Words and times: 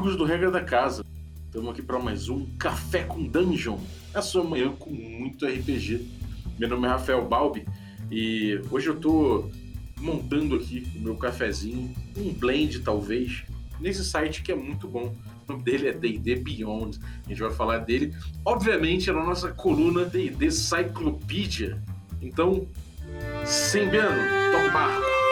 amigos 0.00 0.16
do 0.16 0.24
Regra 0.24 0.50
da 0.50 0.62
Casa. 0.62 1.04
Estamos 1.44 1.68
aqui 1.68 1.82
para 1.82 1.98
mais 1.98 2.30
um 2.30 2.46
Café 2.56 3.02
com 3.02 3.22
Dungeon. 3.22 3.78
A 4.14 4.22
sua 4.22 4.42
manhã 4.42 4.72
com 4.72 4.88
muito 4.88 5.44
RPG. 5.44 6.08
Meu 6.58 6.70
nome 6.70 6.86
é 6.86 6.90
Rafael 6.90 7.28
Balbi 7.28 7.66
e 8.10 8.58
hoje 8.70 8.86
eu 8.86 8.94
estou 8.94 9.50
montando 9.98 10.56
aqui 10.56 10.90
o 10.96 11.00
meu 11.00 11.16
cafezinho, 11.16 11.94
um 12.16 12.32
blend 12.32 12.78
talvez, 12.78 13.44
nesse 13.78 14.02
site 14.02 14.42
que 14.42 14.50
é 14.50 14.54
muito 14.54 14.88
bom. 14.88 15.14
O 15.46 15.52
nome 15.52 15.64
dele 15.64 15.88
é 15.88 15.92
D&D 15.92 16.36
Beyond. 16.36 16.98
A 17.26 17.28
gente 17.28 17.42
vai 17.42 17.50
falar 17.50 17.80
dele, 17.80 18.14
obviamente, 18.42 19.12
na 19.12 19.22
nossa 19.22 19.52
coluna 19.52 20.06
D&D 20.06 20.50
Cyclopedia. 20.50 21.78
Então, 22.22 22.66
sem 23.44 23.86
Beno, 23.90 24.08
toca 24.50 24.66
o 24.66 24.72
barco. 24.72 25.29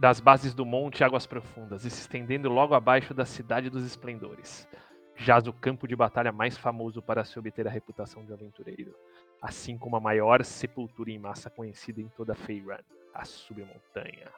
Das 0.00 0.18
bases 0.18 0.54
do 0.54 0.64
monte 0.64 1.04
águas 1.04 1.26
profundas 1.26 1.84
e 1.84 1.90
se 1.90 2.00
estendendo 2.00 2.48
logo 2.48 2.74
abaixo 2.74 3.12
da 3.12 3.26
cidade 3.26 3.68
dos 3.68 3.84
esplendores. 3.84 4.66
Jaz 5.14 5.46
o 5.46 5.52
campo 5.52 5.86
de 5.86 5.94
batalha 5.94 6.32
mais 6.32 6.56
famoso 6.56 7.02
para 7.02 7.22
se 7.22 7.38
obter 7.38 7.68
a 7.68 7.70
reputação 7.70 8.24
de 8.24 8.32
aventureiro, 8.32 8.94
assim 9.42 9.76
como 9.76 9.96
a 9.96 10.00
maior 10.00 10.42
sepultura 10.42 11.10
em 11.10 11.18
massa 11.18 11.50
conhecida 11.50 12.00
em 12.00 12.08
toda 12.16 12.34
Feyran, 12.34 12.78
a 13.12 13.26
submontanha. 13.26 14.30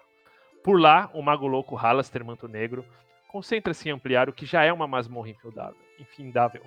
Por 0.65 0.81
lá, 0.81 1.09
o 1.15 1.23
mago 1.23 1.47
louco 1.47 1.77
Halaster 1.77 2.25
Manto 2.25 2.49
Negro 2.49 2.85
concentra-se 3.29 3.89
em 3.89 3.93
ampliar 3.93 4.29
o 4.29 4.33
que 4.33 4.45
já 4.45 4.65
é 4.65 4.73
uma 4.73 4.89
masmorra 4.89 5.29
infindável, 5.29 5.79
infindável. 5.97 6.63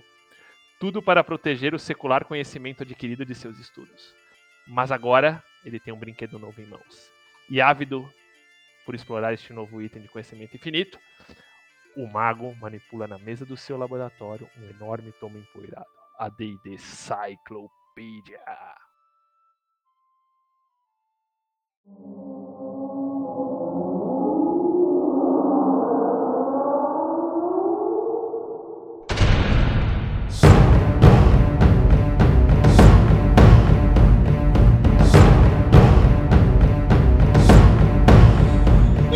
Tudo 0.79 1.01
para 1.01 1.21
proteger 1.21 1.75
o 1.75 1.79
secular 1.79 2.23
conhecimento 2.23 2.83
adquirido 2.83 3.25
de 3.25 3.35
seus 3.35 3.59
estudos. 3.59 4.15
Mas 4.65 4.89
agora 4.89 5.43
ele 5.65 5.81
tem 5.81 5.93
um 5.93 5.99
brinquedo 5.99 6.39
novo 6.39 6.61
em 6.61 6.65
mãos. 6.65 7.11
E 7.49 7.59
ávido 7.59 8.09
por 8.85 8.95
explorar 8.95 9.33
este 9.33 9.51
novo 9.51 9.81
item 9.81 10.03
de 10.03 10.07
conhecimento 10.07 10.55
infinito, 10.55 10.99
o 11.97 12.07
mago 12.07 12.55
manipula 12.55 13.07
na 13.07 13.17
mesa 13.17 13.45
do 13.45 13.57
seu 13.57 13.77
laboratório 13.77 14.49
um 14.57 14.69
enorme 14.69 15.11
tomo 15.13 15.37
empoeirado, 15.37 15.85
a 16.19 16.29
D&D 16.29 16.77
Cyclopedia. 16.77 18.39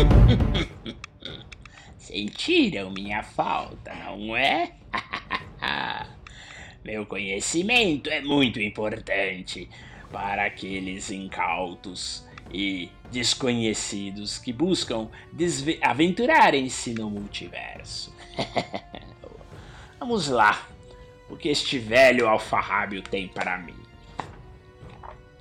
Sentiram 1.98 2.90
minha 2.90 3.22
falta, 3.22 3.94
não 3.94 4.36
é? 4.36 4.72
Meu 6.84 7.06
conhecimento 7.06 8.08
é 8.08 8.20
muito 8.20 8.60
importante 8.60 9.68
para 10.10 10.46
aqueles 10.46 11.10
incautos 11.10 12.26
e 12.52 12.90
desconhecidos 13.12 14.38
que 14.38 14.52
buscam 14.52 15.08
aventurarem-se 15.82 16.94
no 16.94 17.10
multiverso. 17.10 18.14
Vamos 20.00 20.28
lá, 20.28 20.66
o 21.28 21.36
que 21.36 21.48
este 21.50 21.78
velho 21.78 22.26
alfarrábio 22.26 23.02
tem 23.02 23.28
para 23.28 23.58
mim? 23.58 23.76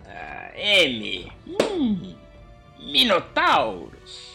Ah, 0.05 0.51
M. 0.55 1.31
Hum, 1.47 2.15
Minotauros. 2.79 4.28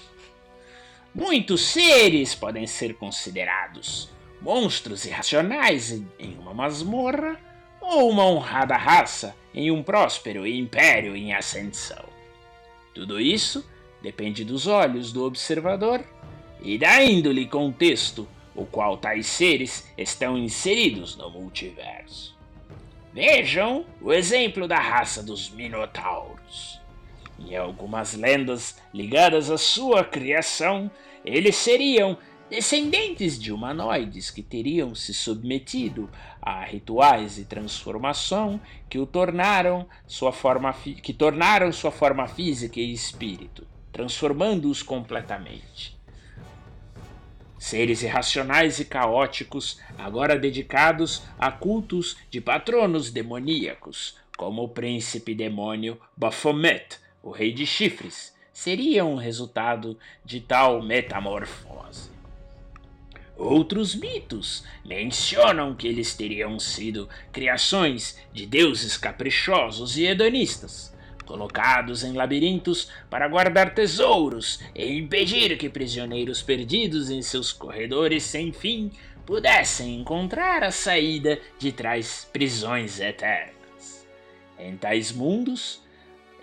Muitos 1.15 1.61
seres 1.61 2.35
podem 2.35 2.67
ser 2.67 2.95
considerados 2.95 4.09
monstros 4.43 5.05
irracionais 5.05 5.93
em 6.19 6.37
uma 6.39 6.53
masmorra 6.53 7.39
ou 7.81 8.11
uma 8.11 8.27
honrada 8.27 8.77
raça 8.77 9.37
em 9.55 9.71
um 9.71 9.81
próspero 9.81 10.45
império 10.45 11.15
em 11.15 11.33
ascensão. 11.33 12.05
Tudo 12.93 13.21
isso 13.21 13.65
depende 14.03 14.45
dos 14.45 14.67
olhos 14.67 15.13
do 15.13 15.25
observador 15.25 16.05
e 16.61 16.77
da 16.77 17.03
índole 17.03 17.43
e 17.43 17.49
contexto 17.49 18.27
o 18.55 18.67
qual 18.67 18.97
tais 18.97 19.27
seres 19.27 19.89
estão 19.97 20.37
inseridos 20.37 21.17
no 21.17 21.31
multiverso. 21.31 22.37
Vejam 23.13 23.87
o 24.01 24.13
exemplo 24.13 24.67
da 24.67 24.81
raça 24.81 25.23
dos 25.23 25.49
Minotauros. 25.49 26.81
Em 27.39 27.57
algumas 27.57 28.15
lendas 28.15 28.77
ligadas 28.93 29.51
à 29.51 29.59
sua 29.59 30.05
criação, 30.05 30.91
eles 31.25 31.57
seriam 31.57 32.17
descendentes 32.49 33.41
de 33.41 33.53
humanoides 33.53 34.31
que 34.31 34.43
teriam 34.43 34.95
se 34.95 35.13
submetido 35.13 36.09
a 36.41 36.65
rituais 36.65 37.37
de 37.37 37.45
transformação 37.45 38.61
que 38.89 38.99
o 38.99 39.07
tornaram 39.07 39.87
sua 40.07 40.33
forma 40.33 40.73
que 40.73 41.13
tornaram 41.13 41.73
sua 41.73 41.91
forma 41.91 42.29
física 42.29 42.79
e 42.79 42.93
espírito, 42.93 43.67
transformando-os 43.93 44.83
completamente. 44.83 45.99
Seres 47.59 48.03
irracionais 48.03 48.79
e 48.79 48.85
caóticos, 48.85 49.81
agora 49.97 50.39
dedicados 50.39 51.23
a 51.39 51.51
cultos 51.51 52.17
de 52.31 52.39
patronos 52.39 53.11
demoníacos, 53.11 54.19
como 54.37 54.65
o 54.65 54.69
príncipe 54.69 55.35
demônio 55.35 55.99
Baphomet, 56.15 56.99
o 57.25 57.31
rei 57.31 57.53
de 57.53 57.67
chifres, 57.67 58.35
seriam 58.53 59.15
um 59.15 59.17
resultado 59.17 59.99
de 60.25 60.41
tal 60.41 60.83
metamorfose. 60.83 62.11
Outros 63.37 63.95
mitos 63.95 64.63
mencionam 64.85 65.75
que 65.75 65.89
eles 65.89 66.15
teriam 66.15 66.61
sido 66.61 67.09
criações 67.33 68.17
de 68.33 68.47
deuses 68.47 68.97
caprichosos 68.97 69.97
e 69.97 70.05
hedonistas, 70.05 70.95
colocados 71.25 72.05
em 72.05 72.13
labirintos 72.13 72.91
para 73.11 73.27
guardar 73.27 73.75
tesouros 73.75 74.61
e 74.75 74.87
impedir 74.93 75.57
que 75.57 75.69
prisioneiros 75.69 76.43
perdidos 76.43 77.11
em 77.11 77.23
seus 77.23 77.53
corredores 77.53 78.23
sem 78.23 78.53
fim 78.53 78.93
pudessem 79.25 79.99
encontrar 79.99 80.63
a 80.63 80.71
saída 80.71 81.41
de 81.59 81.73
tais 81.73 82.29
prisões 82.31 83.01
eternas. 83.01 84.07
Em 84.59 84.77
tais 84.77 85.11
mundos, 85.11 85.84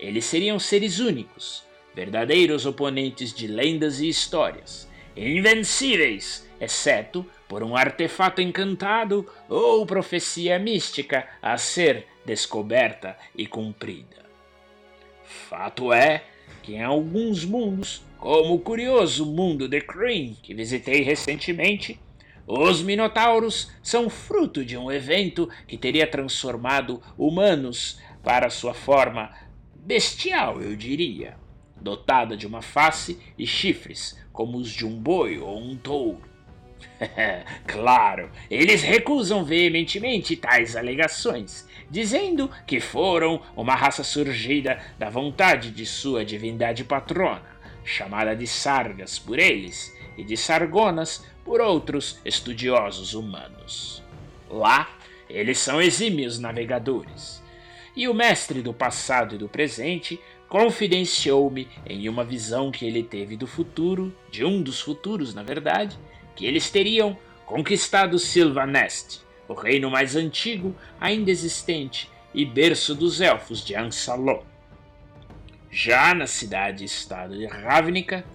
eles 0.02 0.26
seriam 0.26 0.58
seres 0.58 1.00
únicos, 1.00 1.64
verdadeiros 1.94 2.66
oponentes 2.66 3.32
de 3.32 3.46
lendas 3.46 4.00
e 4.00 4.10
histórias, 4.10 4.90
invencíveis, 5.16 6.50
exceto 6.60 7.26
por 7.48 7.64
um 7.64 7.76
artefato 7.76 8.42
encantado 8.42 9.30
ou 9.48 9.86
profecia 9.86 10.58
mística 10.58 11.28
a 11.42 11.58
ser 11.58 12.08
descoberta 12.26 13.16
e 13.38 13.46
cumprida. 13.46 14.26
Fato 15.24 15.94
é 15.94 16.24
que 16.64 16.74
em 16.74 16.84
alguns 16.84 17.46
mundos, 17.46 18.02
como 18.18 18.56
o 18.56 18.60
curioso 18.60 19.26
mundo 19.26 19.68
de 19.68 19.82
Kryn 19.82 20.36
que 20.42 20.54
visitei 20.54 21.02
recentemente, 21.02 22.00
os 22.48 22.82
Minotauros 22.82 23.72
são 23.82 24.10
fruto 24.10 24.66
de 24.66 24.78
um 24.78 24.92
evento 24.92 25.50
que 25.68 25.78
teria 25.78 26.08
transformado 26.08 27.02
humanos 27.18 28.00
para 28.24 28.50
sua 28.50 28.74
forma 28.74 29.32
bestial, 29.86 30.62
eu 30.62 30.76
diria, 30.76 31.38
dotada 31.76 32.38
de 32.38 32.46
uma 32.46 32.62
face 32.62 33.20
e 33.38 33.46
chifres 33.46 34.20
como 34.32 34.58
os 34.58 34.70
de 34.70 34.86
um 34.86 34.98
boi 34.98 35.40
ou 35.40 35.60
um 35.60 35.76
touro. 35.76 36.32
claro, 37.68 38.32
eles 38.50 38.82
recusam 38.82 39.44
veementemente 39.44 40.36
tais 40.36 40.76
alegações, 40.76 41.68
dizendo 41.90 42.50
que 42.66 42.80
foram 42.80 43.42
uma 43.56 43.76
raça 43.76 44.04
surgida 44.04 44.80
da 44.98 45.10
vontade 45.10 45.72
de 45.72 45.86
sua 45.86 46.24
divindade 46.24 46.84
patrona, 46.84 47.44
chamada 47.84 48.36
de 48.36 48.48
Sargas 48.48 49.18
por 49.20 49.40
eles 49.40 49.96
e 50.18 50.24
de 50.24 50.38
Sargonas 50.38 51.26
por 51.44 51.60
outros 51.60 52.20
estudiosos 52.24 53.14
humanos. 53.14 54.04
Lá, 54.50 54.90
eles 55.30 55.60
são 55.60 55.82
exímios 55.82 56.38
navegadores. 56.40 57.41
E 57.96 58.08
o 58.08 58.14
mestre 58.14 58.62
do 58.62 58.74
passado 58.74 59.36
e 59.36 59.38
do 59.38 59.50
presente 59.50 60.20
confidenciou-me 60.48 61.68
em 61.86 62.08
uma 62.08 62.24
visão 62.24 62.72
que 62.72 62.86
ele 62.86 63.04
teve 63.04 63.36
do 63.36 63.48
futuro, 63.48 64.16
de 64.30 64.44
um 64.44 64.62
dos 64.62 64.80
futuros, 64.82 65.34
na 65.34 65.44
verdade, 65.44 65.98
que 66.36 66.46
eles 66.46 66.70
teriam 66.70 67.18
conquistado 67.46 68.18
Sylvanest, 68.18 69.22
o 69.48 69.54
reino 69.54 69.90
mais 69.90 70.16
antigo 70.16 70.76
ainda 71.00 71.32
existente 71.32 72.10
e 72.34 72.46
berço 72.46 72.96
dos 72.96 73.20
elfos 73.20 73.64
de 73.64 73.76
Ansalon. 73.76 74.44
Já 75.70 76.14
na 76.14 76.28
cidade-estado 76.28 77.38
de 77.38 77.46
Ravnica, 77.46 78.26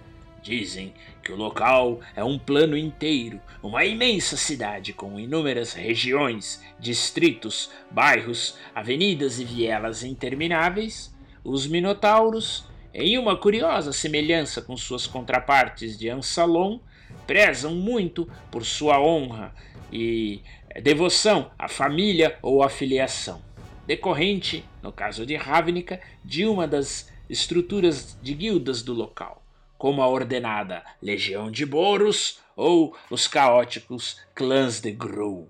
Dizem 0.47 0.93
que 1.27 1.33
o 1.33 1.35
local 1.35 1.99
é 2.15 2.23
um 2.23 2.39
plano 2.39 2.77
inteiro, 2.77 3.41
uma 3.61 3.83
imensa 3.83 4.37
cidade 4.37 4.93
com 4.93 5.19
inúmeras 5.19 5.73
regiões, 5.73 6.63
distritos, 6.79 7.69
bairros, 7.91 8.55
avenidas 8.73 9.37
e 9.37 9.43
vielas 9.43 10.05
intermináveis. 10.05 11.13
Os 11.43 11.67
Minotauros, 11.67 12.63
em 12.93 13.17
uma 13.17 13.35
curiosa 13.35 13.91
semelhança 13.91 14.61
com 14.61 14.77
suas 14.77 15.05
contrapartes 15.05 15.99
de 15.99 16.09
Ansalon, 16.09 16.79
prezam 17.27 17.75
muito 17.75 18.25
por 18.49 18.63
sua 18.63 18.97
honra 18.97 19.53
e 19.91 20.41
devoção 20.81 21.51
à 21.59 21.67
família 21.67 22.39
ou 22.41 22.63
à 22.63 22.69
filiação, 22.69 23.41
decorrente, 23.85 24.63
no 24.81 24.93
caso 24.93 25.25
de 25.25 25.35
Ravnica, 25.35 25.99
de 26.23 26.45
uma 26.45 26.65
das 26.65 27.11
estruturas 27.29 28.17
de 28.21 28.33
guildas 28.33 28.81
do 28.81 28.93
local 28.93 29.43
como 29.77 30.01
a 30.01 30.07
ordenada 30.07 30.83
Legião 31.01 31.51
de 31.51 31.65
Boros 31.65 32.39
ou 32.55 32.95
os 33.09 33.27
caóticos 33.27 34.19
clãs 34.33 34.79
de 34.79 34.91
Gru. 34.91 35.47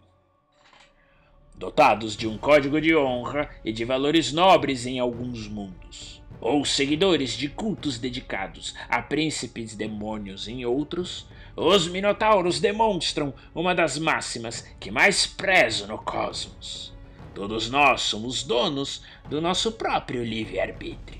Dotados 1.55 2.15
de 2.15 2.27
um 2.27 2.37
código 2.37 2.79
de 2.79 2.95
honra 2.95 3.49
e 3.65 3.71
de 3.71 3.83
valores 3.83 4.31
nobres 4.31 4.85
em 4.85 4.99
alguns 4.99 5.47
mundos, 5.47 6.21
ou 6.39 6.63
seguidores 6.63 7.31
de 7.31 7.49
cultos 7.49 7.97
dedicados 7.97 8.75
a 8.87 9.01
príncipes 9.01 9.75
demônios 9.75 10.47
em 10.47 10.65
outros, 10.65 11.27
os 11.55 11.87
Minotauros 11.87 12.59
demonstram 12.59 13.33
uma 13.55 13.73
das 13.73 13.97
máximas 13.97 14.61
que 14.79 14.91
mais 14.91 15.25
prezo 15.25 15.87
no 15.87 15.97
cosmos. 15.97 16.93
Todos 17.33 17.69
nós 17.69 18.01
somos 18.01 18.43
donos 18.43 19.01
do 19.27 19.41
nosso 19.41 19.71
próprio 19.71 20.23
livre-arbítrio, 20.23 21.16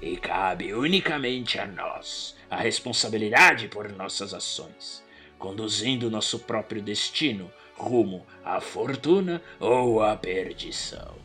e 0.00 0.16
cabe 0.16 0.72
unicamente 0.72 1.58
a 1.58 1.66
nós 1.66 2.36
a 2.50 2.56
responsabilidade 2.56 3.68
por 3.68 3.90
nossas 3.92 4.34
ações, 4.34 5.04
conduzindo 5.38 6.10
nosso 6.10 6.38
próprio 6.40 6.82
destino 6.82 7.50
rumo 7.76 8.26
à 8.44 8.60
fortuna 8.60 9.42
ou 9.58 10.02
à 10.02 10.16
perdição. 10.16 11.19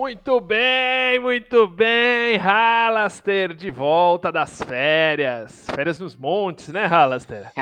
Muito 0.00 0.40
bem, 0.40 1.18
muito 1.20 1.68
bem, 1.68 2.38
Halaster, 2.38 3.52
de 3.52 3.70
volta 3.70 4.32
das 4.32 4.62
férias. 4.62 5.66
Férias 5.74 5.98
nos 5.98 6.16
montes, 6.16 6.68
né, 6.68 6.86
Halaster? 6.86 7.52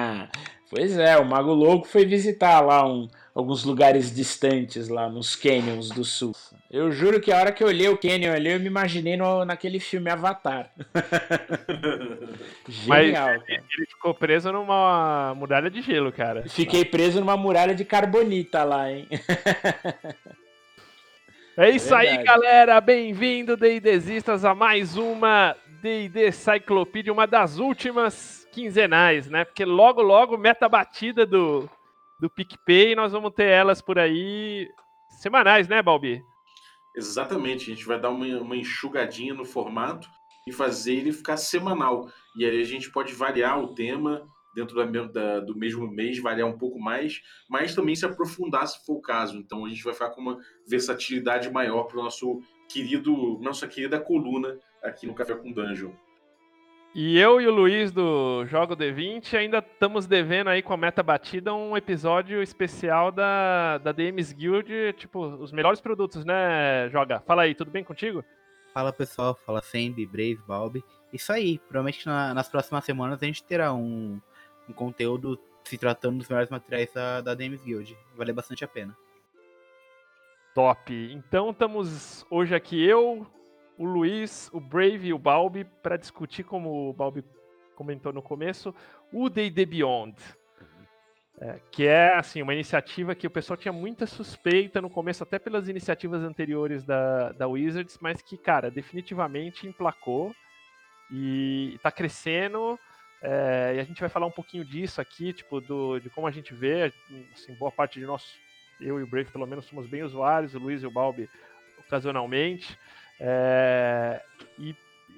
pois 0.70 0.96
é, 0.96 1.18
o 1.18 1.26
Mago 1.26 1.52
Louco 1.52 1.86
foi 1.86 2.06
visitar 2.06 2.62
lá 2.62 2.88
um, 2.88 3.06
alguns 3.34 3.64
lugares 3.64 4.14
distantes, 4.14 4.88
lá 4.88 5.10
nos 5.10 5.36
canyons 5.36 5.90
do 5.90 6.04
sul. 6.04 6.32
Eu 6.70 6.90
juro 6.90 7.20
que 7.20 7.30
a 7.30 7.36
hora 7.36 7.52
que 7.52 7.62
eu 7.62 7.68
olhei 7.68 7.90
o 7.90 7.98
canyon 7.98 8.32
ali, 8.32 8.50
eu 8.50 8.60
me 8.60 8.66
imaginei 8.66 9.18
no, 9.18 9.44
naquele 9.44 9.78
filme 9.78 10.08
Avatar. 10.08 10.70
Genial, 12.66 12.86
Mas 12.88 13.12
cara. 13.12 13.44
ele 13.46 13.86
ficou 13.86 14.14
preso 14.14 14.50
numa 14.50 15.34
muralha 15.36 15.70
de 15.70 15.82
gelo, 15.82 16.10
cara. 16.10 16.48
Fiquei 16.48 16.82
preso 16.82 17.20
numa 17.20 17.36
muralha 17.36 17.74
de 17.74 17.84
carbonita 17.84 18.64
lá, 18.64 18.90
hein? 18.90 19.06
É 21.56 21.70
isso 21.70 21.94
aí, 21.94 22.20
galera. 22.24 22.80
Bem-vindo, 22.80 23.56
D&Desistas, 23.56 24.44
a 24.44 24.56
mais 24.56 24.96
uma 24.96 25.54
D&D 25.80 26.32
Cyclopedia, 26.32 27.12
uma 27.12 27.28
das 27.28 27.58
últimas 27.58 28.44
quinzenais, 28.50 29.30
né? 29.30 29.44
Porque 29.44 29.64
logo, 29.64 30.02
logo, 30.02 30.36
meta 30.36 30.68
batida 30.68 31.24
do, 31.24 31.70
do 32.18 32.28
PicPay, 32.28 32.96
nós 32.96 33.12
vamos 33.12 33.32
ter 33.32 33.46
elas 33.46 33.80
por 33.80 34.00
aí 34.00 34.68
semanais, 35.20 35.68
né, 35.68 35.80
Balbi? 35.80 36.20
Exatamente. 36.96 37.70
A 37.70 37.74
gente 37.74 37.86
vai 37.86 38.00
dar 38.00 38.10
uma, 38.10 38.26
uma 38.40 38.56
enxugadinha 38.56 39.32
no 39.32 39.44
formato 39.44 40.08
e 40.48 40.52
fazer 40.52 40.94
ele 40.94 41.12
ficar 41.12 41.36
semanal. 41.36 42.08
E 42.36 42.44
aí 42.44 42.60
a 42.60 42.64
gente 42.64 42.90
pode 42.90 43.14
variar 43.14 43.60
o 43.60 43.72
tema, 43.72 44.26
dentro 44.54 44.76
da, 44.76 44.84
da, 45.06 45.40
do 45.40 45.56
mesmo 45.56 45.86
mês, 45.86 46.18
variar 46.18 46.48
um 46.48 46.58
pouco 46.58 46.78
mais, 46.78 47.20
mas 47.48 47.74
também 47.74 47.94
se 47.94 48.06
aprofundar 48.06 48.66
se 48.66 48.84
for 48.84 48.94
o 48.94 49.02
caso. 49.02 49.36
Então 49.36 49.64
a 49.64 49.68
gente 49.68 49.82
vai 49.82 49.92
ficar 49.92 50.10
com 50.10 50.20
uma 50.20 50.38
versatilidade 50.66 51.50
maior 51.50 51.84
para 51.84 51.98
o 51.98 52.02
nosso 52.02 52.40
querido, 52.68 53.38
nossa 53.40 53.66
querida 53.66 54.00
coluna 54.00 54.58
aqui 54.82 55.06
no 55.06 55.14
Café 55.14 55.34
com 55.34 55.52
Dungeon. 55.52 55.92
E 56.94 57.18
eu 57.18 57.40
e 57.40 57.48
o 57.48 57.52
Luiz 57.52 57.90
do 57.90 58.46
Jogo 58.46 58.76
D20 58.76 59.34
ainda 59.36 59.58
estamos 59.58 60.06
devendo 60.06 60.48
aí 60.48 60.62
com 60.62 60.72
a 60.72 60.76
meta 60.76 61.02
batida 61.02 61.52
um 61.52 61.76
episódio 61.76 62.40
especial 62.40 63.10
da, 63.10 63.78
da 63.78 63.90
DMs 63.90 64.32
Guild, 64.32 64.92
tipo, 64.96 65.26
os 65.26 65.50
melhores 65.50 65.80
produtos, 65.80 66.24
né, 66.24 66.88
Joga? 66.90 67.18
Fala 67.26 67.42
aí, 67.42 67.52
tudo 67.52 67.72
bem 67.72 67.82
contigo? 67.82 68.24
Fala 68.72 68.92
pessoal, 68.92 69.36
fala 69.44 69.60
Sandy, 69.60 70.06
Brave, 70.06 70.38
Balbi. 70.46 70.84
Isso 71.12 71.32
aí, 71.32 71.58
provavelmente 71.58 72.06
na, 72.06 72.32
nas 72.32 72.48
próximas 72.48 72.84
semanas 72.84 73.20
a 73.20 73.26
gente 73.26 73.42
terá 73.42 73.74
um, 73.74 74.20
um 74.68 74.72
conteúdo 74.72 75.38
se 75.64 75.78
tratando 75.78 76.18
dos 76.18 76.28
melhores 76.28 76.50
materiais 76.50 76.92
da, 76.92 77.20
da 77.20 77.34
Dames 77.34 77.62
Guild. 77.62 77.96
Vale 78.16 78.32
bastante 78.32 78.64
a 78.64 78.68
pena. 78.68 78.96
Top. 80.54 80.92
Então 81.12 81.50
estamos 81.50 82.24
hoje 82.30 82.54
aqui 82.54 82.82
eu, 82.84 83.26
o 83.76 83.84
Luiz, 83.84 84.50
o 84.52 84.60
Brave 84.60 85.08
e 85.08 85.12
o 85.12 85.18
Balbi 85.18 85.64
para 85.64 85.96
discutir, 85.96 86.44
como 86.44 86.90
o 86.90 86.92
Balbi 86.92 87.24
comentou 87.74 88.12
no 88.12 88.22
começo, 88.22 88.74
o 89.12 89.28
D&D 89.28 89.66
Beyond. 89.66 90.16
É, 91.40 91.58
que 91.72 91.84
é 91.84 92.14
assim 92.14 92.40
uma 92.40 92.54
iniciativa 92.54 93.12
que 93.14 93.26
o 93.26 93.30
pessoal 93.30 93.56
tinha 93.56 93.72
muita 93.72 94.06
suspeita 94.06 94.80
no 94.80 94.88
começo, 94.88 95.24
até 95.24 95.36
pelas 95.36 95.68
iniciativas 95.68 96.22
anteriores 96.22 96.84
da, 96.84 97.32
da 97.32 97.48
Wizards, 97.48 97.98
mas 98.00 98.22
que, 98.22 98.38
cara, 98.38 98.70
definitivamente 98.70 99.66
emplacou 99.66 100.32
e 101.10 101.72
está 101.74 101.90
crescendo. 101.90 102.78
É, 103.26 103.72
e 103.76 103.80
a 103.80 103.84
gente 103.84 104.00
vai 104.00 104.10
falar 104.10 104.26
um 104.26 104.30
pouquinho 104.30 104.66
disso 104.66 105.00
aqui, 105.00 105.32
tipo, 105.32 105.58
do, 105.58 105.98
de 105.98 106.10
como 106.10 106.26
a 106.26 106.30
gente 106.30 106.52
vê, 106.52 106.92
assim, 107.32 107.54
boa 107.54 107.72
parte 107.72 107.98
de 107.98 108.04
nós, 108.04 108.38
eu 108.78 109.00
e 109.00 109.02
o 109.02 109.06
Brave 109.06 109.30
pelo 109.30 109.46
menos, 109.46 109.64
somos 109.64 109.86
bem 109.86 110.02
usuários, 110.02 110.54
o 110.54 110.58
Luiz 110.58 110.82
e 110.82 110.86
o 110.86 110.90
Balbi 110.90 111.30
ocasionalmente, 111.78 112.78
é, 113.18 114.22
e 114.58 114.76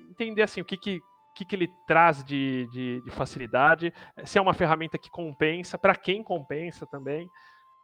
entender 0.08 0.42
assim, 0.42 0.60
o 0.60 0.64
que, 0.64 0.76
que, 0.76 1.02
que, 1.34 1.44
que 1.44 1.56
ele 1.56 1.68
traz 1.84 2.22
de, 2.22 2.68
de, 2.72 3.00
de, 3.00 3.10
facilidade, 3.10 3.92
se 4.24 4.38
é 4.38 4.40
uma 4.40 4.54
ferramenta 4.54 4.96
que 4.96 5.10
compensa, 5.10 5.76
para 5.76 5.96
quem 5.96 6.22
compensa 6.22 6.86
também, 6.86 7.28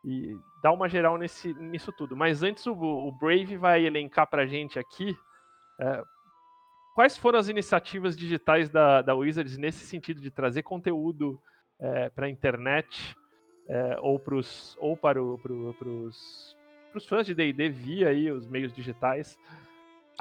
e 0.05 0.37
dar 0.63 0.71
uma 0.71 0.89
geral 0.89 1.19
nesse, 1.19 1.53
nisso 1.55 1.91
tudo. 1.91 2.17
Mas 2.17 2.45
antes 2.45 2.65
o, 2.65 2.75
o 2.75 3.11
Brave 3.11 3.57
vai 3.57 3.85
elencar 3.85 4.29
para 4.29 4.43
a 4.43 4.47
gente 4.47 4.79
aqui 4.79 5.19
é, 5.81 6.05
quais 6.95 7.17
foram 7.17 7.39
as 7.39 7.49
iniciativas 7.49 8.17
digitais 8.17 8.69
da, 8.69 9.03
da 9.03 9.15
Wizards 9.15 9.57
nesse 9.57 9.85
sentido 9.87 10.21
de 10.21 10.31
trazer 10.31 10.63
conteúdo 10.63 11.41
é, 11.79 12.09
para 12.11 12.27
a 12.27 12.31
internet 12.31 13.17
é, 13.69 13.97
ou, 14.01 14.19
pros, 14.19 14.77
ou 14.81 14.97
para 14.97 15.23
o, 15.23 15.39
pro, 15.39 15.75
pros 16.93 17.07
fãs 17.07 17.27
de 17.27 17.35
D&D 17.35 17.69
via 17.71 18.09
aí 18.09 18.31
os 18.31 18.47
meios 18.47 18.73
digitais 18.73 19.39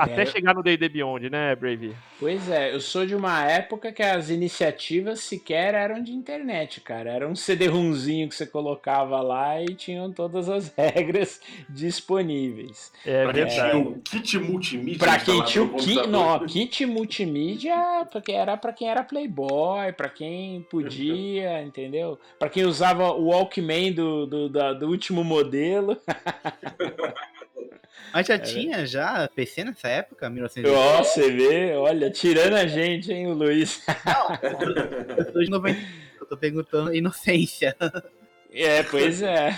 até 0.01 0.23
é. 0.23 0.25
chegar 0.25 0.55
no 0.55 0.63
D&D 0.63 0.89
Beyond, 0.89 1.29
né, 1.29 1.55
Brave? 1.55 1.95
Pois 2.19 2.49
é, 2.49 2.73
eu 2.73 2.79
sou 2.79 3.05
de 3.05 3.15
uma 3.15 3.43
época 3.45 3.91
que 3.91 4.01
as 4.01 4.29
iniciativas 4.29 5.21
sequer 5.21 5.73
eram 5.73 6.01
de 6.01 6.11
internet, 6.11 6.81
cara. 6.81 7.11
Era 7.11 7.27
um 7.27 7.35
CD-ROMzinho 7.35 8.27
que 8.27 8.35
você 8.35 8.45
colocava 8.45 9.21
lá 9.21 9.61
e 9.61 9.75
tinham 9.75 10.11
todas 10.11 10.49
as 10.49 10.73
regras 10.77 11.39
disponíveis. 11.69 12.91
É 13.05 13.23
pra. 13.23 13.33
Quem 13.33 13.47
tinha 13.47 13.77
o 13.77 13.99
kit 14.01 14.39
multimídia. 14.39 14.99
Pra 14.99 15.19
quem 15.19 15.43
tinha 15.43 15.63
o 15.63 15.75
kit, 15.75 16.07
não, 16.07 16.45
kit 16.45 16.85
multimídia, 16.85 18.07
porque 18.11 18.31
era 18.31 18.57
para 18.57 18.73
quem 18.73 18.89
era 18.89 19.03
playboy, 19.03 19.91
para 19.93 20.09
quem 20.09 20.61
podia, 20.63 21.61
entendeu? 21.63 22.19
Para 22.39 22.49
quem 22.49 22.65
usava 22.65 23.11
o 23.11 23.27
Walkman 23.27 23.93
do, 23.93 24.25
do, 24.25 24.49
do, 24.49 24.79
do 24.79 24.87
último 24.87 25.23
modelo. 25.23 25.97
Mas 28.13 28.27
já 28.27 28.35
é. 28.35 28.39
tinha 28.39 28.85
já 28.85 29.27
PC 29.27 29.63
nessa 29.63 29.87
época, 29.87 30.29
1980? 30.29 30.77
Ó, 30.77 31.03
você 31.03 31.31
vê, 31.31 31.73
olha, 31.73 32.09
tirando 32.09 32.55
a 32.55 32.67
gente, 32.67 33.11
hein, 33.11 33.27
o 33.27 33.33
Luiz. 33.33 33.83
Não, 34.05 35.17
eu 35.17 35.31
tô 35.31 35.39
de 35.39 35.49
90, 35.49 35.79
eu 36.19 36.25
tô 36.25 36.37
perguntando 36.37 36.93
inocência. 36.93 37.75
É, 38.53 38.83
pois 38.83 39.21
é. 39.21 39.57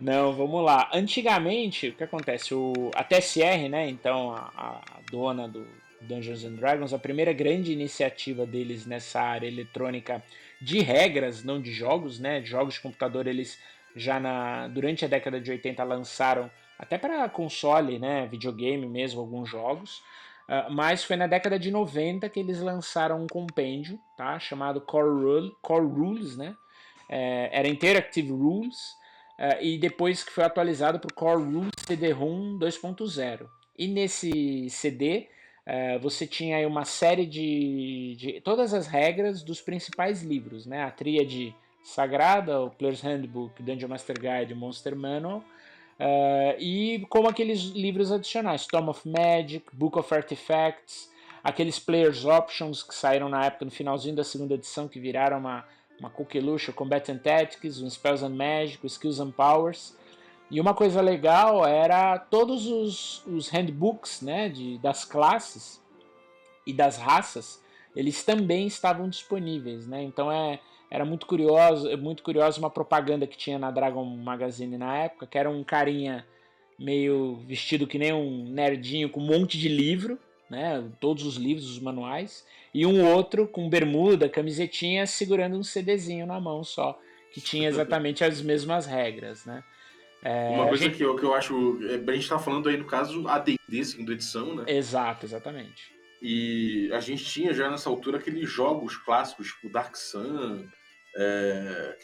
Não, 0.00 0.32
vamos 0.32 0.64
lá. 0.64 0.88
Antigamente, 0.94 1.88
o 1.88 1.94
que 1.94 2.04
acontece? 2.04 2.54
O, 2.54 2.90
a 2.94 3.02
TSR, 3.02 3.68
né, 3.68 3.88
então, 3.88 4.32
a, 4.32 4.50
a 4.56 5.00
dona 5.10 5.48
do 5.48 5.66
Dungeons 6.00 6.44
and 6.44 6.54
Dragons, 6.54 6.94
a 6.94 6.98
primeira 6.98 7.32
grande 7.32 7.72
iniciativa 7.72 8.46
deles 8.46 8.86
nessa 8.86 9.20
área 9.20 9.46
eletrônica 9.46 10.22
de 10.60 10.80
regras, 10.80 11.42
não 11.42 11.60
de 11.60 11.72
jogos, 11.72 12.18
né, 12.18 12.40
de 12.40 12.48
jogos 12.48 12.74
de 12.74 12.80
computador, 12.80 13.26
eles 13.26 13.58
já 13.94 14.20
na, 14.20 14.68
durante 14.68 15.04
a 15.04 15.08
década 15.08 15.40
de 15.40 15.50
80 15.50 15.82
lançaram 15.82 16.50
até 16.80 16.96
para 16.96 17.28
console, 17.28 17.98
né, 17.98 18.26
videogame 18.26 18.86
mesmo, 18.86 19.20
alguns 19.20 19.48
jogos. 19.48 20.02
Uh, 20.48 20.72
mas 20.72 21.04
foi 21.04 21.14
na 21.14 21.26
década 21.26 21.58
de 21.58 21.70
90 21.70 22.28
que 22.28 22.40
eles 22.40 22.60
lançaram 22.60 23.22
um 23.22 23.26
compêndio, 23.26 24.00
tá? 24.16 24.36
Chamado 24.40 24.80
Core, 24.80 25.22
Rule, 25.22 25.56
Core 25.62 25.86
Rules, 25.86 26.36
né? 26.36 26.56
É, 27.08 27.50
era 27.52 27.68
Interactive 27.68 28.30
Rules, 28.30 28.96
uh, 29.38 29.62
e 29.62 29.78
depois 29.78 30.24
que 30.24 30.32
foi 30.32 30.42
atualizado 30.42 30.98
para 30.98 31.08
o 31.08 31.14
Core 31.14 31.42
Rules 31.42 31.70
CD-ROM 31.86 32.58
2.0. 32.58 33.46
E 33.78 33.86
nesse 33.86 34.68
CD 34.70 35.28
uh, 35.66 36.00
você 36.00 36.26
tinha 36.26 36.56
aí 36.56 36.66
uma 36.66 36.84
série 36.84 37.26
de, 37.26 38.16
de, 38.18 38.40
todas 38.40 38.74
as 38.74 38.86
regras 38.86 39.42
dos 39.42 39.60
principais 39.60 40.22
livros, 40.22 40.66
né? 40.66 40.82
A 40.82 40.90
tríade 40.90 41.54
sagrada, 41.84 42.60
o 42.60 42.70
Player's 42.70 43.02
Handbook, 43.02 43.62
Dungeon 43.62 43.88
Master 43.88 44.16
Guide, 44.18 44.54
Monster 44.54 44.96
Manual, 44.96 45.44
Uh, 46.00 46.56
e 46.58 47.06
como 47.10 47.28
aqueles 47.28 47.60
livros 47.60 48.10
adicionais, 48.10 48.66
Tome 48.66 48.88
of 48.88 49.06
Magic, 49.06 49.66
Book 49.70 49.98
of 49.98 50.14
Artifacts, 50.14 51.10
aqueles 51.44 51.78
Players 51.78 52.24
Options 52.24 52.82
que 52.82 52.94
saíram 52.94 53.28
na 53.28 53.44
época, 53.44 53.66
no 53.66 53.70
finalzinho 53.70 54.16
da 54.16 54.24
segunda 54.24 54.54
edição, 54.54 54.88
que 54.88 54.98
viraram 54.98 55.36
uma, 55.36 55.62
uma 55.98 56.08
coqueluche, 56.08 56.72
Combat 56.72 57.12
and 57.12 57.18
Tactics, 57.18 57.82
um 57.82 57.90
Spells 57.90 58.24
and 58.24 58.30
Magic, 58.30 58.86
Skills 58.86 59.20
and 59.20 59.32
Powers. 59.32 59.94
E 60.50 60.58
uma 60.58 60.72
coisa 60.72 61.02
legal 61.02 61.66
era 61.66 62.18
todos 62.18 62.66
os, 62.66 63.22
os 63.26 63.50
handbooks 63.50 64.22
né, 64.22 64.48
de, 64.48 64.78
das 64.78 65.04
classes 65.04 65.82
e 66.66 66.72
das 66.72 66.96
raças, 66.96 67.62
eles 67.94 68.24
também 68.24 68.66
estavam 68.66 69.06
disponíveis. 69.06 69.86
Né? 69.86 70.02
Então 70.02 70.32
é, 70.32 70.60
era 70.90 71.04
muito 71.04 71.26
curioso, 71.26 71.96
muito 71.96 72.22
curioso 72.22 72.58
uma 72.58 72.70
propaganda 72.70 73.26
que 73.26 73.38
tinha 73.38 73.58
na 73.58 73.70
Dragon 73.70 74.04
Magazine 74.04 74.76
na 74.76 74.96
época, 74.96 75.26
que 75.26 75.38
era 75.38 75.48
um 75.48 75.62
carinha 75.62 76.26
meio 76.78 77.36
vestido 77.46 77.86
que 77.86 77.98
nem 77.98 78.12
um 78.12 78.44
nerdinho 78.50 79.08
com 79.08 79.20
um 79.20 79.26
monte 79.26 79.56
de 79.56 79.68
livro, 79.68 80.18
né, 80.48 80.82
todos 80.98 81.24
os 81.24 81.36
livros, 81.36 81.70
os 81.70 81.78
manuais, 81.78 82.44
e 82.74 82.84
um 82.84 83.06
outro 83.06 83.46
com 83.46 83.68
bermuda, 83.68 84.28
camisetinha, 84.28 85.06
segurando 85.06 85.56
um 85.56 85.62
CDzinho 85.62 86.26
na 86.26 86.40
mão 86.40 86.64
só, 86.64 86.98
que 87.32 87.40
tinha 87.40 87.68
exatamente 87.70 88.24
as 88.24 88.42
mesmas 88.42 88.86
regras, 88.86 89.44
né. 89.44 89.62
É, 90.22 90.50
Uma 90.50 90.68
coisa 90.68 90.84
gente... 90.84 90.96
que, 90.96 91.02
eu, 91.02 91.16
que 91.16 91.22
eu 91.22 91.32
acho. 91.32 91.78
É, 91.82 91.94
a 91.94 92.14
gente 92.14 92.28
tá 92.28 92.38
falando 92.38 92.68
aí 92.68 92.76
no 92.76 92.84
caso 92.84 93.26
ADD, 93.26 93.84
segunda 93.84 94.12
edição, 94.12 94.54
né? 94.54 94.64
Exato, 94.66 95.24
exatamente. 95.24 95.94
E 96.20 96.90
a 96.92 97.00
gente 97.00 97.24
tinha 97.24 97.54
já 97.54 97.70
nessa 97.70 97.88
altura 97.88 98.18
aqueles 98.18 98.50
jogos 98.50 98.98
clássicos, 98.98 99.48
tipo 99.48 99.70
Dark 99.70 99.96
Sun, 99.96 100.66
é, 101.16 101.96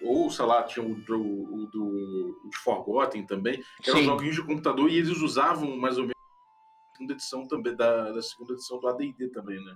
ou, 0.00 0.30
sei 0.30 0.44
lá, 0.44 0.62
tinha 0.62 0.84
o, 0.84 0.92
o, 0.92 0.94
o 0.94 1.66
do 1.66 2.38
o 2.44 2.48
de 2.48 2.56
Forgotten 2.58 3.26
também, 3.26 3.62
que 3.82 3.90
eram 3.90 4.00
Sim. 4.00 4.06
joguinhos 4.06 4.36
de 4.36 4.42
computador 4.42 4.90
e 4.90 4.96
eles 4.96 5.20
usavam 5.20 5.76
mais 5.76 5.96
ou 5.96 6.04
menos 6.04 6.14
a 6.14 6.96
segunda 6.96 7.12
edição 7.12 7.46
também, 7.46 7.76
da, 7.76 8.12
da 8.12 8.22
segunda 8.22 8.54
edição 8.54 8.80
do 8.80 8.88
AD&D 8.88 9.28
também, 9.28 9.62
né? 9.64 9.74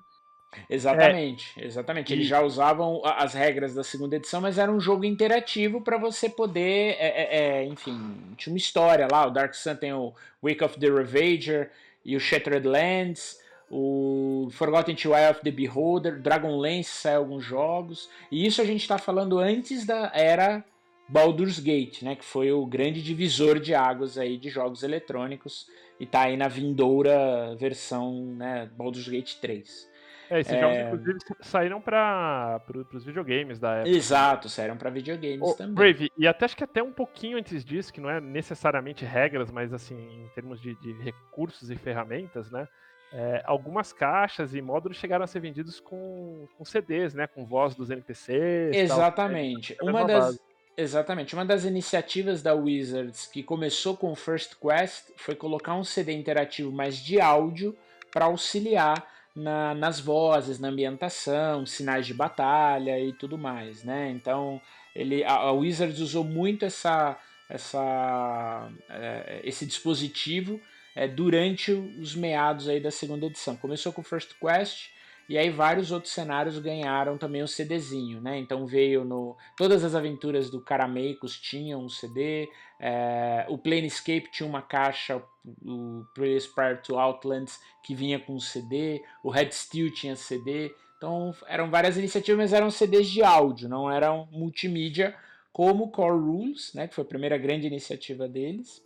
Exatamente, 0.71 1.61
é. 1.61 1.67
exatamente. 1.67 2.13
Eles 2.13 2.27
já 2.27 2.41
usavam 2.41 3.03
as 3.05 3.35
regras 3.35 3.75
da 3.75 3.85
segunda 3.85 4.17
edição, 4.17 4.41
mas 4.41 4.57
era 4.57 4.73
um 4.73 4.81
jogo 4.81 5.05
interativo 5.05 5.83
para 5.83 5.99
você 5.99 6.29
poder, 6.29 6.97
é, 6.99 7.07
é, 7.07 7.39
é, 7.41 7.65
enfim, 7.67 8.35
tinha 8.37 8.53
uma 8.53 8.59
história 8.59 9.07
lá. 9.11 9.27
O 9.27 9.31
Dark 9.31 9.53
Sun 9.55 9.77
tem 9.77 9.93
o 9.93 10.15
Wake 10.43 10.65
of 10.65 10.79
the 10.79 10.89
Ravager 10.89 11.71
e 12.05 12.17
o 12.17 12.21
Shattered 12.21 12.67
Lands 12.67 13.39
o 13.71 14.49
Forgotten 14.53 14.95
to 14.95 15.15
Eye 15.15 15.31
of 15.31 15.41
the 15.43 15.51
Beholder, 15.51 16.21
Dragonlance 16.21 16.91
saiu 16.91 17.19
alguns 17.19 17.45
jogos, 17.45 18.09
e 18.31 18.47
isso 18.47 18.61
a 18.63 18.65
gente 18.65 18.81
está 18.81 18.99
falando 18.99 19.39
antes 19.39 19.85
da 19.85 20.11
era 20.15 20.65
Baldur's 21.09 21.59
Gate, 21.59 22.03
né, 22.03 22.17
que 22.17 22.25
foi 22.25 22.53
o 22.53 22.67
grande 22.67 23.03
divisor 23.03 23.59
de 23.59 23.75
águas 23.75 24.19
aí 24.19 24.37
de 24.37 24.49
jogos 24.49 24.83
eletrônicos, 24.83 25.69
e 25.99 26.05
está 26.05 26.23
aí 26.23 26.37
na 26.37 26.49
vindoura 26.49 27.57
versão 27.57 28.35
né, 28.37 28.71
Baldur's 28.77 29.09
Gate 29.09 29.35
3. 29.41 29.89
É, 30.31 30.41
esses 30.41 30.53
é... 30.53 30.61
jogos, 30.61 30.79
inclusive, 30.79 31.19
saíram 31.41 31.81
para 31.81 32.61
pro, 32.67 32.87
os 32.93 33.05
videogames 33.05 33.59
da 33.59 33.77
época. 33.77 33.89
Exato, 33.89 34.49
saíram 34.49 34.77
para 34.77 34.91
videogames 34.91 35.55
também. 35.55 35.75
Brave, 35.75 36.13
e 36.17 36.27
até 36.27 36.45
acho 36.45 36.57
que 36.57 36.65
até 36.65 36.83
um 36.83 36.93
pouquinho 36.93 37.39
antes 37.39 37.65
disso, 37.65 37.93
que 37.93 38.01
não 38.01 38.11
é 38.11 38.21
necessariamente 38.21 39.05
regras, 39.05 39.51
mas 39.51 39.73
assim, 39.73 39.97
em 39.97 40.29
termos 40.35 40.61
de, 40.61 40.75
de 40.77 40.93
recursos 41.03 41.71
e 41.71 41.77
ferramentas, 41.77 42.51
né? 42.51 42.69
É, 43.13 43.43
algumas 43.47 43.93
caixas 43.93 44.55
e 44.55 44.61
módulos 44.61 44.99
chegaram 44.99 45.25
a 45.25 45.27
ser 45.27 45.41
vendidos 45.41 45.81
com, 45.81 46.47
com 46.57 46.65
CDs, 46.65 47.15
né? 47.15 47.27
Com 47.27 47.45
voz 47.45 47.75
dos 47.75 47.91
NPCs. 47.91 48.77
Exatamente. 48.77 49.75
Tal, 49.75 49.89
uma 49.89 50.05
das, 50.05 50.39
exatamente. 50.77 51.35
Uma 51.35 51.45
das 51.45 51.65
iniciativas 51.65 52.43
da 52.43 52.55
Wizards 52.55 53.27
que 53.27 53.43
começou 53.43 53.97
com 53.97 54.13
o 54.13 54.15
First 54.15 54.57
Quest 54.61 55.11
foi 55.17 55.35
colocar 55.35 55.75
um 55.75 55.85
CD 55.85 56.13
interativo 56.13 56.71
mais 56.71 56.97
de 56.97 57.21
áudio 57.21 57.77
para 58.13 58.27
auxiliar 58.27 59.07
na, 59.35 59.75
nas 59.75 60.01
vozes, 60.01 60.59
na 60.59 60.69
ambientação, 60.69 61.65
sinais 61.65 62.07
de 62.07 62.13
batalha 62.13 62.99
e 63.01 63.13
tudo 63.13 63.39
mais, 63.39 63.85
né? 63.85 64.11
Então 64.11 64.61
ele, 64.95 65.25
a, 65.25 65.33
a 65.33 65.53
Wizards 65.53 66.01
usou 66.01 66.25
muito 66.25 66.65
essa, 66.65 67.17
essa, 67.49 68.69
é, 68.91 69.41
esse 69.45 69.65
dispositivo 69.65 70.61
é, 70.95 71.07
durante 71.07 71.73
os 71.73 72.15
meados 72.15 72.69
aí 72.69 72.81
da 72.81 72.91
segunda 72.91 73.27
edição. 73.27 73.57
Começou 73.57 73.93
com 73.93 74.03
First 74.03 74.33
Quest 74.39 74.91
e 75.29 75.37
aí 75.37 75.51
vários 75.51 75.93
outros 75.93 76.13
cenários 76.15 76.59
ganharam 76.59 77.19
também 77.19 77.43
o 77.43 77.45
um 77.45 77.49
CDzinho, 77.49 78.19
né? 78.19 78.39
Então 78.39 78.67
veio 78.67 79.05
no 79.05 79.37
todas 79.59 79.85
as 79.85 79.95
aventuras 79.95 80.49
do 80.49 80.59
Carameicos 80.59 81.39
tinham 81.39 81.85
um 81.85 81.89
CD, 81.89 82.49
é, 82.81 83.45
o 83.49 83.59
Planescape 83.59 84.31
tinha 84.33 84.49
uma 84.49 84.63
caixa, 84.63 85.23
o 85.63 86.03
Previous 86.15 86.47
Prior 86.47 86.81
to 86.81 86.99
Outlands 86.99 87.61
que 87.85 87.95
vinha 87.95 88.19
com 88.19 88.37
um 88.37 88.41
CD, 88.41 89.03
o 89.23 89.29
Red 89.29 89.51
Steel 89.53 89.93
tinha 89.93 90.17
CD. 90.17 90.75
Então 90.97 91.35
eram 91.47 91.71
várias 91.71 91.99
iniciativas, 91.99 92.39
mas 92.39 92.53
eram 92.55 92.71
CDs 92.71 93.09
de 93.09 93.23
áudio, 93.23 93.69
não 93.69 93.91
eram 93.91 94.27
multimídia 94.33 95.15
como 95.53 95.91
Core 95.91 96.19
Rules, 96.19 96.73
né? 96.73 96.89
Que 96.89 96.95
foi 96.95 97.05
a 97.05 97.09
primeira 97.09 97.37
grande 97.37 97.67
iniciativa 97.67 98.27
deles. 98.27 98.83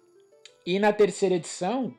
E 0.64 0.78
na 0.78 0.92
terceira 0.92 1.35
edição, 1.35 1.95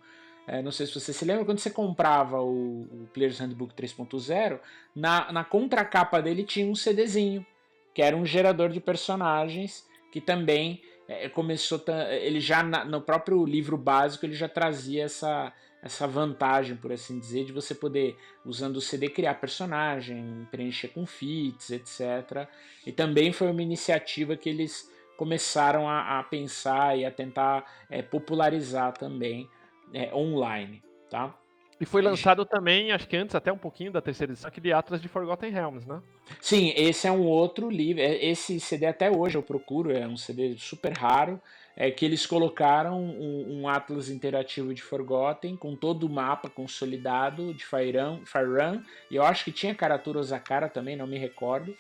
é, 0.48 0.62
não 0.62 0.72
sei 0.72 0.86
se 0.86 0.94
você 0.94 1.14
se 1.14 1.24
lembra, 1.26 1.46
quando 1.46 1.60
você 1.60 1.70
comprava 1.70 2.42
o, 2.42 2.82
o 2.82 3.10
Player's 3.14 3.40
Handbook 3.40 3.74
3.0, 3.74 4.60
na, 4.96 5.32
na 5.32 5.44
contracapa 5.44 6.22
dele 6.22 6.44
tinha 6.44 6.68
um 6.68 6.76
CDzinho, 6.76 7.46
que 7.94 8.02
era 8.02 8.16
um 8.16 8.26
gerador 8.26 8.70
de 8.70 8.80
personagens, 8.80 9.86
que 10.12 10.20
também 10.20 10.82
é, 11.08 11.30
começou, 11.30 11.82
ele 12.22 12.40
já 12.40 12.64
na, 12.64 12.84
no 12.84 13.02
próprio 13.02 13.46
livro 13.46 13.78
básico, 13.78 14.26
ele 14.26 14.36
já 14.36 14.50
trazia 14.50 15.06
essa, 15.06 15.54
essa 15.82 16.08
vantagem, 16.08 16.76
por 16.76 16.92
assim 16.92 17.20
dizer, 17.20 17.46
de 17.46 17.52
você 17.52 17.76
poder, 17.76 18.18
usando 18.46 18.78
o 18.78 18.82
CD, 18.82 19.10
criar 19.10 19.36
personagem, 19.36 20.48
preencher 20.52 20.90
com 20.90 21.06
feats, 21.06 21.70
etc. 21.72 22.48
E 22.86 22.92
também 22.92 23.32
foi 23.32 23.50
uma 23.50 23.62
iniciativa 23.62 24.36
que 24.36 24.50
eles 24.50 24.92
começaram 25.24 25.88
a, 25.88 26.20
a 26.20 26.24
pensar 26.24 26.98
e 26.98 27.06
a 27.06 27.12
tentar 27.12 27.64
é, 27.90 28.02
popularizar 28.02 28.92
também 28.92 29.50
é, 29.94 30.14
online, 30.14 30.84
tá? 31.10 31.34
E 31.80 31.86
foi 31.86 32.02
lançado 32.02 32.46
também, 32.46 32.92
acho 32.92 33.08
que 33.08 33.16
antes 33.16 33.34
até 33.34 33.50
um 33.50 33.58
pouquinho 33.58 33.90
da 33.90 34.02
terceira 34.02 34.34
edição, 34.34 34.50
aquele 34.50 34.74
Atlas 34.74 35.02
de 35.02 35.08
Forgotten 35.08 35.50
Realms, 35.50 35.88
né? 35.88 36.02
Sim, 36.42 36.74
esse 36.76 37.08
é 37.08 37.12
um 37.12 37.26
outro 37.26 37.70
livro. 37.70 38.02
É, 38.02 38.26
esse 38.26 38.60
CD 38.60 38.86
até 38.86 39.10
hoje 39.10 39.38
eu 39.38 39.42
procuro, 39.42 39.96
é 39.96 40.06
um 40.06 40.18
CD 40.18 40.58
super 40.58 40.92
raro, 40.92 41.42
é 41.74 41.90
que 41.90 42.04
eles 42.04 42.26
colocaram 42.26 43.02
um, 43.02 43.62
um 43.62 43.70
Atlas 43.70 44.10
interativo 44.10 44.74
de 44.74 44.84
Forgotten 44.84 45.56
com 45.56 45.74
todo 45.74 46.04
o 46.04 46.10
mapa 46.10 46.50
consolidado 46.50 47.54
de 47.54 47.66
Fire 47.66 47.98
Run, 47.98 48.84
e 49.10 49.16
eu 49.16 49.24
acho 49.24 49.46
que 49.46 49.54
tinha 49.54 49.74
Karatura 49.74 50.20
Osakara 50.20 50.68
também, 50.68 50.98
não 50.98 51.08
me 51.08 51.18
recordo. 51.18 51.74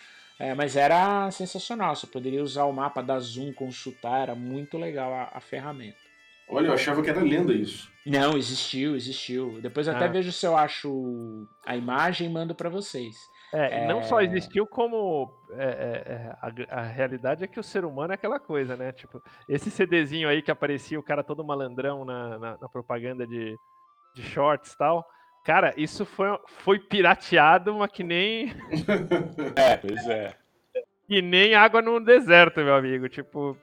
É, 0.44 0.54
mas 0.54 0.76
era 0.76 1.32
sensacional, 1.32 1.96
você 1.96 2.06
poderia 2.06 2.44
usar 2.44 2.66
o 2.66 2.74
mapa 2.74 3.02
da 3.02 3.18
Zoom, 3.18 3.54
consultar, 3.54 4.24
era 4.24 4.36
muito 4.36 4.78
legal 4.78 5.14
a, 5.14 5.32
a 5.34 5.40
ferramenta. 5.40 5.96
Olha, 6.50 6.68
eu 6.68 6.74
achava 6.74 7.02
que 7.02 7.10
era 7.10 7.22
lenda 7.22 7.54
isso. 7.54 7.90
Não, 8.06 8.36
existiu, 8.38 8.94
existiu. 8.94 9.62
Depois 9.62 9.88
até 9.88 10.04
ah. 10.04 10.10
vejo 10.10 10.34
se 10.34 10.46
eu 10.46 10.58
acho 10.58 11.48
a 11.66 11.78
imagem 11.78 12.28
e 12.28 12.30
mando 12.30 12.54
para 12.54 12.68
vocês. 12.68 13.16
É, 13.54 13.86
é, 13.86 13.88
não 13.88 14.04
só 14.04 14.20
existiu, 14.20 14.68
como 14.68 15.34
é, 15.52 15.64
é, 15.64 16.14
é, 16.14 16.36
a, 16.42 16.82
a, 16.82 16.82
realidade 16.82 17.46
é 17.46 17.48
que 17.48 17.60
o 17.60 17.64
ser 17.64 17.86
humano 17.86 18.12
é 18.12 18.16
aquela 18.16 18.38
coisa, 18.38 18.76
né? 18.76 18.92
Tipo, 18.92 19.24
esse 19.48 19.72
CDzinho 19.72 20.28
aí 20.28 20.42
que 20.42 20.52
aparecia 20.52 21.00
o 21.00 21.04
cara 21.04 21.24
todo 21.24 21.46
malandrão 21.46 22.04
na, 22.04 22.38
na, 22.38 22.58
na 22.58 22.68
propaganda 22.68 23.26
de, 23.26 23.56
de 24.14 24.24
shorts 24.24 24.74
e 24.74 24.78
tal. 24.78 25.06
Cara, 25.44 25.74
isso 25.76 26.06
foi, 26.06 26.28
foi 26.48 26.80
pirateado, 26.80 27.74
mas 27.76 27.92
que 27.92 28.04
nem. 28.04 28.54
é, 29.56 29.76
pois 29.78 30.08
é. 30.08 30.34
Que 31.06 31.22
nem 31.22 31.54
água 31.54 31.82
no 31.82 32.00
deserto, 32.00 32.62
meu 32.62 32.74
amigo. 32.74 33.10
Tipo, 33.10 33.58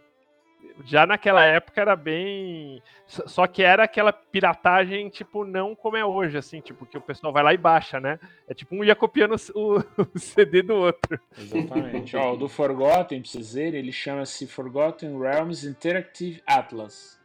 já 0.85 1.07
naquela 1.07 1.43
época 1.45 1.81
era 1.81 1.97
bem. 1.97 2.83
Só 3.07 3.47
que 3.47 3.63
era 3.63 3.85
aquela 3.85 4.13
piratagem, 4.13 5.09
tipo, 5.09 5.45
não 5.45 5.75
como 5.75 5.97
é 5.97 6.05
hoje, 6.05 6.37
assim, 6.37 6.61
tipo, 6.61 6.85
que 6.85 6.99
o 6.99 7.01
pessoal 7.01 7.33
vai 7.33 7.43
lá 7.43 7.55
e 7.55 7.59
baixa, 7.59 7.99
né? 7.99 8.19
É 8.47 8.55
tipo 8.55 8.75
um 8.75 8.85
ia 8.85 8.95
copiando 8.95 9.37
o, 9.55 9.79
o 9.79 10.19
CD 10.19 10.63
do 10.63 10.75
outro. 10.75 11.19
Exatamente. 11.37 12.15
Ó, 12.17 12.35
o 12.35 12.37
do 12.37 12.49
Forgotten, 12.49 13.23
pra 13.23 13.31
vocês 13.31 13.55
verem, 13.55 13.81
ele 13.81 13.93
chama-se 13.93 14.47
Forgotten 14.47 15.19
Realms 15.19 15.67
Interactive 15.67 16.43
Atlas. 16.47 17.20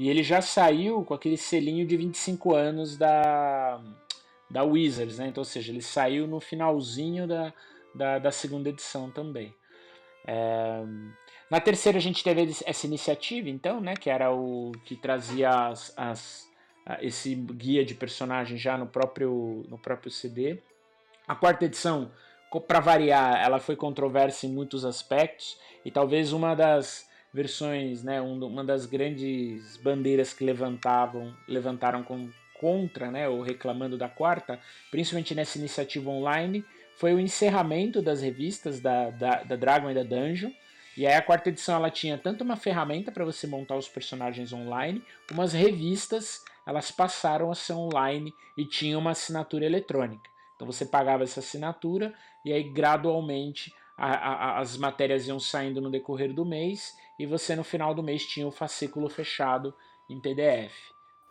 E 0.00 0.08
ele 0.08 0.22
já 0.22 0.40
saiu 0.40 1.04
com 1.04 1.12
aquele 1.12 1.36
selinho 1.36 1.86
de 1.86 1.94
25 1.94 2.54
anos 2.54 2.96
da 2.96 3.78
da 4.48 4.64
Wizards, 4.64 5.18
né? 5.18 5.28
Então, 5.28 5.42
ou 5.42 5.44
seja, 5.44 5.70
ele 5.70 5.82
saiu 5.82 6.26
no 6.26 6.40
finalzinho 6.40 7.26
da, 7.28 7.52
da, 7.94 8.18
da 8.18 8.30
segunda 8.32 8.70
edição 8.70 9.10
também. 9.10 9.54
É... 10.26 10.82
Na 11.50 11.60
terceira 11.60 11.98
a 11.98 12.00
gente 12.00 12.24
teve 12.24 12.50
essa 12.64 12.86
iniciativa, 12.86 13.50
então, 13.50 13.78
né? 13.78 13.94
Que 13.94 14.08
era 14.08 14.32
o 14.32 14.72
que 14.86 14.96
trazia 14.96 15.50
as, 15.50 15.92
as, 15.94 16.48
esse 17.02 17.34
guia 17.34 17.84
de 17.84 17.94
personagens 17.94 18.58
já 18.58 18.78
no 18.78 18.86
próprio, 18.86 19.66
no 19.68 19.76
próprio 19.76 20.10
CD. 20.10 20.62
A 21.28 21.34
quarta 21.36 21.66
edição, 21.66 22.10
para 22.66 22.80
variar, 22.80 23.38
ela 23.44 23.60
foi 23.60 23.76
controversa 23.76 24.46
em 24.46 24.50
muitos 24.50 24.82
aspectos 24.82 25.58
e 25.84 25.90
talvez 25.90 26.32
uma 26.32 26.54
das 26.54 27.09
versões, 27.32 28.02
né, 28.02 28.20
uma 28.20 28.64
das 28.64 28.86
grandes 28.86 29.76
bandeiras 29.76 30.32
que 30.32 30.44
levantavam, 30.44 31.34
levantaram 31.46 32.02
com, 32.02 32.28
contra, 32.58 33.10
né, 33.10 33.28
ou 33.28 33.42
reclamando 33.42 33.96
da 33.96 34.08
quarta, 34.08 34.58
principalmente 34.90 35.34
nessa 35.34 35.58
iniciativa 35.58 36.10
online, 36.10 36.64
foi 36.96 37.14
o 37.14 37.20
encerramento 37.20 38.02
das 38.02 38.20
revistas 38.20 38.80
da, 38.80 39.10
da, 39.10 39.42
da 39.42 39.56
Dragon 39.56 39.90
e 39.90 39.94
da 39.94 40.02
Dungeon. 40.02 40.50
E 40.96 41.06
aí 41.06 41.14
a 41.14 41.22
quarta 41.22 41.48
edição 41.48 41.76
ela 41.76 41.90
tinha 41.90 42.18
tanto 42.18 42.44
uma 42.44 42.56
ferramenta 42.56 43.10
para 43.10 43.24
você 43.24 43.46
montar 43.46 43.76
os 43.76 43.88
personagens 43.88 44.52
online, 44.52 45.02
como 45.26 45.40
as 45.40 45.52
revistas 45.52 46.44
elas 46.66 46.90
passaram 46.90 47.50
a 47.50 47.54
ser 47.54 47.72
online 47.72 48.34
e 48.56 48.66
tinham 48.66 49.00
uma 49.00 49.12
assinatura 49.12 49.64
eletrônica. 49.64 50.28
Então 50.54 50.66
você 50.70 50.84
pagava 50.84 51.22
essa 51.22 51.40
assinatura 51.40 52.12
e 52.44 52.52
aí 52.52 52.62
gradualmente 52.62 53.72
a, 54.00 54.06
a, 54.06 54.58
as 54.60 54.78
matérias 54.78 55.28
iam 55.28 55.38
saindo 55.38 55.80
no 55.80 55.90
decorrer 55.90 56.32
do 56.32 56.44
mês 56.44 56.96
e 57.18 57.26
você 57.26 57.54
no 57.54 57.62
final 57.62 57.94
do 57.94 58.02
mês 58.02 58.24
tinha 58.24 58.46
o 58.46 58.50
fascículo 58.50 59.10
fechado 59.10 59.74
em 60.08 60.18
PDF. 60.18 60.72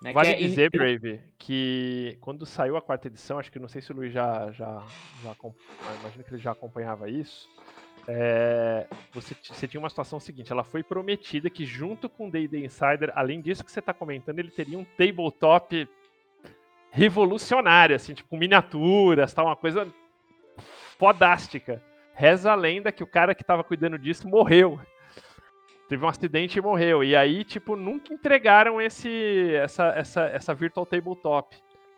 Né? 0.02 0.14
Vale 0.14 0.30
é, 0.30 0.36
dizer, 0.36 0.70
Brave, 0.70 1.20
que 1.38 2.16
quando 2.22 2.46
saiu 2.46 2.78
a 2.78 2.82
quarta 2.82 3.08
edição, 3.08 3.40
acho 3.40 3.52
que 3.52 3.58
não 3.58 3.68
sei 3.68 3.82
se 3.82 3.92
o 3.92 3.96
Luiz 3.96 4.14
já, 4.14 4.52
já, 4.52 4.86
já 5.24 5.36
imagino 6.00 6.24
que 6.24 6.30
ele 6.30 6.42
já 6.42 6.52
acompanhava 6.52 7.10
isso. 7.10 7.50
É, 8.08 8.88
você, 9.12 9.36
você, 9.44 9.68
tinha 9.68 9.82
uma 9.82 9.90
situação 9.90 10.20
seguinte, 10.20 10.52
ela 10.52 10.64
foi 10.64 10.84
prometida 10.84 11.50
que 11.50 11.66
junto 11.66 12.08
com 12.08 12.28
o 12.28 12.32
D&D 12.32 12.66
Insider, 12.66 13.12
além 13.14 13.42
disso 13.42 13.64
que 13.64 13.72
você 13.72 13.80
está 13.80 13.94
comentando, 13.94 14.40
ele 14.40 14.52
teria 14.52 14.78
um 14.78 14.86
tabletop 14.86 15.88
revolucionário, 16.92 17.96
assim, 17.96 18.14
tipo, 18.14 18.38
miniaturas, 18.38 19.34
tal, 19.34 19.48
uma 19.48 19.56
coisa 19.56 19.88
fodástica. 20.98 21.84
Reza 22.20 22.52
a 22.52 22.56
lenda 22.56 22.92
que 22.92 23.02
o 23.02 23.08
cara 23.08 23.34
que 23.34 23.42
estava 23.42 23.64
cuidando 23.64 23.98
disso 23.98 24.28
morreu 24.28 24.78
teve 25.88 26.04
um 26.04 26.10
acidente 26.10 26.60
e 26.60 26.62
morreu. 26.62 27.02
E 27.02 27.16
aí, 27.16 27.46
tipo, 27.46 27.78
nunca 27.78 28.14
entregaram 28.14 28.82
esse, 28.82 29.54
essa, 29.54 29.88
essa, 29.96 30.24
essa 30.26 30.54
Virtual 30.54 30.86
Tabletop 30.86 31.56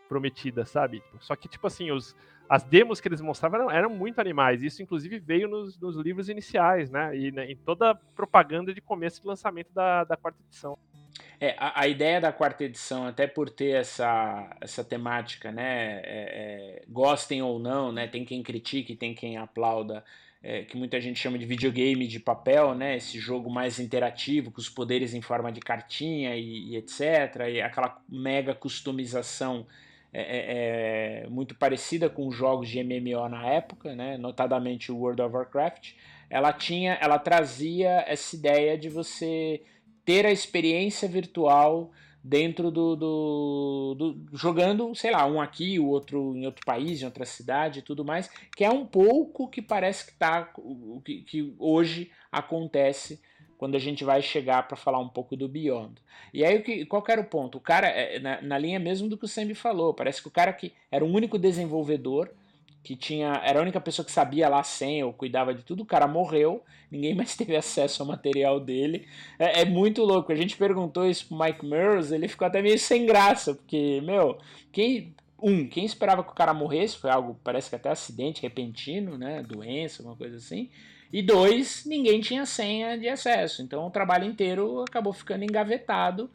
prometida, 0.08 0.64
sabe? 0.64 1.02
Só 1.22 1.36
que, 1.36 1.50
tipo 1.50 1.66
assim, 1.66 1.90
os, 1.90 2.16
as 2.48 2.64
demos 2.64 3.02
que 3.02 3.08
eles 3.08 3.20
mostravam 3.20 3.62
eram, 3.62 3.72
eram 3.72 3.90
muito 3.90 4.22
animais. 4.22 4.62
Isso, 4.62 4.84
inclusive, 4.84 5.18
veio 5.18 5.48
nos, 5.48 5.80
nos 5.80 5.98
livros 5.98 6.30
iniciais, 6.30 6.92
né? 6.92 7.18
E 7.18 7.32
né, 7.32 7.52
em 7.52 7.58
toda 7.58 7.90
a 7.90 7.96
propaganda 7.96 8.76
de 8.76 8.80
começo 8.80 9.24
de 9.24 9.28
lançamento 9.28 9.74
da, 9.74 10.04
da 10.04 10.16
quarta 10.16 10.38
edição. 10.48 10.78
É, 11.40 11.56
a, 11.58 11.82
a, 11.82 11.88
ideia 11.88 12.22
da 12.22 12.32
quarta 12.32 12.64
edição, 12.64 13.08
até 13.08 13.26
por 13.26 13.50
ter 13.50 13.76
essa, 13.76 14.56
essa 14.62 14.84
temática, 14.84 15.52
né? 15.52 16.02
É, 16.04 16.82
é, 16.84 16.84
gostem 16.88 17.42
ou 17.42 17.58
não, 17.60 17.92
né? 17.92 18.08
Tem 18.08 18.24
quem 18.24 18.44
critique, 18.44 18.96
tem 18.96 19.14
quem 19.14 19.38
aplauda 19.38 20.04
é, 20.44 20.64
que 20.64 20.76
muita 20.76 21.00
gente 21.00 21.20
chama 21.20 21.38
de 21.38 21.46
videogame 21.46 22.08
de 22.08 22.20
papel, 22.20 22.74
né? 22.74 22.98
Esse 22.98 23.20
jogo 23.20 23.50
mais 23.50 23.80
interativo, 23.80 24.52
com 24.52 24.60
os 24.60 24.70
poderes 24.70 25.14
em 25.14 25.22
forma 25.22 25.52
de 25.52 25.60
cartinha 25.60 26.36
e, 26.36 26.72
e 26.72 26.78
etc. 26.78 27.48
E 27.52 27.62
aquela 27.62 28.02
mega 28.10 28.56
customização 28.56 29.68
é, 30.12 30.22
é, 30.22 31.24
é 31.26 31.28
muito 31.30 31.54
parecida 31.56 32.10
com 32.10 32.32
jogos 32.32 32.70
de 32.70 32.84
MMO 32.84 33.30
na 33.30 33.46
época, 33.46 33.96
né? 33.96 34.18
Notadamente 34.18 34.92
o 34.92 34.98
World 34.98 35.22
of 35.22 35.36
Warcraft. 35.36 35.94
Ela 36.30 36.52
tinha, 36.54 36.94
ela 37.02 37.20
trazia 37.20 38.04
essa 38.08 38.36
ideia 38.36 38.78
de 38.78 38.90
você 38.90 39.62
ter 40.12 40.26
a 40.26 40.32
experiência 40.32 41.08
virtual 41.08 41.90
dentro 42.22 42.70
do, 42.70 42.98
do, 42.98 43.96
do, 43.98 44.38
jogando, 44.38 44.94
sei 44.94 45.10
lá, 45.10 45.26
um 45.26 45.40
aqui, 45.40 45.80
o 45.80 45.88
outro 45.88 46.36
em 46.36 46.46
outro 46.46 46.66
país, 46.66 47.02
em 47.02 47.06
outra 47.06 47.26
cidade 47.26 47.80
e 47.80 47.82
tudo 47.82 48.04
mais, 48.04 48.30
que 48.54 48.66
é 48.66 48.70
um 48.70 48.86
pouco 48.86 49.48
que 49.48 49.62
parece 49.62 50.08
que 50.08 50.14
tá 50.18 50.52
o 50.58 51.02
que, 51.04 51.22
que 51.22 51.56
hoje 51.58 52.12
acontece 52.30 53.22
quando 53.58 53.76
a 53.76 53.80
gente 53.80 54.04
vai 54.04 54.22
chegar 54.22 54.68
para 54.68 54.76
falar 54.76 55.00
um 55.00 55.08
pouco 55.08 55.38
do 55.38 55.48
Beyond. 55.48 55.94
E 56.34 56.44
aí, 56.44 56.86
qual 56.88 57.02
era 57.08 57.22
o 57.22 57.26
ponto? 57.26 57.58
O 57.58 57.62
cara, 57.62 57.88
é, 57.88 58.20
na, 58.20 58.42
na 58.42 58.58
linha 58.58 58.82
mesmo 58.82 59.08
do 59.08 59.18
que 59.18 59.24
o 59.24 59.30
Sambi 59.30 59.56
falou, 59.56 59.94
parece 59.94 60.22
que 60.22 60.28
o 60.28 60.32
cara 60.32 60.52
que 60.52 60.74
era 60.92 61.06
o 61.06 61.10
único 61.10 61.40
desenvolvedor 61.40 62.30
que 62.84 62.96
tinha 62.96 63.42
era 63.44 63.60
a 63.60 63.62
única 63.62 63.80
pessoa 63.80 64.06
que 64.06 64.12
sabia 64.12 64.50
lá 64.50 64.60
a 64.60 64.64
senha 64.64 65.06
ou 65.06 65.14
cuidava 65.14 65.54
de 65.54 65.64
tudo, 65.64 65.84
o 65.84 65.86
cara 65.86 66.08
morreu, 66.08 66.64
ninguém 66.90 67.14
mais 67.16 67.36
teve 67.36 67.56
acesso 67.56 68.02
ao 68.02 68.08
material 68.08 68.60
dele. 68.60 69.08
É, 69.38 69.62
é 69.62 69.66
muito 69.66 70.04
louco. 70.04 70.32
A 70.32 70.36
gente 70.36 70.58
perguntou 70.58 71.08
isso 71.08 71.28
pro 71.28 71.38
Mike 71.38 71.66
Mears, 71.66 72.12
ele 72.12 72.28
ficou 72.28 72.48
até 72.48 72.62
meio 72.62 72.80
sem 72.80 73.06
graça, 73.06 73.54
porque, 73.54 74.02
meu, 74.02 74.38
quem. 74.72 75.16
Um, 75.44 75.68
quem 75.68 75.84
esperava 75.84 76.24
que 76.24 76.30
o 76.30 76.36
cara 76.36 76.54
morresse 76.54 77.00
foi 77.00 77.10
algo, 77.10 77.36
parece 77.44 77.68
que 77.68 77.76
até 77.76 77.90
acidente 77.90 78.44
repentino, 78.44 79.18
né? 79.18 79.42
Doença, 79.42 80.04
uma 80.04 80.16
coisa 80.16 80.38
assim. 80.38 80.70
E 81.12 81.22
dois, 81.22 81.84
ninguém 81.84 82.22
tinha 82.22 82.46
senha 82.46 82.96
de 82.96 83.10
acesso. 83.10 83.64
Então 83.64 83.88
o 83.88 83.90
trabalho 83.90 84.26
inteiro 84.26 84.84
acabou 84.88 85.12
ficando 85.12 85.44
engavetado. 85.44 86.30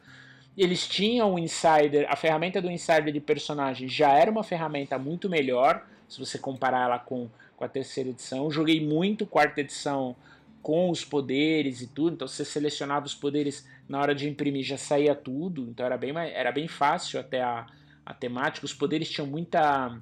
Eles 0.57 0.87
tinham 0.87 1.33
o 1.33 1.39
Insider, 1.39 2.05
a 2.09 2.17
ferramenta 2.17 2.61
do 2.61 2.69
Insider 2.69 3.13
de 3.13 3.19
personagem 3.21 3.87
já 3.87 4.11
era 4.11 4.29
uma 4.29 4.43
ferramenta 4.43 4.97
muito 4.97 5.29
melhor 5.29 5.85
se 6.07 6.19
você 6.19 6.37
comparar 6.37 6.83
ela 6.83 6.99
com, 6.99 7.29
com 7.55 7.63
a 7.63 7.67
terceira 7.67 8.09
edição. 8.09 8.49
Joguei 8.49 8.85
muito 8.85 9.25
quarta 9.25 9.61
edição 9.61 10.15
com 10.61 10.89
os 10.89 11.05
poderes 11.05 11.81
e 11.81 11.87
tudo, 11.87 12.15
então 12.15 12.27
você 12.27 12.43
selecionava 12.43 13.05
os 13.05 13.15
poderes 13.15 13.67
na 13.87 14.01
hora 14.01 14.13
de 14.13 14.27
imprimir, 14.27 14.63
já 14.63 14.77
saía 14.77 15.15
tudo, 15.15 15.67
então 15.69 15.85
era 15.85 15.97
bem, 15.97 16.11
era 16.17 16.51
bem 16.51 16.67
fácil 16.67 17.19
até 17.19 17.41
a, 17.41 17.65
a 18.05 18.13
temática. 18.13 18.65
Os 18.65 18.73
poderes 18.73 19.09
tinham 19.09 19.27
muita 19.27 19.97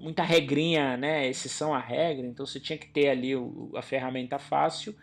muita 0.00 0.22
regrinha, 0.22 0.96
né, 0.96 1.28
exceção 1.28 1.74
à 1.74 1.78
regra, 1.78 2.26
então 2.26 2.46
você 2.46 2.58
tinha 2.58 2.78
que 2.78 2.88
ter 2.88 3.10
ali 3.10 3.36
o, 3.36 3.70
a 3.76 3.82
ferramenta 3.82 4.38
fácil. 4.38 4.94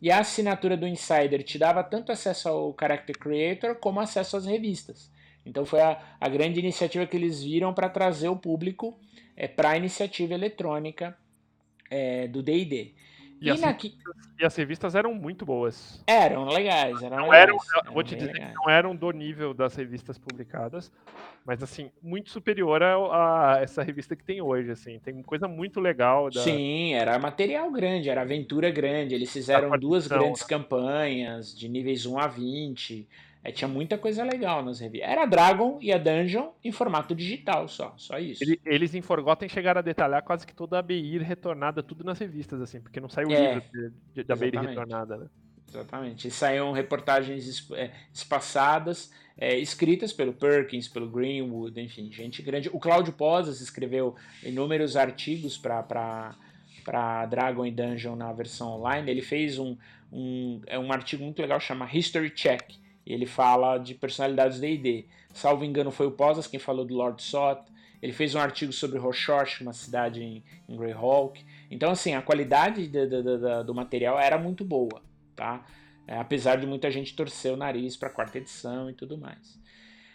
E 0.00 0.10
a 0.10 0.20
assinatura 0.20 0.76
do 0.76 0.86
Insider 0.86 1.42
te 1.42 1.58
dava 1.58 1.82
tanto 1.82 2.12
acesso 2.12 2.48
ao 2.48 2.74
Character 2.78 3.18
Creator 3.18 3.76
como 3.76 3.98
acesso 3.98 4.36
às 4.36 4.46
revistas. 4.46 5.10
Então 5.44 5.64
foi 5.64 5.80
a, 5.80 6.00
a 6.20 6.28
grande 6.28 6.60
iniciativa 6.60 7.06
que 7.06 7.16
eles 7.16 7.42
viram 7.42 7.72
para 7.72 7.88
trazer 7.88 8.28
o 8.28 8.36
público 8.36 8.98
é, 9.36 9.46
para 9.46 9.70
a 9.70 9.76
iniciativa 9.76 10.34
eletrônica 10.34 11.16
é, 11.90 12.26
do 12.26 12.42
D&D. 12.42 12.94
E, 13.38 13.48
e, 13.48 13.50
as 13.50 13.60
e, 14.40 14.46
as 14.46 14.56
revistas 14.56 14.94
eram 14.94 15.12
muito 15.12 15.44
boas. 15.44 16.02
Eram 16.06 16.46
legais, 16.46 17.02
eram 17.02 17.18
não 17.18 17.28
legais, 17.28 17.42
eram, 17.42 17.58
eram 17.74 17.92
vou 17.92 18.02
te 18.02 18.16
dizer 18.16 18.32
legais. 18.32 18.50
que 18.50 18.54
não 18.54 18.70
eram 18.70 18.96
do 18.96 19.10
nível 19.10 19.52
das 19.52 19.76
revistas 19.76 20.16
publicadas, 20.16 20.90
mas 21.44 21.62
assim, 21.62 21.90
muito 22.02 22.30
superior 22.30 22.82
a, 22.82 22.94
a, 23.56 23.60
essa 23.60 23.82
revista 23.82 24.16
que 24.16 24.24
tem 24.24 24.40
hoje, 24.40 24.70
assim. 24.70 24.98
Tem 25.00 25.22
coisa 25.22 25.46
muito 25.46 25.80
legal. 25.80 26.30
Da... 26.30 26.40
Sim, 26.40 26.94
era 26.94 27.18
material 27.18 27.70
grande, 27.70 28.08
era 28.08 28.22
aventura 28.22 28.70
grande. 28.70 29.14
Eles 29.14 29.30
fizeram 29.30 29.78
duas 29.78 30.06
grandes 30.06 30.40
né? 30.40 30.48
campanhas 30.48 31.54
de 31.54 31.68
níveis 31.68 32.06
1 32.06 32.18
a 32.18 32.26
20. 32.26 33.06
É, 33.46 33.52
tinha 33.52 33.68
muita 33.68 33.96
coisa 33.96 34.24
legal 34.24 34.60
nas 34.64 34.80
revistas. 34.80 35.08
Era 35.08 35.22
a 35.22 35.26
Dragon 35.26 35.78
e 35.80 35.92
a 35.92 35.98
Dungeon 35.98 36.50
em 36.64 36.72
formato 36.72 37.14
digital 37.14 37.68
só, 37.68 37.94
só 37.96 38.18
isso. 38.18 38.42
Eles 38.64 38.92
em 38.92 39.00
Forgotten 39.00 39.48
chegaram 39.48 39.78
a 39.78 39.82
detalhar 39.82 40.20
quase 40.24 40.44
que 40.44 40.52
toda 40.52 40.76
a 40.76 40.82
BI 40.82 41.18
retornada, 41.18 41.80
tudo 41.80 42.02
nas 42.02 42.18
revistas, 42.18 42.60
assim, 42.60 42.80
porque 42.80 42.98
não 42.98 43.08
saiu 43.08 43.28
o 43.28 43.32
é, 43.32 43.54
livro 43.54 43.92
de, 44.12 44.24
da 44.24 44.34
BI 44.34 44.50
retornada, 44.50 45.16
né? 45.16 45.26
Exatamente. 45.68 46.26
E 46.26 46.30
saíram 46.32 46.72
reportagens 46.72 47.70
é, 47.70 47.92
espaçadas, 48.12 49.12
é, 49.38 49.56
escritas 49.56 50.12
pelo 50.12 50.32
Perkins, 50.32 50.88
pelo 50.88 51.08
Greenwood, 51.08 51.80
enfim, 51.80 52.10
gente 52.10 52.42
grande. 52.42 52.68
O 52.72 52.80
Cláudio 52.80 53.12
Posas 53.12 53.60
escreveu 53.60 54.16
inúmeros 54.42 54.96
artigos 54.96 55.56
para 55.56 56.34
para 56.84 57.26
Dragon 57.26 57.64
e 57.64 57.70
Dungeon 57.70 58.16
na 58.16 58.32
versão 58.32 58.70
online. 58.70 59.08
Ele 59.08 59.22
fez 59.22 59.56
um, 59.56 59.76
um, 60.12 60.60
é 60.66 60.78
um 60.78 60.92
artigo 60.92 61.22
muito 61.22 61.40
legal 61.40 61.58
chamado 61.60 61.96
History 61.96 62.30
Check, 62.30 62.76
ele 63.06 63.26
fala 63.26 63.78
de 63.78 63.94
personalidades 63.94 64.58
D&D. 64.58 65.06
Salvo 65.32 65.64
engano, 65.64 65.90
foi 65.90 66.06
o 66.06 66.10
Posas 66.10 66.46
quem 66.46 66.58
falou 66.58 66.84
do 66.84 66.94
Lord 66.94 67.22
Sot. 67.22 67.62
Ele 68.02 68.12
fez 68.12 68.34
um 68.34 68.40
artigo 68.40 68.72
sobre 68.72 68.98
Rochorch, 68.98 69.62
uma 69.62 69.72
cidade 69.72 70.22
em, 70.22 70.42
em 70.68 70.76
Greyhawk. 70.76 71.44
Então, 71.70 71.90
assim, 71.90 72.14
a 72.14 72.22
qualidade 72.22 72.86
de, 72.86 73.06
de, 73.06 73.22
de, 73.22 73.64
do 73.64 73.74
material 73.74 74.18
era 74.18 74.36
muito 74.38 74.64
boa, 74.64 75.02
tá? 75.34 75.64
É, 76.06 76.16
apesar 76.18 76.56
de 76.56 76.66
muita 76.66 76.90
gente 76.90 77.16
torcer 77.16 77.52
o 77.52 77.56
nariz 77.56 77.96
para 77.96 78.08
a 78.08 78.12
quarta 78.12 78.38
edição 78.38 78.88
e 78.90 78.92
tudo 78.92 79.16
mais. 79.18 79.58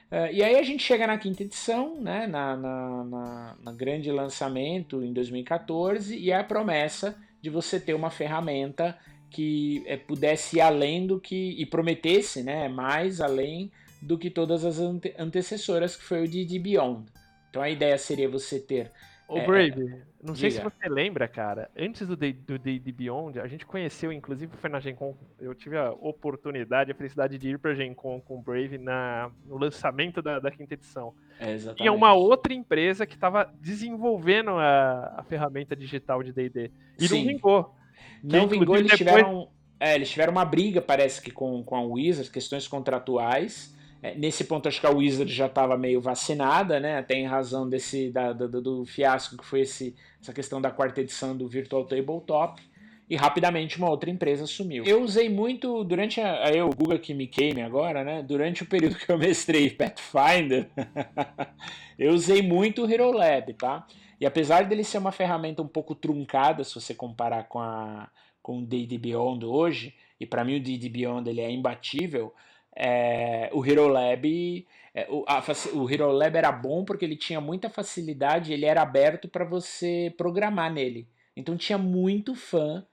É, 0.09 0.33
e 0.33 0.43
aí 0.43 0.55
a 0.57 0.63
gente 0.63 0.83
chega 0.83 1.07
na 1.07 1.17
quinta 1.17 1.43
edição, 1.43 1.99
né, 1.99 2.27
na, 2.27 2.55
na, 2.55 3.03
na, 3.03 3.55
na 3.63 3.71
grande 3.71 4.11
lançamento 4.11 5.03
em 5.03 5.13
2014, 5.13 6.17
e 6.17 6.31
é 6.31 6.37
a 6.37 6.43
promessa 6.43 7.17
de 7.41 7.49
você 7.49 7.79
ter 7.79 7.93
uma 7.93 8.09
ferramenta 8.09 8.97
que 9.31 9.83
é, 9.87 9.97
pudesse 9.97 10.57
ir 10.57 10.61
além 10.61 11.07
do 11.07 11.19
que 11.19 11.55
e 11.57 11.65
prometesse, 11.65 12.43
né, 12.43 12.67
mais 12.67 13.21
além 13.21 13.71
do 14.01 14.17
que 14.17 14.29
todas 14.29 14.65
as 14.65 14.79
ante 14.79 15.13
antecessoras, 15.17 15.95
que 15.95 16.03
foi 16.03 16.23
o 16.23 16.27
de, 16.27 16.43
de 16.45 16.59
Beyond, 16.59 17.05
Então 17.49 17.61
a 17.61 17.69
ideia 17.69 17.97
seria 17.97 18.29
você 18.29 18.59
ter 18.59 18.91
Ô, 19.27 19.37
É, 19.37 19.45
Brave, 19.45 20.01
não 20.21 20.35
sei 20.35 20.51
se 20.51 20.57
diga. 20.57 20.69
você 20.69 20.89
lembra, 20.89 21.25
cara, 21.25 21.69
antes 21.77 22.05
do 22.05 22.17
Day- 22.17 22.33
do 22.33 22.59
Beyond, 22.93 23.39
a 23.39 23.47
gente 23.47 23.65
conheceu, 23.65 24.11
inclusive 24.11 24.51
foi 24.57 24.69
na 24.69 24.79
Gen 24.81 24.93
Con, 24.95 25.15
eu 25.39 25.55
tive 25.55 25.77
a 25.77 25.91
oportunidade, 25.91 26.91
a 26.91 26.95
felicidade 26.95 27.37
de 27.37 27.49
ir 27.51 27.57
pra 27.57 27.73
Gen 27.73 27.93
Con 27.93 28.19
com 28.19 28.37
o 28.39 28.41
Brave 28.41 28.77
na, 28.77 29.31
no 29.45 29.57
lançamento 29.57 30.21
da, 30.21 30.39
da 30.39 30.51
quinta 30.51 30.73
edição. 30.73 31.13
é, 31.39 31.51
exatamente. 31.53 31.77
Tinha 31.77 31.93
uma 31.93 32.13
outra 32.13 32.53
empresa 32.53 33.05
que 33.05 33.13
estava 33.15 33.45
desenvolvendo 33.61 34.51
a, 34.51 35.15
a 35.19 35.23
ferramenta 35.23 35.75
digital 35.77 36.21
de 36.21 36.33
D&D. 36.33 36.69
E 36.99 37.07
Sim. 37.07 37.19
não 37.19 37.27
vingou. 37.33 37.75
Não 38.23 38.47
que, 38.47 38.57
vingou, 38.59 38.75
eles 38.77 38.91
depois- 38.91 38.97
tiveram. 38.97 39.47
É, 39.79 39.95
eles 39.95 40.09
tiveram 40.11 40.31
uma 40.31 40.45
briga, 40.45 40.79
parece 40.81 41.19
que 41.21 41.31
com, 41.31 41.63
com 41.63 41.75
a 41.75 41.81
Wizard, 41.81 42.29
questões 42.29 42.67
contratuais. 42.67 43.75
É, 44.03 44.15
nesse 44.15 44.43
ponto, 44.43 44.67
acho 44.67 44.79
que 44.79 44.85
a 44.87 44.91
Wizard 44.91 45.31
já 45.31 45.45
estava 45.47 45.77
meio 45.77 45.99
vacinada, 46.01 46.79
né? 46.79 46.97
Até 46.97 47.15
em 47.15 47.25
razão 47.25 47.67
desse 47.69 48.09
da- 48.11 48.31
do, 48.33 48.85
fiasco 48.85 49.37
que 49.37 49.45
foi 49.45 49.61
esse, 49.61 49.95
essa 50.21 50.33
questão 50.33 50.59
da 50.61 50.69
quarta 50.71 51.01
edição 51.01 51.35
do 51.35 51.47
Virtual 51.47 51.83
Tabletop. 51.85 52.61
E 53.09 53.15
rapidamente 53.17 53.77
uma 53.77 53.89
outra 53.89 54.09
empresa 54.09 54.45
assumiu. 54.45 54.85
Eu 54.85 55.01
usei 55.01 55.27
muito 55.29 55.83
durante 55.83 56.21
a. 56.21 56.45
Aí 56.47 56.61
o 56.61 56.69
Google 56.69 56.97
que 56.97 57.13
me 57.13 57.27
queime 57.27 57.61
agora, 57.61 58.03
né? 58.05 58.23
Durante 58.23 58.63
o 58.63 58.65
período 58.65 58.95
que 58.95 59.11
eu 59.11 59.17
mestrei 59.17 59.69
Pathfinder, 59.69 60.69
eu 61.99 62.13
usei 62.13 62.41
muito 62.41 62.85
o 62.85 62.89
Hero 62.91 63.11
Lab, 63.11 63.53
tá? 63.53 63.85
E 64.21 64.25
apesar 64.27 64.65
dele 64.65 64.83
ser 64.83 64.99
uma 64.99 65.11
ferramenta 65.11 65.63
um 65.63 65.67
pouco 65.67 65.95
truncada, 65.95 66.63
se 66.63 66.75
você 66.75 66.93
comparar 66.93 67.45
com 67.49 67.59
a 67.59 68.07
com 68.41 68.59
o 68.59 68.65
D&D 68.65 68.97
Beyond 68.97 69.45
hoje, 69.45 69.95
e 70.19 70.25
para 70.25 70.43
mim 70.43 70.57
o 70.57 70.59
D&D 70.59 70.89
Beyond 70.89 71.29
ele 71.29 71.41
é 71.41 71.51
imbatível, 71.51 72.33
é, 72.75 73.51
o 73.53 73.63
Hero 73.63 73.87
Lab 73.87 74.65
é, 74.93 75.07
o, 75.09 75.23
a 75.27 75.43
o 75.73 75.89
Hero 75.89 76.11
Lab 76.11 76.35
era 76.35 76.51
bom 76.51 76.83
porque 76.83 77.05
ele 77.05 77.15
tinha 77.15 77.41
muita 77.41 77.69
facilidade, 77.69 78.53
ele 78.53 78.65
era 78.65 78.81
aberto 78.81 79.27
para 79.27 79.43
você 79.43 80.13
programar 80.17 80.71
nele. 80.71 81.07
Então 81.35 81.57
tinha 81.57 81.77
muito 81.77 82.35
fã, 82.35 82.85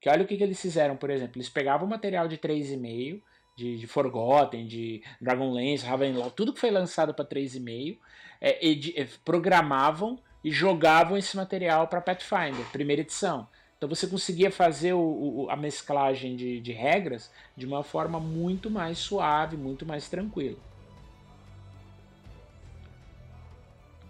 que 0.00 0.08
olha 0.08 0.22
o 0.22 0.26
que, 0.26 0.36
que 0.36 0.42
eles 0.42 0.60
fizeram, 0.60 0.96
por 0.96 1.10
exemplo, 1.10 1.36
eles 1.36 1.48
pegavam 1.48 1.88
material 1.88 2.28
de 2.28 2.38
3,5, 2.38 3.20
de, 3.56 3.78
de 3.78 3.86
Forgotten, 3.86 4.66
de 4.66 5.02
Dragonlance, 5.20 5.86
Ravenloft, 5.86 6.36
tudo 6.36 6.52
que 6.52 6.60
foi 6.60 6.70
lançado 6.70 7.14
para 7.14 7.24
3,5, 7.24 7.98
é, 8.40 8.68
é, 8.68 9.08
programavam 9.24 10.20
e 10.46 10.50
jogavam 10.52 11.16
esse 11.18 11.36
material 11.36 11.88
para 11.88 12.00
Pathfinder, 12.00 12.64
primeira 12.70 13.02
edição. 13.02 13.48
Então 13.76 13.88
você 13.88 14.06
conseguia 14.06 14.48
fazer 14.48 14.92
o- 14.92 15.00
o- 15.46 15.50
a 15.50 15.56
mesclagem 15.56 16.36
de, 16.36 16.60
de 16.60 16.70
regras 16.70 17.28
de 17.56 17.66
uma 17.66 17.82
forma 17.82 18.20
muito 18.20 18.70
mais 18.70 18.96
suave, 18.96 19.56
muito 19.56 19.84
mais 19.84 20.08
tranquila. 20.08 20.56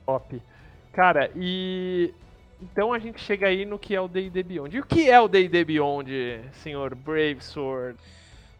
Top. 0.04 0.42
Cara, 0.92 1.30
e... 1.34 2.12
Então 2.60 2.92
a 2.92 2.98
gente 2.98 3.18
chega 3.18 3.48
aí 3.48 3.64
no 3.64 3.78
que 3.78 3.94
é 3.94 4.00
o 4.00 4.06
D&D 4.06 4.42
Beyond. 4.42 4.76
E 4.76 4.80
o 4.80 4.84
que 4.84 5.08
é 5.08 5.18
o 5.18 5.28
D&D 5.28 5.64
Beyond, 5.64 6.10
senhor 6.52 6.94
Brave 6.94 7.40
Sword? 7.40 7.98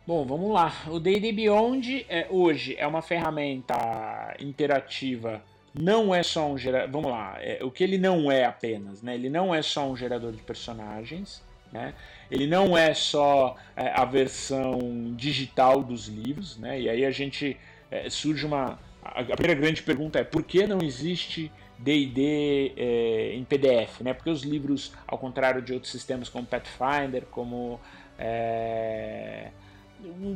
Bom, 0.07 0.25
vamos 0.25 0.51
lá. 0.51 0.73
O 0.89 0.99
D&D 0.99 1.31
Beyond 1.31 2.07
é, 2.09 2.27
hoje 2.31 2.75
é 2.79 2.87
uma 2.87 3.03
ferramenta 3.03 4.35
interativa. 4.41 5.43
Não 5.79 6.15
é 6.15 6.23
só 6.23 6.51
um 6.51 6.57
gerador. 6.57 6.91
Vamos 6.91 7.11
lá. 7.11 7.37
é, 7.41 7.63
o 7.63 7.71
que 7.71 7.85
ele 7.85 7.99
não 7.99 8.31
é 8.31 8.45
apenas, 8.45 9.03
né? 9.03 9.15
Ele 9.15 9.29
não 9.29 9.55
é 9.55 9.61
só 9.61 9.89
um 9.89 9.97
gerador 9.97 10.33
de 10.33 10.43
personagens, 10.43 11.43
né? 11.73 11.95
Ele 12.31 12.47
não 12.47 12.77
é 12.77 12.95
só 12.95 13.57
é, 13.77 13.89
a 13.95 14.05
versão 14.05 14.79
digital 15.15 15.83
dos 15.83 16.09
livros, 16.09 16.57
né? 16.57 16.81
E 16.81 16.89
aí 16.89 17.05
a 17.05 17.11
gente 17.11 17.57
é, 17.91 18.09
surge 18.09 18.47
uma. 18.47 18.79
A, 19.03 19.23
primeira 19.23 19.61
grande 19.61 19.83
pergunta 19.83 20.19
é 20.19 20.25
por 20.25 20.43
que 20.43 20.67
não 20.67 20.79
existe 20.83 21.53
D&D 21.79 22.73
é, 22.77 23.35
em 23.35 23.45
PDF, 23.45 24.01
né? 24.01 24.15
Porque 24.15 24.31
os 24.31 24.43
livros, 24.43 24.93
ao 25.07 25.19
contrário 25.19 25.61
de 25.61 25.73
outros 25.73 25.93
sistemas 25.93 26.29
como 26.29 26.47
Pathfinder, 26.47 27.25
como 27.31 27.79
é, 28.19 29.51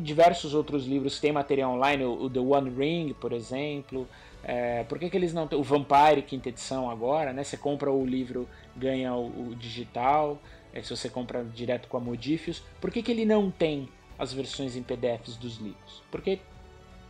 diversos 0.03 0.55
outros 0.55 0.87
livros 0.87 1.19
tem 1.19 1.33
material 1.33 1.73
online, 1.73 2.05
o, 2.05 2.25
o 2.25 2.31
The 2.31 2.41
One 2.41 2.71
Ring, 2.71 3.15
por 3.15 3.33
exemplo. 3.33 4.07
É, 4.43 4.85
por 4.85 4.99
que, 4.99 5.11
que 5.11 5.17
eles 5.17 5.33
não 5.33 5.47
têm. 5.47 5.59
O 5.59 5.63
Vampire, 5.63 6.23
quinta 6.23 6.49
edição 6.49 6.91
agora, 6.91 7.33
né? 7.33 7.45
Você 7.45 7.57
compra 7.57 7.91
o 7.91 8.05
livro, 8.05 8.49
ganha 8.77 9.15
o, 9.15 9.51
o 9.51 9.55
digital. 9.55 10.41
É, 10.73 10.83
se 10.83 10.91
você 10.91 11.09
compra 11.09 11.45
direto 11.45 11.89
com 11.89 11.97
a 11.97 12.01
Modifius. 12.01 12.63
Por 12.81 12.91
que, 12.91 13.03
que 13.03 13.11
ele 13.11 13.25
não 13.25 13.51
tem 13.51 13.89
as 14.19 14.33
versões 14.33 14.77
em 14.77 14.83
PDFs 14.83 15.37
dos 15.37 15.59
livros? 15.59 16.03
Porque 16.11 16.41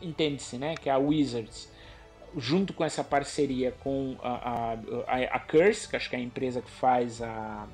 entende-se, 0.00 0.56
né? 0.56 0.74
Que 0.74 0.90
a 0.90 0.98
Wizards, 0.98 1.70
junto 2.36 2.72
com 2.72 2.84
essa 2.84 3.04
parceria 3.04 3.72
com 3.80 4.16
a, 4.22 4.30
a, 4.30 4.72
a, 5.06 5.36
a 5.36 5.38
Curse, 5.40 5.88
que 5.88 5.96
acho 5.96 6.08
que 6.08 6.16
é 6.16 6.18
a 6.18 6.22
empresa 6.22 6.60
que 6.60 6.70
faz 6.70 7.22
a, 7.22 7.66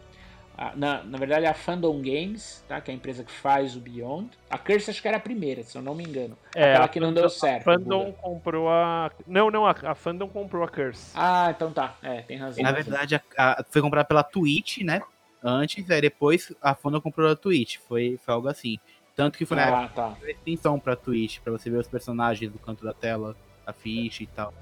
a- 0.57 0.75
na, 0.77 1.03
na 1.03 1.19
verdade, 1.19 1.45
é 1.45 1.49
a 1.49 1.55
Fandom 1.55 2.01
Games, 2.01 2.65
tá? 2.69 2.81
que 2.81 2.91
é 2.91 2.95
a 2.95 2.97
empresa 2.97 3.23
que 3.25 3.33
faz 3.33 3.77
o 3.77 3.81
Beyond. 3.81 4.31
A 4.49 4.57
Curse 4.59 4.91
acho 4.91 5.03
que 5.03 5.09
era 5.09 5.17
a 5.19 5.21
primeira, 5.21 5.63
se 5.63 5.77
eu 5.77 5.83
não 5.83 5.95
me 5.95 6.05
engano. 6.05 6.37
É, 6.55 6.71
Aquela 6.71 6.89
que 6.89 7.01
não 7.01 7.13
deu 7.13 7.29
certo. 7.29 7.69
A 7.69 7.73
Fandom 7.75 8.13
comprou 8.13 8.69
a... 8.71 9.11
Não, 9.27 9.51
não, 9.51 9.67
a, 9.67 9.75
a 9.83 9.95
Fandom 9.95 10.29
comprou 10.29 10.63
a 10.65 10.69
Curse. 10.69 11.13
Ah, 11.15 11.53
então 11.55 11.73
tá. 11.73 11.97
É, 12.03 12.23
tem 12.23 12.37
razão. 12.39 12.63
Na 12.63 12.73
verdade, 12.73 13.15
a- 13.17 13.23
a- 13.39 13.65
foi 13.71 13.83
comprada 13.83 14.07
pela 14.09 14.23
Twitch, 14.23 14.79
né? 14.79 15.01
Antes, 15.43 15.91
aí 15.91 16.01
depois 16.01 16.53
a 16.63 16.75
Fandom 16.75 17.01
comprou 17.01 17.31
a 17.31 17.37
Twitch. 17.37 17.77
Foi, 17.87 18.19
foi 18.25 18.35
algo 18.35 18.49
assim. 18.49 18.79
Tanto 19.15 19.39
que 19.39 19.47
foi 19.47 19.57
na 19.57 19.85
Ah, 19.85 19.89
tá. 19.89 20.09
época 20.09 20.31
extensão 20.31 20.79
pra 20.81 20.97
Twitch, 20.97 21.41
pra 21.41 21.53
você 21.53 21.71
ver 21.71 21.79
os 21.79 21.89
personagens 21.89 22.51
do 22.53 22.59
canto 22.59 22.85
da 22.85 22.93
tela, 22.93 23.37
a 23.67 23.73
ficha 23.73 24.23
e 24.23 24.27
tal. 24.27 24.53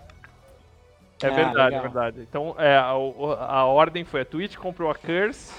É 1.23 1.29
Ah, 1.29 1.31
verdade, 1.31 1.57
legal. 1.57 1.79
é 1.79 1.81
verdade. 1.83 2.21
Então, 2.23 2.55
é, 2.59 2.77
a, 2.77 2.89
a 2.91 3.65
ordem 3.65 4.05
foi 4.05 4.21
a 4.23 4.25
Twitch 4.25 4.57
comprou 4.57 4.91
a 4.91 4.95
Curse, 4.95 5.53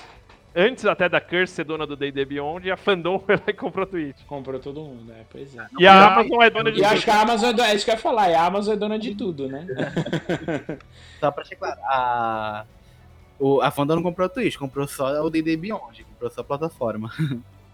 antes 0.55 0.85
até 0.85 1.09
da 1.09 1.19
Curse 1.19 1.53
ser 1.53 1.63
dona 1.65 1.85
do 1.85 1.95
D&D 1.95 2.23
Beyond, 2.25 2.67
e 2.67 2.71
a 2.71 2.77
Fandom 2.77 3.19
foi 3.25 3.35
lá 3.35 3.43
e 3.47 3.53
comprou 3.53 3.83
a 3.83 3.87
Twitch. 3.87 4.17
Comprou 4.25 4.59
todo 4.59 4.81
mundo, 4.81 5.11
é, 5.11 5.23
pois 5.29 5.55
é. 5.55 5.67
E 5.77 5.85
a 5.85 6.05
Amazon 6.13 6.41
é 6.41 6.49
dona 6.49 6.71
de 6.71 6.79
E 6.79 6.83
tudo. 6.83 6.93
acho 6.93 7.03
que 7.03 7.09
a 7.11 7.21
Amazon 7.21 7.49
é, 7.49 7.53
do... 7.53 7.61
é 7.61 7.75
isso 7.75 7.85
que 7.85 7.91
eu 7.91 7.95
ia 7.95 7.99
falar, 8.01 8.29
e 8.29 8.33
a 8.35 8.45
Amazon 8.45 8.73
é 8.73 8.77
dona 8.77 8.97
de 8.97 9.13
tudo, 9.15 9.47
né? 9.49 9.65
Só 11.19 11.31
pra 11.31 11.43
ser 11.45 11.55
claro, 11.57 11.79
a, 11.83 12.65
o, 13.39 13.61
a 13.61 13.69
Fandom 13.71 13.95
não 13.95 14.03
comprou 14.03 14.25
a 14.25 14.29
Twitch, 14.29 14.55
comprou 14.57 14.87
só 14.87 15.21
o 15.23 15.29
D&D 15.29 15.57
Beyond, 15.57 16.03
comprou 16.05 16.29
só 16.31 16.41
a 16.41 16.43
plataforma. 16.43 17.11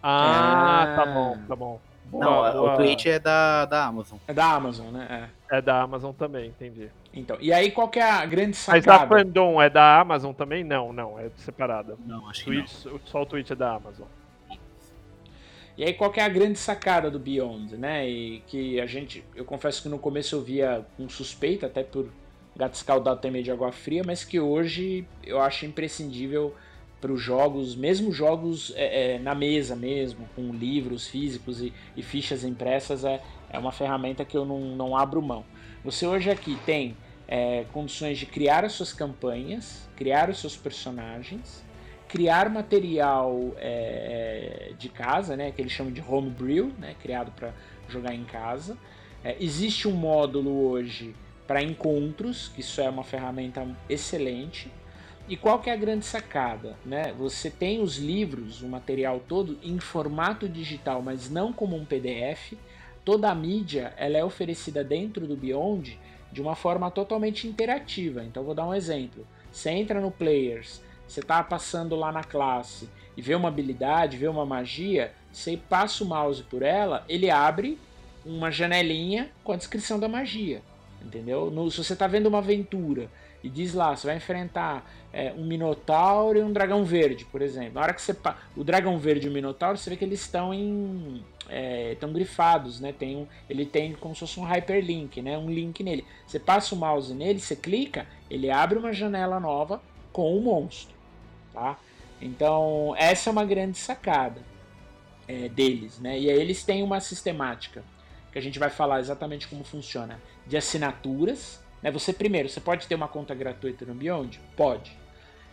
Ah, 0.04 0.94
tá 0.96 1.04
Ah. 1.04 1.06
bom, 1.14 1.38
tá 1.48 1.56
bom. 1.56 1.80
Boa, 2.12 2.54
não, 2.54 2.62
boa. 2.62 2.74
o 2.74 2.78
Twitch 2.78 3.06
é 3.06 3.18
da, 3.18 3.66
da 3.66 3.86
Amazon. 3.86 4.20
É 4.28 4.34
da 4.34 4.52
Amazon, 4.52 4.88
né? 4.88 5.30
É 5.50 5.62
da 5.62 5.82
Amazon 5.82 6.12
também, 6.12 6.50
entendi. 6.50 6.84
É. 6.84 6.90
Então, 7.14 7.38
e 7.40 7.54
aí 7.54 7.72
qual 7.72 7.88
que 7.88 8.00
é 8.00 8.10
a 8.10 8.26
grande 8.26 8.58
Mas 8.68 8.86
a 8.86 8.92
sacada? 8.92 9.08
Fandom 9.08 9.62
é 9.62 9.70
da 9.70 10.00
Amazon 10.00 10.34
também? 10.34 10.64
Não, 10.64 10.92
não, 10.92 11.18
é 11.18 11.30
separada. 11.38 11.98
Não, 12.06 12.30
acho 12.30 12.44
que 12.44 12.52
não. 12.52 12.66
Twitch, 12.66 13.02
só 13.06 13.22
o 13.22 13.26
Twitch 13.26 13.52
é 13.52 13.56
da 13.56 13.76
Amazon. 13.76 14.08
E 15.78 15.86
aí 15.86 15.94
qual 15.94 16.12
que 16.12 16.20
é 16.20 16.24
a 16.24 16.30
grande 16.30 16.60
sacada 16.60 17.10
do 17.10 17.18
Beyond, 17.18 17.78
né? 17.78 18.08
E 18.08 18.44
que 18.46 18.80
a 18.82 18.86
gente, 18.86 19.24
eu 19.34 19.46
confesso 19.46 19.82
que 19.82 19.88
no 19.88 19.98
começo 19.98 20.36
eu 20.36 20.42
via 20.42 20.86
com 20.98 21.08
suspeita, 21.08 21.68
até 21.68 21.82
por 21.82 22.10
gato 22.58 22.74
escaldado 22.74 23.22
ter 23.22 23.32
medo 23.32 23.46
de 23.46 23.52
água 23.52 23.72
fria, 23.72 24.04
mas 24.06 24.26
que 24.26 24.38
hoje 24.38 25.08
eu 25.24 25.40
acho 25.42 25.66
imprescindível 25.66 26.54
para 27.02 27.12
os 27.12 27.22
jogos, 27.22 27.76
mesmo 27.76 28.12
jogos 28.12 28.72
é, 28.76 29.16
é, 29.16 29.20
na 29.20 29.34
mesa 29.34 29.76
mesmo, 29.76 30.30
com 30.36 30.54
livros 30.54 31.08
físicos 31.08 31.60
e, 31.60 31.74
e 31.98 32.04
fichas 32.04 32.44
impressas, 32.44 33.04
é, 33.04 33.20
é 33.50 33.58
uma 33.58 33.72
ferramenta 33.72 34.24
que 34.24 34.38
eu 34.38 34.46
não, 34.46 34.60
não 34.76 34.96
abro 34.96 35.22
mão. 35.22 35.44
Você 35.84 36.06
hoje 36.06 36.30
aqui 36.30 36.58
tem 36.64 36.96
é, 37.28 37.66
condições 37.74 38.20
de 38.20 38.28
criar 38.28 38.64
as 38.64 38.74
suas 38.74 38.94
campanhas, 38.94 39.90
criar 39.96 40.30
os 40.30 40.40
seus 40.40 40.56
personagens, 40.56 41.64
criar 42.08 42.50
material 42.50 43.54
é, 43.58 44.74
de 44.78 44.90
casa, 44.90 45.36
né, 45.36 45.52
que 45.52 45.62
eles 45.62 45.72
chamam 45.72 45.92
de 45.92 46.04
homebrew, 46.08 46.72
né, 46.78 46.96
criado 47.02 47.32
para 47.32 47.52
jogar 47.90 48.14
em 48.14 48.26
casa. 48.26 48.78
É, 49.24 49.38
existe 49.40 49.88
um 49.88 49.94
módulo 49.94 50.70
hoje 50.70 51.16
para 51.48 51.64
encontros, 51.64 52.50
que 52.50 52.62
isso 52.62 52.80
é 52.80 52.90
uma 52.90 53.04
ferramenta 53.04 53.66
excelente. 53.90 54.70
E 55.32 55.38
qual 55.38 55.60
que 55.60 55.70
é 55.70 55.74
a 55.74 55.78
grande 55.78 56.04
sacada? 56.04 56.76
Né? 56.86 57.14
Você 57.18 57.50
tem 57.50 57.82
os 57.82 57.96
livros, 57.96 58.62
o 58.62 58.68
material 58.68 59.22
todo 59.30 59.58
em 59.64 59.80
formato 59.80 60.50
digital, 60.50 61.02
mas 61.02 61.30
não 61.30 61.54
como 61.54 61.78
um 61.78 61.86
PDF. 61.86 62.56
Toda 63.06 63.32
a 63.32 63.34
mídia 63.34 63.94
ela 63.96 64.18
é 64.18 64.26
oferecida 64.26 64.84
dentro 64.84 65.26
do 65.26 65.38
Beyond 65.38 65.98
de 66.34 66.42
uma 66.42 66.54
forma 66.54 66.92
totalmente 66.92 67.48
interativa. 67.48 68.26
Então 68.26 68.44
vou 68.44 68.54
dar 68.54 68.68
um 68.68 68.74
exemplo. 68.74 69.26
Você 69.50 69.70
entra 69.70 70.02
no 70.02 70.12
Players, 70.12 70.82
você 71.08 71.22
está 71.22 71.42
passando 71.42 71.96
lá 71.96 72.12
na 72.12 72.26
classe 72.26 72.90
e 73.16 73.22
vê 73.22 73.34
uma 73.34 73.48
habilidade, 73.48 74.18
vê 74.18 74.28
uma 74.28 74.46
magia, 74.46 75.14
você 75.32 75.56
passa 75.56 76.04
o 76.04 76.08
mouse 76.08 76.44
por 76.44 76.62
ela, 76.62 77.06
ele 77.08 77.30
abre 77.30 77.80
uma 78.26 78.52
janelinha 78.52 79.32
com 79.46 79.54
a 79.54 79.58
descrição 79.58 79.98
da 79.98 80.10
magia. 80.10 80.62
Entendeu? 81.02 81.50
No, 81.50 81.72
se 81.72 81.82
você 81.82 81.94
está 81.94 82.06
vendo 82.06 82.28
uma 82.28 82.40
aventura 82.40 83.10
e 83.44 83.50
diz 83.50 83.74
lá, 83.74 83.96
você 83.96 84.08
vai 84.08 84.18
enfrentar 84.18 84.86
é, 85.14 85.34
um 85.34 85.46
Minotauro 85.46 86.40
e 86.40 86.42
um 86.42 86.52
Dragão 86.52 86.86
Verde, 86.86 87.26
por 87.26 87.42
exemplo. 87.42 87.74
Na 87.74 87.82
hora 87.82 87.94
que 87.94 88.02
você. 88.02 88.16
O 88.56 88.64
Dragão 88.64 88.98
Verde 88.98 89.28
e 89.28 89.30
o 89.30 89.34
Minotauro, 89.34 89.78
você 89.78 89.90
vê 89.90 89.98
que 89.98 90.06
eles 90.06 90.22
estão 90.22 90.54
em, 90.54 91.24
estão 91.92 92.10
é, 92.10 92.14
grifados, 92.14 92.80
né? 92.80 92.94
Tem 92.98 93.18
um, 93.18 93.28
ele 93.50 93.66
tem 93.66 93.94
como 93.94 94.14
se 94.14 94.22
fosse 94.22 94.40
um 94.40 94.44
hyperlink, 94.44 95.22
né? 95.22 95.38
Um 95.38 95.50
link 95.50 95.84
nele. 95.84 96.06
Você 96.26 96.40
passa 96.40 96.74
o 96.74 96.78
mouse 96.78 97.14
nele, 97.14 97.40
você 97.40 97.56
clica, 97.56 98.08
ele 98.30 98.50
abre 98.50 98.80
uma 98.80 98.94
janela 98.94 99.40
nova 99.40 99.82
com 100.14 100.38
o 100.38 100.42
monstro, 100.42 100.96
tá? 101.54 101.78
Então 102.22 102.94
essa 102.98 103.30
é 103.30 103.32
uma 103.32 103.44
grande 103.44 103.78
sacada 103.78 104.42
é, 105.28 105.50
deles, 105.50 106.00
né? 106.00 106.18
E 106.18 106.30
aí 106.30 106.40
eles 106.40 106.64
têm 106.64 106.84
uma 106.84 107.02
sistemática 107.02 107.84
que 108.32 108.40
a 108.40 108.42
gente 108.42 108.58
vai 108.58 108.70
falar 108.70 109.02
exatamente 109.02 109.48
como 109.48 109.64
funciona 109.66 110.22
de 110.48 110.56
assinaturas. 110.56 111.62
Né? 111.82 111.92
Você 111.92 112.14
primeiro, 112.14 112.48
você 112.48 112.62
pode 112.62 112.88
ter 112.88 112.96
uma 112.96 113.10
conta 113.10 113.36
gratuita 113.36 113.86
no 113.86 113.94
Beyond, 113.94 114.40
pode. 114.56 115.01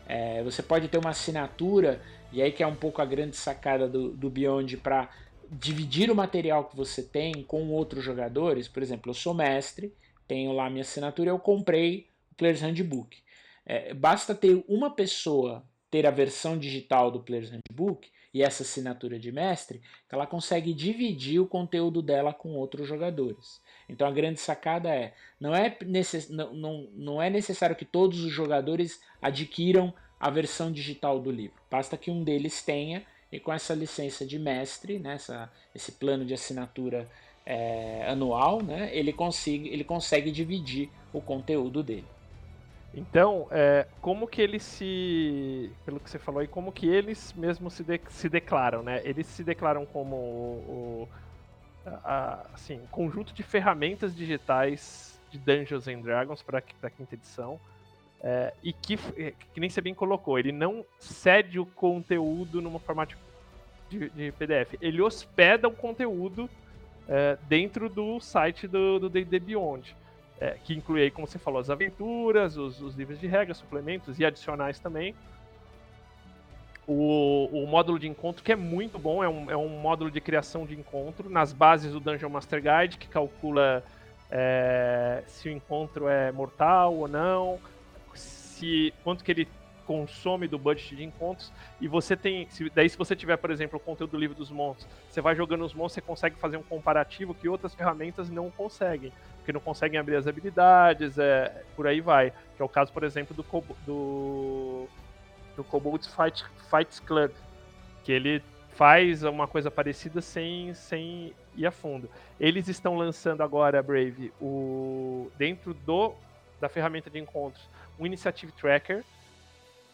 É, 0.08 0.42
você 0.42 0.62
pode 0.62 0.88
ter 0.88 0.96
uma 0.98 1.10
assinatura 1.10 2.00
e 2.32 2.40
aí 2.42 2.50
que 2.50 2.62
é 2.62 2.66
um 2.66 2.74
pouco 2.74 3.02
a 3.02 3.04
grande 3.04 3.36
sacada 3.36 3.86
do, 3.86 4.10
do 4.10 4.30
Beyond 4.30 4.78
para 4.78 5.10
dividir 5.50 6.10
o 6.10 6.14
material 6.14 6.64
que 6.64 6.76
você 6.76 7.02
tem 7.02 7.42
com 7.42 7.68
outros 7.68 8.02
jogadores. 8.02 8.66
Por 8.66 8.82
exemplo, 8.82 9.10
eu 9.10 9.14
sou 9.14 9.34
mestre, 9.34 9.94
tenho 10.26 10.52
lá 10.52 10.68
minha 10.70 10.82
assinatura, 10.82 11.30
eu 11.30 11.38
comprei 11.38 12.08
o 12.32 12.34
Player's 12.34 12.62
Handbook. 12.62 13.18
É, 13.66 13.92
basta 13.92 14.34
ter 14.34 14.64
uma 14.66 14.90
pessoa 14.90 15.62
ter 15.90 16.06
a 16.06 16.10
versão 16.10 16.58
digital 16.58 17.10
do 17.10 17.20
Player's 17.20 17.50
Handbook 17.50 18.10
e 18.32 18.42
essa 18.42 18.62
assinatura 18.62 19.18
de 19.18 19.32
mestre, 19.32 19.80
ela 20.10 20.26
consegue 20.26 20.72
dividir 20.74 21.40
o 21.40 21.46
conteúdo 21.46 22.02
dela 22.02 22.32
com 22.32 22.54
outros 22.56 22.86
jogadores. 22.86 23.60
Então 23.88 24.06
a 24.06 24.12
grande 24.12 24.40
sacada 24.40 24.90
é, 24.90 25.14
não 25.40 25.54
é, 25.54 25.76
necess, 25.84 26.28
não, 26.28 26.52
não, 26.52 26.88
não 26.94 27.22
é 27.22 27.30
necessário 27.30 27.76
que 27.76 27.84
todos 27.84 28.22
os 28.22 28.30
jogadores 28.30 29.00
adquiram 29.20 29.92
a 30.20 30.30
versão 30.30 30.70
digital 30.70 31.18
do 31.20 31.30
livro. 31.30 31.56
Basta 31.70 31.96
que 31.96 32.10
um 32.10 32.22
deles 32.22 32.62
tenha 32.62 33.04
e 33.30 33.38
com 33.38 33.52
essa 33.52 33.74
licença 33.74 34.26
de 34.26 34.38
mestre, 34.38 34.98
né, 34.98 35.14
essa, 35.14 35.50
esse 35.74 35.92
plano 35.92 36.24
de 36.24 36.34
assinatura 36.34 37.08
é, 37.44 38.06
anual, 38.08 38.62
né, 38.62 38.90
ele, 38.94 39.12
consiga, 39.12 39.68
ele 39.68 39.84
consegue 39.84 40.30
dividir 40.30 40.90
o 41.12 41.20
conteúdo 41.20 41.82
dele. 41.82 42.06
Então, 42.98 43.46
é, 43.52 43.86
como 44.00 44.26
que 44.26 44.42
eles 44.42 44.64
se. 44.64 45.70
Pelo 45.84 46.00
que 46.00 46.10
você 46.10 46.18
falou 46.18 46.40
aí, 46.40 46.48
como 46.48 46.72
que 46.72 46.88
eles 46.88 47.32
mesmos 47.34 47.74
se, 47.74 47.84
de, 47.84 48.00
se 48.08 48.28
declaram, 48.28 48.82
né? 48.82 49.00
Eles 49.04 49.24
se 49.28 49.44
declaram 49.44 49.86
como 49.86 50.16
o, 50.16 51.08
a, 51.86 52.44
assim, 52.52 52.80
um 52.80 52.86
conjunto 52.88 53.32
de 53.32 53.44
ferramentas 53.44 54.16
digitais 54.16 55.16
de 55.30 55.38
Dungeons 55.38 55.86
and 55.86 56.00
Dragons 56.00 56.42
para 56.42 56.58
a 56.58 56.90
quinta 56.90 57.14
edição. 57.14 57.60
É, 58.20 58.52
e 58.64 58.72
que, 58.72 58.96
que 58.96 59.60
nem 59.60 59.70
você 59.70 59.80
bem 59.80 59.94
colocou, 59.94 60.36
ele 60.36 60.50
não 60.50 60.84
cede 60.98 61.60
o 61.60 61.66
conteúdo 61.66 62.60
numa 62.60 62.80
formato 62.80 63.16
de, 63.88 64.10
de 64.10 64.32
PDF. 64.32 64.74
Ele 64.80 65.00
hospeda 65.00 65.68
o 65.68 65.72
conteúdo 65.72 66.50
é, 67.06 67.38
dentro 67.48 67.88
do 67.88 68.18
site 68.18 68.66
do 68.66 69.08
D&D 69.08 69.38
Beyond. 69.38 69.94
É, 70.40 70.56
que 70.64 70.72
inclui 70.72 71.02
aí, 71.02 71.10
como 71.10 71.26
você 71.26 71.38
falou, 71.38 71.60
as 71.60 71.68
aventuras, 71.68 72.56
os, 72.56 72.80
os, 72.80 72.94
livros 72.94 73.18
de 73.18 73.26
regras, 73.26 73.56
suplementos 73.56 74.20
e 74.20 74.24
adicionais 74.24 74.78
também. 74.78 75.14
O, 76.86 77.48
o, 77.52 77.66
módulo 77.66 77.98
de 77.98 78.06
encontro, 78.06 78.42
que 78.42 78.52
é 78.52 78.56
muito 78.56 78.98
bom, 78.98 79.22
é 79.22 79.28
um, 79.28 79.50
é 79.50 79.56
um 79.56 79.68
módulo 79.68 80.10
de 80.10 80.20
criação 80.20 80.64
de 80.64 80.78
encontro 80.78 81.28
nas 81.28 81.52
bases 81.52 81.92
do 81.92 81.98
Dungeon 81.98 82.30
Master 82.30 82.62
Guide, 82.62 82.98
que 82.98 83.08
calcula 83.08 83.84
é, 84.30 85.22
se 85.26 85.48
o 85.48 85.52
encontro 85.52 86.08
é 86.08 86.30
mortal 86.30 86.94
ou 86.94 87.08
não, 87.08 87.58
se 88.14 88.94
quanto 89.02 89.24
que 89.24 89.32
ele 89.32 89.48
consome 89.88 90.46
do 90.46 90.58
budget 90.58 90.94
de 90.94 91.02
encontros 91.02 91.50
e 91.80 91.88
você 91.88 92.14
tem, 92.14 92.46
se, 92.50 92.68
daí 92.68 92.90
se 92.90 92.98
você 92.98 93.16
tiver, 93.16 93.38
por 93.38 93.50
exemplo, 93.50 93.78
o 93.78 93.80
conteúdo 93.80 94.10
do 94.10 94.18
livro 94.18 94.36
dos 94.36 94.50
monstros, 94.50 94.86
você 95.08 95.22
vai 95.22 95.34
jogando 95.34 95.64
os 95.64 95.72
monstros, 95.72 95.94
você 95.94 96.00
consegue 96.02 96.36
fazer 96.36 96.58
um 96.58 96.62
comparativo 96.62 97.34
que 97.34 97.48
outras 97.48 97.74
ferramentas 97.74 98.28
não 98.28 98.50
conseguem, 98.50 99.10
porque 99.48 99.52
não 99.54 99.60
conseguem 99.60 99.98
abrir 99.98 100.16
as 100.16 100.26
habilidades, 100.26 101.18
é, 101.18 101.64
por 101.74 101.86
aí 101.86 102.02
vai, 102.02 102.34
que 102.54 102.60
é 102.60 102.64
o 102.64 102.68
caso, 102.68 102.92
por 102.92 103.02
exemplo, 103.02 103.34
do 103.34 103.42
do 103.86 104.86
do 105.56 105.64
Kobolds 105.64 106.06
Fight, 106.06 106.44
Fights 106.70 107.00
Club, 107.00 107.30
que 108.04 108.12
ele 108.12 108.42
faz 108.74 109.24
uma 109.24 109.48
coisa 109.48 109.70
parecida 109.70 110.20
sem, 110.20 110.74
sem 110.74 111.32
ir 111.56 111.66
a 111.66 111.70
fundo. 111.70 112.10
Eles 112.38 112.68
estão 112.68 112.96
lançando 112.96 113.42
agora, 113.42 113.82
Brave, 113.82 114.32
o 114.38 115.30
dentro 115.38 115.72
do 115.72 116.12
da 116.60 116.68
ferramenta 116.68 117.08
de 117.08 117.18
encontros, 117.18 117.66
um 117.98 118.04
Initiative 118.04 118.52
Tracker, 118.52 119.02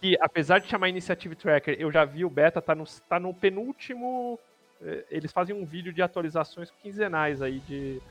que 0.01 0.17
apesar 0.21 0.59
de 0.59 0.67
chamar 0.67 0.89
Initiative 0.89 1.37
Tracker, 1.37 1.77
eu 1.79 1.93
já 1.93 2.05
vi 2.05 2.25
o 2.25 2.31
beta, 2.31 2.61
tá 2.61 2.75
no, 2.75 2.85
tá 3.09 3.21
no 3.21 3.33
penúltimo. 3.33 4.39
Eh, 4.83 5.05
eles 5.11 5.31
fazem 5.31 5.55
um 5.55 5.65
vídeo 5.65 5.93
de 5.93 6.03
atualizações 6.03 6.73
quinzenais 6.83 7.41
aí 7.41 7.61
de, 7.61 8.03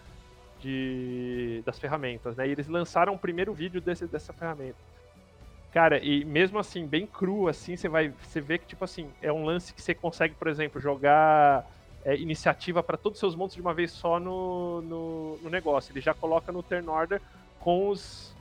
de 0.63 1.61
das 1.65 1.77
ferramentas, 1.77 2.35
né? 2.37 2.47
E 2.47 2.51
eles 2.51 2.67
lançaram 2.67 3.13
o 3.13 3.19
primeiro 3.19 3.53
vídeo 3.53 3.81
desse, 3.81 4.07
dessa 4.07 4.31
ferramenta. 4.31 4.77
Cara, 5.71 5.97
e 6.03 6.23
mesmo 6.23 6.59
assim, 6.59 6.85
bem 6.87 7.05
cru, 7.05 7.47
assim, 7.47 7.75
você 7.75 7.89
vai. 7.89 8.13
Você 8.23 8.39
vê 8.39 8.57
que, 8.57 8.65
tipo 8.67 8.83
assim, 8.85 9.09
é 9.21 9.31
um 9.31 9.43
lance 9.43 9.73
que 9.73 9.81
você 9.81 9.93
consegue, 9.93 10.35
por 10.35 10.47
exemplo, 10.47 10.79
jogar 10.79 11.69
é, 12.05 12.15
iniciativa 12.15 12.81
para 12.81 12.95
todos 12.95 13.17
os 13.17 13.19
seus 13.19 13.35
monstros 13.35 13.55
de 13.55 13.61
uma 13.61 13.73
vez 13.73 13.91
só 13.91 14.19
no, 14.19 14.81
no, 14.83 15.37
no 15.41 15.49
negócio. 15.49 15.91
Ele 15.91 15.99
já 15.99 16.13
coloca 16.13 16.51
no 16.51 16.63
turn 16.63 16.87
order 16.87 17.21
com 17.59 17.89
os 17.89 18.32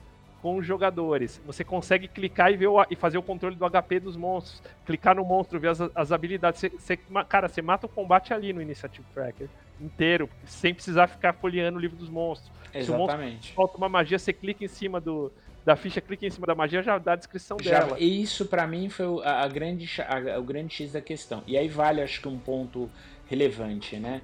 com 0.42 0.57
os 0.57 0.66
jogadores. 0.66 1.40
Você 1.46 1.62
consegue 1.62 2.09
clicar 2.09 2.52
e, 2.52 2.57
ver 2.57 2.66
o, 2.66 2.85
e 2.90 2.96
fazer 2.96 3.16
o 3.16 3.22
controle 3.22 3.55
do 3.55 3.70
HP 3.70 4.00
dos 4.00 4.16
monstros. 4.16 4.61
Clicar 4.85 5.14
no 5.14 5.24
monstro, 5.24 5.61
ver 5.61 5.68
as, 5.68 5.81
as 5.94 6.11
habilidades. 6.11 6.61
Você, 6.61 6.68
você, 6.68 6.96
cara, 7.28 7.48
você 7.48 7.62
mata 7.62 7.87
o 7.87 7.88
combate 7.88 8.35
ali 8.35 8.52
no 8.52 8.61
Initiative 8.61 9.07
Tracker 9.14 9.48
inteiro, 9.81 10.28
sem 10.44 10.74
precisar 10.74 11.07
ficar 11.07 11.33
folheando 11.33 11.78
o 11.78 11.81
livro 11.81 11.96
dos 11.96 12.09
monstros. 12.09 12.50
Exatamente. 12.74 13.46
Se 13.46 13.52
o 13.52 13.55
falta 13.55 13.76
uma 13.78 13.88
magia, 13.88 14.18
você 14.18 14.33
clica 14.33 14.64
em 14.64 14.68
cima 14.68 15.00
do, 15.00 15.33
da 15.64 15.76
ficha, 15.76 16.00
clica 16.00 16.26
em 16.26 16.31
cima 16.31 16.46
da 16.46 16.55
magia, 16.55 16.83
já 16.83 16.98
dá 16.98 17.12
a 17.12 17.16
descrição 17.16 17.57
já, 17.61 17.81
dela. 17.81 18.00
Isso 18.00 18.46
para 18.46 18.66
mim 18.66 18.88
foi 18.88 19.07
a, 19.24 19.42
a 19.42 19.48
grande, 19.48 19.88
a, 20.02 20.38
o 20.38 20.42
grande 20.42 20.74
X 20.74 20.92
da 20.92 21.00
questão. 21.00 21.42
E 21.46 21.57
aí 21.57 21.68
vale, 21.68 22.00
acho 22.00 22.20
que 22.20 22.28
um 22.28 22.38
ponto 22.38 22.90
relevante, 23.28 23.96
né? 23.96 24.22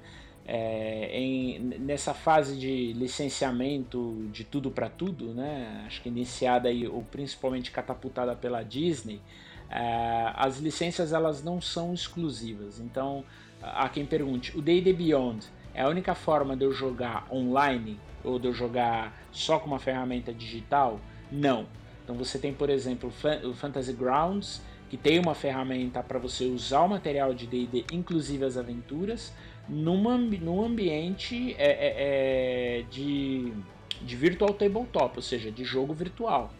É, 0.51 1.11
em, 1.13 1.59
nessa 1.59 2.11
fase 2.11 2.57
de 2.57 2.91
licenciamento 2.93 4.27
de 4.31 4.43
tudo 4.43 4.71
para 4.71 4.89
tudo, 4.89 5.31
né? 5.31 5.83
acho 5.85 6.01
que 6.01 6.09
iniciada 6.09 6.69
aí, 6.69 6.87
ou 6.87 7.03
principalmente 7.03 7.69
catapultada 7.69 8.35
pela 8.35 8.63
Disney, 8.63 9.21
é, 9.69 10.31
as 10.35 10.57
licenças 10.57 11.13
elas 11.13 11.43
não 11.43 11.61
são 11.61 11.93
exclusivas. 11.93 12.79
Então, 12.79 13.23
há 13.61 13.87
quem 13.89 14.07
pergunte, 14.07 14.57
o 14.57 14.61
D&D 14.61 14.91
Beyond 14.91 15.45
é 15.71 15.83
a 15.83 15.87
única 15.87 16.15
forma 16.15 16.57
de 16.57 16.65
eu 16.65 16.73
jogar 16.73 17.27
online 17.31 17.99
ou 18.23 18.39
de 18.39 18.47
eu 18.47 18.53
jogar 18.53 19.15
só 19.31 19.59
com 19.59 19.67
uma 19.67 19.79
ferramenta 19.79 20.33
digital? 20.33 20.99
Não. 21.31 21.67
Então 22.03 22.15
você 22.15 22.39
tem, 22.39 22.51
por 22.51 22.71
exemplo, 22.71 23.13
o 23.43 23.53
Fantasy 23.53 23.93
Grounds, 23.93 24.63
que 24.89 24.97
tem 24.97 25.19
uma 25.19 25.35
ferramenta 25.35 26.01
para 26.01 26.17
você 26.17 26.45
usar 26.45 26.81
o 26.81 26.89
material 26.89 27.35
de 27.35 27.45
D&D, 27.45 27.85
inclusive 27.93 28.43
as 28.43 28.57
aventuras, 28.57 29.31
numa, 29.69 30.17
num 30.17 30.65
ambiente 30.65 31.55
é, 31.57 31.67
é, 31.67 32.79
é, 32.79 32.85
de, 32.89 33.53
de 34.01 34.15
virtual 34.15 34.53
tabletop, 34.53 35.17
ou 35.17 35.21
seja, 35.21 35.51
de 35.51 35.63
jogo 35.63 35.93
virtual. 35.93 36.51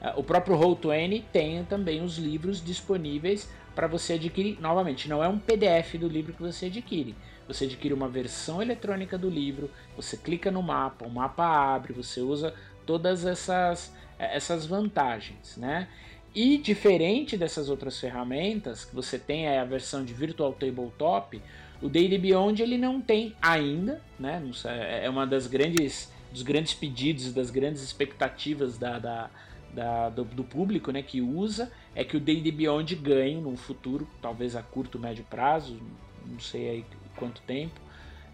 É, 0.00 0.12
o 0.16 0.22
próprio 0.22 0.56
Roll20 0.56 1.24
tem 1.32 1.64
também 1.64 2.02
os 2.02 2.18
livros 2.18 2.62
disponíveis 2.62 3.48
para 3.74 3.86
você 3.86 4.14
adquirir. 4.14 4.60
Novamente, 4.60 5.08
não 5.08 5.24
é 5.24 5.28
um 5.28 5.38
PDF 5.38 5.94
do 5.98 6.08
livro 6.08 6.32
que 6.32 6.42
você 6.42 6.66
adquire. 6.66 7.14
Você 7.46 7.64
adquire 7.64 7.94
uma 7.94 8.08
versão 8.08 8.60
eletrônica 8.60 9.16
do 9.16 9.30
livro, 9.30 9.70
você 9.96 10.16
clica 10.16 10.50
no 10.50 10.62
mapa, 10.62 11.06
o 11.06 11.10
mapa 11.10 11.44
abre, 11.46 11.94
você 11.94 12.20
usa 12.20 12.54
todas 12.84 13.24
essas, 13.24 13.94
essas 14.18 14.66
vantagens, 14.66 15.56
né? 15.56 15.88
E 16.34 16.58
diferente 16.58 17.38
dessas 17.38 17.70
outras 17.70 17.98
ferramentas, 17.98 18.84
que 18.84 18.94
você 18.94 19.18
tem 19.18 19.48
a 19.48 19.64
versão 19.64 20.04
de 20.04 20.12
Virtual 20.12 20.52
Tabletop, 20.52 21.40
o 21.80 21.88
D&D 21.88 22.18
Beyond 22.18 22.62
ele 22.62 22.76
não 22.76 23.00
tem 23.00 23.34
ainda, 23.40 24.02
né? 24.18 24.42
É, 24.64 25.06
é 25.06 25.10
uma 25.10 25.26
das 25.26 25.46
grandes 25.46 26.12
dos 26.32 26.42
grandes 26.42 26.74
pedidos, 26.74 27.32
das 27.32 27.50
grandes 27.50 27.82
expectativas 27.82 28.76
da, 28.76 28.98
da, 28.98 29.30
da 29.72 30.08
do, 30.10 30.24
do, 30.24 30.44
público, 30.44 30.90
né? 30.90 31.02
Que 31.02 31.20
usa 31.20 31.70
é 31.94 32.04
que 32.04 32.16
o 32.16 32.20
D&D 32.20 32.50
Beyond 32.52 32.94
ganhe 32.96 33.40
no 33.40 33.56
futuro, 33.56 34.06
talvez 34.20 34.54
a 34.54 34.62
curto 34.62 34.98
médio 34.98 35.24
prazo, 35.30 35.78
não 36.26 36.38
sei 36.38 36.68
aí 36.68 36.84
quanto 37.16 37.40
tempo, 37.42 37.80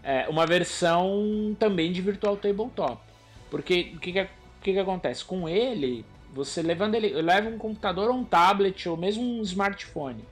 é 0.03 0.27
uma 0.27 0.45
versão 0.45 1.55
também 1.57 1.91
de 1.91 2.01
Virtual 2.01 2.35
Tabletop. 2.37 3.01
Porque 3.49 3.93
o 3.95 3.99
que, 3.99 4.11
que, 4.11 4.29
que, 4.61 4.73
que 4.73 4.79
acontece 4.79 5.23
com 5.23 5.47
ele? 5.47 6.05
Você 6.33 6.61
levando 6.61 6.95
ele, 6.95 7.09
leva 7.21 7.49
um 7.49 7.57
computador 7.57 8.09
ou 8.09 8.17
um 8.17 8.25
tablet 8.25 8.89
ou 8.89 8.97
mesmo 8.97 9.23
um 9.23 9.41
smartphone 9.41 10.23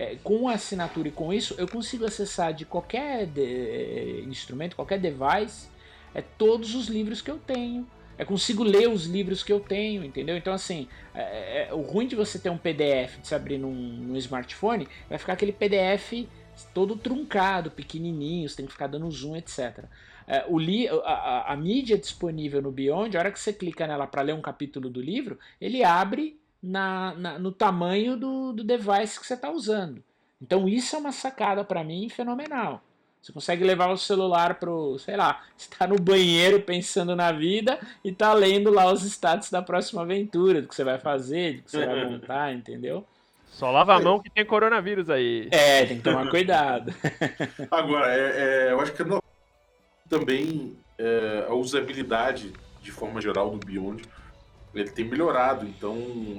é, 0.00 0.16
com 0.24 0.48
assinatura 0.48 1.08
e 1.08 1.10
com 1.10 1.30
isso, 1.30 1.54
eu 1.58 1.68
consigo 1.68 2.06
acessar 2.06 2.54
de 2.54 2.64
qualquer 2.64 3.26
de, 3.26 3.42
é, 3.42 4.20
instrumento, 4.22 4.74
qualquer 4.74 4.98
device, 4.98 5.68
é, 6.14 6.22
todos 6.22 6.74
os 6.74 6.88
livros 6.88 7.20
que 7.20 7.30
eu 7.30 7.38
tenho. 7.38 7.86
Eu 8.18 8.24
consigo 8.24 8.64
ler 8.64 8.88
os 8.88 9.04
livros 9.04 9.42
que 9.42 9.52
eu 9.52 9.60
tenho, 9.60 10.02
entendeu? 10.02 10.38
Então, 10.38 10.54
assim, 10.54 10.88
é, 11.14 11.68
é, 11.68 11.74
o 11.74 11.82
ruim 11.82 12.06
de 12.06 12.16
você 12.16 12.38
ter 12.38 12.48
um 12.48 12.56
PDF 12.56 13.18
de 13.20 13.28
se 13.28 13.34
abrir 13.34 13.58
num, 13.58 13.74
num 13.74 14.16
smartphone 14.16 14.88
vai 15.06 15.18
ficar 15.18 15.34
aquele 15.34 15.52
PDF 15.52 16.26
todo 16.72 16.96
truncado, 16.96 17.70
pequenininho, 17.70 18.48
você 18.48 18.56
tem 18.56 18.66
que 18.66 18.72
ficar 18.72 18.86
dando 18.86 19.10
zoom, 19.10 19.36
etc. 19.36 19.84
É, 20.26 20.46
o 20.48 20.58
li, 20.58 20.88
a, 20.88 20.94
a, 20.94 21.52
a, 21.52 21.56
mídia 21.56 21.98
disponível 21.98 22.62
no 22.62 22.72
Beyond, 22.72 23.16
a 23.16 23.20
hora 23.20 23.32
que 23.32 23.38
você 23.38 23.52
clica 23.52 23.86
nela 23.86 24.06
para 24.06 24.22
ler 24.22 24.34
um 24.34 24.40
capítulo 24.40 24.88
do 24.88 25.00
livro, 25.00 25.38
ele 25.60 25.84
abre 25.84 26.39
na, 26.62 27.14
na 27.14 27.38
no 27.38 27.52
tamanho 27.52 28.16
do, 28.16 28.52
do 28.52 28.64
device 28.64 29.18
que 29.18 29.26
você 29.26 29.34
está 29.34 29.50
usando. 29.50 30.02
Então 30.40 30.68
isso 30.68 30.96
é 30.96 30.98
uma 30.98 31.12
sacada 31.12 31.64
para 31.64 31.84
mim 31.84 32.08
fenomenal. 32.08 32.82
Você 33.22 33.32
consegue 33.32 33.62
levar 33.62 33.90
o 33.90 33.98
celular 33.98 34.54
pro, 34.54 34.98
sei 34.98 35.14
lá, 35.14 35.42
está 35.56 35.86
no 35.86 35.96
banheiro 35.96 36.62
pensando 36.62 37.14
na 37.14 37.30
vida 37.30 37.78
e 38.02 38.10
tá 38.10 38.32
lendo 38.32 38.70
lá 38.70 38.90
os 38.90 39.02
status 39.02 39.50
da 39.50 39.60
próxima 39.60 40.00
aventura, 40.02 40.62
do 40.62 40.68
que 40.68 40.74
você 40.74 40.84
vai 40.84 40.98
fazer, 40.98 41.58
do 41.58 41.62
que 41.64 41.70
você 41.70 41.84
vai 41.84 42.06
montar, 42.06 42.52
entendeu? 42.54 43.04
Só 43.50 43.70
lava 43.70 43.94
a 43.94 44.00
mão 44.00 44.20
que 44.20 44.30
tem 44.30 44.46
coronavírus 44.46 45.10
aí. 45.10 45.48
É, 45.50 45.84
tem 45.84 45.98
que 45.98 46.02
tomar 46.02 46.30
cuidado. 46.30 46.94
Agora, 47.70 48.10
é, 48.10 48.68
é, 48.68 48.72
eu 48.72 48.80
acho 48.80 48.92
que 48.94 49.04
não... 49.04 49.22
também 50.08 50.74
é, 50.96 51.44
a 51.46 51.52
usabilidade, 51.52 52.54
de 52.80 52.90
forma 52.90 53.20
geral, 53.20 53.50
do 53.50 53.66
Beyond, 53.66 54.02
ele 54.74 54.90
tem 54.90 55.04
melhorado. 55.04 55.66
Então, 55.66 55.96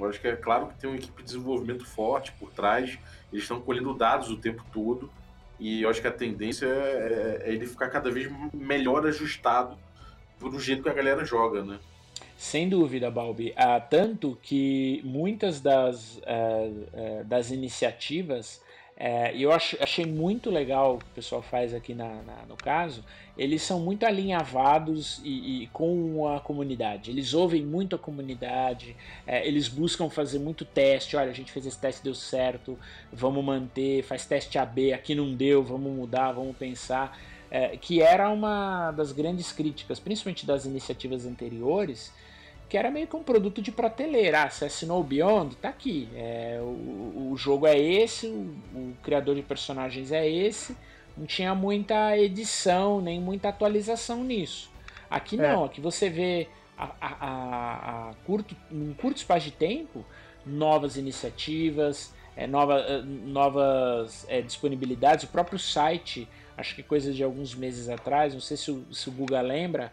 acho 0.08 0.20
que 0.20 0.28
é 0.28 0.36
claro 0.36 0.68
que 0.68 0.74
tem 0.78 0.90
uma 0.90 0.96
equipe 0.96 1.22
de 1.22 1.24
desenvolvimento 1.24 1.84
forte 1.84 2.32
por 2.32 2.50
trás. 2.50 2.98
Eles 3.32 3.44
estão 3.44 3.60
colhendo 3.60 3.94
dados 3.94 4.30
o 4.30 4.36
tempo 4.36 4.64
todo. 4.72 5.10
E 5.58 5.84
acho 5.86 6.00
que 6.00 6.08
a 6.08 6.12
tendência 6.12 6.66
é, 6.66 7.42
é 7.44 7.52
ele 7.52 7.66
ficar 7.66 7.88
cada 7.88 8.10
vez 8.10 8.30
melhor 8.52 9.06
ajustado 9.06 9.78
pro 10.38 10.58
jeito 10.58 10.82
que 10.82 10.88
a 10.88 10.94
galera 10.94 11.24
joga, 11.24 11.62
né? 11.62 11.78
Sem 12.36 12.68
dúvida, 12.68 13.08
Balbi. 13.08 13.52
Ah, 13.56 13.78
tanto 13.78 14.36
que 14.42 15.00
muitas 15.04 15.60
das, 15.60 16.16
uh, 16.16 17.24
das 17.24 17.52
iniciativas, 17.52 18.60
uh, 18.96 19.36
eu 19.36 19.52
ach, 19.52 19.76
achei 19.80 20.06
muito 20.06 20.50
legal 20.50 20.94
o 20.94 20.98
que 20.98 21.04
o 21.04 21.14
pessoal 21.14 21.42
faz 21.42 21.74
aqui 21.74 21.94
na, 21.94 22.22
na 22.22 22.46
no 22.48 22.56
caso, 22.56 23.04
eles 23.36 23.62
são 23.62 23.80
muito 23.80 24.04
alinhavados 24.04 25.20
e, 25.24 25.62
e, 25.62 25.66
com 25.68 26.28
a 26.28 26.40
comunidade. 26.40 27.10
Eles 27.10 27.34
ouvem 27.34 27.62
muito 27.62 27.96
a 27.96 27.98
comunidade, 27.98 28.94
eles 29.26 29.68
buscam 29.68 30.10
fazer 30.10 30.38
muito 30.38 30.64
teste. 30.64 31.16
Olha, 31.16 31.30
a 31.30 31.34
gente 31.34 31.50
fez 31.50 31.64
esse 31.64 31.78
teste, 31.78 32.04
deu 32.04 32.14
certo, 32.14 32.78
vamos 33.10 33.42
manter, 33.42 34.02
faz 34.02 34.26
teste 34.26 34.58
AB, 34.58 34.92
aqui 34.92 35.14
não 35.14 35.34
deu, 35.34 35.62
vamos 35.62 35.90
mudar, 35.92 36.32
vamos 36.32 36.54
pensar. 36.56 37.18
que 37.80 38.02
era 38.02 38.28
uma 38.28 38.90
das 38.92 39.12
grandes 39.12 39.50
críticas, 39.50 39.98
principalmente 39.98 40.44
das 40.44 40.66
iniciativas 40.66 41.24
anteriores, 41.24 42.12
que 42.72 42.78
era 42.78 42.90
meio 42.90 43.06
que 43.06 43.14
um 43.14 43.22
produto 43.22 43.60
de 43.60 43.70
prateleira. 43.70 44.44
Ah, 44.44 44.48
você 44.48 44.64
assinou 44.64 45.02
o 45.02 45.04
Beyond? 45.04 45.56
Tá 45.56 45.68
aqui. 45.68 46.08
É, 46.14 46.58
o, 46.58 47.32
o 47.32 47.36
jogo 47.36 47.66
é 47.66 47.78
esse, 47.78 48.28
o, 48.28 48.56
o, 48.74 48.96
criador 49.02 49.34
de 49.34 49.42
personagens 49.42 50.10
é 50.10 50.26
esse. 50.26 50.74
Não 51.14 51.26
tinha 51.26 51.54
muita 51.54 52.16
edição, 52.16 53.02
nem 53.02 53.20
muita 53.20 53.50
atualização 53.50 54.24
nisso. 54.24 54.70
Aqui 55.10 55.38
é. 55.38 55.52
não, 55.52 55.64
aqui 55.64 55.82
você 55.82 56.08
vê 56.08 56.48
a, 56.78 56.90
a, 56.98 58.08
a, 58.08 58.14
curto, 58.24 58.56
em 58.70 58.94
curto 58.94 59.18
espaço 59.18 59.44
de 59.44 59.52
tempo 59.52 60.02
novas 60.46 60.96
iniciativas, 60.96 62.14
é, 62.34 62.46
nova, 62.46 62.78
eh, 62.78 63.02
novas 63.02 64.24
é, 64.30 64.40
disponibilidades. 64.40 65.26
O 65.26 65.28
próprio 65.28 65.58
site, 65.58 66.26
acho 66.56 66.74
que 66.74 66.82
coisa 66.82 67.12
de 67.12 67.22
alguns 67.22 67.54
meses 67.54 67.90
atrás, 67.90 68.32
não 68.32 68.40
sei 68.40 68.56
se 68.56 68.70
o, 68.70 68.86
se 68.90 69.10
o 69.10 69.12
Guga 69.12 69.42
lembra, 69.42 69.92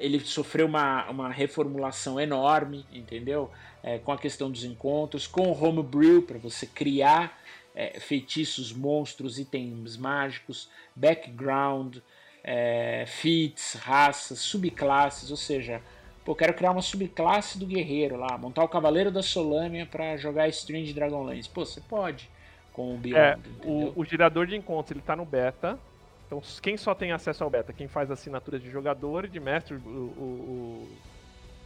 ele 0.00 0.20
sofreu 0.20 0.66
uma, 0.66 1.08
uma 1.10 1.30
reformulação 1.30 2.18
enorme, 2.18 2.86
entendeu? 2.92 3.50
É, 3.82 3.98
com 3.98 4.12
a 4.12 4.18
questão 4.18 4.50
dos 4.50 4.64
encontros, 4.64 5.26
com 5.26 5.48
o 5.48 5.64
homebrew 5.64 6.22
para 6.22 6.38
você 6.38 6.66
criar 6.66 7.38
é, 7.74 7.98
feitiços, 8.00 8.72
monstros, 8.72 9.38
itens 9.38 9.96
mágicos, 9.96 10.70
background, 10.94 11.98
é, 12.42 13.04
feats, 13.06 13.74
raças, 13.74 14.38
subclasses, 14.38 15.30
ou 15.30 15.36
seja, 15.36 15.82
pô, 16.24 16.34
quero 16.34 16.54
criar 16.54 16.70
uma 16.70 16.82
subclasse 16.82 17.58
do 17.58 17.66
guerreiro 17.66 18.16
lá, 18.16 18.38
montar 18.38 18.62
o 18.64 18.68
Cavaleiro 18.68 19.10
da 19.10 19.22
Solâmia 19.22 19.86
para 19.86 20.16
jogar 20.16 20.48
Strange 20.48 20.92
Dragonlance. 20.92 21.48
Pô, 21.48 21.64
você 21.64 21.80
pode 21.80 22.30
com 22.74 22.94
o 22.94 22.98
Beyond. 22.98 23.18
É, 23.18 23.38
o, 23.64 23.92
o, 24.00 24.04
gerador 24.04 24.46
de 24.46 24.56
encontros 24.56 24.90
ele 24.90 25.00
tá 25.00 25.16
no 25.16 25.24
beta, 25.24 25.78
então, 26.26 26.40
quem 26.62 26.76
só 26.76 26.94
tem 26.94 27.12
acesso 27.12 27.44
ao 27.44 27.50
beta? 27.50 27.72
Quem 27.72 27.86
faz 27.86 28.10
assinaturas 28.10 28.62
de 28.62 28.70
jogador 28.70 29.24
e 29.24 29.28
de 29.28 29.40
mestre, 29.40 29.74
o, 29.74 29.78
o, 29.78 30.88
o, 30.88 30.98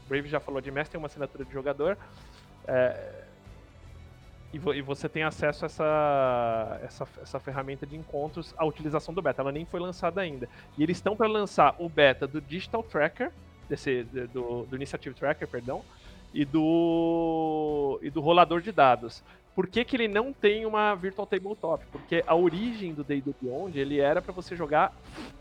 Brave 0.08 0.28
já 0.28 0.40
falou 0.40 0.60
de 0.60 0.70
mestre, 0.70 0.92
tem 0.92 0.98
uma 0.98 1.06
assinatura 1.06 1.44
de 1.44 1.52
jogador. 1.52 1.96
É, 2.66 3.24
e, 4.52 4.58
vo, 4.58 4.74
e, 4.74 4.80
você 4.80 5.08
tem 5.08 5.22
acesso 5.22 5.64
a 5.64 5.66
essa, 5.66 6.80
essa, 6.82 7.08
essa 7.22 7.40
ferramenta 7.40 7.86
de 7.86 7.96
encontros, 7.96 8.54
a 8.56 8.64
utilização 8.64 9.14
do 9.14 9.20
beta. 9.20 9.42
Ela 9.42 9.52
nem 9.52 9.64
foi 9.64 9.78
lançada 9.78 10.20
ainda. 10.20 10.48
E 10.76 10.82
eles 10.82 10.96
estão 10.96 11.14
para 11.14 11.28
lançar 11.28 11.76
o 11.78 11.88
beta 11.88 12.26
do 12.26 12.40
Digital 12.40 12.82
Tracker, 12.82 13.30
desse, 13.68 14.02
do, 14.32 14.64
do 14.64 14.76
Initiative 14.76 15.14
Tracker, 15.14 15.46
perdão, 15.46 15.84
e 16.32 16.44
do, 16.44 17.98
e 18.02 18.10
do 18.10 18.20
rolador 18.20 18.60
de 18.60 18.72
dados. 18.72 19.22
Por 19.58 19.66
que, 19.66 19.84
que 19.84 19.96
ele 19.96 20.06
não 20.06 20.32
tem 20.32 20.64
uma 20.64 20.94
Virtual 20.94 21.26
Tabletop? 21.26 21.84
Porque 21.90 22.22
a 22.24 22.32
origem 22.36 22.94
do 22.94 23.02
Day 23.02 23.20
do 23.20 23.34
Beyond 23.42 23.76
ele 23.76 23.98
era 23.98 24.22
para 24.22 24.32
você 24.32 24.54
jogar 24.54 24.94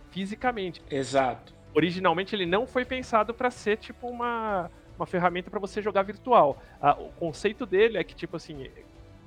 fisicamente. 0.09 0.81
Exato. 0.89 1.53
Originalmente 1.71 2.35
ele 2.35 2.47
não 2.47 2.65
foi 2.65 2.83
pensado 2.83 3.31
para 3.31 3.51
ser 3.51 3.77
tipo 3.77 4.07
uma, 4.07 4.71
uma 4.97 5.05
ferramenta 5.05 5.51
para 5.51 5.59
você 5.59 5.83
jogar 5.83 6.01
virtual. 6.01 6.59
Ah, 6.81 6.97
o 6.99 7.09
conceito 7.09 7.63
dele 7.63 7.99
é 7.99 8.03
que 8.03 8.15
tipo 8.15 8.35
assim, 8.37 8.67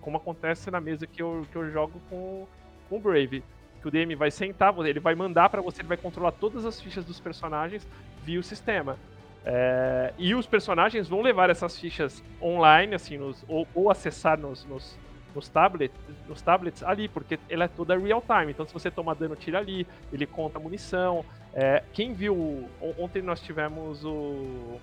como 0.00 0.16
acontece 0.16 0.72
na 0.72 0.81
mesa 0.81 1.07
que 1.07 1.22
eu, 1.22 1.46
que 1.53 1.57
eu 1.57 1.70
jogo 1.70 2.03
com, 2.11 2.48
com 2.88 2.96
o 2.96 3.00
Brave, 3.00 3.44
que 3.81 3.87
o 3.87 3.92
DM 3.92 4.16
vai 4.16 4.33
sentar, 4.33 4.76
ele 4.81 4.98
vai 4.98 5.14
mandar 5.14 5.50
para 5.50 5.62
você, 5.62 5.83
ele 5.83 5.88
vai 5.88 5.98
controlar 5.98 6.33
todas 6.33 6.66
as 6.66 6.81
fichas 6.81 7.05
dos 7.05 7.20
personagens 7.20 7.87
via 8.24 8.40
o 8.40 8.42
sistema. 8.42 8.98
É, 9.44 10.12
e 10.18 10.35
os 10.35 10.46
personagens 10.46 11.09
vão 11.09 11.22
levar 11.22 11.48
essas 11.48 11.79
fichas 11.79 12.22
online, 12.42 12.94
assim, 12.94 13.16
nos, 13.16 13.42
ou, 13.48 13.66
ou, 13.74 13.90
acessar 13.90 14.38
nos, 14.38 14.64
nos, 14.66 14.98
nos, 15.35 15.48
tablet, 15.48 15.92
nos 16.29 16.42
tablets 16.42 16.83
ali, 16.83 17.09
porque 17.09 17.38
ela 17.48 17.64
é 17.64 17.68
toda 17.68 17.96
real 17.96 18.22
time. 18.22 18.53
Então, 18.53 18.66
se 18.66 18.72
você 18.72 18.90
toma 18.90 19.14
dano, 19.14 19.35
tira 19.35 19.59
ali, 19.59 19.87
ele 20.12 20.26
conta 20.26 20.59
munição. 20.59 21.24
É, 21.55 21.83
quem 21.92 22.12
viu. 22.12 22.68
Ontem 22.98 23.22
nós 23.22 23.40
tivemos 23.40 24.05
o. 24.05 24.79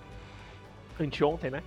Anteontem, 1.00 1.48
né? 1.48 1.62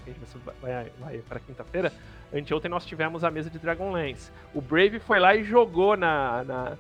Vai, 0.62 0.92
vai 1.00 1.18
para 1.20 1.40
quinta-feira. 1.40 1.94
Anteontem 2.34 2.70
nós 2.70 2.86
tivemos 2.86 3.24
a 3.24 3.32
mesa 3.32 3.50
de 3.50 3.58
Dragonlance. 3.58 4.30
O 4.54 4.60
Brave 4.60 5.00
foi 5.00 5.20
lá 5.20 5.34
e 5.34 5.44
jogou 5.46 5.96
na, 5.96 6.44
na, 6.44 6.78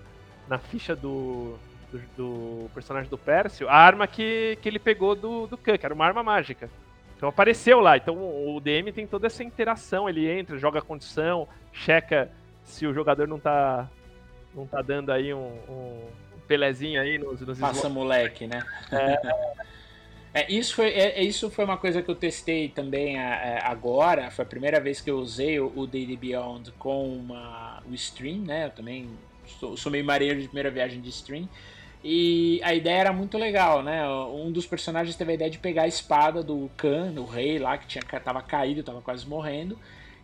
na 0.50 0.58
ficha 0.58 0.93
do, 0.93 1.58
do, 1.91 1.99
do, 2.17 2.69
personagem 2.73 3.10
do 3.10 3.17
Pércio 3.17 3.67
a 3.67 3.75
arma 3.75 4.08
que, 4.08 4.58
que 4.62 4.69
ele 4.69 4.80
pegou 4.80 5.15
do, 5.15 5.47
do 5.47 5.58
Khan, 5.58 5.77
que 5.77 5.86
era 5.86 5.93
uma 5.93 6.06
arma 6.06 6.23
mágica. 6.23 6.69
Então 7.15 7.30
apareceu 7.30 7.80
lá. 7.80 7.97
Então 7.97 8.15
o 8.15 8.60
DM 8.60 8.91
tem 8.91 9.06
toda 9.06 9.27
essa 9.27 9.43
interação. 9.43 10.10
Ele 10.10 10.27
entra, 10.27 10.58
joga 10.58 10.80
a 10.80 10.82
condição, 10.82 11.47
checa 11.71 12.32
se 12.63 12.88
o 12.88 12.93
jogador 12.93 13.27
não 13.27 13.39
tá, 13.39 13.88
não 14.56 14.65
tá 14.65 14.82
dando 14.82 15.12
aí 15.12 15.34
um, 15.34 15.54
um 15.69 16.01
pelezinho 16.47 16.99
aí 16.99 17.17
nos, 17.17 17.39
nos 17.41 17.60
Passa 17.60 17.88
moleque, 17.88 18.47
né? 18.47 18.63
É. 18.91 19.21
é, 20.41 20.51
isso, 20.51 20.75
foi, 20.75 20.88
é, 20.88 21.19
é, 21.19 21.23
isso 21.23 21.49
foi 21.51 21.63
uma 21.63 21.77
coisa 21.77 22.01
que 22.01 22.10
eu 22.10 22.15
testei 22.15 22.69
também 22.69 23.19
é, 23.19 23.60
agora. 23.63 24.32
Foi 24.32 24.43
a 24.43 24.47
primeira 24.47 24.80
vez 24.80 24.99
que 24.99 25.12
eu 25.12 25.17
usei 25.17 25.60
o, 25.60 25.86
Daily 25.86 26.17
Beyond 26.17 26.71
com 26.80 27.08
uma, 27.08 27.84
o 27.89 27.93
stream, 27.93 28.39
né? 28.39 28.65
Eu 28.65 28.71
também 28.71 29.10
sou, 29.60 29.77
sou 29.77 29.91
meio 29.91 30.04
marinheiro 30.04 30.41
de 30.41 30.47
primeira 30.47 30.71
viagem 30.71 30.99
de 30.99 31.10
stream. 31.10 31.47
E 32.04 32.60
a 32.64 32.74
ideia 32.74 33.02
era 33.02 33.14
muito 33.14 33.38
legal, 33.38 33.84
né? 33.84 34.08
Um 34.10 34.52
dos 34.52 34.66
personagens 34.66 35.16
teve 35.16 35.32
a 35.32 35.36
ideia 35.36 35.52
de 35.52 35.60
pegar 35.60 35.84
a 35.84 35.88
espada 35.88 36.42
do 36.42 36.70
Khan, 36.76 37.12
do 37.12 37.26
rei 37.26 37.60
lá, 37.60 37.78
que 37.78 37.86
tinha, 37.86 38.04
tava 38.20 38.42
caído, 38.42 38.82
tava 38.82 39.02
quase 39.02 39.28
morrendo. 39.28 39.78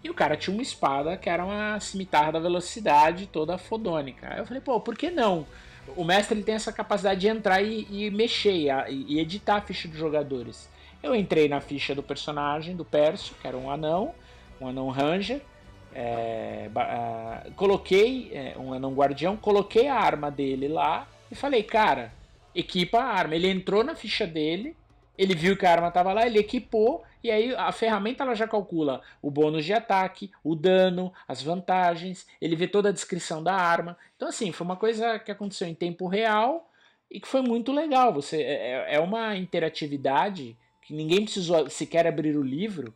E 0.03 0.09
o 0.09 0.13
cara 0.13 0.35
tinha 0.35 0.53
uma 0.53 0.63
espada 0.63 1.15
que 1.17 1.29
era 1.29 1.45
uma 1.45 1.79
cimitarra 1.79 2.31
da 2.31 2.39
velocidade 2.39 3.27
toda 3.27 3.57
fodônica. 3.57 4.27
Aí 4.27 4.39
eu 4.39 4.45
falei, 4.45 4.61
pô, 4.61 4.79
por 4.79 4.95
que 4.95 5.11
não? 5.11 5.45
O 5.95 6.03
mestre 6.03 6.35
ele 6.35 6.43
tem 6.43 6.55
essa 6.55 6.73
capacidade 6.73 7.21
de 7.21 7.27
entrar 7.27 7.61
e, 7.61 7.87
e 7.89 8.09
mexer 8.09 8.69
e, 8.89 9.05
e, 9.07 9.19
editar 9.19 9.57
a 9.57 9.61
ficha 9.61 9.87
dos 9.87 9.97
jogadores. 9.97 10.69
Eu 11.01 11.15
entrei 11.15 11.47
na 11.47 11.61
ficha 11.61 11.93
do 11.93 12.01
personagem, 12.01 12.75
do 12.75 12.83
Pércio, 12.83 13.35
que 13.39 13.47
era 13.47 13.55
um 13.55 13.69
anão, 13.69 14.13
um 14.59 14.67
anão 14.67 14.89
ranger. 14.89 15.41
É, 15.93 16.69
uh, 16.75 17.51
coloquei 17.53 18.31
é, 18.33 18.55
um 18.57 18.73
anão 18.73 18.93
guardião, 18.93 19.37
coloquei 19.37 19.87
a 19.87 19.95
arma 19.95 20.29
dele 20.29 20.67
lá 20.67 21.07
e 21.31 21.35
falei, 21.35 21.63
cara, 21.63 22.11
equipa 22.53 22.99
a 22.99 23.05
arma. 23.05 23.35
Ele 23.35 23.49
entrou 23.49 23.83
na 23.83 23.95
ficha 23.95 24.25
dele, 24.25 24.75
ele 25.17 25.35
viu 25.35 25.57
que 25.57 25.65
a 25.65 25.71
arma 25.71 25.87
estava 25.87 26.13
lá, 26.13 26.25
ele 26.25 26.39
equipou, 26.39 27.03
e 27.23 27.31
aí 27.31 27.53
a 27.55 27.71
ferramenta 27.71 28.23
ela 28.23 28.35
já 28.35 28.47
calcula 28.47 29.01
o 29.21 29.31
bônus 29.31 29.65
de 29.65 29.73
ataque, 29.73 30.31
o 30.43 30.55
dano, 30.55 31.11
as 31.27 31.41
vantagens, 31.41 32.27
ele 32.39 32.55
vê 32.55 32.67
toda 32.67 32.89
a 32.89 32.93
descrição 32.93 33.43
da 33.43 33.53
arma. 33.53 33.97
Então, 34.15 34.27
assim, 34.27 34.51
foi 34.51 34.65
uma 34.65 34.75
coisa 34.75 35.19
que 35.19 35.31
aconteceu 35.31 35.67
em 35.67 35.73
tempo 35.73 36.07
real 36.07 36.71
e 37.09 37.19
que 37.19 37.27
foi 37.27 37.41
muito 37.41 37.71
legal. 37.71 38.13
Você 38.13 38.41
É, 38.41 38.93
é, 38.93 38.95
é 38.95 38.99
uma 38.99 39.35
interatividade 39.35 40.57
que 40.81 40.93
ninguém 40.93 41.23
precisou 41.23 41.69
sequer 41.69 42.07
abrir 42.07 42.37
o 42.37 42.43
livro, 42.43 42.93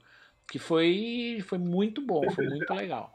que 0.48 0.60
foi, 0.60 1.44
foi 1.48 1.58
muito 1.58 2.02
bom, 2.02 2.30
foi 2.32 2.48
muito 2.48 2.74
legal. 2.74 3.12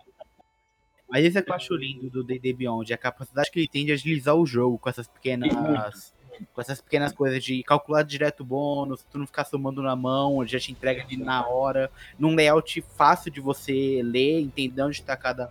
Mas 1.09 1.24
isso 1.24 1.38
é 1.38 1.42
que 1.42 1.50
eu 1.50 1.54
acho 1.54 1.74
lindo 1.74 2.11
do 2.11 2.24
D&D 2.24 2.52
Beyond, 2.52 2.92
a 2.92 2.98
capacidade 2.98 3.50
que 3.50 3.61
ele 3.61 3.68
tem 3.68 3.86
de 3.86 3.92
agilizar 3.92 4.34
o 4.34 4.44
jogo 4.44 4.78
com 4.78 4.88
essas 4.88 5.07
pequenas 5.07 6.12
com 6.52 6.61
essas 6.61 6.80
pequenas 6.80 7.12
coisas 7.12 7.42
de 7.42 7.62
calcular 7.62 8.02
direto 8.02 8.40
o 8.40 8.44
bônus, 8.44 9.02
tu 9.11 9.18
não 9.18 9.26
ficar 9.26 9.44
somando 9.44 9.82
na 9.82 9.96
mão, 9.96 10.42
ele 10.42 10.50
já 10.50 10.59
te 10.61 10.72
entrega 10.72 11.07
na 11.16 11.46
hora, 11.46 11.90
num 12.18 12.34
layout 12.34 12.82
fácil 12.94 13.30
de 13.30 13.40
você 13.40 14.02
ler, 14.02 14.40
entender 14.40 14.82
onde 14.82 14.96
está 14.96 15.16
cada, 15.16 15.50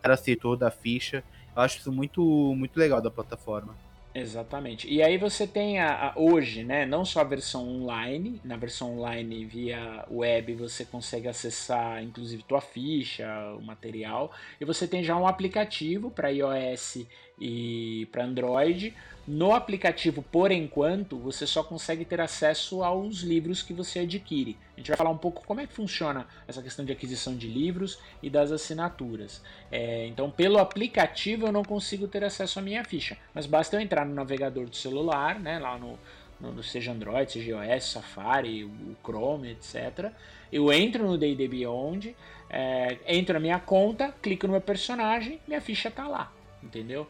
cada 0.00 0.16
setor 0.16 0.56
da 0.56 0.70
ficha. 0.70 1.22
Eu 1.54 1.62
acho 1.62 1.78
isso 1.78 1.92
muito, 1.92 2.22
muito 2.56 2.78
legal 2.78 3.00
da 3.00 3.10
plataforma. 3.10 3.76
Exatamente. 4.14 4.86
E 4.92 5.02
aí 5.02 5.16
você 5.16 5.46
tem 5.46 5.78
a, 5.80 6.08
a, 6.08 6.12
hoje, 6.16 6.62
né, 6.62 6.84
não 6.84 7.02
só 7.02 7.20
a 7.20 7.24
versão 7.24 7.66
online, 7.66 8.38
na 8.44 8.56
versão 8.58 8.98
online 8.98 9.46
via 9.46 10.04
web 10.10 10.54
você 10.54 10.84
consegue 10.84 11.28
acessar 11.28 12.02
inclusive 12.02 12.42
tua 12.42 12.60
ficha, 12.60 13.26
o 13.58 13.62
material, 13.62 14.30
e 14.60 14.66
você 14.66 14.86
tem 14.86 15.02
já 15.02 15.16
um 15.16 15.26
aplicativo 15.26 16.10
para 16.10 16.28
iOS 16.28 17.06
e 17.40 18.06
para 18.12 18.24
Android, 18.24 18.94
no 19.26 19.54
aplicativo, 19.54 20.20
por 20.20 20.50
enquanto, 20.50 21.16
você 21.16 21.46
só 21.46 21.62
consegue 21.62 22.04
ter 22.04 22.20
acesso 22.20 22.82
aos 22.82 23.20
livros 23.20 23.62
que 23.62 23.72
você 23.72 24.00
adquire. 24.00 24.58
A 24.76 24.80
gente 24.80 24.88
vai 24.88 24.96
falar 24.96 25.10
um 25.10 25.18
pouco 25.18 25.44
como 25.46 25.60
é 25.60 25.66
que 25.66 25.72
funciona 25.72 26.26
essa 26.48 26.60
questão 26.60 26.84
de 26.84 26.90
aquisição 26.90 27.36
de 27.36 27.46
livros 27.46 28.00
e 28.20 28.28
das 28.28 28.50
assinaturas. 28.50 29.40
É, 29.70 30.06
então, 30.08 30.28
pelo 30.28 30.58
aplicativo 30.58 31.46
eu 31.46 31.52
não 31.52 31.62
consigo 31.62 32.08
ter 32.08 32.24
acesso 32.24 32.58
à 32.58 32.62
minha 32.62 32.84
ficha, 32.84 33.16
mas 33.32 33.46
basta 33.46 33.76
eu 33.76 33.80
entrar 33.80 34.04
no 34.04 34.12
navegador 34.12 34.66
do 34.66 34.74
celular, 34.74 35.38
né, 35.38 35.60
lá 35.60 35.78
no, 35.78 35.96
no 36.40 36.62
seja 36.62 36.90
Android, 36.90 37.30
seja 37.30 37.64
iOS, 37.64 37.84
Safari, 37.84 38.64
o 38.64 38.96
Chrome, 39.04 39.50
etc. 39.52 40.10
Eu 40.52 40.72
entro 40.72 41.06
no 41.06 41.16
D&D 41.16 41.46
Beyond, 41.46 42.16
é, 42.50 42.98
entro 43.06 43.34
na 43.34 43.40
minha 43.40 43.60
conta, 43.60 44.12
clico 44.20 44.48
no 44.48 44.52
meu 44.52 44.60
personagem, 44.60 45.40
minha 45.46 45.60
ficha 45.60 45.88
está 45.88 46.08
lá, 46.08 46.32
entendeu? 46.60 47.06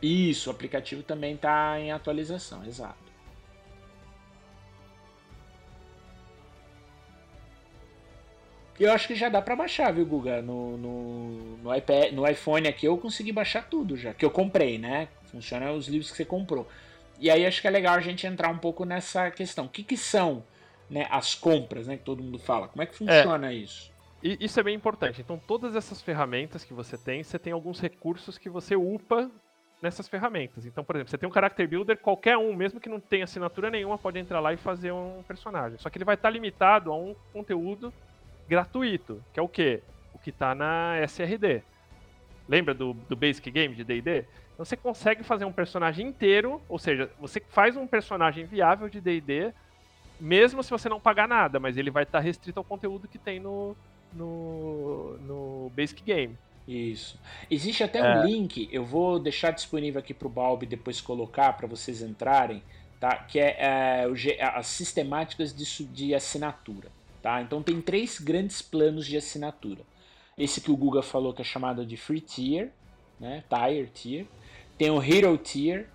Isso, 0.00 0.48
o 0.48 0.52
aplicativo 0.52 1.02
também 1.02 1.34
está 1.34 1.78
em 1.80 1.90
atualização, 1.90 2.64
exato. 2.64 3.08
Eu 8.78 8.92
acho 8.92 9.08
que 9.08 9.16
já 9.16 9.28
dá 9.28 9.42
para 9.42 9.56
baixar, 9.56 9.92
viu, 9.92 10.06
Guga? 10.06 10.40
No, 10.40 10.76
no, 10.76 11.56
no, 11.58 11.74
iPad, 11.74 12.12
no 12.12 12.28
iPhone 12.28 12.68
aqui 12.68 12.86
eu 12.86 12.96
consegui 12.96 13.32
baixar 13.32 13.68
tudo 13.68 13.96
já, 13.96 14.14
que 14.14 14.24
eu 14.24 14.30
comprei, 14.30 14.78
né? 14.78 15.08
Funciona 15.24 15.72
os 15.72 15.88
livros 15.88 16.12
que 16.12 16.16
você 16.16 16.24
comprou. 16.24 16.68
E 17.18 17.28
aí 17.28 17.44
acho 17.44 17.60
que 17.60 17.66
é 17.66 17.70
legal 17.70 17.94
a 17.96 18.00
gente 18.00 18.24
entrar 18.24 18.48
um 18.48 18.58
pouco 18.58 18.84
nessa 18.84 19.32
questão. 19.32 19.64
O 19.64 19.68
que, 19.68 19.82
que 19.82 19.96
são 19.96 20.44
né, 20.88 21.08
as 21.10 21.34
compras, 21.34 21.88
né? 21.88 21.96
Que 21.96 22.04
todo 22.04 22.22
mundo 22.22 22.38
fala. 22.38 22.68
Como 22.68 22.80
é 22.80 22.86
que 22.86 22.94
funciona 22.94 23.50
é. 23.50 23.54
isso? 23.54 23.90
Isso 24.22 24.58
é 24.58 24.62
bem 24.62 24.76
importante. 24.76 25.20
Então, 25.20 25.40
todas 25.44 25.74
essas 25.74 26.00
ferramentas 26.00 26.64
que 26.64 26.72
você 26.72 26.96
tem, 26.96 27.22
você 27.22 27.38
tem 27.38 27.52
alguns 27.52 27.80
recursos 27.80 28.38
que 28.38 28.48
você 28.48 28.76
upa 28.76 29.28
nessas 29.80 30.08
ferramentas. 30.08 30.66
Então, 30.66 30.82
por 30.82 30.96
exemplo, 30.96 31.10
você 31.10 31.18
tem 31.18 31.28
um 31.28 31.32
Character 31.32 31.68
Builder, 31.68 31.98
qualquer 31.98 32.36
um, 32.36 32.54
mesmo 32.54 32.80
que 32.80 32.88
não 32.88 33.00
tenha 33.00 33.24
assinatura 33.24 33.70
nenhuma, 33.70 33.96
pode 33.96 34.18
entrar 34.18 34.40
lá 34.40 34.52
e 34.52 34.56
fazer 34.56 34.92
um 34.92 35.22
personagem. 35.26 35.78
Só 35.78 35.88
que 35.88 35.98
ele 35.98 36.04
vai 36.04 36.14
estar 36.14 36.30
limitado 36.30 36.92
a 36.92 36.96
um 36.96 37.14
conteúdo 37.32 37.92
gratuito, 38.48 39.22
que 39.32 39.38
é 39.38 39.42
o 39.42 39.48
quê? 39.48 39.82
O 40.12 40.18
que 40.18 40.30
está 40.30 40.54
na 40.54 41.00
SRD. 41.02 41.62
Lembra 42.48 42.74
do, 42.74 42.94
do 42.94 43.14
Basic 43.14 43.50
Game 43.50 43.74
de 43.74 43.84
D&D? 43.84 44.24
Então 44.54 44.64
você 44.64 44.76
consegue 44.76 45.22
fazer 45.22 45.44
um 45.44 45.52
personagem 45.52 46.06
inteiro, 46.06 46.60
ou 46.68 46.78
seja, 46.78 47.10
você 47.20 47.40
faz 47.48 47.76
um 47.76 47.86
personagem 47.86 48.44
viável 48.46 48.88
de 48.88 49.00
D&D, 49.00 49.52
mesmo 50.18 50.62
se 50.64 50.70
você 50.70 50.88
não 50.88 50.98
pagar 50.98 51.28
nada, 51.28 51.60
mas 51.60 51.76
ele 51.76 51.90
vai 51.90 52.02
estar 52.02 52.18
restrito 52.18 52.58
ao 52.58 52.64
conteúdo 52.64 53.06
que 53.06 53.18
tem 53.18 53.38
no, 53.38 53.76
no, 54.12 55.16
no 55.18 55.72
Basic 55.76 56.02
Game. 56.02 56.36
Isso. 56.68 57.18
Existe 57.50 57.82
até 57.82 58.00
é. 58.00 58.02
um 58.02 58.26
link, 58.26 58.68
eu 58.70 58.84
vou 58.84 59.18
deixar 59.18 59.52
disponível 59.52 59.98
aqui 59.98 60.12
para 60.12 60.28
o 60.28 60.30
Balbi 60.30 60.66
depois 60.66 61.00
colocar 61.00 61.54
para 61.54 61.66
vocês 61.66 62.02
entrarem, 62.02 62.62
tá? 63.00 63.16
Que 63.16 63.40
é, 63.40 63.56
é, 63.58 64.44
as 64.54 64.66
sistemáticas 64.66 65.54
de, 65.54 65.84
de 65.86 66.14
assinatura, 66.14 66.90
tá? 67.22 67.40
Então 67.40 67.62
tem 67.62 67.80
três 67.80 68.20
grandes 68.20 68.60
planos 68.60 69.06
de 69.06 69.16
assinatura. 69.16 69.80
Esse 70.36 70.60
que 70.60 70.70
o 70.70 70.76
Guga 70.76 71.00
falou 71.00 71.32
que 71.32 71.40
é 71.40 71.44
chamado 71.44 71.86
de 71.86 71.96
Free 71.96 72.20
Tier, 72.20 72.70
né? 73.18 73.42
Tier 73.48 73.88
Tier. 73.88 74.26
Tem 74.76 74.90
o 74.90 75.02
Hero 75.02 75.38
Tier 75.38 75.88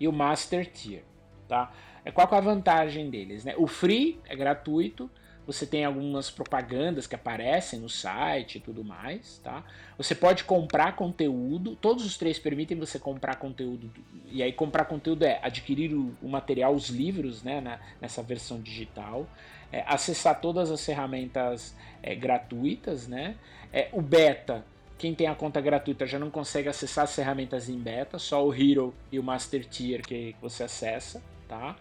e 0.00 0.08
o 0.08 0.12
Master 0.12 0.68
Tier, 0.68 1.04
tá? 1.46 1.72
É, 2.04 2.10
qual 2.10 2.28
é 2.28 2.36
a 2.36 2.40
vantagem 2.40 3.08
deles, 3.10 3.44
né? 3.44 3.54
O 3.56 3.68
Free 3.68 4.18
é 4.26 4.34
gratuito, 4.34 5.08
você 5.46 5.64
tem 5.64 5.84
algumas 5.84 6.30
propagandas 6.30 7.06
que 7.06 7.14
aparecem 7.14 7.78
no 7.78 7.88
site 7.88 8.56
e 8.56 8.60
tudo 8.60 8.82
mais, 8.82 9.38
tá? 9.44 9.62
Você 9.96 10.14
pode 10.14 10.44
comprar 10.44 10.96
conteúdo, 10.96 11.76
todos 11.76 12.04
os 12.04 12.16
três 12.16 12.38
permitem 12.38 12.76
você 12.76 12.98
comprar 12.98 13.36
conteúdo, 13.36 13.90
e 14.26 14.42
aí 14.42 14.52
comprar 14.52 14.86
conteúdo 14.86 15.22
é 15.24 15.38
adquirir 15.42 15.94
o, 15.94 16.14
o 16.20 16.28
material, 16.28 16.74
os 16.74 16.88
livros, 16.88 17.42
né, 17.42 17.60
na, 17.60 17.78
nessa 18.00 18.22
versão 18.22 18.60
digital, 18.60 19.26
é, 19.70 19.84
acessar 19.86 20.40
todas 20.40 20.70
as 20.70 20.84
ferramentas 20.84 21.74
é, 22.02 22.14
gratuitas, 22.14 23.06
né? 23.06 23.36
É, 23.72 23.88
o 23.92 24.00
beta, 24.00 24.64
quem 24.98 25.14
tem 25.14 25.26
a 25.26 25.34
conta 25.34 25.60
gratuita 25.60 26.06
já 26.06 26.18
não 26.18 26.30
consegue 26.30 26.68
acessar 26.68 27.04
as 27.04 27.14
ferramentas 27.14 27.68
em 27.68 27.78
beta, 27.78 28.18
só 28.18 28.44
o 28.44 28.54
Hero 28.54 28.94
e 29.12 29.18
o 29.18 29.22
Master 29.22 29.64
Tier 29.66 30.02
que 30.02 30.34
você 30.40 30.64
acessa, 30.64 31.22
tá? 31.48 31.76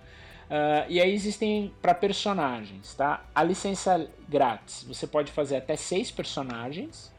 Uh, 0.46 0.86
e 0.88 1.02
aí 1.02 1.12
existem 1.12 1.74
para 1.82 1.94
personagens, 1.96 2.94
tá? 2.94 3.26
A 3.34 3.42
licença 3.42 4.08
grátis, 4.30 4.84
você 4.84 5.08
pode 5.08 5.32
fazer 5.32 5.56
até 5.56 5.76
seis 5.76 6.12
personagens, 6.12 7.12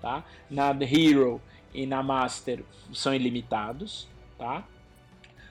tá? 0.00 0.24
Na 0.50 0.70
Hero 0.70 1.40
e 1.72 1.86
na 1.86 2.02
Master 2.02 2.64
são 2.92 3.14
ilimitados, 3.14 4.08
tá? 4.36 4.66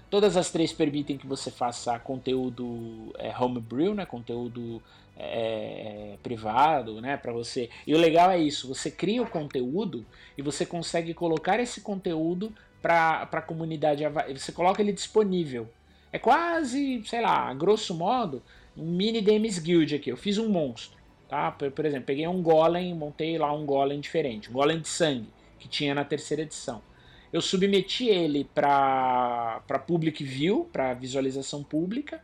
Todas 0.10 0.36
as 0.36 0.52
três 0.52 0.74
permitem 0.74 1.18
que 1.18 1.26
você 1.26 1.50
faça 1.50 1.98
conteúdo 2.00 3.14
é, 3.18 3.34
homebrew, 3.40 3.94
né? 3.94 4.06
Conteúdo 4.06 4.84
é, 5.16 6.18
privado, 6.22 7.00
né? 7.00 7.16
Para 7.16 7.32
você. 7.32 7.70
E 7.88 7.96
o 7.96 7.98
legal 7.98 8.30
é 8.30 8.38
isso: 8.38 8.68
você 8.68 8.92
cria 8.92 9.22
o 9.22 9.30
conteúdo 9.30 10.06
e 10.38 10.42
você 10.42 10.66
consegue 10.66 11.14
colocar 11.14 11.62
esse 11.62 11.80
conteúdo 11.80 12.54
para 12.82 13.22
a 13.32 13.42
comunidade. 13.42 14.04
Você 14.38 14.52
coloca 14.52 14.82
ele 14.82 14.92
disponível 14.92 15.70
é 16.14 16.20
quase, 16.20 17.02
sei 17.06 17.22
lá, 17.22 17.54
grosso 17.54 17.96
modo, 17.96 18.44
um 18.76 18.86
mini 18.86 19.22
Demis 19.22 19.60
Guild 19.60 19.96
aqui. 19.96 20.10
Eu 20.10 20.18
fiz 20.18 20.38
um 20.38 20.50
monstro, 20.50 20.98
tá? 21.30 21.52
Por, 21.52 21.72
por 21.72 21.86
exemplo, 21.86 22.06
peguei 22.06 22.28
um 22.28 22.42
golem, 22.42 22.94
montei 22.94 23.38
lá 23.38 23.54
um 23.54 23.66
golem 23.66 24.00
diferente, 24.00 24.50
um 24.50 24.54
golem 24.54 24.80
de 24.80 24.88
sangue, 24.88 25.30
que 25.60 25.68
tinha 25.68 25.96
na 25.96 26.04
terceira 26.04 26.44
edição. 26.44 26.82
Eu 27.32 27.42
submeti 27.42 28.08
ele 28.10 28.44
para 28.44 29.62
public 29.88 30.24
view, 30.24 30.70
para 30.72 30.94
visualização 30.94 31.64
pública. 31.64 32.22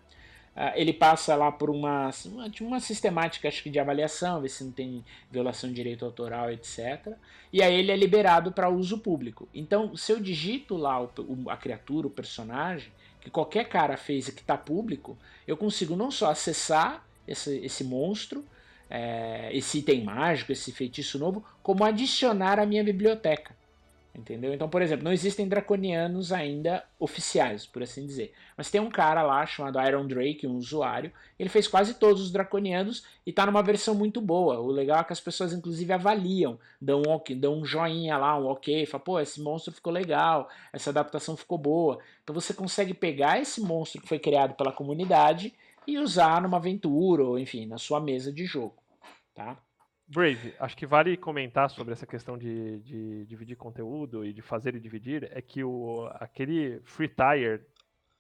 Uh, 0.53 0.73
ele 0.75 0.91
passa 0.91 1.35
lá 1.35 1.51
por 1.51 1.69
uma, 1.69 2.09
uma, 2.25 2.51
uma 2.61 2.79
sistemática 2.79 3.47
acho 3.47 3.61
que 3.61 3.69
de 3.69 3.79
avaliação, 3.79 4.41
ver 4.41 4.49
se 4.49 4.63
não 4.63 4.71
tem 4.71 5.05
violação 5.31 5.69
de 5.69 5.75
direito 5.75 6.03
autoral, 6.03 6.51
etc. 6.51 7.13
E 7.53 7.61
aí 7.61 7.75
ele 7.75 7.91
é 7.91 7.95
liberado 7.95 8.51
para 8.51 8.67
uso 8.67 8.97
público. 8.97 9.47
Então, 9.53 9.95
se 9.95 10.11
eu 10.11 10.19
digito 10.19 10.75
lá 10.75 10.99
o, 10.99 11.09
o, 11.19 11.49
a 11.49 11.55
criatura, 11.55 12.07
o 12.07 12.09
personagem, 12.09 12.91
que 13.27 13.31
qualquer 13.31 13.67
cara 13.67 13.97
fez 13.97 14.29
e 14.29 14.31
que 14.31 14.41
está 14.41 14.57
público, 14.57 15.17
eu 15.45 15.57
consigo 15.57 15.95
não 15.95 16.09
só 16.09 16.31
acessar 16.31 17.05
esse, 17.27 17.57
esse 17.57 17.83
monstro, 17.83 18.43
é, 18.89 19.49
esse 19.51 19.79
item 19.79 20.03
mágico, 20.03 20.53
esse 20.53 20.71
feitiço 20.71 21.19
novo, 21.19 21.43
como 21.61 21.83
adicionar 21.83 22.57
à 22.57 22.65
minha 22.65 22.83
biblioteca. 22.83 23.55
Entendeu? 24.17 24.51
Então, 24.51 24.67
por 24.67 24.81
exemplo, 24.81 25.03
não 25.03 25.13
existem 25.13 25.47
draconianos 25.47 26.31
ainda 26.31 26.83
oficiais, 26.99 27.67
por 27.67 27.83
assim 27.83 28.03
dizer. 28.03 28.33
Mas 28.57 28.71
tem 28.71 28.81
um 28.81 28.89
cara 28.89 29.21
lá 29.21 29.45
chamado 29.45 29.79
Iron 29.79 30.07
Drake, 30.07 30.47
um 30.47 30.55
usuário. 30.55 31.11
Ele 31.37 31.49
fez 31.49 31.67
quase 31.67 31.93
todos 31.93 32.23
os 32.23 32.31
draconianos 32.31 33.05
e 33.23 33.29
está 33.29 33.45
numa 33.45 33.61
versão 33.61 33.93
muito 33.93 34.19
boa. 34.19 34.59
O 34.59 34.71
legal 34.71 35.01
é 35.01 35.03
que 35.03 35.13
as 35.13 35.21
pessoas, 35.21 35.53
inclusive, 35.53 35.93
avaliam, 35.93 36.57
dão 36.81 37.03
um, 37.03 37.35
dão 37.35 37.59
um 37.59 37.65
joinha 37.65 38.17
lá, 38.17 38.35
um 38.39 38.47
ok, 38.47 38.87
fala, 38.87 39.03
pô, 39.03 39.19
esse 39.19 39.39
monstro 39.39 39.71
ficou 39.71 39.93
legal, 39.93 40.49
essa 40.73 40.89
adaptação 40.89 41.37
ficou 41.37 41.59
boa. 41.59 41.99
Então 42.23 42.33
você 42.33 42.55
consegue 42.55 42.95
pegar 42.95 43.39
esse 43.39 43.61
monstro 43.61 44.01
que 44.01 44.07
foi 44.07 44.17
criado 44.17 44.55
pela 44.55 44.71
comunidade 44.71 45.53
e 45.85 45.99
usar 45.99 46.41
numa 46.41 46.57
aventura, 46.57 47.23
ou 47.23 47.37
enfim, 47.37 47.67
na 47.67 47.77
sua 47.77 47.99
mesa 47.99 48.33
de 48.33 48.45
jogo. 48.45 48.77
Tá? 49.35 49.55
Brave, 50.07 50.53
acho 50.57 50.77
que 50.77 50.85
vale 50.85 51.17
comentar 51.17 51.69
sobre 51.69 51.91
essa 51.91 52.07
questão 52.07 52.37
de, 52.37 52.79
de, 52.79 53.25
dividir 53.25 53.57
conteúdo 53.57 54.25
e 54.25 54.31
de 54.31 54.41
fazer 54.41 54.73
e 54.73 54.79
dividir, 54.79 55.29
é 55.33 55.41
que 55.41 55.63
o, 55.63 56.07
aquele 56.13 56.79
free 56.85 57.09
tier 57.09 57.65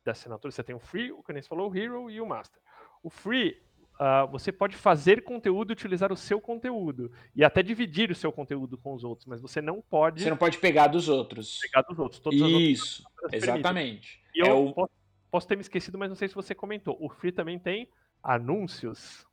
da 0.03 0.11
assinatura, 0.11 0.51
você 0.51 0.63
tem 0.63 0.75
o 0.75 0.79
free, 0.79 1.13
o 1.13 1.23
que 1.23 1.31
nem 1.31 1.41
falou, 1.41 1.71
o 1.71 1.77
hero 1.77 2.09
e 2.09 2.19
o 2.19 2.25
master. 2.25 2.61
O 3.01 3.09
free, 3.09 3.57
uh, 3.93 4.29
você 4.29 4.51
pode 4.51 4.75
fazer 4.75 5.23
conteúdo 5.23 5.71
e 5.71 5.73
utilizar 5.73 6.11
o 6.11 6.17
seu 6.17 6.41
conteúdo, 6.41 7.09
e 7.33 7.41
até 7.41 7.63
dividir 7.63 8.11
o 8.11 8.15
seu 8.15 8.33
conteúdo 8.33 8.77
com 8.77 8.93
os 8.93 9.05
outros, 9.05 9.25
mas 9.25 9.39
você 9.39 9.61
não 9.61 9.81
pode... 9.81 10.23
Você 10.23 10.29
não 10.29 10.37
pode 10.37 10.57
pegar 10.57 10.87
dos 10.87 11.07
outros. 11.07 11.59
Pegar 11.59 11.83
dos 11.83 11.97
outros. 11.97 12.21
Isso, 12.33 13.03
exatamente. 13.31 14.21
É 14.35 14.41
eu 14.41 14.67
o... 14.67 14.73
posso, 14.73 14.91
posso 15.31 15.47
ter 15.47 15.55
me 15.55 15.61
esquecido, 15.61 15.97
mas 15.97 16.09
não 16.09 16.17
sei 16.17 16.27
se 16.27 16.35
você 16.35 16.53
comentou, 16.53 16.97
o 16.99 17.07
free 17.09 17.31
também 17.31 17.57
tem 17.57 17.89
anúncios 18.21 19.26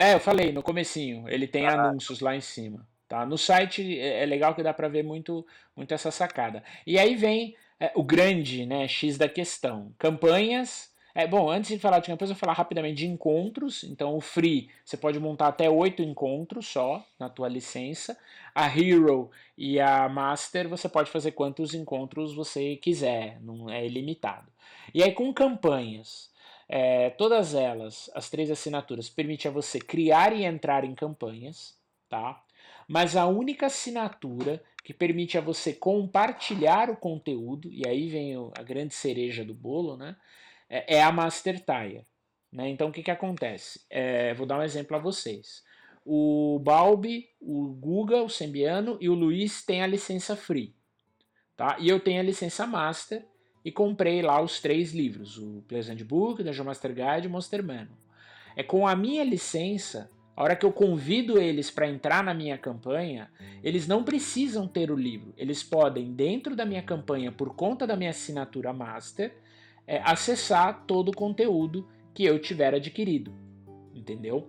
é, 0.00 0.14
eu 0.14 0.18
falei 0.18 0.50
no 0.50 0.62
comecinho, 0.62 1.28
ele 1.28 1.46
tem 1.46 1.66
ah, 1.66 1.74
anúncios 1.74 2.20
lá 2.20 2.34
em 2.34 2.40
cima. 2.40 2.88
Tá? 3.06 3.26
No 3.26 3.36
site 3.36 3.98
é, 3.98 4.22
é 4.22 4.26
legal 4.26 4.54
que 4.54 4.62
dá 4.62 4.72
para 4.72 4.88
ver 4.88 5.04
muito, 5.04 5.46
muito 5.76 5.92
essa 5.92 6.10
sacada. 6.10 6.64
E 6.86 6.98
aí 6.98 7.14
vem 7.16 7.54
é, 7.78 7.92
o 7.94 8.02
grande 8.02 8.64
né, 8.64 8.88
X 8.88 9.18
da 9.18 9.28
questão. 9.28 9.92
Campanhas. 9.98 10.90
É, 11.14 11.26
bom, 11.26 11.50
antes 11.50 11.70
de 11.70 11.78
falar 11.78 11.98
de 11.98 12.06
campanhas, 12.06 12.30
eu 12.30 12.34
vou 12.34 12.40
falar 12.40 12.54
rapidamente 12.54 12.98
de 12.98 13.06
encontros. 13.06 13.84
Então, 13.84 14.16
o 14.16 14.22
Free, 14.22 14.70
você 14.82 14.96
pode 14.96 15.20
montar 15.20 15.48
até 15.48 15.68
oito 15.68 16.02
encontros 16.02 16.66
só 16.66 17.04
na 17.18 17.28
tua 17.28 17.48
licença. 17.48 18.16
A 18.54 18.68
Hero 18.68 19.30
e 19.58 19.78
a 19.80 20.08
Master, 20.08 20.66
você 20.66 20.88
pode 20.88 21.10
fazer 21.10 21.32
quantos 21.32 21.74
encontros 21.74 22.34
você 22.34 22.76
quiser, 22.76 23.38
não 23.42 23.68
é 23.68 23.84
ilimitado. 23.84 24.50
E 24.94 25.02
aí, 25.02 25.12
com 25.12 25.30
campanhas, 25.34 26.29
é, 26.72 27.10
todas 27.10 27.52
elas, 27.52 28.08
as 28.14 28.30
três 28.30 28.48
assinaturas, 28.48 29.10
permitem 29.10 29.50
a 29.50 29.52
você 29.52 29.80
criar 29.80 30.32
e 30.32 30.44
entrar 30.44 30.84
em 30.84 30.94
campanhas, 30.94 31.76
tá? 32.08 32.40
Mas 32.86 33.16
a 33.16 33.26
única 33.26 33.66
assinatura 33.66 34.62
que 34.84 34.94
permite 34.94 35.36
a 35.36 35.40
você 35.40 35.72
compartilhar 35.72 36.88
o 36.88 36.96
conteúdo, 36.96 37.68
e 37.72 37.86
aí 37.88 38.08
vem 38.08 38.34
a 38.56 38.62
grande 38.62 38.94
cereja 38.94 39.44
do 39.44 39.52
bolo, 39.52 39.96
né? 39.96 40.14
É, 40.68 40.98
é 40.98 41.02
a 41.02 41.10
Master 41.10 41.56
Tire. 41.56 42.06
Né? 42.52 42.68
Então 42.68 42.88
o 42.88 42.92
que, 42.92 43.02
que 43.02 43.10
acontece? 43.10 43.84
É, 43.90 44.32
vou 44.34 44.46
dar 44.46 44.60
um 44.60 44.62
exemplo 44.62 44.96
a 44.96 45.00
vocês. 45.00 45.64
O 46.06 46.60
Balbi, 46.62 47.28
o 47.40 47.66
Guga, 47.72 48.22
o 48.22 48.28
Sembiano 48.28 48.96
e 49.00 49.08
o 49.08 49.14
Luiz 49.14 49.64
têm 49.64 49.82
a 49.82 49.88
licença 49.88 50.36
free. 50.36 50.72
Tá? 51.56 51.76
E 51.80 51.88
eu 51.88 51.98
tenho 51.98 52.20
a 52.20 52.24
licença 52.24 52.64
Master 52.64 53.26
e 53.64 53.70
comprei 53.70 54.22
lá 54.22 54.40
os 54.40 54.60
três 54.60 54.92
livros, 54.92 55.38
o 55.38 55.62
Player's 55.68 55.88
Handbook, 55.88 56.42
Dungeon 56.42 56.64
Master 56.64 56.94
Guide 56.94 57.26
e 57.26 57.30
Monster 57.30 57.62
Manual. 57.62 57.98
É 58.56 58.62
com 58.62 58.86
a 58.86 58.96
minha 58.96 59.22
licença 59.22 60.10
a 60.40 60.42
hora 60.42 60.56
que 60.56 60.64
eu 60.64 60.72
convido 60.72 61.38
eles 61.38 61.70
para 61.70 61.86
entrar 61.86 62.24
na 62.24 62.32
minha 62.32 62.56
campanha, 62.56 63.30
eles 63.62 63.86
não 63.86 64.02
precisam 64.02 64.66
ter 64.66 64.90
o 64.90 64.96
livro. 64.96 65.34
Eles 65.36 65.62
podem, 65.62 66.14
dentro 66.14 66.56
da 66.56 66.64
minha 66.64 66.82
campanha, 66.82 67.30
por 67.30 67.54
conta 67.54 67.86
da 67.86 67.94
minha 67.94 68.08
assinatura 68.08 68.72
master, 68.72 69.34
é, 69.86 69.98
acessar 69.98 70.84
todo 70.86 71.10
o 71.10 71.14
conteúdo 71.14 71.86
que 72.14 72.24
eu 72.24 72.38
tiver 72.38 72.74
adquirido. 72.74 73.34
Entendeu? 73.94 74.48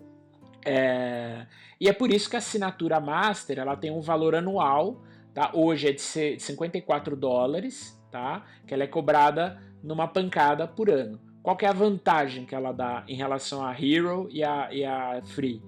É, 0.66 1.46
e 1.78 1.90
é 1.90 1.94
por 1.94 2.10
isso 2.10 2.30
que 2.30 2.38
a 2.38 2.40
assinatura 2.40 3.02
master 3.02 3.60
ela 3.60 3.76
tem 3.76 3.92
um 3.92 4.00
valor 4.00 4.34
anual. 4.34 5.04
Tá? 5.34 5.52
Hoje 5.54 5.90
é 5.90 5.92
de 5.92 6.40
54 6.40 7.18
dólares, 7.18 8.01
tá? 8.12 8.46
que 8.68 8.74
ela 8.74 8.84
é 8.84 8.88
cobrada 8.88 9.62
numa 9.82 10.08
pancada 10.08 10.68
por 10.68 10.90
ano. 10.90 11.20
Qual 11.42 11.58
é 11.62 11.66
a 11.66 11.74
vantagem 11.74 12.46
que 12.46 12.54
ela 12.54 12.72
dá 12.72 13.04
em 13.08 13.16
relação 13.16 13.66
a 13.66 13.74
Hero 13.74 14.28
e 14.30 14.44
a, 14.44 14.70
e 14.72 14.84
Free? 15.28 15.62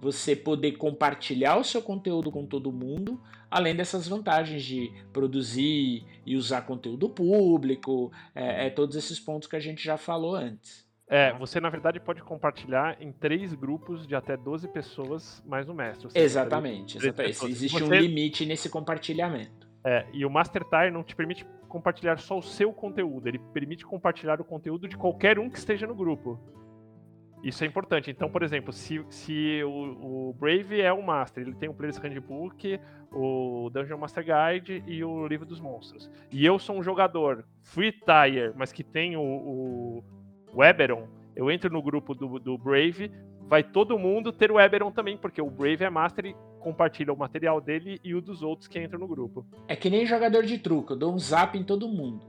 Você 0.00 0.34
poder 0.34 0.72
compartilhar 0.72 1.56
o 1.58 1.64
seu 1.64 1.80
conteúdo 1.80 2.32
com 2.32 2.44
todo 2.44 2.72
mundo, 2.72 3.22
além 3.48 3.76
dessas 3.76 4.08
vantagens 4.08 4.64
de 4.64 4.90
produzir 5.12 6.04
e 6.26 6.36
usar 6.36 6.62
conteúdo 6.62 7.08
público, 7.08 8.10
é, 8.34 8.66
é 8.66 8.70
todos 8.70 8.96
esses 8.96 9.20
pontos 9.20 9.46
que 9.46 9.54
a 9.54 9.60
gente 9.60 9.84
já 9.84 9.96
falou 9.96 10.34
antes. 10.34 10.84
É, 11.06 11.32
você 11.34 11.60
na 11.60 11.68
verdade 11.68 12.00
pode 12.00 12.22
compartilhar 12.22 12.96
em 13.00 13.12
três 13.12 13.52
grupos 13.52 14.06
de 14.06 14.16
até 14.16 14.36
12 14.36 14.66
pessoas 14.68 15.42
mais 15.46 15.68
o 15.68 15.74
mestre. 15.74 16.08
Exatamente, 16.14 16.96
exatamente. 16.96 17.44
Existe 17.46 17.78
você... 17.78 17.84
um 17.84 17.94
limite 17.94 18.46
nesse 18.46 18.68
compartilhamento. 18.68 19.71
É, 19.84 20.06
e 20.12 20.24
o 20.24 20.30
Master 20.30 20.62
Tire 20.64 20.90
não 20.90 21.02
te 21.02 21.16
permite 21.16 21.44
compartilhar 21.68 22.18
só 22.18 22.38
o 22.38 22.42
seu 22.42 22.72
conteúdo, 22.72 23.26
ele 23.26 23.38
permite 23.52 23.84
compartilhar 23.84 24.40
o 24.40 24.44
conteúdo 24.44 24.86
de 24.86 24.96
qualquer 24.96 25.38
um 25.38 25.48
que 25.48 25.58
esteja 25.58 25.86
no 25.86 25.94
grupo. 25.94 26.38
Isso 27.42 27.64
é 27.64 27.66
importante. 27.66 28.10
Então, 28.10 28.30
por 28.30 28.42
exemplo, 28.42 28.72
se, 28.72 29.04
se 29.08 29.62
o, 29.64 30.28
o, 30.28 30.32
Brave 30.34 30.80
é 30.80 30.92
o 30.92 31.02
Master, 31.02 31.42
ele 31.42 31.54
tem 31.54 31.68
o 31.68 31.74
Player's 31.74 31.98
Handbook, 31.98 32.78
o 33.10 33.68
Dungeon 33.70 33.98
Master 33.98 34.24
Guide 34.24 34.84
e 34.86 35.02
o 35.02 35.26
Livro 35.26 35.44
dos 35.44 35.60
Monstros. 35.60 36.08
E 36.30 36.46
eu 36.46 36.58
sou 36.58 36.78
um 36.78 36.82
jogador 36.82 37.44
Free 37.62 37.90
Tire, 37.90 38.52
mas 38.54 38.72
que 38.72 38.84
tem 38.84 39.16
o, 39.16 39.22
o, 39.22 40.04
o 40.54 40.64
Eberon, 40.64 41.08
eu 41.34 41.50
entro 41.50 41.70
no 41.70 41.82
grupo 41.82 42.14
do, 42.14 42.38
do 42.38 42.56
Brave, 42.56 43.10
vai 43.52 43.62
todo 43.62 43.98
mundo 43.98 44.32
ter 44.32 44.50
o 44.50 44.58
Eberon 44.58 44.90
também, 44.90 45.14
porque 45.14 45.42
o 45.42 45.50
Brave 45.50 45.84
é 45.84 45.90
Master 45.90 46.24
e 46.24 46.34
compartilha 46.58 47.12
o 47.12 47.16
material 47.18 47.60
dele 47.60 48.00
e 48.02 48.14
o 48.14 48.20
dos 48.22 48.42
outros 48.42 48.66
que 48.66 48.82
entram 48.82 48.98
no 48.98 49.06
grupo. 49.06 49.44
É 49.68 49.76
que 49.76 49.90
nem 49.90 50.06
jogador 50.06 50.42
de 50.42 50.56
truco, 50.56 50.94
eu 50.94 50.96
dou 50.96 51.12
um 51.12 51.18
zap 51.18 51.58
em 51.58 51.62
todo 51.62 51.86
mundo. 51.86 52.24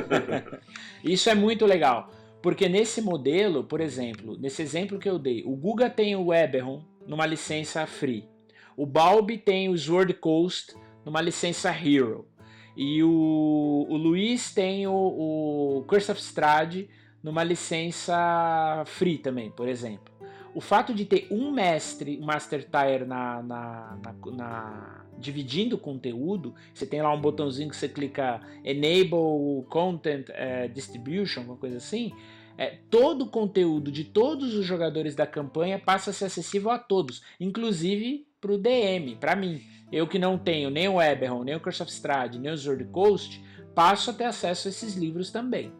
Isso 1.04 1.28
é 1.28 1.34
muito 1.34 1.66
legal. 1.66 2.10
Porque 2.40 2.66
nesse 2.66 3.02
modelo, 3.02 3.62
por 3.62 3.78
exemplo, 3.78 4.38
nesse 4.38 4.62
exemplo 4.62 4.98
que 4.98 5.06
eu 5.06 5.18
dei, 5.18 5.42
o 5.44 5.54
Guga 5.54 5.90
tem 5.90 6.16
o 6.16 6.32
Eberron 6.32 6.82
numa 7.06 7.26
licença 7.26 7.86
free. 7.86 8.26
O 8.74 8.86
Balbi 8.86 9.36
tem 9.36 9.68
o 9.68 9.76
Sword 9.76 10.14
Coast 10.14 10.74
numa 11.04 11.20
licença 11.20 11.68
Hero. 11.68 12.26
E 12.74 13.02
o, 13.02 13.86
o 13.86 13.96
Luiz 13.98 14.54
tem 14.54 14.86
o, 14.86 14.94
o 14.94 15.84
Curse 15.86 16.10
of 16.10 16.18
Strahd 16.22 16.88
numa 17.22 17.44
licença 17.44 18.82
free 18.86 19.18
também, 19.18 19.50
por 19.50 19.68
exemplo 19.68 20.12
o 20.54 20.60
fato 20.60 20.92
de 20.92 21.04
ter 21.04 21.26
um 21.30 21.50
mestre, 21.50 22.18
master 22.18 22.64
tire 22.64 23.04
na, 23.06 23.42
na, 23.42 23.98
na, 24.02 24.32
na, 24.32 25.04
dividindo 25.18 25.76
o 25.76 25.78
conteúdo, 25.78 26.54
você 26.74 26.84
tem 26.84 27.00
lá 27.00 27.12
um 27.12 27.20
botãozinho 27.20 27.70
que 27.70 27.76
você 27.76 27.88
clica 27.88 28.40
Enable 28.64 29.64
Content 29.68 30.26
é, 30.30 30.68
Distribution, 30.68 31.42
uma 31.42 31.56
coisa 31.56 31.78
assim, 31.78 32.12
é, 32.58 32.78
todo 32.90 33.22
o 33.22 33.30
conteúdo 33.30 33.90
de 33.90 34.04
todos 34.04 34.54
os 34.54 34.66
jogadores 34.66 35.14
da 35.14 35.26
campanha 35.26 35.78
passa 35.78 36.10
a 36.10 36.12
ser 36.12 36.26
acessível 36.26 36.70
a 36.70 36.78
todos, 36.78 37.22
inclusive 37.40 38.26
para 38.40 38.52
o 38.52 38.58
DM, 38.58 39.16
para 39.16 39.34
mim. 39.34 39.62
Eu 39.90 40.06
que 40.06 40.18
não 40.18 40.38
tenho 40.38 40.70
nem 40.70 40.88
o 40.88 41.00
Eberron, 41.00 41.44
nem 41.44 41.54
o 41.54 41.60
Curse 41.60 41.82
of 41.82 41.92
Strahd, 41.92 42.38
nem 42.38 42.52
o 42.52 42.58
Sword 42.58 42.84
Coast, 42.86 43.42
passo 43.74 44.10
a 44.10 44.14
ter 44.14 44.24
acesso 44.24 44.68
a 44.68 44.70
esses 44.70 44.96
livros 44.96 45.30
também. 45.30 45.72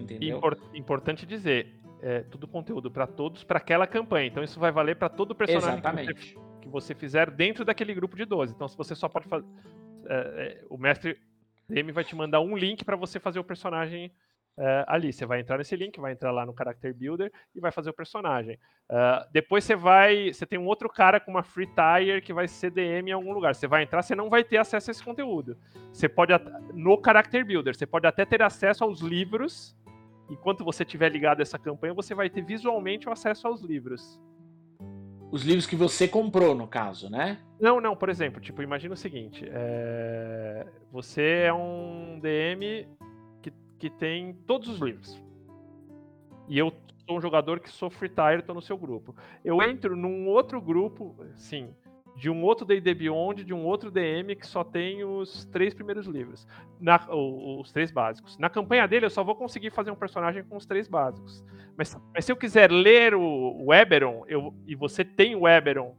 Entendeu? 0.00 0.38
Import, 0.38 0.58
importante 0.74 1.26
dizer, 1.26 1.74
é, 2.00 2.20
tudo 2.20 2.46
conteúdo 2.46 2.90
para 2.90 3.06
todos 3.06 3.44
para 3.44 3.58
aquela 3.58 3.86
campanha. 3.86 4.26
Então 4.26 4.42
isso 4.42 4.60
vai 4.60 4.70
valer 4.70 4.96
para 4.96 5.08
todo 5.08 5.34
personagem 5.34 5.80
que 5.80 6.14
você, 6.14 6.34
que 6.62 6.68
você, 6.68 6.94
fizer 6.94 7.30
dentro 7.30 7.64
daquele 7.64 7.94
grupo 7.94 8.16
de 8.16 8.24
12. 8.24 8.54
Então 8.54 8.68
se 8.68 8.76
você 8.76 8.94
só 8.94 9.08
pode 9.08 9.26
fazer. 9.28 9.46
É, 10.08 10.14
é, 10.14 10.64
o 10.70 10.78
mestre 10.78 11.18
DM 11.68 11.90
vai 11.90 12.04
te 12.04 12.14
mandar 12.14 12.40
um 12.40 12.56
link 12.56 12.84
para 12.84 12.96
você 12.96 13.18
fazer 13.18 13.40
o 13.40 13.44
personagem 13.44 14.12
é, 14.58 14.84
ali. 14.86 15.12
Você 15.12 15.26
vai 15.26 15.40
entrar 15.40 15.58
nesse 15.58 15.76
link, 15.76 16.00
vai 16.00 16.12
entrar 16.12 16.30
lá 16.30 16.46
no 16.46 16.54
Character 16.56 16.94
Builder 16.94 17.32
e 17.54 17.60
vai 17.60 17.70
fazer 17.70 17.90
o 17.90 17.94
personagem. 17.94 18.58
Uh, 18.88 19.26
depois 19.32 19.64
você 19.64 19.74
vai. 19.74 20.32
Você 20.32 20.46
tem 20.46 20.58
um 20.58 20.66
outro 20.66 20.88
cara 20.88 21.18
com 21.18 21.30
uma 21.30 21.42
free 21.42 21.66
tire 21.66 22.22
que 22.22 22.32
vai 22.32 22.48
ser 22.48 22.70
DM 22.70 23.10
em 23.10 23.12
algum 23.12 23.32
lugar. 23.32 23.54
Você 23.54 23.66
vai 23.66 23.82
entrar, 23.82 24.02
você 24.02 24.14
não 24.14 24.30
vai 24.30 24.44
ter 24.44 24.58
acesso 24.58 24.90
a 24.90 24.92
esse 24.92 25.02
conteúdo. 25.02 25.56
Você 25.92 26.08
pode. 26.08 26.32
No 26.72 27.00
Character 27.04 27.44
Builder, 27.44 27.76
você 27.76 27.86
pode 27.86 28.06
até 28.06 28.24
ter 28.24 28.42
acesso 28.42 28.84
aos 28.84 29.00
livros 29.00 29.76
enquanto 30.30 30.64
você 30.64 30.82
estiver 30.82 31.10
ligado 31.10 31.40
a 31.40 31.42
essa 31.42 31.58
campanha, 31.58 31.94
você 31.94 32.14
vai 32.14 32.28
ter 32.28 32.42
visualmente 32.42 33.08
o 33.08 33.12
acesso 33.12 33.46
aos 33.46 33.62
livros. 33.62 34.20
Os 35.30 35.42
livros 35.42 35.66
que 35.66 35.76
você 35.76 36.06
comprou, 36.06 36.54
no 36.54 36.68
caso, 36.68 37.10
né? 37.10 37.38
Não, 37.60 37.80
não, 37.80 37.96
por 37.96 38.08
exemplo, 38.08 38.40
tipo, 38.40 38.62
imagina 38.62 38.94
o 38.94 38.96
seguinte: 38.96 39.44
é... 39.48 40.66
você 40.90 41.44
é 41.46 41.52
um 41.52 42.18
DM 42.20 42.86
que, 43.78 43.90
tem 43.90 44.34
todos 44.46 44.68
os 44.68 44.78
livros. 44.80 45.22
E 46.48 46.58
eu 46.58 46.72
sou 47.06 47.18
um 47.18 47.20
jogador 47.20 47.60
que 47.60 47.70
sou 47.70 47.90
free 47.90 48.08
tire, 48.08 48.42
tô 48.42 48.54
no 48.54 48.62
seu 48.62 48.76
grupo. 48.76 49.14
Eu 49.44 49.62
entro 49.62 49.96
num 49.96 50.26
outro 50.28 50.60
grupo, 50.60 51.16
sim, 51.34 51.74
de 52.16 52.30
um 52.30 52.42
outro 52.42 52.64
D&D 52.64 52.94
Beyond, 52.94 53.44
de 53.44 53.52
um 53.52 53.64
outro 53.64 53.90
DM 53.90 54.34
que 54.34 54.46
só 54.46 54.64
tem 54.64 55.04
os 55.04 55.44
três 55.46 55.74
primeiros 55.74 56.06
livros, 56.06 56.46
na, 56.80 56.98
os, 57.10 57.70
três 57.70 57.90
básicos. 57.90 58.38
Na 58.38 58.48
campanha 58.48 58.88
dele 58.88 59.06
eu 59.06 59.10
só 59.10 59.22
vou 59.22 59.36
conseguir 59.36 59.70
fazer 59.70 59.90
um 59.90 59.96
personagem 59.96 60.42
com 60.42 60.56
os 60.56 60.64
três 60.64 60.88
básicos. 60.88 61.44
Mas, 61.76 61.96
mas 62.14 62.24
se 62.24 62.32
eu 62.32 62.36
quiser 62.36 62.72
ler 62.72 63.14
o, 63.14 63.64
o 63.66 63.74
Eberron, 63.74 64.24
eu, 64.26 64.54
e 64.66 64.74
você 64.74 65.04
tem 65.04 65.36
o 65.36 65.46
Eberron 65.46 65.94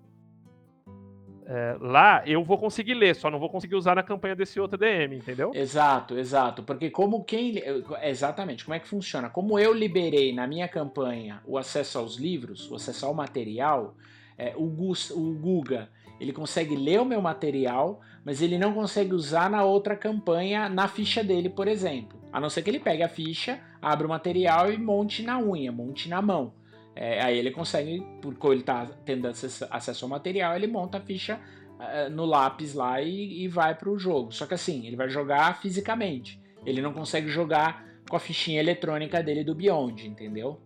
é, 1.50 1.78
lá, 1.80 2.24
eu 2.26 2.44
vou 2.44 2.58
conseguir 2.58 2.94
ler, 2.94 3.16
só 3.16 3.32
não 3.32 3.40
vou 3.40 3.50
conseguir 3.50 3.76
usar 3.76 3.96
na 3.96 4.04
campanha 4.04 4.36
desse 4.36 4.60
outro 4.60 4.78
DM, 4.78 5.16
entendeu? 5.16 5.52
Exato, 5.54 6.18
exato. 6.18 6.62
Porque 6.62 6.90
como 6.90 7.24
quem. 7.24 7.64
Exatamente, 8.04 8.66
como 8.66 8.76
é 8.76 8.80
que 8.80 8.88
funciona? 8.88 9.30
Como 9.30 9.58
eu 9.58 9.74
liberei 9.74 10.34
na 10.34 10.46
minha 10.46 10.68
campanha 10.68 11.42
o 11.46 11.58
acesso 11.58 12.00
aos 12.00 12.18
livros, 12.18 12.70
o 12.70 12.76
acesso 12.76 13.06
ao 13.06 13.14
material, 13.14 13.96
é, 14.38 14.54
o, 14.58 14.66
Gus, 14.66 15.10
o 15.10 15.34
Guga 15.36 15.90
ele 16.20 16.34
consegue 16.34 16.76
ler 16.76 17.00
o 17.00 17.06
meu 17.06 17.22
material, 17.22 18.02
mas 18.26 18.42
ele 18.42 18.58
não 18.58 18.74
consegue 18.74 19.14
usar 19.14 19.50
na 19.50 19.64
outra 19.64 19.96
campanha, 19.96 20.68
na 20.68 20.88
ficha 20.88 21.24
dele, 21.24 21.50
por 21.50 21.68
exemplo. 21.68 22.20
A 22.32 22.40
não 22.40 22.50
ser 22.50 22.62
que 22.62 22.70
ele 22.70 22.80
pegue 22.80 23.04
a 23.04 23.10
ficha, 23.10 23.60
abra 23.82 24.06
o 24.06 24.10
material 24.10 24.72
e 24.72 24.78
monte 24.78 25.24
na 25.24 25.40
unha, 25.40 25.72
monte 25.72 26.10
na 26.10 26.22
mão. 26.22 26.54
É, 27.00 27.22
aí 27.22 27.38
ele 27.38 27.52
consegue, 27.52 28.04
porque 28.22 28.48
ele 28.48 28.62
está 28.62 28.88
tendo 29.06 29.28
acesso 29.28 30.06
ao 30.06 30.10
material, 30.10 30.56
ele 30.56 30.66
monta 30.66 30.98
a 30.98 31.02
ficha 31.02 31.40
uh, 31.80 32.10
no 32.10 32.26
lápis 32.26 32.74
lá 32.74 33.00
e, 33.00 33.44
e 33.44 33.48
vai 33.48 33.76
para 33.76 33.90
o 33.90 34.00
jogo. 34.00 34.32
Só 34.32 34.48
que 34.48 34.56
assim, 34.56 34.88
ele 34.88 34.96
vai 34.96 35.08
jogar 35.08 35.62
fisicamente. 35.62 36.42
Ele 36.66 36.82
não 36.82 36.92
consegue 36.92 37.28
jogar 37.30 37.86
com 38.10 38.16
a 38.16 38.20
fichinha 38.20 38.60
eletrônica 38.60 39.22
dele 39.22 39.44
do 39.44 39.54
Beyond, 39.54 40.08
entendeu? 40.08 40.60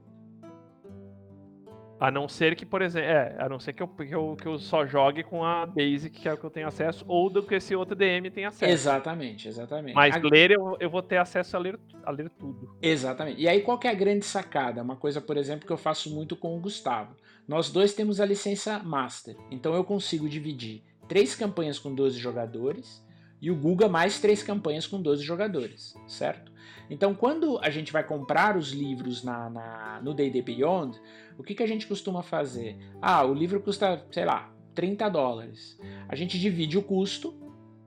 A 2.02 2.10
não 2.10 2.28
ser 2.28 2.56
que, 2.56 2.66
por 2.66 2.82
exemplo, 2.82 3.08
é, 3.08 3.36
a 3.38 3.48
não 3.48 3.60
ser 3.60 3.74
que 3.74 3.84
eu, 3.84 3.88
que, 3.88 4.12
eu, 4.12 4.36
que 4.36 4.48
eu 4.48 4.58
só 4.58 4.88
jogue 4.88 5.22
com 5.22 5.46
a 5.46 5.68
Basic, 5.68 6.10
que 6.10 6.28
é 6.28 6.34
o 6.34 6.38
que 6.38 6.44
eu 6.44 6.50
tenho 6.50 6.68
acesso, 6.68 7.06
ou 7.08 7.30
do 7.30 7.44
que 7.44 7.54
esse 7.54 7.76
outro 7.76 7.96
DM 7.96 8.28
tem 8.32 8.44
acesso. 8.44 8.72
Exatamente, 8.72 9.48
exatamente. 9.48 9.94
Mas 9.94 10.16
A- 10.16 10.20
ler, 10.20 10.50
eu, 10.50 10.76
eu 10.80 10.90
vou 10.90 11.04
ter 11.04 11.18
acesso 11.18 11.56
a 11.56 11.60
ler, 11.60 11.80
a 12.04 12.10
ler 12.10 12.32
tudo. 12.32 12.76
Exatamente. 12.82 13.40
E 13.40 13.48
aí, 13.48 13.62
qual 13.62 13.78
que 13.78 13.88
é 13.88 13.92
a 13.92 13.94
grande 13.94 14.26
sacada? 14.26 14.82
Uma 14.82 14.96
coisa, 14.96 15.22
por 15.22 15.38
exemplo, 15.38 15.68
que 15.68 15.72
eu 15.72 15.78
faço 15.78 16.10
muito 16.10 16.36
com 16.36 16.58
o 16.58 16.60
Gustavo. 16.60 17.16
Nós 17.48 17.70
dois 17.70 17.94
temos 17.94 18.20
a 18.20 18.26
licença 18.26 18.80
Master. 18.80 19.36
Então 19.52 19.76
eu 19.76 19.84
consigo 19.84 20.28
dividir 20.28 20.84
três 21.08 21.36
campanhas 21.36 21.78
com 21.78 21.94
12 21.94 22.18
jogadores 22.18 23.06
e 23.40 23.52
o 23.52 23.56
Guga 23.56 23.88
mais 23.88 24.20
três 24.20 24.42
campanhas 24.42 24.88
com 24.88 25.00
12 25.00 25.24
jogadores, 25.24 25.94
certo? 26.08 26.51
Então, 26.92 27.16
quando 27.16 27.58
a 27.60 27.70
gente 27.70 27.92
vai 27.94 28.04
comprar 28.04 28.58
os 28.58 28.74
livros 28.74 29.24
na, 29.24 29.50
na- 29.50 30.02
no 30.04 30.14
D&D 30.14 30.42
Beyond, 30.42 31.00
o 31.38 31.44
que, 31.44 31.56
que 31.56 31.64
a 31.64 31.68
gente 31.68 31.88
costuma 31.88 32.22
fazer? 32.22 32.78
Ah, 33.02 33.24
o 33.24 33.34
livro 33.34 33.62
custa, 33.62 34.06
sei 34.12 34.26
lá, 34.26 34.54
30 34.76 35.08
dólares. 35.08 35.80
A 36.10 36.16
gente 36.18 36.38
divide 36.38 36.78
o 36.78 36.84
custo, 36.84 37.34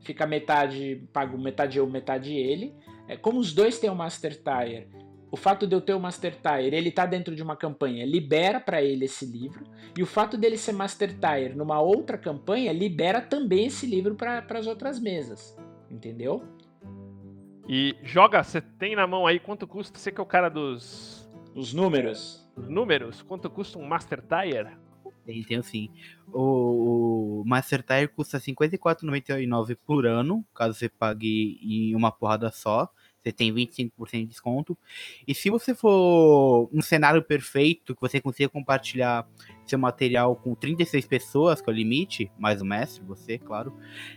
fica 0.01 0.27
metade, 0.27 1.07
pago 1.13 1.37
metade 1.37 1.79
eu, 1.79 1.87
metade 1.87 2.33
ele. 2.35 2.75
É, 3.07 3.15
como 3.15 3.39
os 3.39 3.53
dois 3.53 3.79
têm 3.79 3.91
o 3.91 3.95
Master 3.95 4.33
Tire, 4.33 4.89
o 5.31 5.37
fato 5.37 5.67
de 5.67 5.75
eu 5.75 5.83
ter 5.83 5.93
o 5.93 6.01
Master 6.01 6.35
Tire, 6.37 6.75
ele 6.75 6.91
tá 6.91 7.05
dentro 7.05 7.37
de 7.37 7.43
uma 7.43 7.57
campanha, 7.57 8.07
libera 8.07 8.59
para 8.59 8.83
ele 8.83 9.05
esse 9.05 9.27
livro, 9.27 9.65
e 9.99 10.03
o 10.03 10.07
fato 10.07 10.39
dele 10.39 10.57
ser 10.57 10.73
Master 10.73 11.11
Tire 11.13 11.55
numa 11.55 11.79
outra 11.79 12.17
campanha, 12.17 12.73
libera 12.73 13.21
também 13.21 13.67
esse 13.67 13.85
livro 13.87 14.15
para 14.15 14.47
as 14.51 14.67
outras 14.67 14.99
mesas. 14.99 15.55
Entendeu? 15.91 16.43
E 17.69 17.97
joga, 18.03 18.43
você 18.43 18.61
tem 18.61 18.95
na 18.95 19.07
mão 19.07 19.27
aí 19.27 19.39
quanto 19.39 19.67
custa, 19.67 19.99
você 19.99 20.13
que 20.13 20.21
é 20.21 20.23
o 20.23 20.27
cara 20.27 20.49
dos, 20.49 21.29
Os 21.55 21.73
números. 21.73 22.47
dos 22.57 22.69
números, 22.69 23.23
quanto 23.23 23.49
custa 23.49 23.79
um 23.79 23.87
Master 23.87 24.21
Tire? 24.23 24.77
Tem, 25.25 25.43
tem 25.43 25.63
sim. 25.63 25.89
O, 26.31 27.41
o 27.41 27.45
Master 27.47 27.83
Tire 27.83 28.09
custa 28.09 28.37
R$ 28.37 28.45
54,99 28.45 29.77
por 29.87 30.07
ano, 30.07 30.45
caso 30.55 30.79
você 30.79 30.89
pague 30.89 31.59
em 31.63 31.95
uma 31.95 32.13
porrada 32.13 32.51
só. 32.51 32.89
Você 33.23 33.33
tem 33.33 33.51
25% 33.51 33.91
de 34.11 34.27
desconto. 34.27 34.77
E 35.27 35.35
se 35.35 35.49
você 35.49 35.75
for 35.75 36.69
um 36.71 36.83
cenário 36.83 37.23
perfeito, 37.23 37.95
que 37.95 38.01
você 38.03 38.21
consiga 38.21 38.51
compartilhar 38.51 39.27
seu 39.65 39.79
material 39.79 40.37
com 40.37 40.55
36 40.55 41.07
pessoas, 41.07 41.63
que 41.63 41.71
é 41.71 41.73
o 41.73 41.75
limite, 41.75 42.31
mais 42.39 42.61
o 42.61 42.67
mestre, 42.67 43.03
você, 43.03 43.39
claro, 43.39 43.75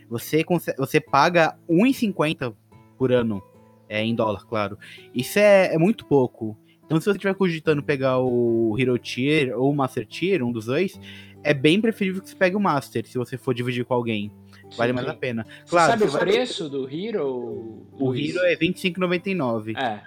você, 0.10 0.44
você 0.78 1.00
paga 1.00 1.58
R$ 1.70 1.76
1,50 1.76 2.54
por 2.98 3.12
ano, 3.12 3.42
é, 3.88 4.04
em 4.04 4.16
dólar, 4.16 4.46
claro. 4.46 4.78
Isso 5.14 5.40
é, 5.40 5.74
é 5.74 5.78
muito 5.78 6.06
pouco. 6.06 6.58
Então, 6.86 7.00
se 7.00 7.06
você 7.06 7.12
estiver 7.12 7.36
cogitando 7.36 7.84
pegar 7.84 8.20
o 8.20 8.76
Hero 8.80 8.98
Tier 8.98 9.58
ou 9.58 9.72
o 9.72 9.76
Master 9.76 10.06
Tier, 10.06 10.44
um 10.44 10.52
dos 10.52 10.66
dois, 10.66 11.00
é 11.44 11.54
bem 11.54 11.82
preferível 11.82 12.22
que 12.22 12.30
você 12.30 12.36
pegue 12.36 12.56
o 12.56 12.60
Master, 12.60 13.06
se 13.06 13.18
você 13.18 13.38
for 13.38 13.54
dividir 13.54 13.86
com 13.86 13.94
alguém. 13.94 14.32
Vale 14.76 14.94
mais 14.94 15.08
a 15.08 15.14
pena. 15.14 15.46
Você 15.66 15.70
Claro, 15.72 15.92
sabe 15.92 16.04
o 16.04 16.08
você 16.08 16.18
vai- 16.18 16.28
preço 16.28 16.70
do 16.70 16.90
Hero? 16.90 17.86
O 17.94 18.06
Luiz? 18.10 18.36
Hero 18.36 18.46
é 18.46 18.56
R$25,99. 18.56 19.76
É. 19.78 20.02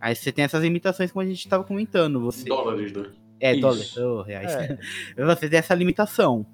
Aí 0.00 0.14
você 0.14 0.30
tem 0.30 0.44
essas 0.44 0.62
limitações 0.62 1.10
como 1.10 1.22
a 1.22 1.26
gente 1.28 1.38
estava 1.38 1.64
comentando. 1.64 2.20
Você... 2.20 2.48
Dólares, 2.48 2.92
né? 2.92 3.10
É, 3.40 3.52
Isso. 3.52 3.60
dólares, 3.60 3.96
oh, 3.96 4.22
reais. 4.22 4.52
É. 4.52 4.78
Você 5.24 5.48
tem 5.48 5.58
essa 5.60 5.74
limitação. 5.74 6.44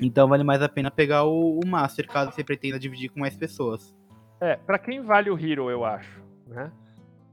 Então 0.00 0.28
vale 0.28 0.42
mais 0.44 0.62
a 0.62 0.68
pena 0.68 0.90
pegar 0.90 1.24
o, 1.24 1.60
o 1.60 1.66
Master, 1.66 2.06
caso 2.06 2.32
você 2.32 2.44
pretenda 2.44 2.78
dividir 2.78 3.10
com 3.10 3.20
mais 3.20 3.36
pessoas. 3.36 3.94
É, 4.40 4.56
pra 4.56 4.78
quem 4.78 5.00
vale 5.00 5.30
o 5.30 5.38
Hero, 5.38 5.70
eu 5.70 5.84
acho, 5.84 6.22
né? 6.46 6.70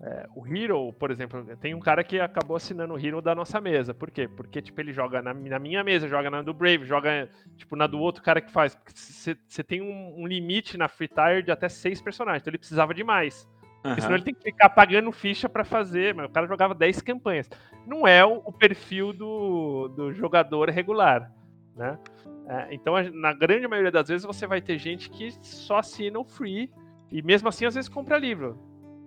É, 0.01 0.27
o 0.35 0.45
Hero, 0.45 0.91
por 0.93 1.11
exemplo, 1.11 1.45
tem 1.61 1.73
um 1.73 1.79
cara 1.79 2.03
que 2.03 2.19
acabou 2.19 2.57
assinando 2.57 2.93
o 2.93 2.99
Hero 2.99 3.21
da 3.21 3.33
nossa 3.33 3.61
mesa. 3.61 3.93
Por 3.93 4.11
quê? 4.11 4.27
Porque, 4.27 4.61
tipo, 4.61 4.79
ele 4.81 4.91
joga 4.91 5.21
na, 5.21 5.33
na 5.33 5.59
minha 5.59 5.81
mesa, 5.81 6.09
joga 6.09 6.29
na 6.29 6.41
do 6.41 6.53
Brave, 6.53 6.85
joga, 6.85 7.29
tipo, 7.55 7.75
na 7.77 7.87
do 7.87 7.99
outro 7.99 8.21
cara 8.21 8.41
que 8.41 8.51
faz. 8.51 8.77
Você 8.93 9.63
tem 9.63 9.81
um, 9.81 10.21
um 10.21 10.27
limite 10.27 10.77
na 10.77 10.89
Free 10.89 11.07
Tire 11.07 11.43
de 11.43 11.51
até 11.51 11.69
seis 11.69 12.01
personagens, 12.01 12.41
então 12.41 12.51
ele 12.51 12.57
precisava 12.57 12.93
de 12.93 13.03
mais. 13.03 13.47
Porque 13.81 14.01
senão 14.01 14.15
ele 14.15 14.23
tem 14.23 14.33
que 14.33 14.43
ficar 14.43 14.69
pagando 14.69 15.11
ficha 15.11 15.49
pra 15.49 15.65
fazer, 15.65 16.13
mas 16.13 16.25
o 16.25 16.29
cara 16.29 16.47
jogava 16.47 16.73
10 16.73 17.01
campanhas. 17.01 17.49
Não 17.85 18.07
é 18.07 18.25
o, 18.25 18.41
o 18.45 18.51
perfil 18.51 19.11
do, 19.11 19.89
do 19.89 20.13
jogador 20.13 20.69
regular, 20.69 21.29
né? 21.75 21.99
É, 22.47 22.73
então, 22.73 22.95
na 23.13 23.33
grande 23.33 23.67
maioria 23.67 23.91
das 23.91 24.07
vezes, 24.07 24.25
você 24.25 24.47
vai 24.47 24.61
ter 24.61 24.77
gente 24.77 25.09
que 25.09 25.31
só 25.41 25.79
assina 25.79 26.17
o 26.17 26.23
free 26.23 26.69
e 27.13 27.21
mesmo 27.21 27.47
assim, 27.47 27.65
às 27.65 27.75
vezes, 27.75 27.89
compra 27.89 28.17
livro. 28.17 28.57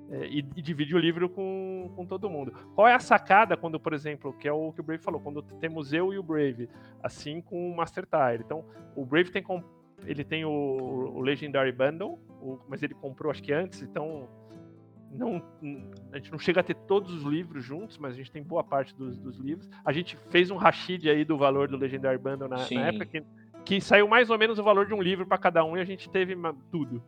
É, 0.09 0.24
e, 0.28 0.38
e 0.38 0.62
divide 0.62 0.94
o 0.94 0.98
livro 0.98 1.28
com, 1.28 1.90
com 1.96 2.07
todo 2.07 2.30
mundo. 2.30 2.52
Qual 2.76 2.86
é 2.86 2.94
a 2.94 3.00
sacada 3.00 3.57
quando, 3.57 3.80
por 3.80 3.92
exemplo, 3.92 4.32
que 4.32 4.46
é 4.46 4.52
o 4.52 4.72
que 4.72 4.80
o 4.80 4.84
Brave 4.84 5.02
falou, 5.02 5.20
quando 5.20 5.42
temos 5.42 5.92
eu 5.92 6.14
e 6.14 6.18
o 6.18 6.22
Brave, 6.22 6.68
assim 7.02 7.40
com 7.40 7.72
o 7.72 7.76
Master 7.76 8.04
Tire. 8.07 8.44
Então, 8.44 8.64
o 8.94 9.04
Brave 9.04 9.32
tem, 9.32 9.42
ele 10.07 10.22
tem 10.22 10.44
o, 10.44 10.48
o 10.50 11.20
Legendary 11.20 11.72
Bundle, 11.72 12.20
o- 12.40 12.61
mas 12.68 12.84
ele 12.84 12.94
comprou 12.94 13.32
acho 13.32 13.42
que 13.42 13.52
antes, 13.52 13.82
então 13.82 14.28
não, 15.11 15.42
a 16.12 16.18
gente 16.18 16.30
não 16.30 16.38
chega 16.38 16.61
a 16.61 16.62
ter 16.62 16.74
todos 16.74 17.12
os 17.12 17.24
livros 17.24 17.64
juntos, 17.64 17.98
mas 17.98 18.12
a 18.12 18.16
gente 18.16 18.30
tem 18.30 18.44
boa 18.44 18.62
parte 18.62 18.94
dos, 18.94 19.18
dos 19.18 19.38
livros. 19.38 19.68
A 19.84 19.90
gente 19.92 20.16
fez 20.30 20.52
um 20.52 20.57
rashid 20.57 21.09
aí 21.11 21.24
do 21.24 21.36
valor 21.36 21.66
do 21.66 21.76
Legendary 21.76 22.18
Bundle 22.18 22.48
na, 22.48 22.59
na 22.76 22.86
época, 22.88 23.07
que, 23.07 23.24
que 23.64 23.80
saiu 23.80 24.07
mais 24.07 24.30
ou 24.30 24.38
menos 24.38 24.57
o 24.59 24.62
valor 24.62 24.86
de 24.86 24.94
um 24.94 25.02
livro 25.02 25.26
para 25.26 25.36
cada 25.38 25.64
um 25.64 25.76
e 25.76 25.80
a 25.80 25.84
gente 25.84 26.09
teve 26.09 26.36
tudo. 26.70 27.02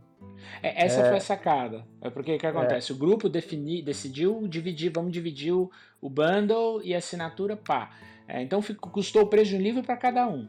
É, 0.62 0.85
essa 0.87 1.01
É. 1.03 1.09
foi 1.09 1.16
a 1.19 1.21
sacada. 1.21 1.85
É 2.01 2.11
porque 2.11 2.35
o 2.35 2.39
que 2.39 2.47
acontece? 2.47 2.93
O 2.93 2.97
grupo 2.97 3.29
defini, 3.29 3.83
decidiu 3.83 4.47
dividir, 4.49 4.91
vamos 4.93 5.12
dividir 5.12 5.53
o, 5.53 5.71
o 6.01 6.09
bundle 6.11 6.81
e 6.83 6.95
a 6.95 6.99
assinatura, 6.99 7.57
pá. 7.57 7.91
É, 8.27 8.43
então 8.43 8.61
ficou, 8.61 8.91
custou 8.91 9.23
o 9.23 9.27
preço 9.27 9.51
de 9.51 9.57
um 9.57 9.61
livro 9.61 9.83
para 9.83 9.97
cada 9.97 10.27
um. 10.29 10.49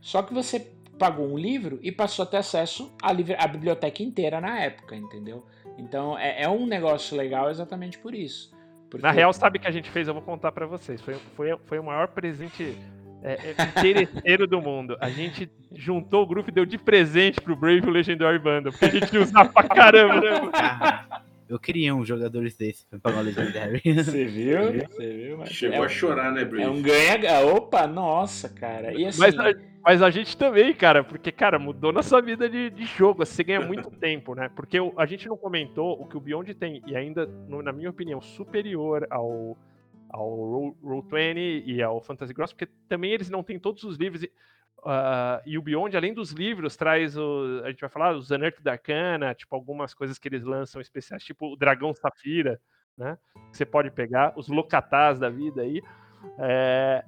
Só 0.00 0.22
que 0.22 0.32
você 0.32 0.60
pagou 0.98 1.26
um 1.26 1.38
livro 1.38 1.78
e 1.82 1.92
passou 1.92 2.22
a 2.22 2.26
ter 2.26 2.38
acesso 2.38 2.92
à, 3.02 3.12
livre- 3.12 3.36
à 3.38 3.46
biblioteca 3.46 4.02
inteira 4.02 4.40
na 4.40 4.60
época, 4.60 4.96
entendeu? 4.96 5.44
Então 5.76 6.18
é, 6.18 6.42
é 6.42 6.48
um 6.48 6.66
negócio 6.66 7.16
legal 7.16 7.50
exatamente 7.50 7.98
por 7.98 8.14
isso. 8.14 8.50
Porque- 8.90 9.02
Na 9.06 9.10
real, 9.12 9.32
sabe 9.32 9.58
o 9.58 9.60
que 9.60 9.68
a 9.68 9.70
gente 9.70 9.90
fez? 9.90 10.08
Eu 10.08 10.14
vou 10.14 10.22
contar 10.22 10.50
pra 10.52 10.66
vocês. 10.66 11.00
Foi, 11.00 11.14
foi, 11.36 11.56
foi 11.66 11.78
o 11.78 11.84
maior 11.84 12.08
presente 12.08 12.76
é, 13.22 13.32
é, 13.32 13.78
interesseiro 13.78 14.46
do 14.46 14.60
mundo. 14.60 14.96
A 15.00 15.08
gente 15.10 15.50
juntou 15.74 16.22
o 16.22 16.26
grupo 16.26 16.50
e 16.50 16.52
deu 16.52 16.64
de 16.66 16.78
presente 16.78 17.40
pro 17.40 17.56
Brave 17.56 17.86
o 17.86 17.90
Legendary 17.90 18.38
Bundle, 18.38 18.72
porque 18.72 18.84
a 18.84 18.90
gente 19.00 19.12
ia 19.14 19.22
usar 19.22 19.44
pra 19.52 19.62
caramba, 19.64 20.20
né? 20.20 20.50
Ah, 20.54 21.20
eu 21.48 21.58
queria 21.58 21.94
uns 21.94 22.06
jogadores 22.06 22.56
desses 22.56 22.84
pra 22.84 22.98
pagar 22.98 23.20
o 23.20 23.22
Legendary. 23.22 23.80
Você 23.84 24.24
viu? 24.26 24.58
Você 24.88 25.12
viu? 25.12 25.38
Mas 25.38 25.48
Chegou 25.50 25.82
é, 25.82 25.86
a 25.86 25.88
chorar, 25.88 26.30
né, 26.32 26.44
Brave? 26.44 26.64
é 26.64 26.68
um 26.68 26.82
ganha. 26.82 27.40
Opa, 27.46 27.86
nossa, 27.86 28.48
cara. 28.48 28.92
E 28.92 29.06
assim, 29.06 29.18
Mas, 29.20 29.38
a, 29.38 29.54
mas 29.82 30.02
a 30.02 30.10
gente 30.10 30.36
também, 30.36 30.74
cara, 30.74 31.02
porque, 31.02 31.32
cara, 31.32 31.58
mudou 31.58 31.90
nossa 31.92 32.20
vida 32.20 32.48
de, 32.50 32.68
de 32.70 32.84
jogo. 32.84 33.24
Você 33.24 33.42
ganha 33.42 33.60
muito 33.62 33.90
tempo, 33.90 34.34
né? 34.34 34.50
Porque 34.54 34.78
o- 34.78 34.92
a 34.96 35.06
gente 35.06 35.26
não 35.26 35.36
comentou 35.38 36.00
o 36.00 36.06
que 36.06 36.16
o 36.16 36.20
Beyond 36.20 36.52
tem, 36.54 36.82
e 36.86 36.94
ainda, 36.94 37.24
no- 37.48 37.62
na 37.62 37.72
minha 37.72 37.88
opinião, 37.90 38.20
superior 38.20 39.06
ao, 39.10 39.56
ao 40.10 40.28
Roll- 40.28 40.76
Roll20 40.82 41.62
e 41.66 41.82
ao 41.82 42.00
Fantasy 42.00 42.32
Gross, 42.32 42.52
porque 42.52 42.66
também 42.88 43.12
eles 43.12 43.30
não 43.30 43.42
têm 43.42 43.58
todos 43.58 43.84
os 43.84 43.96
livros. 43.96 44.22
E, 44.22 44.32
ah, 44.84 45.42
e 45.44 45.58
o 45.58 45.62
Beyond, 45.62 45.96
além 45.96 46.14
dos 46.14 46.32
livros, 46.32 46.76
traz 46.76 47.16
o. 47.16 47.62
A 47.64 47.70
gente 47.70 47.80
vai 47.80 47.90
falar 47.90 48.14
os 48.14 48.30
Unearthed 48.30 48.68
Arcana, 48.68 49.34
tipo, 49.34 49.54
algumas 49.54 49.92
coisas 49.92 50.18
que 50.18 50.28
eles 50.28 50.44
lançam 50.44 50.80
especiais, 50.80 51.22
tipo 51.22 51.52
o 51.52 51.56
Dragão 51.56 51.92
Safira, 51.92 52.60
né? 52.96 53.18
Que 53.50 53.56
você 53.56 53.66
pode 53.66 53.90
pegar, 53.90 54.32
os 54.36 54.48
Locatás 54.48 55.18
da 55.18 55.28
vida 55.28 55.62
aí. 55.62 55.82
É, 56.38 57.04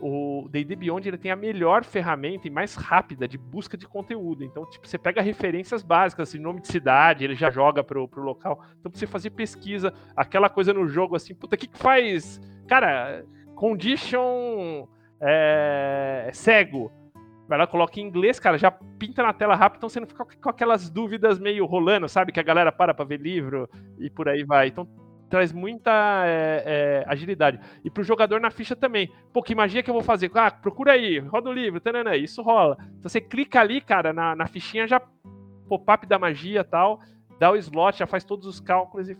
o 0.00 0.48
D&D 0.50 0.74
Beyond 0.76 1.08
ele 1.08 1.18
tem 1.18 1.30
a 1.30 1.36
melhor 1.36 1.84
ferramenta 1.84 2.48
e 2.48 2.50
mais 2.50 2.74
rápida 2.74 3.28
de 3.28 3.38
busca 3.38 3.76
de 3.76 3.86
conteúdo. 3.86 4.44
Então, 4.44 4.68
tipo, 4.68 4.86
você 4.86 4.98
pega 4.98 5.22
referências 5.22 5.82
básicas, 5.82 6.28
assim, 6.28 6.38
nome 6.38 6.60
de 6.60 6.68
cidade, 6.68 7.24
ele 7.24 7.34
já 7.34 7.50
joga 7.50 7.84
pro, 7.84 8.08
pro 8.08 8.22
local. 8.22 8.64
Então, 8.78 8.90
pra 8.90 8.98
você 8.98 9.06
fazer 9.06 9.30
pesquisa, 9.30 9.92
aquela 10.16 10.48
coisa 10.48 10.72
no 10.72 10.88
jogo, 10.88 11.16
assim, 11.16 11.34
puta, 11.34 11.54
o 11.54 11.58
que 11.58 11.66
que 11.66 11.78
faz? 11.78 12.40
Cara, 12.66 13.24
condition 13.54 14.86
é, 15.20 16.30
cego. 16.32 16.90
Vai 17.48 17.58
lá, 17.58 17.66
coloca 17.66 18.00
em 18.00 18.04
inglês, 18.04 18.40
cara, 18.40 18.56
já 18.56 18.70
pinta 18.70 19.22
na 19.22 19.32
tela 19.32 19.54
rápido, 19.54 19.78
então 19.78 19.88
você 19.88 20.00
não 20.00 20.06
fica 20.06 20.24
com 20.24 20.48
aquelas 20.48 20.88
dúvidas 20.88 21.38
meio 21.38 21.66
rolando, 21.66 22.08
sabe? 22.08 22.32
Que 22.32 22.40
a 22.40 22.42
galera 22.42 22.72
para 22.72 22.94
pra 22.94 23.04
ver 23.04 23.20
livro 23.20 23.68
e 23.98 24.08
por 24.08 24.28
aí 24.28 24.42
vai. 24.42 24.68
Então, 24.68 24.88
traz 25.32 25.50
muita 25.50 25.90
é, 26.26 26.62
é, 26.66 27.04
agilidade. 27.06 27.58
E 27.82 27.88
pro 27.88 28.04
jogador 28.04 28.38
na 28.38 28.50
ficha 28.50 28.76
também. 28.76 29.10
Pô, 29.32 29.42
que 29.42 29.54
magia 29.54 29.82
que 29.82 29.88
eu 29.88 29.94
vou 29.94 30.02
fazer? 30.02 30.30
Ah, 30.34 30.50
procura 30.50 30.92
aí, 30.92 31.18
roda 31.20 31.48
o 31.48 31.52
livro, 31.54 31.80
tanana, 31.80 32.14
isso 32.14 32.42
rola. 32.42 32.76
Então 32.98 33.08
você 33.08 33.18
clica 33.18 33.58
ali, 33.58 33.80
cara, 33.80 34.12
na, 34.12 34.36
na 34.36 34.46
fichinha 34.46 34.86
já 34.86 35.00
pop-up 35.66 36.06
da 36.06 36.18
magia 36.18 36.62
tal, 36.62 37.00
dá 37.38 37.50
o 37.50 37.56
slot, 37.56 37.98
já 37.98 38.06
faz 38.06 38.24
todos 38.24 38.46
os 38.46 38.60
cálculos 38.60 39.08
e 39.08 39.16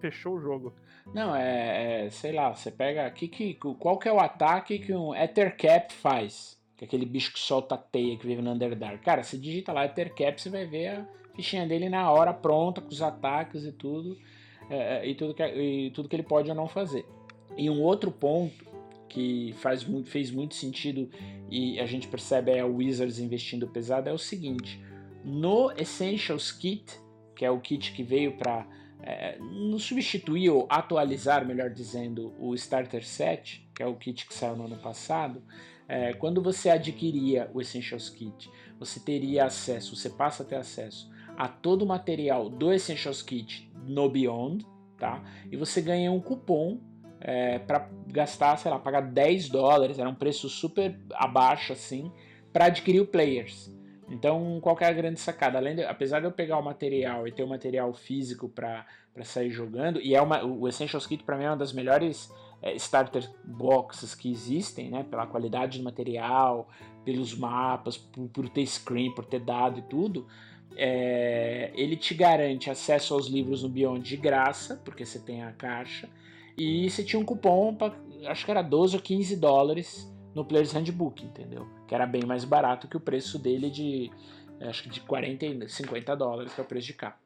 fechou 0.00 0.34
o 0.34 0.40
jogo. 0.40 0.74
Não, 1.14 1.36
é, 1.36 2.06
é, 2.06 2.10
sei 2.10 2.32
lá, 2.32 2.52
você 2.52 2.72
pega 2.72 3.08
que, 3.12 3.28
que, 3.28 3.54
qual 3.54 3.96
que 3.96 4.08
é 4.08 4.12
o 4.12 4.18
ataque 4.18 4.80
que 4.80 4.92
um 4.92 5.14
Ethercap 5.14 5.92
faz? 5.92 6.58
Que 6.76 6.84
é 6.84 6.88
aquele 6.88 7.06
bicho 7.06 7.32
que 7.32 7.38
solta 7.38 7.76
a 7.76 7.78
teia 7.78 8.18
que 8.18 8.26
vive 8.26 8.42
no 8.42 8.50
Underdark. 8.50 9.04
Cara, 9.04 9.22
você 9.22 9.38
digita 9.38 9.72
lá 9.72 9.84
Ethercap, 9.84 10.42
você 10.42 10.50
vai 10.50 10.66
ver 10.66 10.88
a 10.88 11.06
fichinha 11.36 11.64
dele 11.64 11.88
na 11.88 12.10
hora 12.10 12.34
pronta, 12.34 12.80
com 12.80 12.88
os 12.88 13.00
ataques 13.00 13.64
e 13.64 13.70
tudo, 13.70 14.18
e, 15.04 15.14
tudo 15.14 15.34
que, 15.34 15.44
e 15.44 15.90
tudo 15.90 16.08
que 16.08 16.16
ele 16.16 16.22
pode 16.22 16.48
ou 16.50 16.56
não 16.56 16.68
fazer. 16.68 17.06
E 17.56 17.68
um 17.70 17.82
outro 17.82 18.10
ponto 18.10 18.66
que 19.08 19.54
faz 19.58 19.86
fez 20.06 20.30
muito 20.30 20.54
sentido 20.54 21.08
e 21.50 21.80
a 21.80 21.86
gente 21.86 22.06
percebe 22.06 22.58
a 22.58 22.66
Wizards 22.66 23.18
investindo 23.18 23.66
pesado 23.66 24.08
é 24.08 24.12
o 24.12 24.18
seguinte: 24.18 24.80
no 25.24 25.72
Essentials 25.72 26.52
Kit, 26.52 27.00
que 27.34 27.44
é 27.44 27.50
o 27.50 27.60
kit 27.60 27.92
que 27.92 28.02
veio 28.02 28.36
para 28.36 28.66
é, 29.02 29.38
não 29.38 29.78
substituir 29.78 30.50
ou 30.50 30.66
atualizar, 30.68 31.46
melhor 31.46 31.70
dizendo, 31.70 32.34
o 32.38 32.54
Starter 32.54 33.06
Set, 33.06 33.66
que 33.74 33.82
é 33.82 33.86
o 33.86 33.94
kit 33.94 34.26
que 34.26 34.34
saiu 34.34 34.56
no 34.56 34.66
ano 34.66 34.76
passado, 34.76 35.42
é, 35.88 36.12
quando 36.12 36.42
você 36.42 36.68
adquiria 36.68 37.50
o 37.54 37.60
Essentials 37.60 38.10
Kit, 38.10 38.50
você 38.78 39.00
teria 39.00 39.46
acesso, 39.46 39.96
você 39.96 40.10
passa 40.10 40.42
a 40.42 40.46
ter 40.46 40.56
acesso 40.56 41.10
a 41.38 41.46
todo 41.46 41.82
o 41.82 41.86
material 41.86 42.50
do 42.50 42.72
Essentials 42.72 43.22
Kit 43.22 43.70
no 43.86 44.10
Beyond, 44.10 44.66
tá? 44.98 45.22
E 45.48 45.56
você 45.56 45.80
ganha 45.80 46.10
um 46.10 46.20
cupom 46.20 46.80
é, 47.20 47.60
para 47.60 47.88
gastar, 48.08 48.56
sei 48.56 48.68
lá, 48.68 48.78
pagar 48.80 49.02
10 49.02 49.48
dólares, 49.48 50.00
era 50.00 50.08
um 50.08 50.16
preço 50.16 50.48
super 50.48 50.98
abaixo 51.14 51.72
assim, 51.72 52.10
para 52.52 52.64
adquirir 52.64 53.00
o 53.00 53.06
Players. 53.06 53.72
Então, 54.10 54.58
qual 54.60 54.76
é 54.80 54.86
a 54.86 54.92
grande 54.92 55.20
sacada? 55.20 55.58
Além 55.58 55.76
de, 55.76 55.84
apesar 55.84 56.18
de 56.18 56.26
eu 56.26 56.32
pegar 56.32 56.58
o 56.58 56.64
material 56.64 57.28
e 57.28 57.30
ter 57.30 57.44
o 57.44 57.48
material 57.48 57.94
físico 57.94 58.48
para 58.48 58.84
sair 59.22 59.52
jogando, 59.52 60.00
e 60.00 60.16
é 60.16 60.20
uma, 60.20 60.44
o 60.44 60.66
Essentials 60.66 61.06
Kit 61.06 61.22
para 61.22 61.36
mim 61.36 61.44
é 61.44 61.50
uma 61.50 61.56
das 61.56 61.72
melhores 61.72 62.34
é, 62.60 62.74
starter 62.74 63.30
boxes 63.44 64.12
que 64.12 64.28
existem, 64.28 64.90
né? 64.90 65.04
Pela 65.08 65.24
qualidade 65.24 65.78
do 65.78 65.84
material, 65.84 66.68
pelos 67.04 67.32
mapas, 67.32 67.96
por, 67.96 68.28
por 68.28 68.48
ter 68.48 68.66
screen, 68.66 69.14
por 69.14 69.24
ter 69.24 69.38
dado 69.38 69.78
e 69.78 69.82
tudo. 69.82 70.26
É, 70.80 71.72
ele 71.74 71.96
te 71.96 72.14
garante 72.14 72.70
acesso 72.70 73.12
aos 73.12 73.26
livros 73.26 73.64
no 73.64 73.68
Beyond 73.68 74.08
de 74.08 74.16
graça, 74.16 74.80
porque 74.84 75.04
você 75.04 75.18
tem 75.18 75.42
a 75.42 75.50
caixa, 75.50 76.08
e 76.56 76.88
você 76.88 77.02
tinha 77.02 77.18
um 77.18 77.24
cupom, 77.24 77.74
pra, 77.74 77.92
acho 78.26 78.44
que 78.44 78.50
era 78.50 78.62
12 78.62 78.96
ou 78.96 79.02
15 79.02 79.36
dólares 79.36 80.08
no 80.34 80.44
Player's 80.44 80.72
Handbook, 80.72 81.24
entendeu? 81.24 81.66
Que 81.88 81.94
era 81.94 82.06
bem 82.06 82.24
mais 82.24 82.44
barato 82.44 82.86
que 82.86 82.96
o 82.96 83.00
preço 83.00 83.38
dele 83.40 83.70
de, 83.70 84.08
acho 84.60 84.84
que 84.84 84.88
de 84.88 85.00
40, 85.00 85.66
50 85.68 86.16
dólares, 86.16 86.54
que 86.54 86.60
é 86.60 86.64
o 86.64 86.66
preço 86.66 86.86
de 86.86 86.94
capa. 86.94 87.18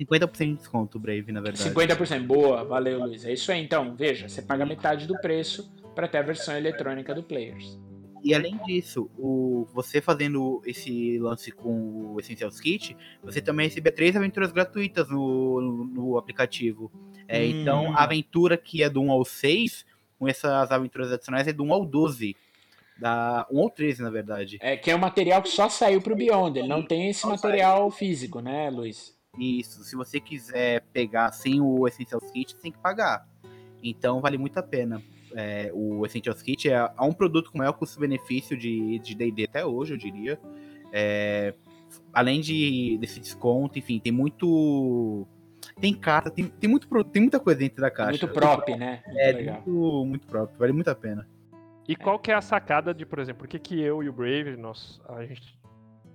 50% 0.00 0.46
de 0.46 0.56
desconto, 0.56 0.98
Brave, 0.98 1.30
na 1.30 1.40
verdade. 1.40 1.70
50%, 1.70 2.26
boa, 2.26 2.64
valeu, 2.64 3.00
Luiz. 3.00 3.24
É 3.24 3.32
isso 3.32 3.52
aí, 3.52 3.62
então, 3.62 3.94
veja, 3.94 4.28
você 4.28 4.40
paga 4.40 4.64
metade 4.64 5.06
do 5.06 5.18
preço 5.20 5.70
para 5.94 6.08
ter 6.08 6.18
a 6.18 6.22
versão 6.22 6.56
eletrônica 6.56 7.14
do 7.14 7.22
Players. 7.22 7.78
E 8.22 8.34
além 8.34 8.56
disso, 8.58 9.10
o, 9.18 9.66
você 9.72 10.00
fazendo 10.00 10.62
esse 10.64 11.18
lance 11.18 11.50
com 11.50 12.12
o 12.14 12.20
Essentials 12.20 12.60
Kit, 12.60 12.96
você 13.22 13.40
também 13.40 13.68
recebe 13.68 13.90
três 13.90 14.14
aventuras 14.14 14.52
gratuitas 14.52 15.08
no, 15.08 15.60
no, 15.60 15.84
no 15.84 16.18
aplicativo. 16.18 16.90
É, 17.26 17.40
hum. 17.40 17.44
Então, 17.44 17.92
a 17.96 18.04
aventura 18.04 18.56
que 18.56 18.82
é 18.82 18.88
do 18.88 19.00
1 19.00 19.10
ao 19.10 19.24
6, 19.24 19.84
com 20.18 20.28
essas 20.28 20.70
aventuras 20.70 21.10
adicionais, 21.10 21.48
é 21.48 21.52
do 21.52 21.64
1 21.64 21.72
ao 21.72 21.84
12. 21.84 22.36
Da 23.00 23.46
1 23.50 23.58
ou 23.58 23.70
13, 23.70 24.02
na 24.02 24.10
verdade. 24.10 24.58
É, 24.60 24.76
que 24.76 24.90
é 24.90 24.94
um 24.94 24.98
material 24.98 25.42
que 25.42 25.48
só 25.48 25.68
saiu 25.68 26.00
pro 26.00 26.14
Beyond, 26.14 26.58
ele 26.58 26.68
não 26.68 26.82
tem 26.82 27.08
esse 27.08 27.26
material 27.26 27.90
físico, 27.90 28.40
né, 28.40 28.70
Luiz? 28.70 29.16
Isso, 29.38 29.82
se 29.82 29.96
você 29.96 30.20
quiser 30.20 30.82
pegar 30.92 31.32
sem 31.32 31.60
o 31.60 31.88
Essentials 31.88 32.30
Kit, 32.30 32.54
tem 32.56 32.70
que 32.70 32.78
pagar. 32.78 33.26
Então 33.82 34.20
vale 34.20 34.38
muito 34.38 34.58
a 34.58 34.62
pena. 34.62 35.02
É, 35.34 35.70
o 35.72 36.04
Essentials 36.04 36.42
Kit 36.42 36.68
é, 36.68 36.74
é, 36.74 37.02
um 37.02 37.12
produto 37.12 37.50
com 37.50 37.58
maior 37.58 37.72
custo-benefício 37.72 38.56
de 38.56 39.14
D&D 39.14 39.44
até 39.44 39.64
hoje, 39.64 39.94
eu 39.94 39.98
diria. 39.98 40.38
É, 40.92 41.54
além 42.12 42.40
de, 42.40 42.98
desse 42.98 43.20
desconto, 43.20 43.78
enfim, 43.78 43.98
tem 43.98 44.12
muito... 44.12 45.26
Tem 45.80 45.94
carta, 45.94 46.30
tem, 46.30 46.48
tem, 46.48 46.68
muito, 46.68 46.86
tem 47.04 47.22
muita 47.22 47.40
coisa 47.40 47.60
dentro 47.60 47.80
da 47.80 47.90
caixa. 47.90 48.10
Muito 48.10 48.28
próprio, 48.28 48.76
né? 48.76 49.02
Muito 49.06 49.18
é, 49.18 49.32
legal. 49.32 49.62
muito, 49.66 50.04
muito 50.04 50.26
próprio, 50.26 50.58
vale 50.58 50.72
muito 50.72 50.88
a 50.88 50.94
pena. 50.94 51.26
E 51.88 51.96
qual 51.96 52.18
que 52.18 52.30
é 52.30 52.34
a 52.34 52.40
sacada 52.40 52.92
de, 52.92 53.06
por 53.06 53.18
exemplo, 53.18 53.40
por 53.40 53.48
que, 53.48 53.58
que 53.58 53.80
eu 53.80 54.02
e 54.02 54.08
o 54.08 54.12
Brave, 54.12 54.56
nós, 54.56 55.00
a 55.08 55.24
gente 55.24 55.61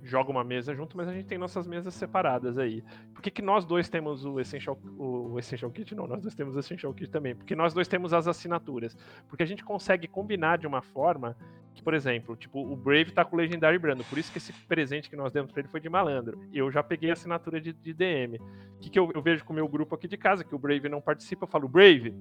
joga 0.07 0.31
uma 0.31 0.43
mesa 0.43 0.73
junto, 0.73 0.95
mas 0.95 1.07
a 1.07 1.13
gente 1.13 1.25
tem 1.25 1.37
nossas 1.37 1.67
mesas 1.67 1.93
separadas 1.93 2.57
aí. 2.57 2.83
Por 3.13 3.21
que, 3.21 3.29
que 3.29 3.41
nós 3.41 3.65
dois 3.65 3.89
temos 3.89 4.25
o 4.25 4.39
Essential, 4.39 4.79
o 4.97 5.37
Essential 5.37 5.69
Kit? 5.71 5.93
Não, 5.93 6.07
nós 6.07 6.21
dois 6.21 6.33
temos 6.33 6.55
o 6.55 6.59
Essential 6.59 6.93
Kit 6.93 7.11
também. 7.11 7.35
Porque 7.35 7.55
nós 7.55 7.73
dois 7.73 7.87
temos 7.87 8.13
as 8.13 8.27
assinaturas. 8.27 8.97
Porque 9.27 9.43
a 9.43 9.45
gente 9.45 9.63
consegue 9.63 10.07
combinar 10.07 10.57
de 10.57 10.65
uma 10.65 10.81
forma 10.81 11.35
que, 11.73 11.83
por 11.83 11.93
exemplo, 11.93 12.35
tipo, 12.35 12.59
o 12.59 12.75
Brave 12.75 13.11
tá 13.11 13.23
com 13.23 13.35
o 13.35 13.39
Legendary 13.39 13.77
Brando. 13.77 14.03
Por 14.05 14.17
isso 14.17 14.31
que 14.31 14.37
esse 14.37 14.51
presente 14.51 15.09
que 15.09 15.15
nós 15.15 15.31
demos 15.31 15.51
pra 15.51 15.61
ele 15.61 15.69
foi 15.69 15.79
de 15.79 15.89
malandro. 15.89 16.39
Eu 16.51 16.71
já 16.71 16.81
peguei 16.81 17.09
a 17.09 17.13
assinatura 17.13 17.61
de, 17.61 17.73
de 17.73 17.93
DM. 17.93 18.37
O 18.37 18.79
que, 18.79 18.89
que 18.89 18.97
eu, 18.97 19.11
eu 19.13 19.21
vejo 19.21 19.43
com 19.45 19.53
o 19.53 19.55
meu 19.55 19.67
grupo 19.67 19.93
aqui 19.93 20.07
de 20.07 20.17
casa, 20.17 20.43
que 20.43 20.55
o 20.55 20.59
Brave 20.59 20.89
não 20.89 21.01
participa, 21.01 21.43
eu 21.43 21.47
falo, 21.47 21.67
Brave, 21.67 22.15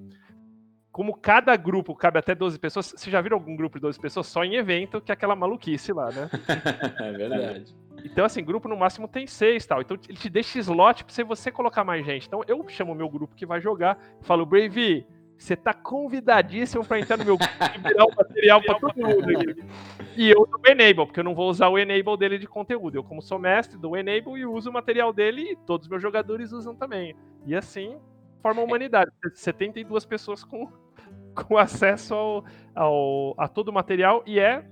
como 0.97 1.15
cada 1.15 1.55
grupo 1.57 1.95
cabe 1.95 2.19
até 2.19 2.35
12 2.35 2.59
pessoas, 2.59 2.95
você 2.97 3.11
já 3.11 3.21
viram 3.21 3.37
algum 3.37 3.55
grupo 3.55 3.77
de 3.77 3.83
12 3.83 4.01
pessoas 4.01 4.29
só 4.29 4.43
em 4.43 4.55
evento, 4.55 4.99
que 4.99 5.13
é 5.13 5.15
aquela 5.15 5.37
maluquice 5.37 5.93
lá, 5.93 6.11
né? 6.11 6.31
é 6.99 7.13
verdade. 7.13 7.77
Então, 8.03 8.25
assim, 8.25 8.43
grupo 8.43 8.67
no 8.67 8.79
máximo 8.79 9.07
tem 9.07 9.27
seis 9.27 9.67
tal. 9.67 9.83
Então 9.83 9.99
ele 10.09 10.17
te 10.17 10.31
deixa 10.31 10.59
slot 10.59 11.05
pra 11.05 11.25
você 11.25 11.53
colocar 11.53 11.85
mais 11.85 12.03
gente. 12.03 12.27
Então 12.27 12.41
eu 12.49 12.67
chamo 12.71 12.93
o 12.93 12.95
meu 12.95 13.11
grupo 13.11 13.35
que 13.35 13.45
vai 13.45 13.61
jogar, 13.61 13.99
falo, 14.23 14.47
Brave, 14.47 15.07
você 15.37 15.55
tá 15.55 15.75
convidadíssimo 15.75 16.83
para 16.83 16.99
entrar 16.99 17.19
no 17.19 17.27
meu 17.27 17.37
grupo 17.37 17.53
e 17.75 17.89
virar 17.89 18.07
o 18.07 18.17
material 18.17 18.63
para 18.63 18.79
todo 18.79 18.97
mundo 18.97 19.37
aqui. 19.37 19.65
E 20.17 20.31
eu 20.31 20.49
dou 20.51 20.61
Enable, 20.67 21.05
porque 21.05 21.21
eu 21.21 21.25
não 21.25 21.35
vou 21.35 21.51
usar 21.51 21.69
o 21.69 21.79
Enable 21.79 22.17
dele 22.17 22.39
de 22.39 22.47
conteúdo. 22.47 22.97
Eu, 22.97 23.05
como 23.05 23.21
sou 23.21 23.39
mestre, 23.39 23.77
dou 23.77 23.99
Enable 23.99 24.41
e 24.41 24.47
uso 24.47 24.71
o 24.71 24.73
material 24.73 25.13
dele 25.13 25.43
e 25.43 25.57
todos 25.57 25.85
os 25.85 25.91
meus 25.91 26.01
jogadores 26.01 26.53
usam 26.53 26.75
também. 26.75 27.15
E 27.45 27.55
assim, 27.55 27.99
forma 28.41 28.63
a 28.63 28.65
humanidade. 28.65 29.11
72 29.35 30.07
pessoas 30.07 30.43
com 30.43 30.86
com 31.45 31.57
acesso 31.57 32.15
ao, 32.15 32.45
ao, 32.75 33.35
a 33.39 33.49
todo 33.49 33.69
o 33.69 33.73
material 33.73 34.23
e 34.27 34.39
é 34.39 34.65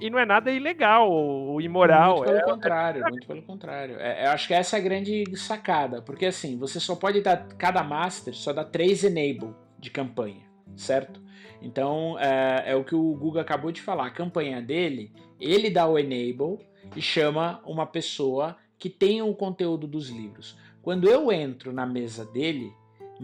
e 0.00 0.08
não 0.10 0.18
é 0.18 0.24
nada 0.24 0.50
ilegal 0.50 1.10
ou 1.10 1.60
imoral. 1.60 2.18
Muito 2.18 2.26
pelo 2.26 2.38
é, 2.38 2.42
contrário, 2.42 3.04
é... 3.04 3.10
muito 3.10 3.26
pelo 3.26 3.42
contrário. 3.42 3.96
É, 3.98 4.26
eu 4.26 4.30
acho 4.30 4.46
que 4.46 4.54
essa 4.54 4.76
é 4.76 4.80
a 4.80 4.82
grande 4.82 5.24
sacada, 5.36 6.00
porque 6.00 6.26
assim, 6.26 6.56
você 6.56 6.78
só 6.78 6.94
pode 6.94 7.20
dar, 7.20 7.48
cada 7.58 7.82
master 7.82 8.34
só 8.34 8.52
dá 8.52 8.64
três 8.64 9.02
enable 9.02 9.54
de 9.78 9.90
campanha, 9.90 10.42
certo? 10.76 11.20
Então, 11.60 12.16
é, 12.18 12.72
é 12.72 12.76
o 12.76 12.84
que 12.84 12.94
o 12.94 13.14
Google 13.14 13.40
acabou 13.40 13.72
de 13.72 13.80
falar, 13.80 14.06
a 14.06 14.10
campanha 14.10 14.60
dele, 14.60 15.12
ele 15.40 15.70
dá 15.70 15.86
o 15.86 15.98
enable 15.98 16.58
e 16.96 17.02
chama 17.02 17.60
uma 17.64 17.86
pessoa 17.86 18.56
que 18.78 18.90
tenha 18.90 19.24
o 19.24 19.34
conteúdo 19.34 19.86
dos 19.86 20.08
livros. 20.08 20.58
Quando 20.82 21.08
eu 21.08 21.30
entro 21.30 21.72
na 21.72 21.86
mesa 21.86 22.24
dele, 22.24 22.72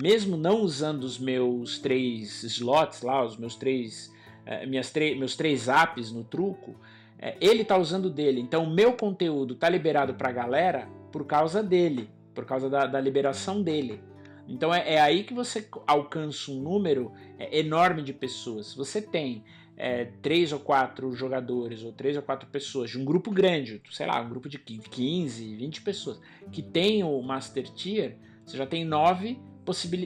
mesmo 0.01 0.37
não 0.37 0.61
usando 0.61 1.05
os 1.05 1.19
meus 1.19 1.79
três 1.79 2.43
slots 2.45 3.03
lá, 3.03 3.25
os 3.25 3.37
meus 3.37 3.57
três, 3.57 4.13
eh, 4.47 4.65
minhas 4.67 4.93
meus 5.17 5.37
três 5.37 5.69
apps 5.69 6.13
no 6.13 6.23
truco, 6.23 6.77
eh, 7.19 7.37
ele 7.41 7.63
está 7.63 7.77
usando 7.77 8.09
dele. 8.09 8.41
Então 8.41 8.65
o 8.65 8.71
meu 8.71 8.93
conteúdo 8.93 9.55
está 9.55 9.69
liberado 9.69 10.15
para 10.15 10.29
a 10.29 10.33
galera 10.33 10.89
por 11.11 11.27
causa 11.27 11.63
dele, 11.63 12.09
por 12.35 12.45
causa 12.45 12.71
da, 12.71 12.87
da 12.87 13.01
liberação 13.01 13.63
dele. 13.63 14.01
Então 14.47 14.73
é, 14.73 14.95
é, 14.95 15.01
aí 15.01 15.25
que 15.25 15.35
você 15.35 15.69
alcança 15.87 16.51
um 16.51 16.61
número 16.61 17.13
é, 17.39 17.59
enorme 17.59 18.03
de 18.03 18.13
pessoas. 18.13 18.73
Você 18.75 19.03
tem 19.03 19.45
é, 19.77 20.07
três 20.23 20.53
ou 20.53 20.61
quatro 20.61 21.13
jogadores 21.13 21.83
ou 21.83 21.93
três 21.93 22.17
ou 22.17 22.23
quatro 22.23 22.49
pessoas 22.49 22.91
de 22.91 22.99
um 22.99 23.05
grupo 23.05 23.31
grande, 23.31 23.83
sei 23.91 24.07
lá, 24.07 24.21
um 24.21 24.29
grupo 24.29 24.49
de 24.49 24.59
15, 24.59 25.57
20 25.57 25.83
pessoas, 25.83 26.21
que 26.51 26.63
tem 26.63 27.05
o 27.05 27.21
Master 27.21 27.69
Tier, 27.73 28.17
você 28.45 28.57
já 28.57 28.67
tem 28.67 28.85
nove 28.85 29.39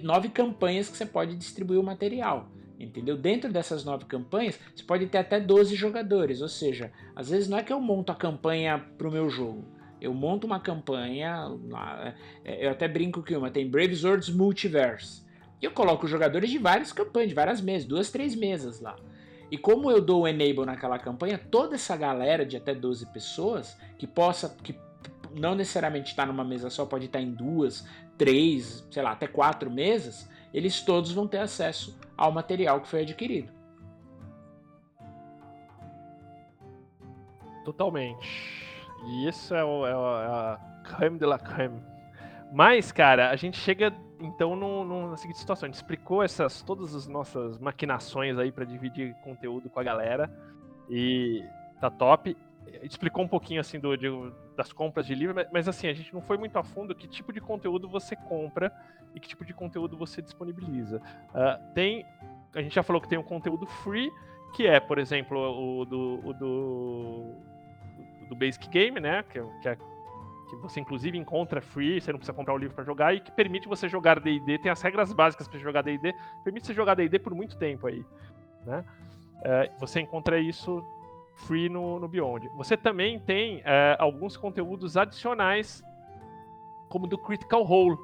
nove 0.03 0.29
campanhas 0.29 0.89
que 0.89 0.97
você 0.97 1.07
pode 1.07 1.37
distribuir 1.37 1.81
o 1.81 1.83
material. 1.83 2.49
Entendeu? 2.79 3.17
Dentro 3.17 3.53
dessas 3.53 3.85
nove 3.85 4.07
campanhas, 4.07 4.59
você 4.75 4.83
pode 4.83 5.07
ter 5.07 5.19
até 5.19 5.39
12 5.39 5.77
jogadores. 5.77 6.41
Ou 6.41 6.49
seja, 6.49 6.93
às 7.15 7.31
vezes 7.31 7.49
não 7.49 7.59
é 7.59 7.63
que 7.63 7.73
eu 7.73 7.81
monto 7.81 8.11
a 8.11 8.15
campanha 8.15 8.85
para 8.99 9.09
o 9.09 9.13
meu 9.13 9.31
jogo. 9.31 9.65
Eu 10.01 10.13
monto 10.13 10.47
uma 10.47 10.59
campanha. 10.59 11.47
É, 12.45 12.67
eu 12.67 12.71
até 12.71 12.89
brinco 12.89 13.23
que 13.23 13.37
uma 13.37 13.51
tem 13.51 13.71
Brave 13.71 13.95
Swords 13.95 14.29
Multiverse. 14.29 15.23
E 15.61 15.65
eu 15.65 15.71
coloco 15.71 16.09
jogadores 16.09 16.51
de 16.51 16.59
várias 16.59 16.93
campanhas, 16.93 17.29
de 17.29 17.35
várias 17.37 17.61
mesas, 17.61 17.87
duas, 17.87 18.11
três 18.11 18.35
mesas 18.35 18.81
lá. 18.81 18.97
E 19.49 19.57
como 19.57 19.89
eu 19.89 20.01
dou 20.01 20.23
o 20.23 20.27
enable 20.27 20.65
naquela 20.65 20.99
campanha, 20.99 21.39
toda 21.39 21.77
essa 21.77 21.97
galera 21.97 22.45
de 22.45 22.57
até 22.57 22.75
12 22.75 23.07
pessoas 23.13 23.79
que 23.97 24.07
possa, 24.07 24.57
que 24.63 24.75
não 25.39 25.55
necessariamente 25.55 26.11
está 26.11 26.27
numa 26.27 26.43
mesa 26.43 26.69
só, 26.69 26.85
pode 26.85 27.07
estar 27.07 27.21
em 27.21 27.31
duas, 27.31 27.87
três, 28.23 28.87
sei 28.89 29.03
lá, 29.03 29.11
até 29.11 29.27
quatro 29.27 29.68
mesas, 29.68 30.31
eles 30.55 30.81
todos 30.81 31.11
vão 31.11 31.27
ter 31.27 31.39
acesso 31.39 31.99
ao 32.16 32.31
material 32.31 32.81
que 32.81 32.87
foi 32.87 33.03
adquirido. 33.03 33.53
Totalmente. 37.64 38.62
E 39.05 39.29
isso 39.29 39.53
é, 39.53 39.64
o, 39.64 39.85
é 39.85 39.93
a 39.93 40.61
creme 40.85 41.18
de 41.18 41.27
la 41.27 41.37
creme. 41.37 41.83
Mas, 42.53 42.93
cara, 42.93 43.31
a 43.31 43.35
gente 43.35 43.59
chega 43.59 43.93
então 44.20 44.55
no, 44.55 45.11
na 45.11 45.16
seguinte 45.16 45.41
situação. 45.41 45.66
A 45.66 45.68
gente 45.68 45.83
explicou 45.83 46.23
essas 46.23 46.62
todas 46.62 46.95
as 46.95 47.09
nossas 47.09 47.59
maquinações 47.59 48.39
aí 48.39 48.53
para 48.53 48.64
dividir 48.64 49.16
conteúdo 49.25 49.68
com 49.68 49.81
a 49.81 49.83
galera. 49.83 50.31
E 50.89 51.45
tá 51.81 51.91
top. 51.91 52.37
Explicou 52.83 53.25
um 53.25 53.29
pouquinho 53.29 53.61
assim 53.61 53.79
do, 53.79 53.97
de, 53.97 54.09
das 54.57 54.73
compras 54.73 55.07
de 55.07 55.15
livro, 55.15 55.35
mas 55.53 55.69
assim, 55.69 55.89
a 55.89 55.93
gente 55.93 56.13
não 56.13 56.21
foi 56.21 56.37
muito 56.37 56.59
a 56.59 56.63
fundo 56.63 56.95
que 56.95 57.07
tipo 57.07 57.33
de 57.33 57.41
conteúdo 57.41 57.89
você 57.89 58.17
compra 58.17 58.73
e 59.15 59.21
que 59.21 59.29
tipo 59.29 59.45
de 59.45 59.53
conteúdo 59.53 59.97
você 59.97 60.21
disponibiliza. 60.21 61.01
Uh, 61.31 61.75
tem 61.75 62.07
a 62.55 62.63
gente 62.63 62.75
já 62.75 62.83
falou 62.83 63.01
que 63.01 63.09
tem 63.09 63.19
um 63.19 63.23
conteúdo 63.23 63.67
free, 63.67 64.13
que 64.55 64.67
é, 64.67 64.79
por 64.79 64.99
exemplo, 64.99 65.39
o 65.39 65.85
do, 65.85 66.21
o 66.25 66.33
do, 66.35 67.35
do 68.29 68.37
Basic 68.37 68.69
Game, 68.69 69.01
né? 69.01 69.23
Que, 69.23 69.41
que, 69.63 69.69
é, 69.69 69.77
que 69.77 70.57
você 70.57 70.81
inclusive 70.81 71.17
encontra 71.17 71.61
free, 71.61 72.01
você 72.01 72.13
não 72.13 72.19
precisa 72.19 72.37
comprar 72.37 72.55
o 72.55 72.59
livro 72.59 72.75
para 72.75 72.85
jogar, 72.85 73.15
e 73.15 73.21
que 73.21 73.33
permite 73.33 73.67
você 73.67 73.89
jogar 73.89 74.21
D&D, 74.21 74.59
tem 74.59 74.71
as 74.71 74.83
regras 74.83 75.13
básicas 75.13 75.49
para 75.49 75.59
jogar 75.59 75.83
D&D, 75.83 76.15
permite 76.45 76.67
você 76.67 76.75
jogar 76.75 76.95
D&D 76.95 77.19
por 77.19 77.35
muito 77.35 77.57
tempo 77.57 77.87
aí, 77.87 78.05
né? 78.67 78.85
É, 79.45 79.71
você 79.81 80.01
encontra 80.01 80.39
isso 80.39 80.85
free 81.35 81.68
no, 81.68 81.99
no 81.99 82.09
Beyond. 82.09 82.49
Você 82.57 82.76
também 82.76 83.18
tem 83.18 83.62
é, 83.64 83.97
alguns 83.99 84.37
conteúdos 84.37 84.97
adicionais, 84.97 85.83
como 86.89 87.07
do 87.07 87.18
Critical 87.18 87.62
Role, 87.62 87.99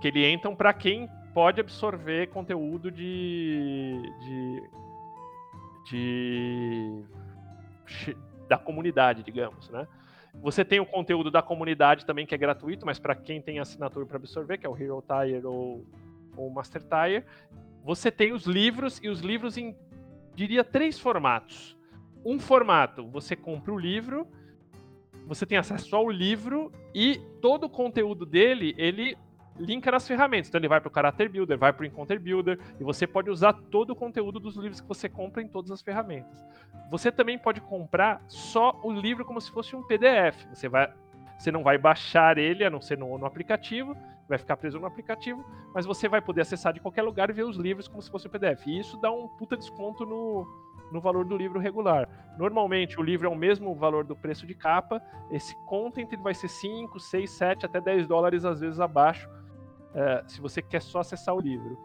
que 0.00 0.08
ele 0.08 0.30
entram 0.30 0.54
para 0.56 0.72
quem 0.72 1.08
pode 1.32 1.60
absorver 1.60 2.28
conteúdo 2.28 2.90
de, 2.90 4.00
de, 4.20 4.62
de 5.90 7.04
da 8.48 8.56
comunidade, 8.56 9.22
digamos, 9.22 9.68
né? 9.70 9.86
Você 10.42 10.64
tem 10.64 10.80
o 10.80 10.86
conteúdo 10.86 11.30
da 11.30 11.40
comunidade 11.40 12.04
também 12.04 12.26
que 12.26 12.34
é 12.34 12.38
gratuito, 12.38 12.84
mas 12.84 12.98
para 12.98 13.14
quem 13.14 13.40
tem 13.40 13.60
assinatura 13.60 14.04
para 14.04 14.16
absorver, 14.16 14.58
que 14.58 14.66
é 14.66 14.68
o 14.68 14.76
Hero 14.76 15.02
Tire 15.02 15.46
ou 15.46 15.84
o 16.36 16.50
Master 16.50 16.82
Tire, 16.82 17.24
você 17.84 18.10
tem 18.10 18.32
os 18.32 18.44
livros 18.44 19.00
e 19.02 19.08
os 19.08 19.20
livros 19.20 19.56
em 19.56 19.76
diria 20.34 20.64
três 20.64 20.98
formatos. 20.98 21.76
Um 22.24 22.38
formato, 22.38 23.06
você 23.06 23.36
compra 23.36 23.72
o 23.72 23.78
livro, 23.78 24.26
você 25.26 25.46
tem 25.46 25.58
acesso 25.58 25.94
ao 25.94 26.08
livro 26.10 26.72
e 26.94 27.20
todo 27.40 27.64
o 27.64 27.70
conteúdo 27.70 28.26
dele, 28.26 28.74
ele 28.76 29.16
linka 29.58 29.90
nas 29.90 30.06
ferramentas. 30.06 30.48
Então 30.48 30.58
ele 30.58 30.68
vai 30.68 30.80
para 30.80 30.90
o 30.90 30.94
Character 30.94 31.30
Builder, 31.30 31.58
vai 31.58 31.72
para 31.72 31.82
o 31.82 31.86
Encounter 31.86 32.20
Builder, 32.20 32.58
e 32.78 32.84
você 32.84 33.06
pode 33.06 33.30
usar 33.30 33.52
todo 33.52 33.90
o 33.90 33.96
conteúdo 33.96 34.40
dos 34.40 34.56
livros 34.56 34.80
que 34.80 34.88
você 34.88 35.08
compra 35.08 35.42
em 35.42 35.48
todas 35.48 35.70
as 35.70 35.82
ferramentas. 35.82 36.44
Você 36.90 37.10
também 37.10 37.38
pode 37.38 37.60
comprar 37.60 38.22
só 38.28 38.78
o 38.82 38.92
livro 38.92 39.24
como 39.24 39.40
se 39.40 39.50
fosse 39.50 39.74
um 39.76 39.82
PDF. 39.82 40.44
Você, 40.52 40.68
vai, 40.68 40.92
você 41.38 41.50
não 41.50 41.62
vai 41.62 41.78
baixar 41.78 42.38
ele, 42.38 42.64
a 42.64 42.70
não 42.70 42.80
ser 42.80 42.98
no, 42.98 43.16
no 43.16 43.26
aplicativo, 43.26 43.96
vai 44.28 44.38
ficar 44.38 44.56
preso 44.56 44.78
no 44.78 44.86
aplicativo, 44.86 45.44
mas 45.74 45.86
você 45.86 46.08
vai 46.08 46.20
poder 46.20 46.42
acessar 46.42 46.72
de 46.72 46.80
qualquer 46.80 47.02
lugar 47.02 47.30
e 47.30 47.32
ver 47.32 47.44
os 47.44 47.56
livros 47.56 47.88
como 47.88 48.02
se 48.02 48.10
fosse 48.10 48.26
um 48.26 48.30
PDF. 48.30 48.66
E 48.66 48.78
isso 48.78 48.96
dá 49.00 49.10
um 49.10 49.28
puta 49.28 49.56
desconto 49.56 50.04
no, 50.04 50.46
no 50.92 51.00
valor 51.00 51.24
do 51.24 51.36
livro 51.36 51.58
regular. 51.58 52.08
Normalmente 52.38 52.98
o 52.98 53.02
livro 53.02 53.26
é 53.26 53.30
o 53.30 53.36
mesmo 53.36 53.74
valor 53.74 54.04
do 54.04 54.16
preço 54.16 54.46
de 54.46 54.54
capa, 54.54 55.02
esse 55.30 55.56
content 55.64 56.10
vai 56.20 56.34
ser 56.34 56.48
5, 56.48 56.98
6, 56.98 57.30
7, 57.30 57.66
até 57.66 57.80
10 57.80 58.06
dólares 58.06 58.44
às 58.44 58.60
vezes 58.60 58.80
abaixo 58.80 59.28
uh, 59.28 60.30
se 60.30 60.40
você 60.40 60.60
quer 60.60 60.82
só 60.82 61.00
acessar 61.00 61.34
o 61.34 61.40
livro. 61.40 61.78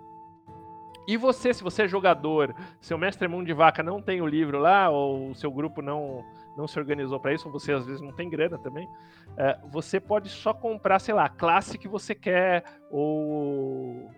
E 1.07 1.17
você, 1.17 1.51
se 1.53 1.63
você 1.63 1.83
é 1.83 1.87
jogador, 1.87 2.55
seu 2.79 2.95
mestre 2.95 3.25
é 3.25 3.27
mão 3.27 3.43
de 3.43 3.51
vaca 3.51 3.81
não 3.81 3.99
tem 3.99 4.21
o 4.21 4.27
livro 4.27 4.59
lá, 4.59 4.89
ou 4.89 5.31
o 5.31 5.35
seu 5.35 5.51
grupo 5.51 5.81
não, 5.81 6.23
não 6.55 6.67
se 6.67 6.77
organizou 6.77 7.19
para 7.19 7.33
isso, 7.33 7.47
ou 7.47 7.51
você 7.51 7.73
às 7.73 7.83
vezes 7.85 7.99
não 7.99 8.11
tem 8.11 8.29
grana 8.29 8.59
também, 8.59 8.85
uh, 8.85 9.67
você 9.69 9.99
pode 9.99 10.29
só 10.29 10.53
comprar, 10.53 10.99
sei 10.99 11.15
lá, 11.15 11.25
a 11.25 11.29
classe 11.29 11.79
que 11.79 11.87
você 11.87 12.13
quer, 12.13 12.63
ou 12.91 14.11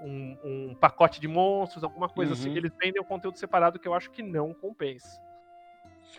um, 0.00 0.38
um 0.44 0.74
pacote 0.74 1.20
de 1.20 1.28
monstros, 1.28 1.84
alguma 1.84 2.08
coisa 2.08 2.32
assim. 2.32 2.44
uhum. 2.44 2.50
assim. 2.52 2.58
Eles 2.58 2.72
vendem 2.78 3.00
o 3.00 3.04
conteúdo 3.04 3.38
separado 3.38 3.78
que 3.78 3.88
eu 3.88 3.94
acho 3.94 4.10
que 4.10 4.22
não 4.22 4.52
compensa. 4.54 5.20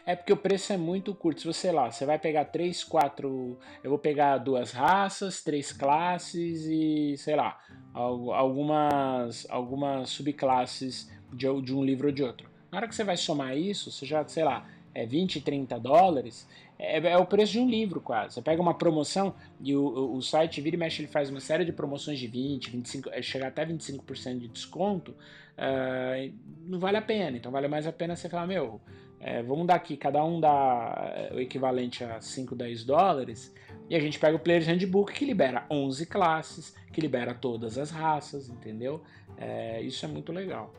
É 0.05 0.15
porque 0.15 0.31
o 0.31 0.37
preço 0.37 0.71
é 0.71 0.77
muito 0.77 1.13
curto. 1.13 1.41
Se 1.41 1.47
você 1.47 1.71
lá, 1.71 1.91
você 1.91 2.05
vai 2.05 2.17
pegar 2.17 2.45
três, 2.45 2.83
quatro. 2.83 3.59
Eu 3.83 3.89
vou 3.89 3.99
pegar 3.99 4.37
duas 4.37 4.71
raças, 4.71 5.43
três 5.43 5.71
classes 5.71 6.65
e, 6.65 7.17
sei 7.17 7.35
lá, 7.35 7.59
algumas, 7.93 9.45
algumas 9.49 10.09
subclasses 10.09 11.11
de, 11.33 11.61
de 11.61 11.75
um 11.75 11.83
livro 11.83 12.07
ou 12.07 12.13
de 12.13 12.23
outro. 12.23 12.49
Na 12.71 12.77
hora 12.77 12.87
que 12.87 12.95
você 12.95 13.03
vai 13.03 13.17
somar 13.17 13.57
isso, 13.57 13.91
você 13.91 14.05
já, 14.05 14.25
sei 14.27 14.43
lá, 14.43 14.67
é 14.93 15.05
20, 15.05 15.41
30 15.41 15.79
dólares, 15.79 16.47
é, 16.79 16.97
é, 16.97 17.17
o 17.17 17.25
preço 17.25 17.53
de 17.53 17.59
um 17.59 17.69
livro 17.69 17.99
quase. 17.99 18.35
Você 18.35 18.41
pega 18.41 18.61
uma 18.61 18.73
promoção 18.73 19.33
e 19.59 19.75
o, 19.75 19.81
o, 19.81 20.17
o, 20.17 20.21
site 20.21 20.61
vira 20.61 20.75
e 20.75 20.79
mexe, 20.79 21.01
ele 21.01 21.07
faz 21.07 21.29
uma 21.29 21.39
série 21.39 21.65
de 21.65 21.73
promoções 21.73 22.19
de 22.19 22.27
20, 22.27 22.69
25, 22.69 23.09
é, 23.11 23.21
chega 23.21 23.47
até 23.47 23.65
25% 23.65 24.39
de 24.39 24.47
desconto, 24.47 25.11
uh, 25.11 26.33
não 26.65 26.79
vale 26.79 26.97
a 26.97 27.01
pena. 27.01 27.37
Então 27.37 27.51
vale 27.51 27.67
mais 27.67 27.87
a 27.87 27.91
pena 27.91 28.15
você 28.15 28.29
falar, 28.29 28.45
meu, 28.45 28.79
é, 29.19 29.41
vamos 29.41 29.65
dar 29.65 29.75
aqui, 29.75 29.97
cada 29.97 30.23
um 30.23 30.39
dá 30.39 31.13
é, 31.15 31.33
o 31.33 31.39
equivalente 31.39 32.03
a 32.03 32.21
5, 32.21 32.55
10 32.55 32.83
dólares, 32.83 33.53
e 33.89 33.95
a 33.95 33.99
gente 33.99 34.19
pega 34.19 34.35
o 34.35 34.39
Player's 34.39 34.67
Handbook 34.67 35.13
que 35.13 35.25
libera 35.25 35.65
11 35.71 36.05
classes, 36.05 36.75
que 36.93 37.01
libera 37.01 37.33
todas 37.33 37.77
as 37.77 37.89
raças, 37.89 38.49
entendeu? 38.49 39.01
É, 39.37 39.81
isso 39.81 40.05
é 40.05 40.07
muito 40.07 40.31
legal. 40.31 40.73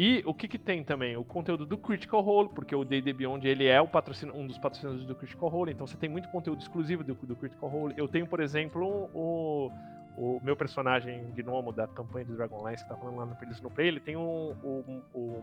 E 0.00 0.22
o 0.24 0.32
que, 0.32 0.46
que 0.46 0.58
tem 0.58 0.84
também? 0.84 1.16
O 1.16 1.24
conteúdo 1.24 1.66
do 1.66 1.76
Critical 1.76 2.20
Role, 2.20 2.50
porque 2.54 2.72
o 2.72 2.84
D&D 2.84 3.12
Beyond 3.12 3.48
ele 3.48 3.66
é 3.66 3.82
o 3.82 3.88
um 4.32 4.46
dos 4.46 4.56
patrocinadores 4.56 5.04
do 5.04 5.12
Critical 5.12 5.48
Role, 5.48 5.72
então 5.72 5.88
você 5.88 5.96
tem 5.96 6.08
muito 6.08 6.28
conteúdo 6.28 6.60
exclusivo 6.60 7.02
do, 7.02 7.14
do 7.14 7.34
Critical 7.34 7.68
Role. 7.68 7.94
Eu 7.96 8.06
tenho, 8.06 8.24
por 8.24 8.38
exemplo, 8.38 9.10
o, 9.12 9.72
o 10.16 10.40
meu 10.40 10.54
personagem 10.54 11.24
gnomo 11.34 11.72
da 11.72 11.88
campanha 11.88 12.26
de 12.26 12.32
Dragonlance 12.32 12.84
que 12.84 12.88
tá 12.88 12.94
falando 12.94 13.16
lá 13.16 13.26
no 13.26 13.70
Play, 13.72 13.88
ele 13.88 13.98
tem 13.98 14.16
um, 14.16 14.54
um, 14.62 15.02
um 15.12 15.42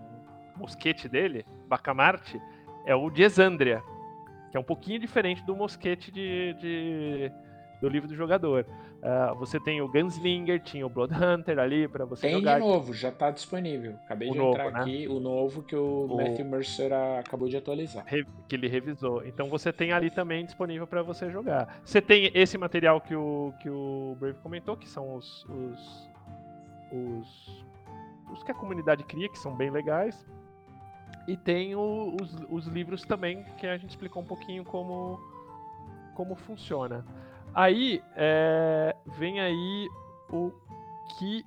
mosquete 0.55 1.09
dele, 1.09 1.45
Bacamarte, 1.67 2.41
é 2.85 2.95
o 2.95 3.09
de 3.09 3.23
Exandria, 3.23 3.83
que 4.51 4.55
é 4.55 4.59
um 4.59 4.63
pouquinho 4.63 5.01
diferente 5.01 5.43
do 5.43 5.53
mosquete 5.53 6.13
de, 6.13 6.53
de 6.53 7.31
do 7.85 7.89
livro 7.89 8.07
do 8.07 8.15
jogador. 8.15 8.65
Uh, 8.97 9.35
você 9.35 9.59
tem 9.59 9.79
o 9.79 9.87
Gunslinger, 9.87 10.59
tinha 10.59 10.85
o 10.85 10.89
Blood 10.89 11.13
Hunter 11.13 11.59
ali 11.59 11.87
para 11.87 12.03
você 12.03 12.23
tem 12.23 12.31
jogar. 12.31 12.53
Tem 12.53 12.61
de 12.61 12.67
novo, 12.67 12.93
já 12.93 13.11
tá 13.11 13.29
disponível. 13.29 13.95
Acabei 14.05 14.29
o 14.29 14.31
de 14.31 14.37
novo, 14.39 14.53
entrar 14.53 14.71
né? 14.71 14.79
aqui, 14.79 15.07
o 15.07 15.19
novo 15.19 15.61
que 15.61 15.75
o, 15.75 16.05
o, 16.05 16.17
Matthew 16.17 16.45
Mercer 16.45 16.91
acabou 16.91 17.47
de 17.47 17.55
atualizar. 17.55 18.03
Que 18.47 18.55
ele 18.55 18.67
revisou. 18.67 19.23
Então 19.25 19.49
você 19.49 19.71
tem 19.71 19.91
ali 19.91 20.09
também 20.09 20.43
disponível 20.43 20.87
para 20.87 21.03
você 21.03 21.29
jogar. 21.29 21.79
Você 21.85 22.01
tem 22.01 22.31
esse 22.33 22.57
material 22.57 22.99
que 22.99 23.15
o, 23.15 23.53
que 23.61 23.69
o 23.69 24.17
Brave 24.19 24.39
comentou, 24.39 24.75
que 24.75 24.89
são 24.89 25.15
os, 25.15 25.45
os, 25.45 26.09
os, 26.91 27.65
os 28.33 28.43
que 28.43 28.51
a 28.51 28.55
comunidade 28.55 29.03
cria, 29.03 29.29
que 29.29 29.37
são 29.37 29.55
bem 29.55 29.69
legais. 29.69 30.25
E 31.27 31.37
tem 31.37 31.75
o, 31.75 32.15
os, 32.19 32.35
os 32.49 32.67
livros 32.67 33.03
também, 33.03 33.43
que 33.57 33.67
a 33.67 33.77
gente 33.77 33.91
explicou 33.91 34.23
um 34.23 34.25
pouquinho 34.25 34.63
como, 34.63 35.19
como 36.15 36.35
funciona. 36.35 37.05
Aí 37.55 38.03
é, 38.17 38.93
vem 39.17 39.39
aí 39.39 39.87
o 40.29 40.51
que. 41.17 41.45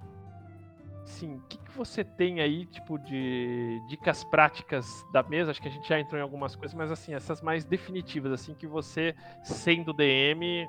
Sim, 1.05 1.37
o 1.37 1.41
que, 1.49 1.59
que 1.59 1.71
você 1.71 2.03
tem 2.03 2.41
aí, 2.41 2.65
tipo, 2.67 2.99
de 2.99 3.83
dicas 3.89 4.25
práticas 4.25 5.07
da 5.13 5.23
mesa? 5.23 5.51
Acho 5.51 5.61
que 5.61 5.69
a 5.69 5.71
gente 5.71 5.87
já 5.87 6.01
entrou 6.01 6.19
em 6.19 6.23
algumas 6.23 6.57
coisas, 6.57 6.75
mas 6.75 6.91
assim, 6.91 7.15
essas 7.15 7.43
mais 7.43 7.65
definitivas, 7.65 8.33
assim, 8.33 8.55
que 8.55 8.67
você, 8.67 9.15
sendo 9.43 9.93
DM 9.93 10.69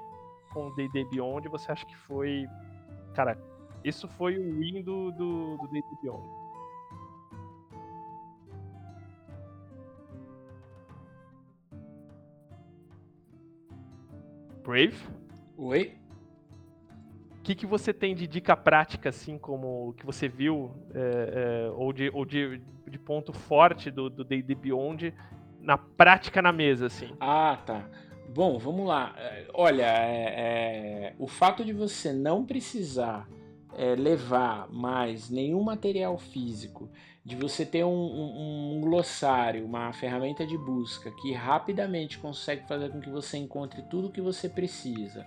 com 0.53 0.73
D&D 0.75 1.05
Beyond, 1.05 1.47
você 1.47 1.71
acha 1.71 1.85
que 1.85 1.95
foi... 1.95 2.47
Cara, 3.13 3.37
isso 3.83 4.07
foi 4.07 4.37
o 4.37 4.59
win 4.59 4.81
do 4.81 5.11
D&D 5.11 5.83
Beyond. 6.01 6.27
Brave. 14.63 15.19
Oi. 15.61 15.97
O 17.37 17.41
que, 17.41 17.53
que 17.53 17.65
você 17.65 17.91
tem 17.91 18.15
de 18.15 18.25
dica 18.25 18.55
prática, 18.55 19.09
assim, 19.09 19.37
como 19.37 19.93
que 19.97 20.05
você 20.05 20.29
viu, 20.29 20.71
é, 20.93 21.65
é, 21.67 21.71
ou, 21.71 21.91
de, 21.91 22.09
ou 22.13 22.23
de, 22.23 22.61
de 22.87 22.97
ponto 22.97 23.33
forte 23.33 23.91
do 23.91 24.09
D&D 24.09 24.55
Beyond 24.55 25.13
na 25.59 25.77
prática 25.77 26.41
na 26.41 26.53
mesa, 26.53 26.85
assim? 26.85 27.09
Ah, 27.19 27.59
tá. 27.65 27.89
Bom, 28.33 28.57
vamos 28.57 28.87
lá. 28.87 29.13
É, 29.17 29.47
olha, 29.53 29.83
é, 29.83 31.09
é, 31.09 31.15
o 31.19 31.27
fato 31.27 31.65
de 31.65 31.73
você 31.73 32.13
não 32.13 32.45
precisar 32.45 33.27
é, 33.75 33.95
levar 33.95 34.69
mais 34.71 35.29
nenhum 35.29 35.61
material 35.61 36.17
físico 36.17 36.89
de 37.29 37.35
você 37.35 37.63
ter 37.63 37.83
um, 37.83 37.89
um, 37.91 38.77
um, 38.77 38.81
glossário, 38.81 39.63
uma 39.63 39.93
ferramenta 39.93 40.47
de 40.47 40.57
busca 40.57 41.11
que 41.11 41.31
rapidamente 41.31 42.17
consegue 42.17 42.67
fazer 42.67 42.89
com 42.89 42.99
que 42.99 43.09
você 43.09 43.37
encontre 43.37 43.83
tudo 43.83 44.07
o 44.07 44.11
que 44.11 44.19
você 44.19 44.49
precisa. 44.49 45.23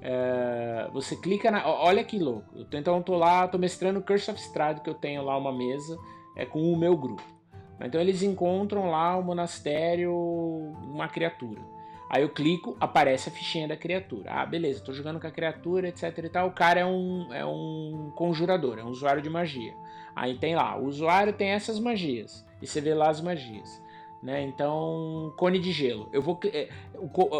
É, 0.00 0.88
você 0.94 1.14
clica 1.14 1.50
na. 1.50 1.68
Olha 1.68 2.02
que 2.02 2.18
louco. 2.18 2.56
Eu 2.56 2.64
tô, 2.64 2.78
então 2.78 2.96
eu 2.96 3.02
tô 3.02 3.16
lá, 3.16 3.46
tô 3.46 3.58
mestrando 3.58 4.00
Curse 4.00 4.30
of 4.30 4.40
Strahd, 4.40 4.80
que 4.80 4.88
eu 4.88 4.94
tenho 4.94 5.22
lá 5.22 5.36
uma 5.36 5.52
mesa 5.52 5.98
é, 6.34 6.46
com 6.46 6.72
o 6.72 6.76
meu 6.76 6.96
grupo. 6.96 7.22
Então 7.78 8.00
eles 8.00 8.22
encontram 8.22 8.88
lá 8.88 9.14
o 9.18 9.22
monastério, 9.22 10.10
uma 10.10 11.06
criatura. 11.06 11.60
Aí 12.08 12.22
eu 12.22 12.30
clico, 12.30 12.76
aparece 12.80 13.28
a 13.28 13.32
fichinha 13.32 13.68
da 13.68 13.76
criatura. 13.76 14.30
Ah, 14.32 14.46
beleza, 14.46 14.82
tô 14.82 14.94
jogando 14.94 15.20
com 15.20 15.26
a 15.26 15.30
criatura, 15.30 15.88
etc 15.88 16.16
e 16.16 16.28
tal. 16.30 16.48
O 16.48 16.52
cara 16.52 16.80
é 16.80 16.86
um, 16.86 17.28
é 17.30 17.44
um 17.44 18.10
conjurador, 18.16 18.78
é 18.78 18.84
um 18.84 18.88
usuário 18.88 19.20
de 19.20 19.28
magia. 19.28 19.74
Aí 20.14 20.36
tem 20.36 20.54
lá, 20.54 20.76
o 20.76 20.86
usuário 20.86 21.32
tem 21.32 21.48
essas 21.48 21.78
magias. 21.78 22.44
E 22.60 22.66
você 22.66 22.80
vê 22.80 22.94
lá 22.94 23.08
as 23.08 23.20
magias. 23.20 23.82
Né? 24.22 24.42
Então, 24.42 25.32
cone 25.36 25.58
de 25.58 25.72
gelo. 25.72 26.08
Eu 26.12 26.22
vou 26.22 26.38
é, 26.44 26.68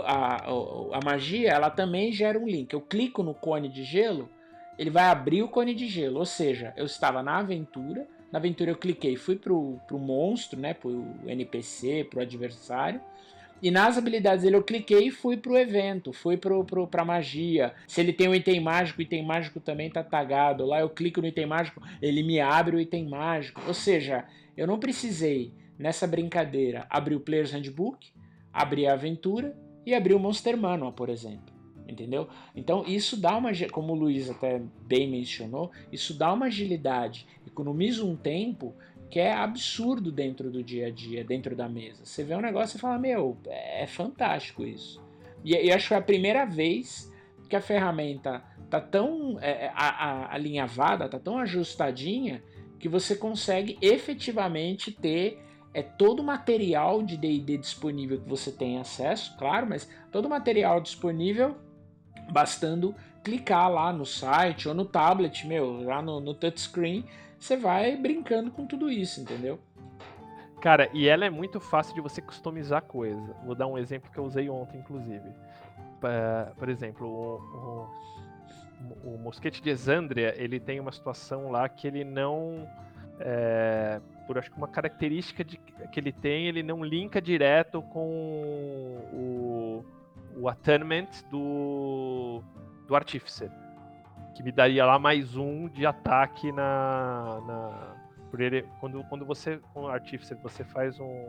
a, 0.05 0.37
a, 0.37 0.99
a 0.99 1.01
magia, 1.05 1.51
ela 1.51 1.71
também 1.71 2.13
gera 2.13 2.39
um 2.39 2.47
link. 2.47 2.73
Eu 2.73 2.81
clico 2.81 3.23
no 3.23 3.35
cone 3.35 3.69
de 3.69 3.85
gelo, 3.85 4.29
ele 4.77 4.91
vai 4.91 5.05
abrir 5.05 5.43
o 5.43 5.49
cone 5.49 5.75
de 5.75 5.87
gelo. 5.87 6.19
Ou 6.19 6.27
seja, 6.27 6.75
eu 6.77 6.85
estava 6.85 7.23
na 7.23 7.39
aventura, 7.39 8.07
na 8.33 8.39
aventura 8.39 8.71
eu 8.71 8.77
cliquei, 8.77 9.15
fui 9.15 9.37
pro, 9.37 9.79
pro 9.87 9.99
monstro, 9.99 10.59
né? 10.59 10.75
Pro 10.75 11.07
NPC, 11.27 12.05
pro 12.11 12.21
adversário. 12.21 13.01
E 13.63 13.71
nas 13.71 13.97
habilidades 13.97 14.43
dele 14.43 14.57
eu 14.57 14.63
cliquei 14.65 15.07
e 15.07 15.11
fui 15.13 15.37
pro 15.37 15.57
evento, 15.57 16.13
fui 16.13 16.37
pro, 16.37 16.65
pro, 16.65 16.85
pra 16.89 17.05
magia. 17.05 17.73
Se 17.87 18.01
ele 18.01 18.13
tem 18.13 18.29
um 18.29 18.35
item 18.35 18.61
mágico, 18.61 18.99
o 18.99 19.03
item 19.03 19.25
mágico 19.25 19.61
também 19.61 19.89
tá 19.89 20.03
tagado. 20.03 20.67
Lá 20.67 20.81
eu 20.81 20.91
clico 20.91 21.21
no 21.21 21.29
item 21.29 21.47
mágico, 21.47 21.81
ele 22.03 22.25
me 22.25 22.41
abre 22.41 22.75
o 22.75 22.81
item 22.81 23.09
mágico. 23.09 23.63
Ou 23.65 23.73
seja, 23.73 24.27
eu 24.57 24.67
não 24.67 24.81
precisei, 24.81 25.55
nessa 25.79 26.09
brincadeira, 26.09 26.85
abrir 26.91 27.15
o 27.15 27.21
Player's 27.21 27.53
Handbook, 27.53 28.09
abrir 28.53 28.89
a 28.89 28.95
aventura 28.95 29.57
e 29.87 29.95
abrir 29.95 30.15
o 30.15 30.19
Monster 30.19 30.57
Manual, 30.57 30.93
por 30.93 31.09
exemplo. 31.09 31.55
Entendeu? 31.89 32.29
Então 32.57 32.85
isso 32.87 33.17
dá 33.17 33.37
uma, 33.37 33.51
como 33.71 33.93
o 33.93 33.97
Luiz 33.97 34.29
até 34.29 34.61
bem 34.87 35.09
mencionou, 35.09 35.71
isso 35.93 36.15
dá 36.15 36.33
uma 36.33 36.47
agilidade, 36.47 37.27
economiza 37.47 38.05
um 38.05 38.17
tempo 38.17 38.75
que 39.13 39.21
é 39.21 39.31
absurdo 39.31 40.11
dentro 40.11 40.51
do 40.51 40.65
dia 40.65 40.87
a 40.87 40.91
dia, 40.91 41.23
dentro 41.23 41.55
da 41.55 41.69
mesa. 41.69 42.03
Você 42.03 42.25
vê 42.25 42.35
um 42.35 42.41
negócio 42.41 42.79
e 42.79 42.81
fala, 42.81 42.99
meu, 42.99 43.37
é 43.45 43.87
fantástico 43.87 44.65
isso. 44.65 45.05
E, 45.45 45.71
acho 45.71 45.89
que 45.89 45.93
é 45.93 45.99
a 45.99 46.03
primeira 46.03 46.47
vez 46.47 47.13
que 47.47 47.55
a 47.55 47.61
ferramenta 47.61 48.43
tá 48.71 48.81
tão 48.81 49.39
é, 49.39 49.67
é, 49.67 49.73
a, 49.75 49.89
a, 49.89 50.35
alinhavada, 50.35 51.11
tá 51.11 51.19
tão 51.19 51.37
ajustadinha, 51.37 52.43
que 52.79 52.89
você 52.89 53.15
consegue 53.15 53.77
efetivamente 53.83 54.91
ter 54.91 55.45
é 55.75 55.83
todo 55.83 56.21
o 56.21 56.25
material 56.25 57.03
de 57.03 57.19
D&D 57.19 57.59
disponível 57.59 58.19
que 58.19 58.29
você 58.29 58.51
tem 58.51 58.79
acesso, 58.79 59.37
claro, 59.37 59.67
mas 59.69 59.87
todo 60.11 60.25
o 60.25 60.31
material 60.31 60.81
disponível 60.81 61.55
bastando 62.31 62.95
clicar 63.23 63.71
lá 63.71 63.93
no 63.93 64.07
site 64.07 64.69
ou 64.69 64.75
no 64.75 64.87
tablet, 64.87 65.47
meu, 65.47 65.83
lá 65.83 66.01
no, 66.01 66.19
no 66.19 66.33
touchscreen, 66.33 67.05
você 67.43 67.57
vai 67.57 67.97
brincando 67.97 68.53
com 68.53 68.65
tudo 68.65 68.89
isso, 68.89 69.21
entendeu? 69.21 69.59
Cara, 70.61 70.89
e 70.95 71.09
ela 71.09 71.25
é 71.25 71.31
muito 71.31 71.59
fácil 71.59 71.93
de 71.93 72.01
você 72.01 72.23
customizar 72.23 72.83
coisa. 72.83 73.35
Vou 73.45 73.57
dar 73.57 73.67
um 73.67 73.77
exemplo 73.77 74.09
que 74.13 74.19
eu 74.19 74.25
usei 74.25 74.49
ontem, 74.49 74.79
inclusive. 74.79 75.29
Por 76.57 76.69
exemplo, 76.69 77.09
o, 77.09 77.89
o, 79.09 79.15
o 79.15 79.19
Mosquete 79.19 79.61
de 79.61 79.71
Exandria, 79.71 80.35
ele 80.41 80.61
tem 80.61 80.79
uma 80.79 80.93
situação 80.93 81.51
lá 81.51 81.69
que 81.69 81.87
ele 81.89 82.05
não... 82.05 82.69
É, 83.19 84.01
por 84.27 84.39
acho 84.39 84.51
que 84.51 84.57
uma 84.57 84.69
característica 84.69 85.45
de, 85.45 85.57
que 85.57 85.99
ele 85.99 86.13
tem, 86.13 86.47
ele 86.47 86.63
não 86.63 86.85
linka 86.85 87.21
direto 87.21 87.83
com 87.83 88.09
o, 89.13 89.85
o 90.37 90.49
attunement 90.49 91.09
do, 91.29 92.41
do 92.87 92.95
Artificer 92.95 93.51
que 94.35 94.43
me 94.43 94.53
daria 94.53 94.85
lá 94.85 94.99
mais 94.99 95.37
um 95.37 95.69
de 95.69 95.87
ataque 95.87 96.51
na. 96.53 97.41
na 97.47 97.97
ele, 98.39 98.67
quando, 98.81 99.05
quando 99.05 99.27
você, 99.27 99.59
com 99.75 99.83
o 99.83 99.89
Artificer, 99.89 100.37
você 100.39 100.65
faz 100.65 100.99
um. 100.99 101.27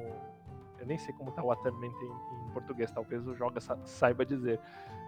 Eu 0.80 0.86
nem 0.86 0.98
sei 0.98 1.14
como 1.14 1.32
tá 1.32 1.44
o 1.44 1.52
attunement 1.52 1.92
em, 1.92 2.48
em 2.48 2.52
português, 2.52 2.92
talvez 2.92 3.26
o 3.28 3.36
joga 3.36 3.60
saiba 3.86 4.26
dizer. 4.26 4.60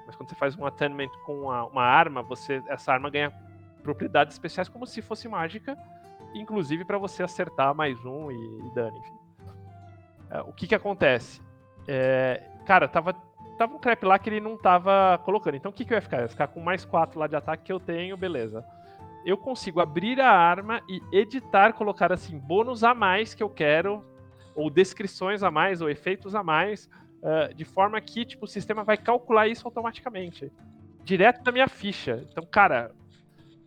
Mas 0.05 0.15
quando 0.15 0.29
você 0.29 0.35
faz 0.35 0.57
um 0.57 0.65
attunement 0.65 1.09
com 1.25 1.41
uma, 1.43 1.65
uma 1.65 1.83
arma, 1.83 2.21
você 2.21 2.61
essa 2.67 2.91
arma 2.91 3.09
ganha 3.09 3.31
propriedades 3.81 4.35
especiais 4.35 4.67
como 4.67 4.85
se 4.85 5.01
fosse 5.01 5.27
mágica, 5.27 5.77
inclusive 6.33 6.83
para 6.83 6.97
você 6.97 7.23
acertar 7.23 7.73
mais 7.73 8.03
um 8.05 8.31
e, 8.31 8.67
e 8.67 8.73
dano, 8.73 8.97
enfim. 8.97 9.19
É, 10.29 10.41
o 10.41 10.51
que 10.51 10.67
que 10.67 10.75
acontece? 10.75 11.41
É, 11.87 12.43
cara, 12.65 12.87
tava 12.87 13.13
tava 13.57 13.75
um 13.75 13.79
crap 13.79 14.03
lá 14.03 14.19
que 14.19 14.29
ele 14.29 14.39
não 14.39 14.57
tava 14.57 15.19
colocando. 15.23 15.55
Então 15.55 15.71
o 15.71 15.73
que, 15.73 15.85
que 15.85 15.93
eu 15.93 15.95
ia 15.95 16.01
ficar? 16.01 16.17
Eu 16.17 16.23
ia 16.23 16.29
ficar 16.29 16.47
com 16.47 16.59
mais 16.59 16.85
4 16.85 17.19
lá 17.19 17.27
de 17.27 17.35
ataque 17.35 17.63
que 17.63 17.71
eu 17.71 17.79
tenho, 17.79 18.17
beleza. 18.17 18.65
Eu 19.25 19.37
consigo 19.37 19.79
abrir 19.79 20.21
a 20.21 20.29
arma 20.29 20.81
e 20.87 21.01
editar, 21.11 21.73
colocar 21.73 22.11
assim, 22.11 22.37
bônus 22.37 22.83
a 22.83 22.93
mais 22.93 23.33
que 23.33 23.41
eu 23.41 23.49
quero, 23.49 24.03
ou 24.55 24.69
descrições 24.69 25.41
a 25.41 25.49
mais, 25.49 25.81
ou 25.81 25.89
efeitos 25.89 26.35
a 26.35 26.43
mais, 26.43 26.89
uh, 27.21 27.53
de 27.53 27.65
forma 27.65 27.99
que 27.99 28.23
tipo, 28.23 28.45
o 28.45 28.47
sistema 28.47 28.83
vai 28.83 28.97
calcular 28.97 29.47
isso 29.47 29.67
automaticamente. 29.67 30.51
Direto 31.03 31.43
da 31.43 31.51
minha 31.51 31.67
ficha. 31.67 32.23
Então, 32.31 32.45
cara, 32.45 32.91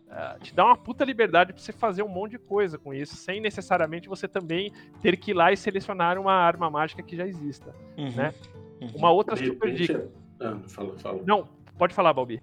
Uh, 0.09 0.39
te 0.39 0.55
dá 0.55 0.65
uma 0.65 0.75
puta 0.75 1.05
liberdade 1.05 1.53
pra 1.53 1.61
você 1.61 1.71
fazer 1.71 2.01
um 2.01 2.07
monte 2.07 2.31
de 2.31 2.39
coisa 2.39 2.79
com 2.79 2.91
isso, 2.91 3.15
sem 3.15 3.39
necessariamente 3.39 4.09
você 4.09 4.27
também 4.27 4.73
ter 5.03 5.15
que 5.15 5.29
ir 5.29 5.33
lá 5.35 5.51
e 5.51 5.57
selecionar 5.57 6.17
uma 6.17 6.33
arma 6.33 6.67
mágica 6.67 7.03
que 7.03 7.15
já 7.15 7.27
exista, 7.27 7.75
uhum. 7.95 8.09
né? 8.15 8.33
Uhum. 8.81 8.91
Uma 8.95 9.11
outra 9.11 9.35
de 9.35 9.45
super 9.45 9.67
repente, 9.67 9.87
dica. 9.87 10.09
É- 10.39 10.47
ah, 10.47 10.59
fala, 10.67 10.97
fala. 10.97 11.21
Não, 11.25 11.47
pode 11.77 11.93
falar, 11.93 12.13
Balbi. 12.13 12.41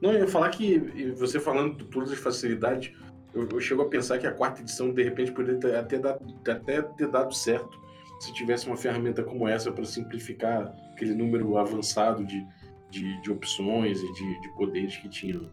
Não, 0.00 0.12
eu 0.12 0.20
ia 0.20 0.28
falar 0.28 0.48
que 0.50 0.78
você 1.16 1.40
falando 1.40 1.76
de 1.76 1.84
todas 1.84 2.12
as 2.12 2.18
facilidades, 2.18 2.92
eu, 3.34 3.48
eu 3.48 3.60
chego 3.60 3.82
a 3.82 3.86
pensar 3.86 4.18
que 4.18 4.26
a 4.26 4.32
quarta 4.32 4.60
edição, 4.60 4.92
de 4.92 5.02
repente, 5.02 5.32
poderia 5.32 5.60
ter, 5.60 5.76
até, 5.76 5.98
dado, 5.98 6.24
até 6.48 6.82
ter 6.82 7.08
dado 7.08 7.34
certo 7.34 7.78
se 8.20 8.32
tivesse 8.32 8.66
uma 8.66 8.76
ferramenta 8.76 9.22
como 9.22 9.46
essa 9.46 9.70
para 9.70 9.84
simplificar 9.84 10.74
aquele 10.92 11.14
número 11.14 11.56
avançado 11.56 12.24
de, 12.24 12.44
de, 12.90 13.20
de 13.22 13.30
opções 13.30 14.00
e 14.00 14.12
de, 14.12 14.40
de 14.40 14.48
poderes 14.54 14.96
que 14.96 15.08
tinham. 15.08 15.48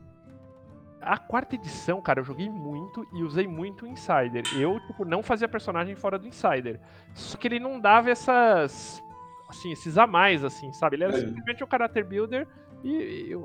A 1.00 1.20
quarta 1.20 1.54
edição, 1.54 2.02
cara, 2.02 2.22
eu 2.22 2.24
joguei 2.24 2.50
muito 2.50 3.06
e 3.14 3.22
usei 3.22 3.46
muito 3.46 3.86
o 3.86 3.88
Insider. 3.88 4.44
Eu, 4.58 4.80
tipo, 4.88 5.06
não 5.06 5.22
fazia 5.22 5.48
personagem 5.48 5.94
fora 5.94 6.18
do 6.18 6.28
Insider. 6.28 6.80
Só 7.14 7.38
que 7.38 7.48
ele 7.48 7.60
não 7.60 7.80
dava 7.80 8.10
essas 8.10 9.04
assim, 9.48 9.72
esses 9.72 9.98
a 9.98 10.08
mais, 10.08 10.44
assim, 10.44 10.72
sabe? 10.74 10.96
Ele 10.96 11.06
era 11.06 11.18
é. 11.18 11.20
simplesmente 11.22 11.64
um 11.64 11.68
character 11.70 12.06
builder 12.06 12.48
e, 12.84 13.32
e 13.32 13.36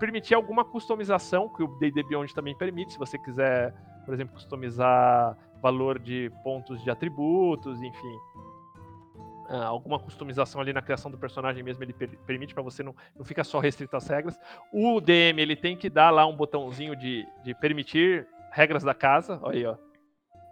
permitia 0.00 0.36
alguma 0.36 0.64
customização, 0.64 1.48
que 1.48 1.62
o 1.62 1.68
D&D 1.78 2.02
Beyond 2.04 2.34
também 2.34 2.56
permite, 2.56 2.94
se 2.94 2.98
você 2.98 3.18
quiser, 3.18 3.74
por 4.04 4.14
exemplo, 4.14 4.34
customizar 4.34 5.36
valor 5.60 5.98
de 5.98 6.32
pontos 6.42 6.82
de 6.82 6.90
atributos, 6.90 7.80
enfim. 7.82 8.18
Uh, 9.50 9.64
alguma 9.64 9.98
customização 9.98 10.60
ali 10.60 10.72
na 10.72 10.80
criação 10.80 11.10
do 11.10 11.18
personagem 11.18 11.60
mesmo 11.62 11.82
ele 11.82 11.92
per 11.92 12.08
permite 12.24 12.54
para 12.54 12.62
você 12.62 12.84
não, 12.84 12.94
não 13.18 13.24
fica 13.24 13.42
só 13.42 13.58
restrito 13.58 13.96
às 13.96 14.06
regras. 14.06 14.38
O 14.72 15.00
DM 15.00 15.42
ele 15.42 15.56
tem 15.56 15.76
que 15.76 15.90
dar 15.90 16.10
lá 16.10 16.24
um 16.24 16.36
botãozinho 16.36 16.94
de, 16.94 17.26
de 17.42 17.52
permitir 17.54 18.26
regras 18.52 18.82
da 18.84 18.94
casa, 18.94 19.38
olha 19.42 19.56
aí, 19.56 19.66
ó. 19.66 19.89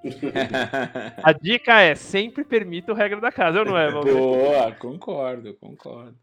A 1.23 1.33
dica 1.33 1.81
é 1.81 1.95
sempre 1.95 2.45
permita 2.45 2.93
o 2.93 2.95
regra 2.95 3.21
da 3.21 3.33
casa, 3.33 3.65
não 3.65 3.77
é, 3.77 3.91
Boa, 3.93 4.73
concordo, 4.73 5.55
concordo. 5.55 6.17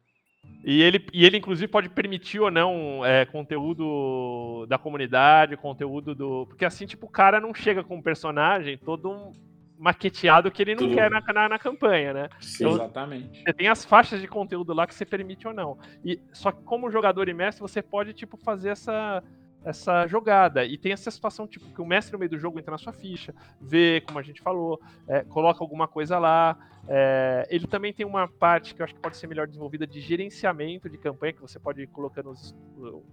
E 0.64 0.82
ele, 0.82 1.06
e 1.14 1.26
ele, 1.26 1.38
inclusive, 1.38 1.68
pode 1.68 1.90
permitir 1.90 2.40
ou 2.40 2.50
não 2.50 3.06
é, 3.06 3.26
conteúdo 3.26 4.66
da 4.68 4.78
comunidade, 4.78 5.58
conteúdo 5.58 6.16
do. 6.16 6.48
Porque 6.48 6.66
assim, 6.66 6.86
tipo, 6.86 7.06
o 7.06 7.10
cara 7.10 7.40
não 7.40 7.54
chega 7.54 7.84
com 7.84 7.98
um 7.98 8.02
personagem 8.02 8.78
todo 8.78 9.12
um 9.12 9.32
maqueteado 9.78 10.50
que 10.50 10.62
ele 10.62 10.74
não 10.74 10.84
Tudo. 10.84 10.96
quer 10.96 11.10
na, 11.10 11.22
na, 11.22 11.50
na, 11.50 11.60
campanha, 11.60 12.14
né? 12.14 12.30
Sim, 12.40 12.64
então, 12.64 12.76
exatamente. 12.76 13.44
Você 13.44 13.54
tem 13.54 13.68
as 13.68 13.86
faixas 13.86 14.22
de 14.22 14.28
conteúdo 14.28 14.74
lá 14.74 14.88
que 14.88 14.96
você 14.96 15.06
permite 15.06 15.48
ou 15.48 15.54
não. 15.54 15.78
E 16.04 16.20
só 16.34 16.52
que 16.52 16.64
como 16.64 16.90
jogador 16.90 17.28
e 17.30 17.34
mestre, 17.34 17.62
você 17.62 17.82
pode, 17.82 18.14
tipo, 18.14 18.38
fazer 18.38 18.70
essa 18.70 19.24
essa 19.66 20.06
jogada. 20.06 20.64
E 20.64 20.78
tem 20.78 20.92
essa 20.92 21.10
situação, 21.10 21.48
tipo, 21.48 21.66
que 21.74 21.82
o 21.82 21.86
mestre 21.86 22.14
no 22.14 22.20
meio 22.20 22.30
do 22.30 22.38
jogo 22.38 22.60
entra 22.60 22.72
na 22.72 22.78
sua 22.78 22.94
ficha, 22.94 23.34
vê, 23.60 24.02
como 24.06 24.20
a 24.20 24.22
gente 24.22 24.42
falou, 24.42 24.80
é, 25.08 25.24
coloca 25.24 25.64
alguma 25.64 25.88
coisa 25.88 26.20
lá. 26.20 26.56
É, 26.88 27.48
ele 27.50 27.66
também 27.66 27.92
tem 27.92 28.06
uma 28.06 28.28
parte 28.28 28.76
que 28.76 28.82
eu 28.82 28.84
acho 28.84 28.94
que 28.94 29.02
pode 29.02 29.18
ser 29.18 29.26
melhor 29.28 29.48
desenvolvida 29.48 29.88
de 29.88 30.00
gerenciamento 30.00 30.88
de 30.88 30.98
campanha, 31.00 31.34
que 31.34 31.42
você 31.42 31.60
pode 31.60 31.82
ir 31.82 31.88
colocando 31.88 32.30
os, 32.30 32.56
o, 32.78 33.04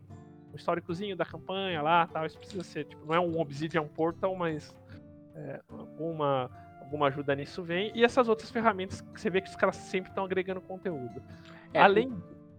o 0.53 0.57
históricozinho 0.57 1.17
da 1.17 1.25
campanha 1.25 1.81
lá, 1.81 2.07
tal. 2.07 2.27
Isso 2.27 2.39
precisa 2.39 2.63
ser, 2.63 2.85
tipo, 2.85 3.05
não 3.07 3.15
é 3.15 3.21
um 3.21 3.41
Obsidian 3.41 3.89
Portal, 3.89 4.37
mas 4.37 4.77
é, 5.35 5.61
alguma, 5.71 6.51
alguma 6.81 7.07
ajuda 7.07 7.35
nisso 7.35 7.63
vem. 7.63 7.91
E 7.95 8.05
essas 8.05 8.29
outras 8.29 8.51
ferramentas 8.51 9.01
que 9.01 9.19
você 9.19 9.31
vê 9.31 9.41
que 9.41 9.49
os 9.49 9.57
caras 9.57 9.77
sempre 9.77 10.11
estão 10.11 10.25
agregando 10.25 10.61
conteúdo. 10.61 11.23
É, 11.73 11.81
Além 11.81 12.13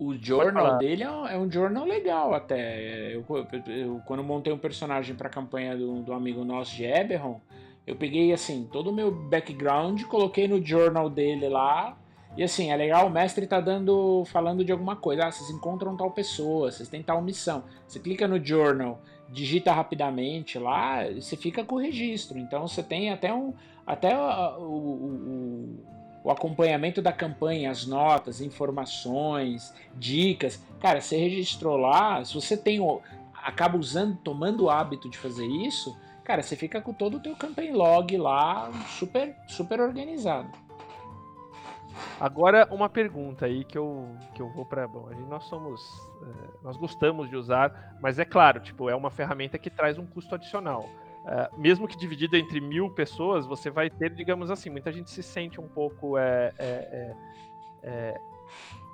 o 0.08 0.18
journal 0.18 0.78
dele 0.78 1.04
é, 1.04 1.34
é 1.34 1.38
um 1.38 1.50
journal 1.52 1.86
legal 1.86 2.34
até. 2.34 3.14
Eu, 3.14 3.26
eu, 3.30 3.74
eu 3.74 4.02
quando 4.06 4.24
montei 4.24 4.52
um 4.52 4.58
personagem 4.58 5.16
para 5.16 5.28
a 5.28 5.32
campanha 5.32 5.76
do, 5.76 6.02
do 6.02 6.14
amigo 6.14 6.44
nosso 6.44 6.76
de 6.76 6.86
Eberron, 6.86 7.40
eu 7.86 7.96
peguei 7.96 8.32
assim 8.32 8.68
todo 8.72 8.90
o 8.90 8.94
meu 8.94 9.12
background, 9.12 10.02
coloquei 10.04 10.48
no 10.48 10.64
journal 10.66 11.10
dele 11.10 11.50
lá. 11.50 11.98
E 12.36 12.42
assim, 12.42 12.72
é 12.72 12.76
legal, 12.76 13.08
o 13.08 13.12
mestre 13.12 13.46
tá 13.46 13.60
dando, 13.60 14.24
falando 14.26 14.66
de 14.66 14.72
alguma 14.72 14.96
coisa. 14.96 15.26
Ah, 15.26 15.32
vocês 15.32 15.50
encontram 15.52 15.96
tal 15.96 16.10
pessoa, 16.12 16.72
vocês 16.72 16.90
têm 16.90 17.04
tal 17.04 17.22
missão. 17.22 17.64
Você 17.88 18.00
clica 18.00 18.28
no 18.28 18.44
journal, 18.44 19.02
digita 19.30 19.72
rapidamente 19.72 20.58
lá, 20.58 21.04
você 21.14 21.38
fica 21.38 21.64
com 21.64 21.76
o 21.76 21.80
registro. 21.80 22.40
Então 22.40 22.68
você 22.68 22.82
tem 22.82 23.12
até 23.12 23.32
um. 23.34 23.54
Até 23.86 24.18
o, 24.18 24.62
o, 24.62 25.06
o 25.06 25.94
acompanhamento 26.32 27.02
da 27.02 27.12
campanha, 27.12 27.70
as 27.70 27.86
notas, 27.86 28.42
informações, 28.42 29.74
dicas. 29.96 30.64
Cara, 30.80 31.02
você 31.02 31.18
registrou 31.18 31.78
lá, 31.78 32.24
se 32.24 32.34
você 32.34 32.56
tem 32.56 32.80
o, 32.80 33.02
acaba 33.34 33.78
usando, 33.78 34.18
tomando 34.18 34.66
o 34.66 34.70
hábito 34.70 35.10
de 35.10 35.18
fazer 35.18 35.46
isso, 35.46 35.98
cara, 36.24 36.42
você 36.42 36.56
fica 36.56 36.82
com 36.82 36.94
todo 36.94 37.18
o 37.18 37.20
teu 37.20 37.36
campaign 37.36 37.74
log 37.74 38.16
lá 38.18 38.72
super 38.98 39.36
super 39.48 39.82
organizado. 39.82 40.50
Agora 42.20 42.68
uma 42.72 42.90
pergunta 42.90 43.46
aí 43.46 43.64
que 43.64 43.78
eu 43.78 44.16
que 44.34 44.42
eu 44.42 44.50
vou 44.50 44.66
para 44.66 44.88
bom, 44.88 45.10
nós 45.30 45.44
somos 45.46 45.82
é, 46.22 46.64
nós 46.64 46.78
gostamos 46.78 47.30
de 47.30 47.36
usar, 47.36 47.98
mas 48.02 48.18
é 48.18 48.26
claro, 48.26 48.60
tipo, 48.62 48.90
é 48.90 48.96
uma 48.96 49.12
ferramenta 49.12 49.60
que 49.60 49.70
traz 49.70 49.98
um 49.98 50.06
custo 50.06 50.36
adicional. 50.36 50.88
Uh, 51.24 51.60
mesmo 51.60 51.88
que 51.88 51.98
dividido 51.98 52.36
entre 52.36 52.60
mil 52.62 52.90
pessoas, 52.90 53.46
você 53.46 53.70
vai 53.70 53.90
ter, 53.90 54.14
digamos 54.14 54.52
assim, 54.52 54.70
muita 54.70 54.92
gente 54.92 55.10
se 55.10 55.24
sente 55.24 55.60
um 55.60 55.68
pouco 55.68 56.18
é, 56.18 56.54
é, 56.58 56.64
é, 56.64 57.16
é 57.84 58.22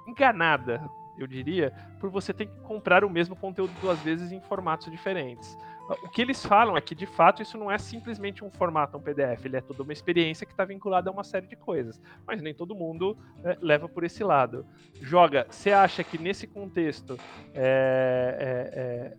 enganada, 0.07 0.89
eu 1.17 1.27
diria, 1.27 1.73
por 1.99 2.09
você 2.09 2.33
ter 2.33 2.45
que 2.45 2.59
comprar 2.61 3.03
o 3.03 3.09
mesmo 3.09 3.35
conteúdo 3.35 3.73
duas 3.81 3.99
vezes 3.99 4.31
em 4.31 4.39
formatos 4.39 4.89
diferentes. 4.89 5.57
O 6.03 6.07
que 6.07 6.21
eles 6.21 6.45
falam 6.45 6.77
é 6.77 6.81
que, 6.81 6.93
de 6.93 7.07
fato, 7.07 7.41
isso 7.41 7.57
não 7.57 7.69
é 7.69 7.77
simplesmente 7.79 8.45
um 8.45 8.51
formato, 8.51 8.95
um 8.95 9.01
PDF, 9.01 9.43
ele 9.43 9.57
é 9.57 9.61
toda 9.61 9.81
uma 9.81 9.91
experiência 9.91 10.45
que 10.45 10.53
está 10.53 10.63
vinculada 10.63 11.09
a 11.09 11.13
uma 11.13 11.23
série 11.23 11.47
de 11.47 11.55
coisas. 11.55 11.99
Mas 12.27 12.41
nem 12.43 12.53
todo 12.53 12.75
mundo 12.75 13.17
é, 13.43 13.57
leva 13.59 13.89
por 13.89 14.03
esse 14.03 14.23
lado. 14.23 14.67
Joga, 15.01 15.47
você 15.49 15.71
acha 15.71 16.03
que 16.03 16.19
nesse 16.19 16.45
contexto. 16.45 17.17
É 17.55 19.17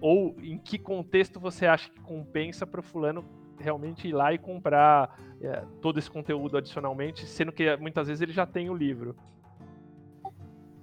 ou 0.00 0.36
em 0.40 0.58
que 0.58 0.78
contexto 0.78 1.38
você 1.38 1.66
acha 1.66 1.90
que 1.90 2.00
compensa 2.00 2.66
para 2.66 2.80
o 2.80 2.82
fulano 2.82 3.24
realmente 3.58 4.08
ir 4.08 4.12
lá 4.12 4.32
e 4.32 4.38
comprar 4.38 5.18
é, 5.40 5.64
todo 5.82 5.98
esse 5.98 6.10
conteúdo 6.10 6.56
adicionalmente, 6.56 7.26
sendo 7.26 7.52
que 7.52 7.76
muitas 7.76 8.08
vezes 8.08 8.22
ele 8.22 8.32
já 8.32 8.46
tem 8.46 8.70
o 8.70 8.74
livro? 8.74 9.14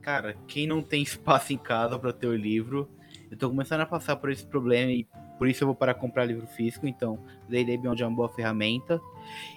Cara, 0.01 0.35
quem 0.47 0.67
não 0.67 0.81
tem 0.81 1.01
espaço 1.03 1.53
em 1.53 1.57
casa 1.57 1.97
para 1.97 2.13
ter 2.13 2.27
o 2.27 2.35
livro 2.35 2.89
eu 3.29 3.37
tô 3.37 3.49
começando 3.49 3.81
a 3.81 3.85
passar 3.85 4.15
por 4.15 4.31
esse 4.31 4.45
problema 4.45 4.91
e 4.91 5.05
por 5.37 5.47
isso 5.47 5.63
eu 5.63 5.67
vou 5.67 5.75
parar 5.75 5.93
comprar 5.93 6.25
livro 6.25 6.47
físico, 6.47 6.87
então 6.87 7.19
D&D 7.47 7.77
Beyond 7.77 8.01
é 8.01 8.07
uma 8.07 8.15
boa 8.15 8.29
ferramenta. 8.29 8.99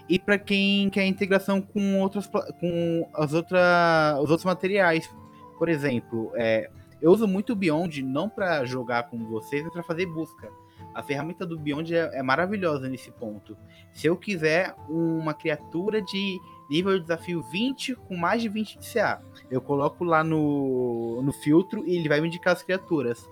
E 0.08 0.18
para 0.18 0.38
quem 0.38 0.90
quer 0.90 1.06
integração 1.06 1.62
com 1.62 2.00
outros 2.00 2.26
com 2.26 3.08
as 3.14 3.32
outra, 3.32 4.16
os 4.20 4.30
outros 4.30 4.44
materiais, 4.44 5.08
por 5.56 5.68
exemplo, 5.68 6.32
é, 6.34 6.70
eu 7.00 7.10
uso 7.10 7.26
muito 7.26 7.52
o 7.52 7.56
Beyond 7.56 8.02
não 8.02 8.28
para 8.28 8.64
jogar 8.64 9.04
com 9.04 9.18
vocês, 9.26 9.62
mas 9.62 9.72
para 9.72 9.82
fazer 9.82 10.06
busca. 10.06 10.50
A 10.94 11.02
ferramenta 11.02 11.46
do 11.46 11.58
Beyond 11.58 11.94
é, 11.94 12.10
é, 12.14 12.22
maravilhosa 12.22 12.88
nesse 12.88 13.10
ponto. 13.12 13.56
Se 13.92 14.06
eu 14.06 14.16
quiser 14.16 14.74
uma 14.88 15.32
criatura 15.32 16.02
de 16.02 16.38
nível 16.68 16.94
de 16.94 17.02
desafio 17.02 17.42
20 17.42 17.94
com 17.94 18.16
mais 18.16 18.42
de 18.42 18.48
20 18.48 18.78
de 18.78 18.92
CA, 18.92 19.22
eu 19.50 19.60
coloco 19.60 20.04
lá 20.04 20.22
no, 20.24 21.22
no 21.22 21.32
filtro 21.32 21.86
e 21.86 21.96
ele 21.96 22.08
vai 22.08 22.20
me 22.20 22.28
indicar 22.28 22.52
as 22.52 22.62
criaturas. 22.62 23.28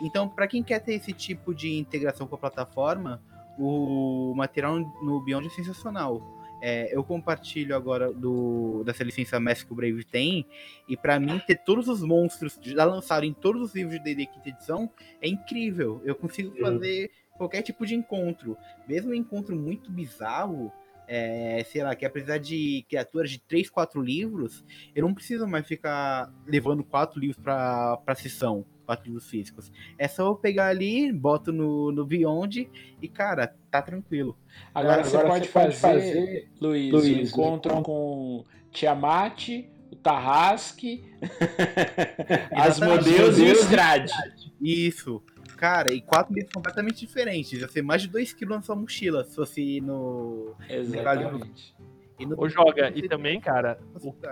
Então, 0.00 0.28
para 0.28 0.46
quem 0.46 0.62
quer 0.62 0.80
ter 0.80 0.94
esse 0.94 1.12
tipo 1.12 1.54
de 1.54 1.76
integração 1.76 2.26
com 2.26 2.34
a 2.34 2.38
plataforma, 2.38 3.22
o 3.58 4.32
material 4.36 4.78
no 5.02 5.20
Beyond 5.20 5.46
é 5.46 5.50
sensacional. 5.50 6.37
É, 6.60 6.94
eu 6.94 7.04
compartilho 7.04 7.74
agora 7.74 8.12
do, 8.12 8.82
dessa 8.84 9.04
licença 9.04 9.38
Mask 9.38 9.66
que 9.66 9.72
o 9.72 9.76
Brave 9.76 10.04
tem, 10.04 10.46
e 10.88 10.96
para 10.96 11.18
mim 11.20 11.40
ter 11.46 11.56
todos 11.56 11.88
os 11.88 12.02
monstros 12.02 12.58
já 12.62 12.84
lançados 12.84 13.28
em 13.28 13.32
todos 13.32 13.62
os 13.62 13.74
livros 13.74 13.96
de 13.98 14.02
D&D 14.02 14.26
quinta 14.26 14.48
edição 14.48 14.90
é 15.20 15.28
incrível. 15.28 16.02
Eu 16.04 16.14
consigo 16.14 16.56
fazer 16.58 17.10
qualquer 17.36 17.62
tipo 17.62 17.86
de 17.86 17.94
encontro, 17.94 18.56
mesmo 18.88 19.10
um 19.10 19.14
encontro 19.14 19.54
muito 19.54 19.90
bizarro, 19.90 20.72
é, 21.06 21.64
sei 21.70 21.82
lá, 21.82 21.94
que 21.94 22.04
apesar 22.04 22.38
de 22.38 22.84
criaturas 22.88 23.30
de 23.30 23.38
3, 23.38 23.70
4 23.70 24.02
livros, 24.02 24.64
eu 24.94 25.02
não 25.02 25.14
preciso 25.14 25.46
mais 25.46 25.66
ficar 25.66 26.30
levando 26.46 26.84
quatro 26.84 27.18
livros 27.18 27.38
para 27.42 27.96
pra 27.98 28.14
sessão 28.14 28.66
quatro 28.88 29.04
livros 29.04 29.28
físicos. 29.28 29.70
É 29.98 30.08
só 30.08 30.28
eu 30.28 30.34
pegar 30.34 30.68
ali, 30.68 31.12
boto 31.12 31.52
no, 31.52 31.92
no 31.92 32.06
Beyond 32.06 32.70
e, 33.02 33.06
cara, 33.06 33.54
tá 33.70 33.82
tranquilo. 33.82 34.34
Agora, 34.74 35.04
você, 35.04 35.18
pode, 35.18 35.46
você 35.46 35.52
fazer, 35.52 35.76
fazer, 35.76 36.50
Luiz, 36.58 36.90
Luiz 36.90 37.28
encontro 37.28 37.82
com 37.82 38.46
Tiamat, 38.72 39.48
o 39.92 39.96
Tarrasque, 39.96 41.04
as 42.50 42.80
modelos 42.80 43.38
e 43.38 43.42
o 43.42 43.52
Strade. 43.52 44.10
Isso. 44.58 45.22
Cara, 45.58 45.92
e 45.92 46.00
quatro 46.00 46.32
livros 46.32 46.54
completamente 46.54 47.06
diferentes. 47.06 47.52
Ia 47.52 47.68
ser 47.68 47.82
mais 47.82 48.00
de 48.00 48.08
2 48.08 48.32
kg 48.32 48.48
na 48.48 48.62
sua 48.62 48.74
mochila 48.74 49.22
se 49.24 49.34
fosse 49.34 49.82
no. 49.82 50.54
Exatamente. 50.66 51.76
No... 52.20 52.36
Ou 52.38 52.48
joga, 52.48 52.90
e 52.94 53.06
também, 53.06 53.38
cara, 53.38 53.78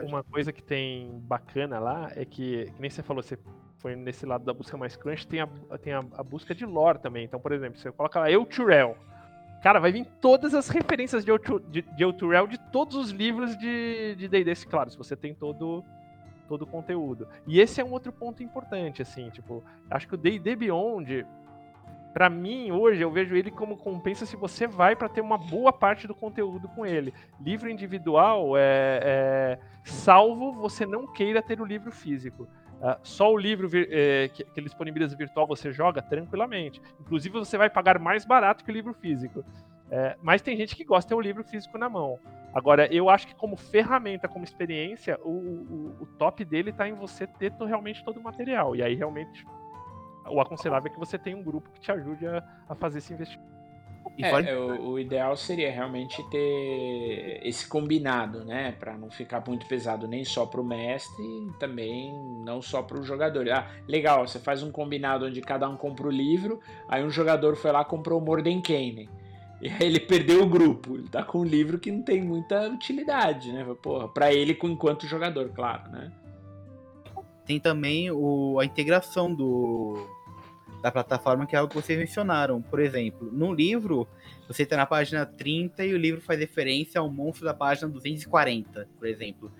uma 0.02 0.24
coisa 0.24 0.50
que 0.50 0.62
tem 0.62 1.20
bacana 1.24 1.78
lá 1.78 2.10
é 2.16 2.24
que, 2.24 2.64
que 2.74 2.80
nem 2.80 2.88
você 2.88 3.02
falou, 3.02 3.22
você 3.22 3.38
foi 3.78 3.94
nesse 3.94 4.26
lado 4.26 4.44
da 4.44 4.52
busca 4.52 4.76
mais 4.76 4.96
crunch, 4.96 5.26
tem 5.26 5.40
a, 5.40 5.48
tem 5.82 5.92
a, 5.92 6.04
a 6.16 6.22
busca 6.22 6.54
de 6.54 6.64
lore 6.64 6.98
também. 6.98 7.24
Então, 7.24 7.40
por 7.40 7.52
exemplo, 7.52 7.78
você 7.78 7.90
coloca 7.92 8.20
lá 8.20 8.30
Euturel. 8.30 8.96
Cara, 9.62 9.80
vai 9.80 9.90
vir 9.90 10.06
todas 10.20 10.54
as 10.54 10.68
referências 10.68 11.24
de, 11.24 11.32
de, 11.70 11.82
de 11.82 12.02
Euturel 12.02 12.46
de 12.46 12.58
todos 12.70 12.96
os 12.96 13.10
livros 13.10 13.56
de 13.56 14.28
D&D, 14.28 14.54
claro, 14.68 14.90
se 14.90 14.96
você 14.96 15.16
tem 15.16 15.34
todo 15.34 15.84
todo 16.46 16.62
o 16.62 16.66
conteúdo. 16.66 17.26
E 17.44 17.58
esse 17.58 17.80
é 17.80 17.84
um 17.84 17.90
outro 17.90 18.12
ponto 18.12 18.40
importante, 18.40 19.02
assim, 19.02 19.28
tipo, 19.30 19.64
acho 19.90 20.06
que 20.06 20.14
o 20.14 20.16
D&D 20.16 20.54
Beyond, 20.54 21.26
para 22.14 22.30
mim, 22.30 22.70
hoje, 22.70 23.02
eu 23.02 23.10
vejo 23.10 23.36
ele 23.36 23.50
como 23.50 23.76
compensa 23.76 24.24
se 24.24 24.36
você 24.36 24.66
vai 24.66 24.96
para 24.96 25.08
ter 25.08 25.20
uma 25.20 25.36
boa 25.36 25.72
parte 25.72 26.06
do 26.06 26.14
conteúdo 26.14 26.68
com 26.68 26.86
ele. 26.86 27.12
Livro 27.40 27.68
individual 27.68 28.56
é, 28.56 29.00
é 29.02 29.58
salvo 29.84 30.52
você 30.52 30.86
não 30.86 31.06
queira 31.12 31.42
ter 31.42 31.60
o 31.60 31.64
livro 31.64 31.92
físico. 31.92 32.48
Uh, 32.76 32.98
só 33.02 33.32
o 33.32 33.36
livro 33.38 33.70
é, 33.74 34.28
que, 34.28 34.44
que 34.44 34.60
ele 34.60 34.66
disponibiliza 34.66 35.16
virtual 35.16 35.46
você 35.46 35.72
joga 35.72 36.02
tranquilamente. 36.02 36.80
Inclusive, 37.00 37.38
você 37.38 37.56
vai 37.56 37.70
pagar 37.70 37.98
mais 37.98 38.24
barato 38.24 38.64
que 38.64 38.70
o 38.70 38.74
livro 38.74 38.92
físico. 38.94 39.44
É, 39.90 40.16
mas 40.20 40.42
tem 40.42 40.56
gente 40.56 40.74
que 40.74 40.84
gosta 40.84 41.06
de 41.06 41.08
ter 41.08 41.14
o 41.14 41.20
livro 41.20 41.44
físico 41.44 41.78
na 41.78 41.88
mão. 41.88 42.18
Agora, 42.52 42.92
eu 42.92 43.08
acho 43.08 43.26
que 43.26 43.34
como 43.34 43.56
ferramenta, 43.56 44.28
como 44.28 44.44
experiência, 44.44 45.18
o, 45.22 45.30
o, 45.30 45.96
o 46.00 46.06
top 46.18 46.44
dele 46.44 46.70
está 46.70 46.88
em 46.88 46.94
você 46.94 47.26
ter 47.26 47.52
realmente 47.52 48.04
todo 48.04 48.18
o 48.18 48.22
material. 48.22 48.74
E 48.74 48.82
aí, 48.82 48.94
realmente, 48.94 49.46
o 50.28 50.40
aconselhável 50.40 50.90
é 50.90 50.94
que 50.94 50.98
você 50.98 51.18
tenha 51.18 51.36
um 51.36 51.42
grupo 51.42 51.70
que 51.70 51.80
te 51.80 51.92
ajude 51.92 52.26
a, 52.26 52.42
a 52.68 52.74
fazer 52.74 52.98
esse 52.98 53.12
investimento. 53.12 53.55
É, 54.18 54.30
pode... 54.30 54.48
É, 54.48 54.56
o, 54.56 54.92
o, 54.92 54.98
ideal 54.98 55.36
seria 55.36 55.70
realmente 55.70 56.22
ter 56.30 57.40
esse 57.42 57.68
combinado, 57.68 58.44
né? 58.44 58.72
Para 58.72 58.96
não 58.96 59.10
ficar 59.10 59.42
muito 59.46 59.66
pesado 59.66 60.08
nem 60.08 60.24
só 60.24 60.46
para 60.46 60.60
o 60.60 60.64
mestre, 60.64 61.24
também 61.58 62.12
não 62.44 62.62
só 62.62 62.82
para 62.82 62.98
o 62.98 63.02
jogador. 63.02 63.48
Ah, 63.50 63.70
legal, 63.86 64.26
você 64.26 64.38
faz 64.38 64.62
um 64.62 64.70
combinado 64.70 65.26
onde 65.26 65.40
cada 65.42 65.68
um 65.68 65.76
compra 65.76 66.06
o 66.06 66.10
livro, 66.10 66.60
aí 66.88 67.04
um 67.04 67.10
jogador 67.10 67.56
foi 67.56 67.72
lá 67.72 67.82
e 67.82 67.84
comprou 67.84 68.20
o 68.20 68.24
Mordenkainen. 68.24 69.08
E 69.60 69.68
aí 69.68 69.76
ele 69.80 70.00
perdeu 70.00 70.42
o 70.42 70.48
grupo. 70.48 70.94
Ele 70.94 71.08
tá 71.08 71.22
com 71.22 71.40
um 71.40 71.44
livro 71.44 71.78
que 71.78 71.90
não 71.90 72.02
tem 72.02 72.22
muita 72.22 72.68
utilidade, 72.68 73.52
né? 73.52 73.66
Porra, 73.82 74.08
pra 74.08 74.32
ele 74.32 74.58
enquanto 74.62 75.06
jogador, 75.06 75.50
claro, 75.50 75.90
né? 75.90 76.10
Tem 77.44 77.60
também 77.60 78.10
o, 78.10 78.58
a 78.58 78.64
integração 78.64 79.32
do, 79.32 80.06
da 80.82 80.90
plataforma, 80.90 81.46
que 81.46 81.56
é 81.56 81.58
algo 81.58 81.72
que 81.72 81.80
vocês 81.80 81.98
mencionaram. 81.98 82.60
Por 82.62 82.80
exemplo, 82.80 83.30
no 83.32 83.52
livro, 83.52 84.08
você 84.46 84.62
está 84.62 84.76
na 84.76 84.86
página 84.86 85.26
30 85.26 85.84
e 85.84 85.94
o 85.94 85.98
livro 85.98 86.20
faz 86.20 86.38
referência 86.38 87.00
ao 87.00 87.10
monstro 87.10 87.44
da 87.44 87.54
página 87.54 87.88
240, 87.88 88.88
por 88.98 89.06
exemplo. 89.06 89.52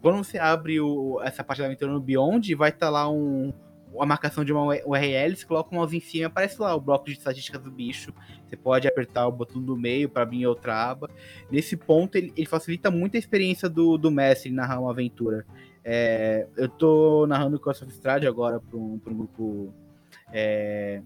Quando 0.00 0.24
você 0.24 0.38
abre 0.38 0.80
o, 0.80 1.20
essa 1.22 1.44
página 1.44 1.66
da 1.66 1.72
aventura 1.72 1.92
no 1.92 2.00
Beyond, 2.00 2.54
vai 2.54 2.70
estar 2.70 2.86
tá 2.86 2.90
lá 2.90 3.10
um, 3.10 3.52
a 3.98 4.06
marcação 4.06 4.44
de 4.44 4.52
uma 4.52 4.64
URL, 4.64 5.36
você 5.36 5.46
coloca 5.46 5.74
um 5.74 5.78
mouse 5.78 5.96
em 5.96 6.00
cima, 6.00 6.26
aparece 6.26 6.60
lá 6.60 6.74
o 6.74 6.80
bloco 6.80 7.06
de 7.06 7.12
estatísticas 7.12 7.62
do 7.62 7.70
bicho. 7.70 8.12
Você 8.46 8.56
pode 8.56 8.86
apertar 8.88 9.26
o 9.26 9.32
botão 9.32 9.60
do 9.60 9.76
meio 9.76 10.08
para 10.08 10.22
abrir 10.22 10.46
outra 10.46 10.90
aba. 10.90 11.10
Nesse 11.50 11.76
ponto, 11.76 12.16
ele, 12.16 12.32
ele, 12.36 12.46
facilita 12.46 12.90
muito 12.90 13.16
a 13.16 13.18
experiência 13.18 13.68
do, 13.68 13.96
do 13.98 14.10
mestre 14.10 14.50
narrar 14.50 14.80
uma 14.80 14.90
aventura. 14.90 15.46
É, 15.84 16.46
eu 16.56 16.68
tô 16.68 17.26
narrando 17.26 17.58
Cross 17.58 17.82
of 17.82 17.92
Strade 17.92 18.26
agora 18.26 18.60
para 18.60 18.76
um, 18.76 19.00
um 19.06 19.14
grupo 19.14 19.72
é, 20.32 21.02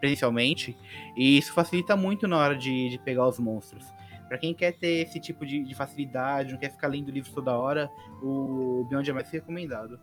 presencialmente, 0.00 0.76
e 1.16 1.38
isso 1.38 1.52
facilita 1.52 1.96
muito 1.96 2.26
na 2.26 2.36
hora 2.36 2.56
de, 2.56 2.90
de 2.90 2.98
pegar 2.98 3.26
os 3.28 3.38
monstros. 3.38 3.84
Para 4.28 4.38
quem 4.38 4.52
quer 4.52 4.72
ter 4.72 5.06
esse 5.06 5.20
tipo 5.20 5.46
de, 5.46 5.62
de, 5.62 5.74
facilidade, 5.74 6.52
não 6.52 6.58
quer 6.58 6.70
ficar 6.70 6.88
lendo 6.88 7.10
livros 7.10 7.32
toda 7.32 7.56
hora, 7.56 7.90
o 8.22 8.84
Beyond 8.88 9.10
é 9.10 9.12
mais 9.12 9.30
recomendado. 9.30 10.00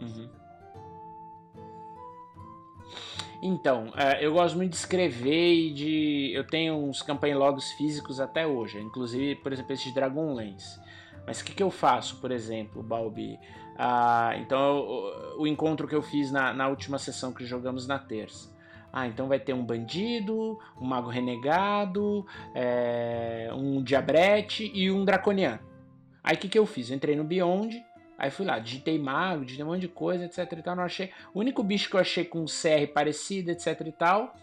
Uhum. 0.00 0.30
Então, 3.42 3.92
é, 3.96 4.24
eu 4.24 4.32
gosto 4.32 4.56
muito 4.56 4.70
de 4.70 4.76
escrever 4.76 5.52
e 5.52 5.74
de. 5.74 6.32
Eu 6.32 6.46
tenho 6.46 6.76
uns 6.76 7.02
campaign 7.02 7.36
logs 7.36 7.72
físicos 7.72 8.18
até 8.18 8.46
hoje, 8.46 8.80
inclusive, 8.80 9.34
por 9.36 9.52
exemplo, 9.52 9.72
esse 9.74 9.84
de 9.84 9.94
Dragonlance. 9.94 10.80
Mas 11.26 11.40
o 11.40 11.44
que, 11.44 11.52
que 11.52 11.62
eu 11.62 11.70
faço, 11.70 12.20
por 12.20 12.30
exemplo, 12.30 12.82
Balbi? 12.82 13.38
Ah, 13.76 14.34
então, 14.36 14.78
o, 14.78 15.42
o, 15.42 15.46
encontro 15.46 15.88
que 15.88 15.94
eu 15.94 16.02
fiz 16.02 16.30
na, 16.30 16.52
na 16.52 16.68
última 16.68 16.98
sessão 16.98 17.32
que 17.32 17.44
jogamos 17.44 17.86
na 17.86 17.98
terça. 17.98 18.52
Ah, 18.92 19.08
então 19.08 19.26
vai 19.26 19.40
ter 19.40 19.52
um 19.52 19.64
bandido, 19.64 20.56
um 20.80 20.86
mago 20.86 21.10
renegado, 21.10 22.24
é, 22.54 23.50
um 23.52 23.82
diabrete 23.82 24.70
e 24.72 24.90
um 24.90 25.04
draconiano. 25.04 25.58
Aí 26.22 26.36
o 26.36 26.38
que, 26.38 26.48
que 26.48 26.58
eu 26.58 26.64
fiz? 26.64 26.90
Eu 26.90 26.96
entrei 26.96 27.16
no 27.16 27.24
Beyond, 27.24 27.84
aí 28.16 28.30
fui 28.30 28.46
lá, 28.46 28.60
digitei 28.60 28.96
mago, 28.96 29.44
digitei 29.44 29.64
um 29.64 29.68
monte 29.68 29.80
de 29.80 29.88
coisa, 29.88 30.24
etc 30.24 30.38
e 30.52 30.62
tal, 30.62 30.76
não 30.76 30.84
achei. 30.84 31.10
O 31.34 31.40
único 31.40 31.64
bicho 31.64 31.90
que 31.90 31.96
eu 31.96 32.00
achei 32.00 32.24
com 32.24 32.44
CR 32.44 32.86
parecido, 32.94 33.50
etc 33.50 33.80
e 33.84 33.92
tal, 33.92 34.36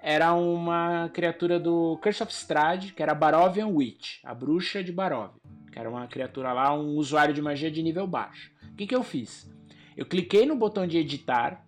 era 0.00 0.32
uma 0.32 1.10
criatura 1.12 1.60
do 1.60 1.98
Curse 2.02 2.22
of 2.22 2.32
Strahd, 2.32 2.94
que 2.94 3.02
era 3.02 3.14
Barovian 3.14 3.66
Witch, 3.66 4.20
a 4.24 4.32
bruxa 4.32 4.82
de 4.82 4.92
Barovia, 4.92 5.38
que 5.70 5.78
era 5.78 5.90
uma 5.90 6.06
criatura 6.06 6.54
lá, 6.54 6.74
um 6.74 6.96
usuário 6.96 7.34
de 7.34 7.42
magia 7.42 7.70
de 7.70 7.82
nível 7.82 8.06
baixo 8.06 8.50
que, 8.80 8.86
que 8.86 8.94
eu 8.94 9.02
fiz? 9.02 9.50
Eu 9.94 10.06
cliquei 10.06 10.46
no 10.46 10.56
botão 10.56 10.86
de 10.86 10.96
editar, 10.96 11.66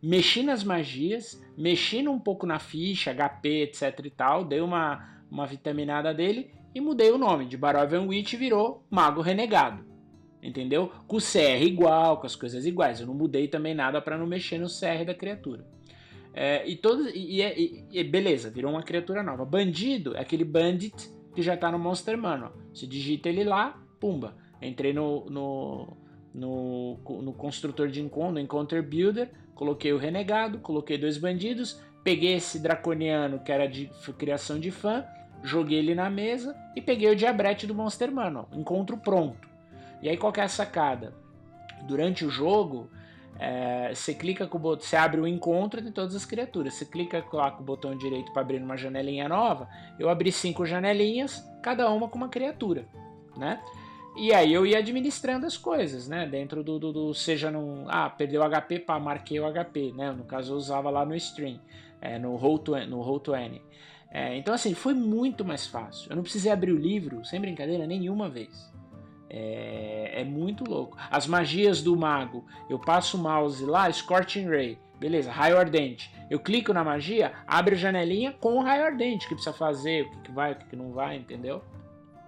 mexi 0.00 0.44
nas 0.44 0.62
magias, 0.62 1.42
mexi 1.58 2.06
um 2.06 2.20
pouco 2.20 2.46
na 2.46 2.60
ficha, 2.60 3.12
HP, 3.12 3.62
etc 3.62 4.00
e 4.04 4.10
tal, 4.10 4.44
dei 4.44 4.60
uma, 4.60 5.24
uma 5.28 5.44
vitaminada 5.44 6.14
dele 6.14 6.52
e 6.72 6.80
mudei 6.80 7.10
o 7.10 7.18
nome. 7.18 7.46
De 7.46 7.56
Barovian 7.56 8.02
Witch 8.02 8.34
virou 8.34 8.86
Mago 8.88 9.20
Renegado. 9.20 9.84
Entendeu? 10.40 10.90
Com 11.06 11.16
o 11.16 11.20
CR 11.20 11.62
igual, 11.62 12.18
com 12.18 12.26
as 12.26 12.36
coisas 12.36 12.64
iguais. 12.64 13.00
Eu 13.00 13.08
não 13.08 13.14
mudei 13.14 13.48
também 13.48 13.74
nada 13.74 14.00
para 14.00 14.16
não 14.16 14.26
mexer 14.26 14.58
no 14.58 14.68
CR 14.68 15.04
da 15.04 15.14
criatura. 15.14 15.66
É, 16.32 16.66
e, 16.66 16.76
todos, 16.76 17.08
e, 17.12 17.42
e, 17.42 17.84
e, 17.90 18.04
beleza, 18.04 18.50
virou 18.50 18.70
uma 18.70 18.82
criatura 18.84 19.22
nova. 19.22 19.44
Bandido 19.44 20.16
é 20.16 20.20
aquele 20.20 20.44
bandit 20.44 21.10
que 21.34 21.42
já 21.42 21.56
tá 21.56 21.72
no 21.72 21.78
Monster 21.78 22.16
Manual. 22.16 22.56
Você 22.72 22.86
digita 22.86 23.28
ele 23.28 23.42
lá, 23.42 23.82
pumba. 23.98 24.36
Entrei 24.62 24.92
no, 24.92 25.26
no, 25.28 25.96
no, 26.34 26.98
no 27.22 27.32
construtor 27.32 27.88
de 27.88 28.00
encontro, 28.00 28.32
no 28.32 28.40
Encounter 28.40 28.82
Builder, 28.82 29.30
coloquei 29.54 29.92
o 29.92 29.98
renegado, 29.98 30.58
coloquei 30.58 30.96
dois 30.96 31.18
bandidos, 31.18 31.80
peguei 32.02 32.34
esse 32.34 32.58
draconiano 32.58 33.40
que 33.40 33.52
era 33.52 33.66
de 33.66 33.90
criação 34.16 34.58
de 34.58 34.70
fã, 34.70 35.04
joguei 35.42 35.78
ele 35.78 35.94
na 35.94 36.08
mesa 36.08 36.56
e 36.76 36.80
peguei 36.80 37.10
o 37.10 37.16
diabrete 37.16 37.66
do 37.66 37.74
Monster 37.74 38.12
Manual. 38.12 38.48
Encontro 38.52 38.96
pronto. 38.96 39.48
E 40.02 40.08
aí 40.08 40.16
qual 40.16 40.32
é 40.36 40.42
a 40.42 40.48
sacada? 40.48 41.14
Durante 41.82 42.24
o 42.24 42.30
jogo, 42.30 42.90
é, 43.38 43.94
você 43.94 44.12
clica 44.12 44.46
com 44.46 44.58
o 44.58 44.60
botão, 44.60 44.86
você 44.86 44.96
abre 44.96 45.20
o 45.20 45.26
encontro 45.26 45.80
de 45.80 45.90
todas 45.90 46.14
as 46.14 46.26
criaturas. 46.26 46.74
Você 46.74 46.84
clica 46.84 47.24
lá 47.32 47.50
com 47.50 47.62
o 47.62 47.66
botão 47.66 47.96
direito 47.96 48.32
para 48.32 48.42
abrir 48.42 48.62
uma 48.62 48.76
janelinha 48.76 49.28
nova. 49.28 49.68
Eu 49.98 50.10
abri 50.10 50.30
cinco 50.30 50.66
janelinhas, 50.66 51.42
cada 51.62 51.90
uma 51.90 52.06
com 52.08 52.18
uma 52.18 52.28
criatura, 52.28 52.86
né? 53.36 53.62
E 54.16 54.34
aí 54.34 54.52
eu 54.52 54.66
ia 54.66 54.78
administrando 54.78 55.46
as 55.46 55.56
coisas, 55.56 56.08
né? 56.08 56.26
Dentro 56.26 56.62
do, 56.62 56.78
do, 56.78 56.92
do 56.92 57.14
seja 57.14 57.50
num. 57.50 57.86
Ah, 57.88 58.10
perdeu 58.10 58.42
o 58.42 58.48
HP, 58.48 58.80
pá, 58.80 58.98
marquei 58.98 59.38
o 59.38 59.50
HP, 59.50 59.92
né? 59.96 60.10
No 60.12 60.24
caso 60.24 60.52
eu 60.52 60.56
usava 60.56 60.90
lá 60.90 61.04
no 61.04 61.14
stream, 61.14 61.60
é, 62.00 62.18
no 62.18 62.36
Roll20. 62.38 62.86
No 62.86 63.00
Roll 63.00 63.22
20. 63.24 63.62
É, 64.10 64.36
então, 64.36 64.52
assim, 64.52 64.74
foi 64.74 64.92
muito 64.92 65.44
mais 65.44 65.66
fácil. 65.66 66.10
Eu 66.10 66.16
não 66.16 66.22
precisei 66.24 66.50
abrir 66.50 66.72
o 66.72 66.76
livro, 66.76 67.24
sem 67.24 67.40
brincadeira, 67.40 67.86
nenhuma 67.86 68.28
vez. 68.28 68.70
É, 69.28 70.20
é, 70.20 70.24
muito 70.24 70.68
louco. 70.68 70.98
As 71.08 71.28
magias 71.28 71.80
do 71.80 71.96
mago, 71.96 72.44
eu 72.68 72.80
passo 72.80 73.16
o 73.16 73.20
mouse 73.20 73.64
lá, 73.64 73.90
Scorching 73.92 74.48
Ray, 74.48 74.76
beleza, 74.98 75.30
raio 75.30 75.56
ardente. 75.56 76.12
Eu 76.28 76.40
clico 76.40 76.72
na 76.72 76.82
magia, 76.82 77.32
abre 77.46 77.76
a 77.76 77.78
janelinha 77.78 78.32
com 78.32 78.54
o 78.54 78.62
raio 78.62 78.84
ardente, 78.84 79.28
que 79.28 79.34
precisa 79.34 79.56
fazer, 79.56 80.02
o 80.02 80.10
que, 80.10 80.18
que 80.22 80.32
vai, 80.32 80.52
o 80.52 80.56
que, 80.56 80.64
que 80.64 80.76
não 80.76 80.90
vai, 80.90 81.16
entendeu? 81.16 81.62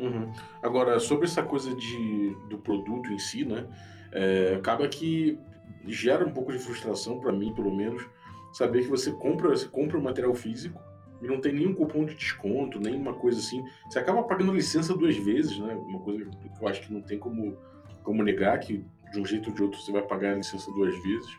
Uhum. 0.03 0.33
Agora, 0.61 0.99
sobre 0.99 1.27
essa 1.27 1.45
coisa 1.45 1.73
de, 1.75 2.37
do 2.51 2.59
produto 2.59 3.13
em 3.13 3.19
si, 3.19 3.45
né? 3.45 3.67
É, 4.11 4.57
acaba 4.59 4.89
que 4.89 5.39
gera 5.87 6.27
um 6.27 6.33
pouco 6.33 6.53
de 6.53 6.59
frustração 6.59 7.21
para 7.21 7.33
mim, 7.33 7.55
pelo 7.55 7.75
menos, 7.75 8.05
saber 8.53 8.83
que 8.83 8.89
você 8.89 9.13
compra, 9.13 9.51
você 9.51 9.69
compra 9.69 9.97
o 9.97 10.03
material 10.03 10.35
físico 10.35 10.81
e 11.23 11.27
não 11.27 11.41
tem 11.41 11.53
nenhum 11.53 11.73
cupom 11.73 12.05
de 12.05 12.15
desconto, 12.15 12.81
nenhuma 12.81 13.15
coisa 13.15 13.39
assim. 13.39 13.65
Você 13.89 13.99
acaba 13.99 14.25
pagando 14.25 14.53
licença 14.53 14.93
duas 14.93 15.17
vezes, 15.17 15.57
né? 15.59 15.73
Uma 15.75 16.01
coisa 16.01 16.25
que 16.25 16.63
eu 16.63 16.69
acho 16.69 16.83
que 16.83 16.93
não 16.93 17.01
tem 17.01 17.19
como, 17.19 17.57
como 18.03 18.25
negar 18.25 18.59
que 18.59 18.85
de 19.13 19.21
um 19.21 19.25
jeito 19.25 19.51
ou 19.51 19.55
de 19.55 19.63
outro 19.63 19.81
você 19.81 19.93
vai 19.93 20.03
pagar 20.03 20.33
a 20.33 20.37
licença 20.37 20.71
duas 20.73 21.01
vezes. 21.03 21.39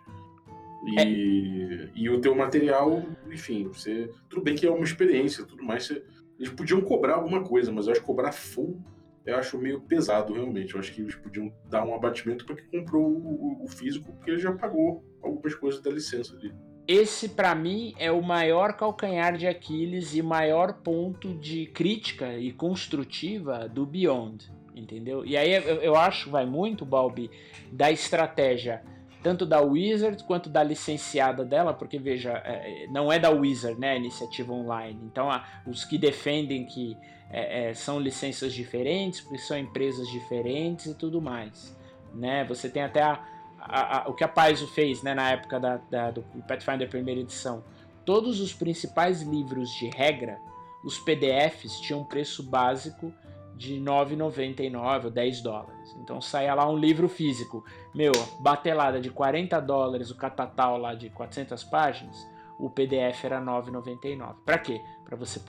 E, 0.86 1.00
é. 1.00 1.90
e 1.96 2.10
o 2.10 2.20
teu 2.20 2.34
material, 2.34 3.04
enfim, 3.30 3.68
você. 3.68 4.10
Tudo 4.30 4.42
bem 4.42 4.56
que 4.56 4.66
é 4.66 4.72
uma 4.72 4.84
experiência, 4.84 5.46
tudo 5.46 5.64
mais. 5.64 5.86
Você, 5.86 6.04
eles 6.40 6.52
podiam 6.52 6.82
cobrar 6.82 7.16
alguma 7.16 7.44
coisa, 7.44 7.72
mas 7.72 7.86
eu 7.86 7.92
acho 7.92 8.02
que 8.02 8.08
cobrar 8.08 8.32
full 8.32 8.82
eu 9.26 9.38
acho 9.38 9.58
meio 9.58 9.80
pesado, 9.82 10.34
realmente. 10.34 10.74
Eu 10.74 10.80
acho 10.80 10.94
que 10.94 11.02
eles 11.02 11.16
podiam 11.16 11.52
dar 11.70 11.86
um 11.86 11.96
abatimento 11.96 12.46
para 12.46 12.56
quem 12.56 12.82
comprou 12.82 13.06
o, 13.06 13.64
o, 13.64 13.68
físico, 13.68 14.12
porque 14.12 14.32
ele 14.32 14.40
já 14.40 14.52
pagou 14.52 15.04
algumas 15.22 15.56
coisas 15.56 15.82
da 15.82 15.90
licença 15.90 16.36
dele. 16.36 16.56
Esse, 16.86 17.30
para 17.30 17.56
mim, 17.56 17.94
é 17.98 18.12
o 18.12 18.22
maior 18.22 18.74
calcanhar 18.74 19.38
de 19.38 19.48
Aquiles 19.48 20.14
e 20.14 20.22
maior 20.22 20.82
ponto 20.82 21.34
de 21.36 21.68
crítica 21.68 22.38
e 22.38 22.52
construtiva 22.52 23.70
do 23.70 23.86
Beyond, 23.86 24.52
entendeu? 24.76 25.26
E 25.26 25.38
aí 25.38 25.54
eu, 25.54 25.82
eu 25.82 25.96
acho, 25.96 26.30
vai 26.30 26.46
muito, 26.46 26.86
Balbi, 26.86 27.32
da 27.72 27.90
estratégia 27.90 28.84
tanto 29.24 29.46
da 29.46 29.62
Wizard 29.62 30.22
quanto 30.26 30.50
da 30.50 30.62
licenciada 30.62 31.46
dela, 31.46 31.74
porque 31.74 31.98
veja, 31.98 32.34
é, 32.46 32.88
não 32.90 33.12
é 33.12 33.18
da 33.18 33.30
Wizard, 33.30 33.80
né, 33.80 33.92
a 33.92 33.96
iniciativa 33.96 34.52
online. 34.52 35.00
Então, 35.06 35.30
os 35.66 35.86
que 35.86 35.98
defendem 35.98 36.66
que 36.66 36.98
é, 37.30 37.70
é, 37.70 37.74
são 37.74 38.00
licenças 38.00 38.54
diferentes, 38.54 39.22
porque 39.22 39.38
são 39.38 39.58
empresas 39.58 40.08
diferentes 40.10 40.88
e 40.88 40.94
tudo 40.94 41.22
mais, 41.22 41.76
né? 42.14 42.44
Você 42.46 42.70
tem 42.70 42.84
até 42.84 43.02
a, 43.02 43.24
a, 43.58 44.04
a, 44.04 44.10
o 44.10 44.14
que 44.14 44.24
a 44.24 44.28
Paizo 44.28 44.68
fez, 44.68 45.02
né, 45.02 45.16
na 45.16 45.32
época 45.32 45.60
da, 45.60 45.78
da, 45.90 46.12
do 46.12 46.22
Pathfinder 46.48 46.90
primeira 46.90 47.22
edição. 47.22 47.64
Todos 48.06 48.42
os 48.42 48.54
principais 48.54 49.22
livros 49.22 49.70
de 49.72 49.90
regra, 49.90 50.38
os 50.84 51.00
PDFs 51.00 51.80
tinham 51.80 52.04
preço 52.04 52.44
básico 52.44 53.14
de 53.56 53.80
9,99 53.80 55.06
ou 55.06 55.12
10 55.12 55.42
dólares. 55.42 55.96
Então 56.02 56.20
saia 56.20 56.54
lá 56.54 56.70
um 56.70 56.78
livro 56.78 57.08
físico, 57.08 57.64
meu, 57.94 58.12
batelada 58.40 59.00
de 59.00 59.10
40 59.10 59.60
dólares, 59.60 60.10
o 60.10 60.16
catatal 60.16 60.78
lá 60.78 60.94
de 60.94 61.10
400 61.10 61.64
páginas, 61.66 62.28
o 62.60 62.70
PDF 62.70 63.26
era 63.26 63.42
9,99. 63.42 64.36
Para 64.46 64.58
quê? 64.58 64.82
Para 65.06 65.18
você 65.18 65.40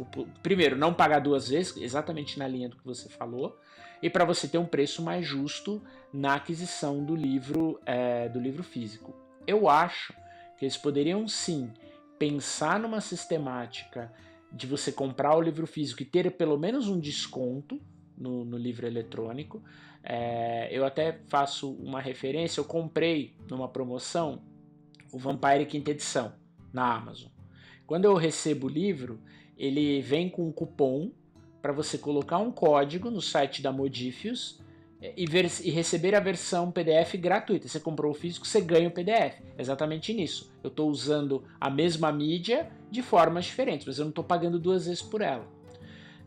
primeiro 0.43 0.77
não 0.77 0.93
pagar 0.93 1.21
duas 1.21 1.49
vezes, 1.49 1.77
exatamente 1.77 2.39
na 2.39 2.49
linha 2.49 2.69
do 2.69 2.77
que 2.77 2.85
você 2.85 3.09
falou, 3.09 3.59
e 4.03 4.11
para 4.11 4.25
você 4.25 4.47
ter 4.47 4.59
um 4.59 4.67
preço 4.67 5.03
mais 5.03 5.27
justo 5.27 5.83
na 6.13 6.35
aquisição 6.35 7.03
do 7.05 7.15
livro 7.15 7.81
é, 7.87 8.29
do 8.29 8.39
livro 8.39 8.63
físico. 8.63 9.15
Eu 9.47 9.69
acho 9.69 10.13
que 10.59 10.65
eles 10.65 10.77
poderiam 10.77 11.27
sim 11.27 11.73
pensar 12.19 12.79
numa 12.79 13.01
sistemática 13.01 14.13
de 14.53 14.67
você 14.67 14.93
comprar 14.93 15.37
o 15.37 15.41
livro 15.41 15.67
físico 15.67 16.03
e 16.03 16.07
ter 16.07 16.31
pelo 16.33 16.59
menos 16.59 16.89
um 16.89 17.01
desconto 17.01 17.81
no, 18.17 18.45
no 18.45 18.57
livro 18.57 18.87
eletrônico. 18.87 19.63
É, 20.03 20.69
eu 20.71 20.85
até 20.85 21.21
faço 21.27 21.73
uma 21.75 22.01
referência, 22.01 22.61
eu 22.61 22.65
comprei 22.65 23.35
numa 23.49 23.69
promoção 23.69 24.43
o 25.13 25.19
Vampire 25.19 25.67
Quinta 25.67 25.91
Edição 25.91 26.33
na 26.73 26.95
Amazon. 26.95 27.31
Quando 27.87 28.05
eu 28.05 28.15
recebo 28.15 28.67
o 28.67 28.71
livro, 28.71 29.21
ele 29.57 30.01
vem 30.01 30.29
com 30.29 30.47
um 30.47 30.53
cupom 30.53 31.11
para 31.63 31.73
você 31.73 31.97
colocar 31.97 32.39
um 32.39 32.51
código 32.51 33.11
no 33.11 33.23
site 33.23 33.63
da 33.63 33.73
Modifius 33.73 34.61
é, 35.01 35.13
e, 35.17 35.27
ver, 35.27 35.51
e, 35.63 35.71
receber 35.71 36.15
a 36.15 36.21
versão 36.21 36.71
PDF 36.71 37.15
gratuita. 37.17 37.69
Você 37.69 37.79
comprou 37.79 38.11
o 38.11 38.15
físico, 38.15 38.47
você 38.47 38.61
ganha 38.61 38.89
o 38.89 38.91
PDF. 38.91 39.41
Exatamente 39.59 40.13
nisso. 40.13 40.53
Eu 40.63 40.69
estou 40.69 40.91
usando 40.91 41.45
a 41.61 41.71
mesma 41.71 42.11
mídia 42.13 42.71
de 42.91 43.03
formas 43.03 43.45
diferentes, 43.45 43.87
mas 43.87 43.99
eu 43.99 44.05
não 44.05 44.11
estou 44.11 44.25
pagando 44.25 44.59
duas 44.59 44.87
vezes 44.87 45.03
por 45.03 45.21
ela. 45.21 45.47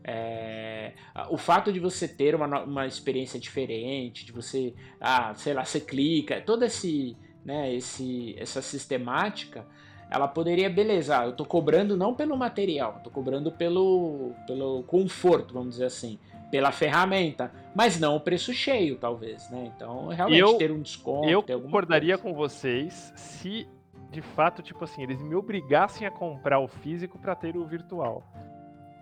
É, 0.04 0.92
o 1.28 1.36
fato 1.36 1.72
de 1.72 1.80
você 1.80 2.08
ter 2.08 2.34
uma, 2.34 2.62
uma 2.62 2.86
experiência 2.86 3.38
diferente, 3.38 4.24
de 4.24 4.32
você, 4.32 4.74
ah, 5.00 5.34
sei 5.34 5.52
lá, 5.52 5.64
você 5.64 5.80
clica, 5.80 6.40
toda 6.40 6.66
esse, 6.66 7.16
né, 7.44 7.74
esse, 7.74 8.34
essa 8.38 8.62
sistemática, 8.62 9.66
ela 10.10 10.26
poderia, 10.26 10.70
beleza, 10.70 11.22
eu 11.24 11.30
estou 11.30 11.44
cobrando 11.44 11.96
não 11.96 12.14
pelo 12.14 12.36
material, 12.36 12.94
estou 12.98 13.12
cobrando 13.12 13.52
pelo, 13.52 14.32
pelo 14.46 14.82
conforto, 14.84 15.52
vamos 15.52 15.70
dizer 15.70 15.84
assim, 15.84 16.18
pela 16.50 16.72
ferramenta, 16.72 17.52
mas 17.74 18.00
não 18.00 18.16
o 18.16 18.20
preço 18.20 18.52
cheio, 18.54 18.96
talvez, 18.96 19.50
né? 19.50 19.70
Então, 19.76 20.08
realmente 20.08 20.40
eu, 20.40 20.54
ter 20.54 20.72
um 20.72 20.80
desconto. 20.80 21.28
Eu 21.28 21.42
concordaria 21.42 22.16
coisa. 22.16 22.22
com 22.22 22.34
vocês 22.34 23.12
se, 23.14 23.68
de 24.10 24.22
fato, 24.22 24.62
tipo 24.62 24.82
assim, 24.84 25.02
eles 25.02 25.20
me 25.20 25.34
obrigassem 25.34 26.06
a 26.06 26.10
comprar 26.10 26.58
o 26.58 26.68
físico 26.68 27.18
para 27.18 27.34
ter 27.34 27.56
o 27.56 27.66
virtual. 27.66 28.24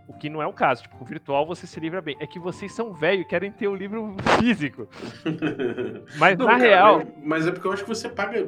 O 0.09 0.13
que 0.13 0.29
não 0.29 0.41
é 0.41 0.47
o 0.47 0.53
caso. 0.53 0.83
Tipo, 0.83 0.97
o 1.01 1.05
virtual 1.05 1.47
você 1.47 1.67
se 1.67 1.79
livra 1.81 2.01
bem. 2.01 2.17
É 2.21 2.27
que 2.27 2.39
vocês 2.39 2.73
são 2.73 2.93
velhos 2.93 3.25
e 3.25 3.29
querem 3.29 3.51
ter 3.51 3.69
o 3.69 3.75
livro 3.75 4.17
físico. 4.39 4.89
mas 6.19 6.39
não, 6.39 6.47
na 6.47 6.53
cara, 6.53 6.65
real. 6.65 6.99
Mas, 6.99 7.25
mas, 7.25 7.47
é 7.47 7.51
porque 7.51 7.67
eu 7.67 7.73
acho 7.73 7.83
que 7.83 7.89
você 7.89 8.09
paga. 8.09 8.47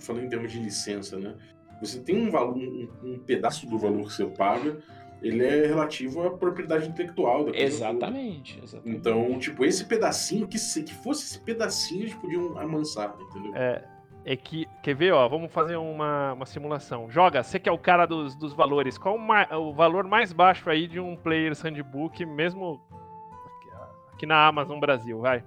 Falando 0.00 0.24
em 0.24 0.28
termos 0.28 0.52
de 0.52 0.58
licença, 0.58 1.18
né? 1.18 1.34
Você 1.80 1.98
tem 2.00 2.16
um 2.16 2.30
valor, 2.30 2.56
um, 2.56 2.88
um 3.02 3.18
pedaço 3.18 3.66
do 3.66 3.78
valor 3.78 4.06
que 4.06 4.12
você 4.12 4.26
paga 4.26 4.76
ele 5.24 5.42
é 5.42 5.66
relativo 5.66 6.26
à 6.26 6.30
propriedade 6.30 6.86
intelectual 6.86 7.46
da 7.46 7.56
exatamente, 7.56 8.60
exatamente, 8.62 8.98
Então, 8.98 9.38
tipo, 9.38 9.64
esse 9.64 9.86
pedacinho, 9.86 10.46
que, 10.46 10.58
se, 10.58 10.82
que 10.82 10.92
fosse 10.94 11.24
esse 11.24 11.40
pedacinho, 11.40 12.02
eles 12.02 12.14
podiam 12.14 12.58
amansar, 12.58 13.16
entendeu? 13.18 13.56
É, 13.56 13.82
é 14.24 14.36
que, 14.36 14.66
quer 14.82 14.94
ver, 14.94 15.12
ó, 15.12 15.28
vamos 15.28 15.52
fazer 15.52 15.76
uma, 15.76 16.32
uma 16.32 16.46
simulação. 16.46 17.10
Joga, 17.10 17.42
você 17.42 17.58
que 17.58 17.68
é 17.68 17.72
o 17.72 17.78
cara 17.78 18.06
dos, 18.06 18.34
dos 18.34 18.54
valores, 18.54 18.96
qual 18.96 19.16
o, 19.16 19.56
o 19.58 19.72
valor 19.74 20.04
mais 20.04 20.32
baixo 20.32 20.70
aí 20.70 20.86
de 20.86 20.98
um 20.98 21.14
Player's 21.16 21.60
Handbook, 21.60 22.24
mesmo 22.24 22.80
aqui 24.14 24.24
na 24.24 24.46
Amazon 24.46 24.80
Brasil, 24.80 25.20
vai? 25.20 25.44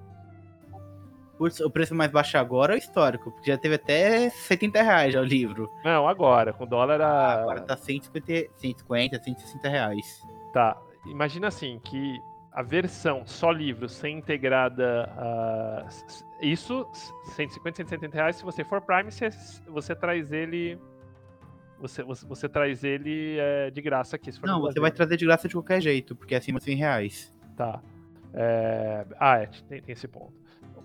O 1.39 1.69
preço 1.69 1.93
mais 1.93 2.11
baixo 2.11 2.37
agora 2.37 2.73
é 2.73 2.75
o 2.75 2.79
histórico, 2.79 3.31
porque 3.31 3.51
já 3.51 3.57
teve 3.57 3.75
até 3.75 4.29
70 4.29 4.81
reais 4.81 5.13
já 5.13 5.21
o 5.21 5.23
livro. 5.23 5.71
Não, 5.83 6.07
agora, 6.07 6.51
com 6.51 6.63
o 6.63 6.67
dólar 6.67 6.99
a... 6.99 7.41
Agora 7.41 7.61
tá 7.61 7.77
150, 7.77 8.51
150 8.55 9.21
160 9.21 9.69
reais. 9.69 10.21
Tá, 10.51 10.75
imagina 11.05 11.47
assim, 11.47 11.79
que 11.83 12.19
a 12.57 12.63
versão 12.63 13.21
só 13.23 13.51
livro 13.51 13.87
sem 13.87 14.17
integrada. 14.17 15.07
Uh, 15.15 16.43
isso, 16.43 16.87
150, 17.35 17.75
170 17.75 18.15
reais. 18.15 18.37
Se 18.37 18.43
você 18.43 18.63
for 18.63 18.81
Prime, 18.81 19.11
você, 19.11 19.29
você 19.67 19.95
traz 19.95 20.31
ele. 20.31 20.79
Você, 21.79 22.01
você, 22.01 22.25
você 22.25 22.49
traz 22.49 22.83
ele 22.83 23.37
é, 23.37 23.69
de 23.69 23.79
graça 23.79 24.15
aqui. 24.15 24.31
Não, 24.41 24.59
você 24.59 24.79
vai 24.79 24.91
trazer 24.91 25.17
de 25.17 25.25
graça 25.25 25.47
de 25.47 25.53
qualquer 25.53 25.79
jeito, 25.79 26.15
porque 26.15 26.33
é 26.33 26.39
acima 26.39 26.57
de 26.57 26.65
100 26.65 26.75
reais. 26.77 27.35
Tá. 27.55 27.79
É... 28.33 29.05
Ah, 29.19 29.37
é, 29.37 29.45
tem, 29.69 29.79
tem 29.79 29.93
esse 29.93 30.07
ponto. 30.07 30.33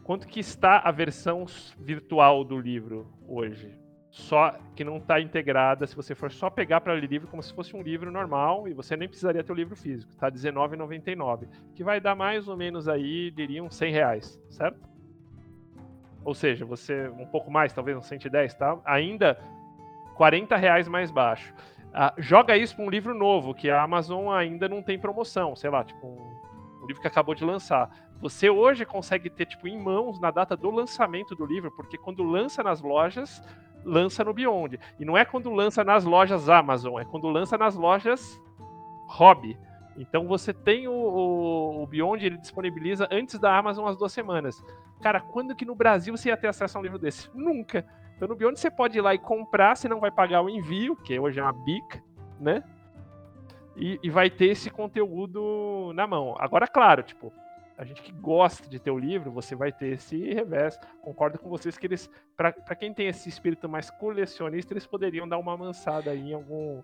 Quanto 0.04 0.26
que 0.26 0.40
está 0.40 0.78
a 0.80 0.90
versão 0.90 1.46
virtual 1.78 2.44
do 2.44 2.60
livro 2.60 3.10
hoje? 3.26 3.74
Só 4.12 4.54
que 4.76 4.84
não 4.84 4.98
está 4.98 5.18
integrada. 5.18 5.86
Se 5.86 5.96
você 5.96 6.14
for 6.14 6.30
só 6.30 6.50
pegar 6.50 6.82
para 6.82 6.92
ler 6.92 7.08
livro 7.08 7.26
como 7.26 7.42
se 7.42 7.52
fosse 7.52 7.74
um 7.74 7.80
livro 7.80 8.12
normal 8.12 8.68
e 8.68 8.74
você 8.74 8.94
nem 8.94 9.08
precisaria 9.08 9.42
ter 9.42 9.50
o 9.50 9.54
livro 9.54 9.74
físico, 9.74 10.14
tá 10.16 10.26
R$19,99, 10.26 11.48
que 11.74 11.82
vai 11.82 11.98
dar 11.98 12.14
mais 12.14 12.46
ou 12.46 12.54
menos 12.54 12.88
aí, 12.88 13.30
diriam 13.30 13.70
100 13.70 13.92
reais, 13.92 14.40
certo? 14.50 14.78
Ou 16.22 16.34
seja, 16.34 16.66
você 16.66 17.08
um 17.08 17.26
pouco 17.26 17.50
mais, 17.50 17.72
talvez 17.72 17.96
uns 17.96 18.06
110, 18.06 18.54
tá? 18.54 18.78
Ainda 18.84 19.40
40 20.14 20.56
reais 20.56 20.86
mais 20.86 21.10
baixo. 21.10 21.54
Ah, 21.94 22.12
joga 22.18 22.54
isso 22.54 22.76
para 22.76 22.84
um 22.84 22.90
livro 22.90 23.14
novo 23.14 23.54
que 23.54 23.70
a 23.70 23.82
Amazon 23.82 24.28
ainda 24.28 24.68
não 24.68 24.82
tem 24.82 24.98
promoção, 24.98 25.56
sei 25.56 25.70
lá, 25.70 25.82
tipo 25.84 26.06
um, 26.06 26.82
um 26.82 26.86
livro 26.86 27.00
que 27.00 27.08
acabou 27.08 27.34
de 27.34 27.44
lançar. 27.46 27.90
Você 28.22 28.48
hoje 28.48 28.86
consegue 28.86 29.28
ter 29.28 29.46
tipo 29.46 29.66
em 29.66 29.76
mãos 29.76 30.20
na 30.20 30.30
data 30.30 30.56
do 30.56 30.70
lançamento 30.70 31.34
do 31.34 31.44
livro, 31.44 31.72
porque 31.72 31.98
quando 31.98 32.22
lança 32.22 32.62
nas 32.62 32.80
lojas 32.80 33.42
lança 33.84 34.22
no 34.22 34.32
Beyond. 34.32 34.78
E 34.98 35.04
não 35.04 35.18
é 35.18 35.24
quando 35.24 35.52
lança 35.52 35.82
nas 35.82 36.04
lojas 36.04 36.48
Amazon, 36.48 37.00
é 37.00 37.04
quando 37.04 37.28
lança 37.28 37.58
nas 37.58 37.74
lojas 37.74 38.40
Hobby. 39.08 39.58
Então 39.96 40.28
você 40.28 40.54
tem 40.54 40.86
o, 40.86 40.92
o, 40.92 41.82
o, 41.82 41.86
Beyond, 41.88 42.24
ele 42.24 42.38
disponibiliza 42.38 43.08
antes 43.10 43.40
da 43.40 43.58
Amazon 43.58 43.88
as 43.88 43.96
duas 43.96 44.12
semanas. 44.12 44.62
Cara, 45.02 45.20
quando 45.20 45.56
que 45.56 45.64
no 45.64 45.74
Brasil 45.74 46.16
você 46.16 46.28
ia 46.28 46.36
ter 46.36 46.46
acesso 46.46 46.78
a 46.78 46.80
um 46.80 46.84
livro 46.84 47.00
desse? 47.00 47.28
Nunca. 47.34 47.84
Então 48.14 48.28
no 48.28 48.36
Beyond 48.36 48.58
você 48.58 48.70
pode 48.70 48.96
ir 48.96 49.00
lá 49.00 49.12
e 49.14 49.18
comprar, 49.18 49.76
você 49.76 49.88
não 49.88 49.98
vai 49.98 50.12
pagar 50.12 50.42
o 50.42 50.48
envio, 50.48 50.94
que 50.94 51.18
hoje 51.18 51.40
é 51.40 51.42
uma 51.42 51.52
BIC, 51.52 52.00
né? 52.40 52.62
E, 53.76 53.98
e 54.00 54.10
vai 54.10 54.30
ter 54.30 54.46
esse 54.46 54.70
conteúdo 54.70 55.92
na 55.94 56.06
mão. 56.06 56.36
Agora, 56.38 56.68
claro, 56.68 57.02
tipo, 57.02 57.32
a 57.82 57.84
gente 57.84 58.00
que 58.00 58.12
gosta 58.12 58.68
de 58.68 58.78
ter 58.78 58.92
o 58.92 58.98
livro, 58.98 59.32
você 59.32 59.56
vai 59.56 59.72
ter 59.72 59.94
esse 59.94 60.16
revés. 60.32 60.78
Concordo 61.00 61.36
com 61.36 61.48
vocês 61.48 61.76
que 61.76 61.84
eles, 61.84 62.08
para 62.36 62.76
quem 62.76 62.94
tem 62.94 63.08
esse 63.08 63.28
espírito 63.28 63.68
mais 63.68 63.90
colecionista, 63.90 64.72
eles 64.72 64.86
poderiam 64.86 65.28
dar 65.28 65.36
uma 65.36 65.54
amansada 65.54 66.12
aí 66.12 66.30
em 66.30 66.32
algum, 66.32 66.80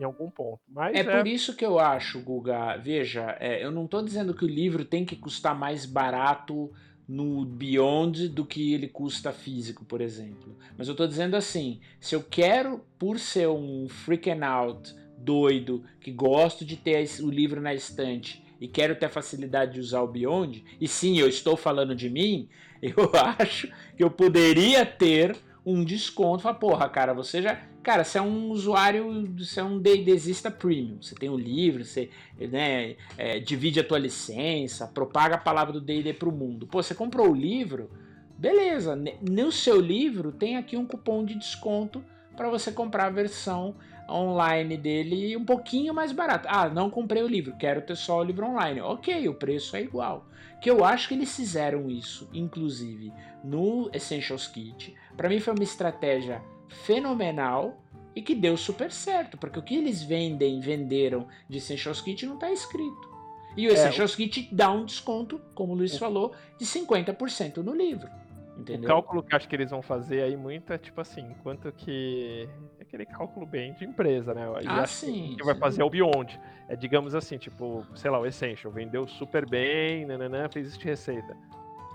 em 0.00 0.04
algum 0.04 0.30
ponto. 0.30 0.58
Mas 0.66 0.96
é, 0.96 1.00
é, 1.00 1.18
por 1.18 1.26
isso 1.26 1.54
que 1.54 1.62
eu 1.62 1.78
acho, 1.78 2.18
Guga, 2.22 2.78
veja, 2.78 3.36
é, 3.38 3.62
eu 3.62 3.70
não 3.70 3.84
estou 3.84 4.02
dizendo 4.02 4.32
que 4.32 4.46
o 4.46 4.48
livro 4.48 4.86
tem 4.86 5.04
que 5.04 5.16
custar 5.16 5.54
mais 5.54 5.84
barato 5.84 6.72
no 7.06 7.44
Beyond 7.44 8.28
do 8.28 8.46
que 8.46 8.72
ele 8.72 8.88
custa 8.88 9.32
físico, 9.32 9.84
por 9.84 10.00
exemplo. 10.00 10.56
Mas 10.78 10.88
eu 10.88 10.92
estou 10.92 11.06
dizendo 11.06 11.36
assim, 11.36 11.78
se 12.00 12.14
eu 12.14 12.22
quero, 12.22 12.80
por 12.98 13.18
ser 13.18 13.48
um 13.48 13.86
freaking 13.86 14.42
out 14.42 14.94
doido, 15.18 15.84
que 16.00 16.10
gosto 16.10 16.64
de 16.64 16.74
ter 16.74 17.06
o 17.20 17.28
livro 17.28 17.60
na 17.60 17.74
estante, 17.74 18.41
e 18.62 18.68
quero 18.68 18.94
ter 18.94 19.08
facilidade 19.08 19.72
de 19.72 19.80
usar 19.80 20.02
o 20.02 20.06
Beyond, 20.06 20.64
e 20.80 20.86
sim, 20.86 21.18
eu 21.18 21.28
estou 21.28 21.56
falando 21.56 21.96
de 21.96 22.08
mim, 22.08 22.48
eu 22.80 23.10
acho 23.40 23.66
que 23.96 24.04
eu 24.04 24.08
poderia 24.08 24.86
ter 24.86 25.36
um 25.66 25.82
desconto. 25.82 26.44
Fala, 26.44 26.54
porra, 26.54 26.88
cara, 26.88 27.12
você 27.12 27.42
já. 27.42 27.60
Cara, 27.82 28.04
você 28.04 28.18
é 28.18 28.22
um 28.22 28.50
usuário, 28.50 29.28
você 29.36 29.58
é 29.58 29.64
um 29.64 29.80
desista 29.80 30.48
premium. 30.48 31.02
Você 31.02 31.16
tem 31.16 31.28
o 31.28 31.32
um 31.32 31.38
livro, 31.38 31.84
você 31.84 32.08
né, 32.38 32.94
é, 33.18 33.40
divide 33.40 33.80
a 33.80 33.84
tua 33.84 33.98
licença, 33.98 34.86
propaga 34.86 35.34
a 35.34 35.38
palavra 35.38 35.72
do 35.72 35.80
DD 35.80 36.16
o 36.24 36.30
mundo. 36.30 36.64
Pô, 36.64 36.80
você 36.80 36.94
comprou 36.94 37.32
o 37.32 37.34
livro, 37.34 37.90
beleza. 38.38 38.96
No 39.28 39.50
seu 39.50 39.80
livro 39.80 40.30
tem 40.30 40.56
aqui 40.56 40.76
um 40.76 40.86
cupom 40.86 41.24
de 41.24 41.34
desconto 41.34 42.04
para 42.36 42.48
você 42.48 42.70
comprar 42.70 43.06
a 43.06 43.10
versão 43.10 43.74
online 44.12 44.76
dele 44.76 45.36
um 45.36 45.44
pouquinho 45.44 45.94
mais 45.94 46.12
barato. 46.12 46.48
Ah, 46.50 46.68
não 46.68 46.90
comprei 46.90 47.22
o 47.22 47.28
livro, 47.28 47.56
quero 47.56 47.82
ter 47.82 47.96
só 47.96 48.18
o 48.18 48.24
livro 48.24 48.46
online. 48.46 48.80
Ok, 48.80 49.28
o 49.28 49.34
preço 49.34 49.76
é 49.76 49.82
igual. 49.82 50.26
Que 50.60 50.70
eu 50.70 50.84
acho 50.84 51.08
que 51.08 51.14
eles 51.14 51.34
fizeram 51.34 51.90
isso, 51.90 52.28
inclusive, 52.32 53.12
no 53.42 53.90
Essentials 53.92 54.46
Kit. 54.46 54.94
Para 55.16 55.28
mim 55.28 55.40
foi 55.40 55.54
uma 55.54 55.64
estratégia 55.64 56.42
fenomenal 56.68 57.82
e 58.14 58.22
que 58.22 58.34
deu 58.34 58.56
super 58.56 58.92
certo, 58.92 59.36
porque 59.36 59.58
o 59.58 59.62
que 59.62 59.74
eles 59.74 60.02
vendem, 60.02 60.60
venderam 60.60 61.26
de 61.48 61.58
Essentials 61.58 62.00
Kit 62.00 62.26
não 62.26 62.34
está 62.34 62.52
escrito. 62.52 63.10
E 63.56 63.66
o 63.66 63.70
é, 63.70 63.74
Essentials 63.74 64.14
Kit 64.14 64.48
dá 64.52 64.70
um 64.70 64.84
desconto, 64.84 65.40
como 65.54 65.72
o 65.72 65.76
Luiz 65.76 65.96
falou, 65.96 66.34
de 66.58 66.64
50% 66.64 67.58
no 67.58 67.74
livro. 67.74 68.08
Entendeu? 68.56 68.84
O 68.84 68.92
cálculo 68.92 69.22
que 69.22 69.34
acho 69.34 69.48
que 69.48 69.56
eles 69.56 69.70
vão 69.70 69.82
fazer 69.82 70.22
aí 70.22 70.36
muito 70.36 70.72
é 70.72 70.78
tipo 70.78 71.00
assim, 71.00 71.22
enquanto 71.22 71.72
que 71.72 72.48
é 72.78 72.81
aquele 72.92 73.06
cálculo 73.06 73.46
bem 73.46 73.72
de 73.72 73.86
empresa, 73.86 74.34
né? 74.34 74.46
E 74.62 74.68
ah, 74.68 74.86
sim. 74.86 75.34
Que 75.38 75.44
vai 75.44 75.54
fazer 75.54 75.80
é 75.80 75.84
o 75.84 75.88
Beyond. 75.88 76.38
É, 76.68 76.76
digamos 76.76 77.14
assim, 77.14 77.38
tipo, 77.38 77.86
sei 77.94 78.10
lá, 78.10 78.20
o 78.20 78.26
Essential 78.26 78.70
vendeu 78.70 79.08
super 79.08 79.48
bem, 79.48 80.04
nananã, 80.04 80.48
fez 80.50 80.68
isso 80.68 80.78
de 80.78 80.84
receita. 80.84 81.34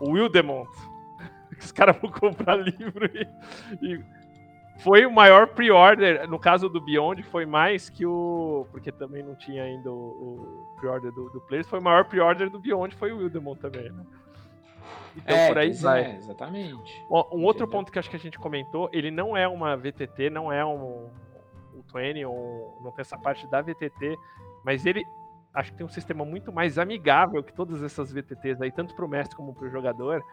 O 0.02 0.12
Wildemont, 0.12 0.70
os 1.60 1.72
caras 1.72 1.96
vão 2.02 2.12
comprar 2.12 2.56
livro 2.56 3.06
e, 3.06 3.86
e 3.86 4.04
foi 4.80 5.06
o 5.06 5.12
maior 5.12 5.48
pre-order, 5.48 6.28
no 6.28 6.40
caso 6.40 6.68
do 6.68 6.82
Beyond, 6.82 7.22
foi 7.24 7.46
mais 7.46 7.90
que 7.90 8.06
o. 8.06 8.68
Porque 8.72 8.92
também 8.92 9.24
não 9.24 9.36
tinha 9.36 9.64
ainda 9.64 9.92
o, 9.92 9.96
o 9.96 10.76
pre-order 10.80 11.12
do, 11.12 11.30
do 11.30 11.42
Players, 11.42 11.68
foi 11.68 11.80
o 11.80 11.84
maior 11.84 12.06
pre-order 12.06 12.50
do 12.50 12.60
Beyond, 12.60 12.96
foi 12.96 13.12
o 13.12 13.18
Wildemont 13.18 13.60
também, 13.60 13.92
né? 13.92 14.04
Então 15.16 15.36
é, 15.36 15.48
por 15.48 15.58
aí 15.58 15.74
vai. 15.74 16.04
É, 16.04 16.16
exatamente. 16.16 17.06
Um, 17.10 17.40
um 17.40 17.44
outro 17.44 17.68
ponto 17.68 17.92
que 17.92 18.00
acho 18.00 18.10
que 18.10 18.16
a 18.16 18.20
gente 18.20 18.38
comentou, 18.38 18.90
ele 18.94 19.10
não 19.10 19.36
é 19.36 19.48
uma 19.48 19.76
VTT, 19.76 20.30
não 20.30 20.52
é 20.52 20.64
um, 20.64 21.10
um 21.74 21.84
20, 21.94 22.26
ou 22.26 22.80
não 22.84 22.92
tem 22.92 23.02
essa 23.02 23.18
parte 23.18 23.48
da 23.50 23.62
VTT, 23.62 24.16
mas 24.64 24.86
ele 24.86 25.04
acho 25.54 25.72
que 25.72 25.78
tem 25.78 25.86
um 25.86 25.90
sistema 25.90 26.24
muito 26.24 26.54
mais 26.54 26.78
amigável 26.78 27.44
que 27.44 27.52
todas 27.52 27.82
essas 27.82 28.12
VTTs 28.12 28.62
aí, 28.62 28.72
tanto 28.72 28.96
para 28.96 29.06
o 29.06 29.08
mestre 29.08 29.36
como 29.36 29.54
para 29.54 29.66
o 29.66 29.70
jogador. 29.70 30.24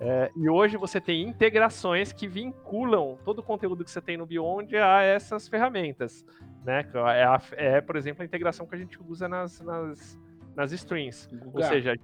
É, 0.00 0.32
e 0.34 0.48
hoje 0.48 0.76
você 0.76 1.00
tem 1.00 1.22
integrações 1.22 2.12
que 2.12 2.26
vinculam 2.26 3.16
todo 3.24 3.38
o 3.38 3.42
conteúdo 3.42 3.84
que 3.84 3.90
você 3.90 4.00
tem 4.00 4.16
no 4.16 4.26
Beyond 4.26 4.76
a 4.76 5.02
essas 5.02 5.46
ferramentas. 5.46 6.26
Né? 6.64 6.84
É, 6.94 7.22
a, 7.22 7.42
é 7.52 7.80
por 7.80 7.94
exemplo, 7.94 8.22
a 8.22 8.24
integração 8.24 8.66
que 8.66 8.74
a 8.74 8.78
gente 8.78 8.98
usa 9.00 9.28
nas, 9.28 9.60
nas, 9.60 10.18
nas 10.56 10.72
strings. 10.72 11.28
Ou 11.54 11.62
seja, 11.62 11.94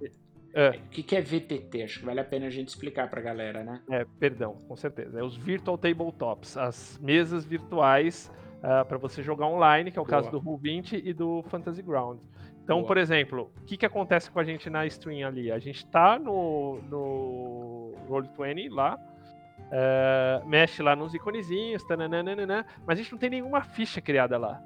é. 0.54 0.70
O 0.70 0.88
que, 0.90 1.02
que 1.02 1.16
é 1.16 1.20
VTT? 1.20 1.82
Acho 1.82 2.00
que 2.00 2.06
vale 2.06 2.20
a 2.20 2.24
pena 2.24 2.46
a 2.46 2.50
gente 2.50 2.68
explicar 2.68 3.08
para 3.08 3.20
a 3.20 3.22
galera, 3.22 3.62
né? 3.62 3.82
É, 3.90 4.06
perdão, 4.18 4.54
com 4.66 4.76
certeza. 4.76 5.20
É 5.20 5.22
os 5.22 5.36
Virtual 5.36 5.76
Tabletops, 5.76 6.56
as 6.56 6.98
mesas 7.02 7.44
virtuais 7.44 8.32
uh, 8.62 8.80
ah, 8.80 8.84
para 8.84 8.98
você 8.98 9.22
jogar 9.22 9.46
online, 9.46 9.90
que 9.90 9.98
é 9.98 10.02
o 10.02 10.04
Boa. 10.04 10.22
caso 10.22 10.30
do 10.30 10.40
Roll20 10.40 11.02
e 11.04 11.12
do 11.12 11.42
Fantasy 11.44 11.82
Ground. 11.82 12.18
Então, 12.64 12.78
Boa. 12.78 12.88
por 12.88 12.96
exemplo, 12.96 13.52
o 13.56 13.64
que, 13.64 13.76
que 13.76 13.86
acontece 13.86 14.30
com 14.30 14.38
a 14.38 14.44
gente 14.44 14.68
na 14.68 14.86
stream 14.86 15.26
ali? 15.26 15.50
A 15.52 15.58
gente 15.58 15.84
está 15.84 16.18
no, 16.18 16.80
no 16.88 17.94
Roll20 18.08 18.70
lá, 18.70 18.96
uh, 18.96 20.48
mexe 20.48 20.82
lá 20.82 20.96
nos 20.96 21.14
iconezinhos, 21.14 21.84
tananana, 21.84 22.66
mas 22.86 22.98
a 22.98 23.02
gente 23.02 23.12
não 23.12 23.18
tem 23.18 23.30
nenhuma 23.30 23.62
ficha 23.62 24.00
criada 24.00 24.36
lá, 24.38 24.62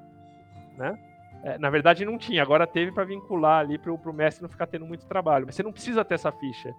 né? 0.77 0.97
É, 1.43 1.57
na 1.57 1.69
verdade 1.69 2.05
não 2.05 2.17
tinha, 2.17 2.41
agora 2.41 2.65
teve 2.65 2.91
para 2.91 3.03
vincular 3.03 3.59
ali 3.59 3.77
para 3.77 3.91
o 3.91 4.13
mestre 4.13 4.41
não 4.41 4.49
ficar 4.49 4.65
tendo 4.65 4.85
muito 4.85 5.05
trabalho. 5.05 5.45
Mas 5.45 5.55
você 5.55 5.63
não 5.63 5.73
precisa 5.73 6.05
ter 6.05 6.15
essa 6.15 6.31
ficha. 6.31 6.73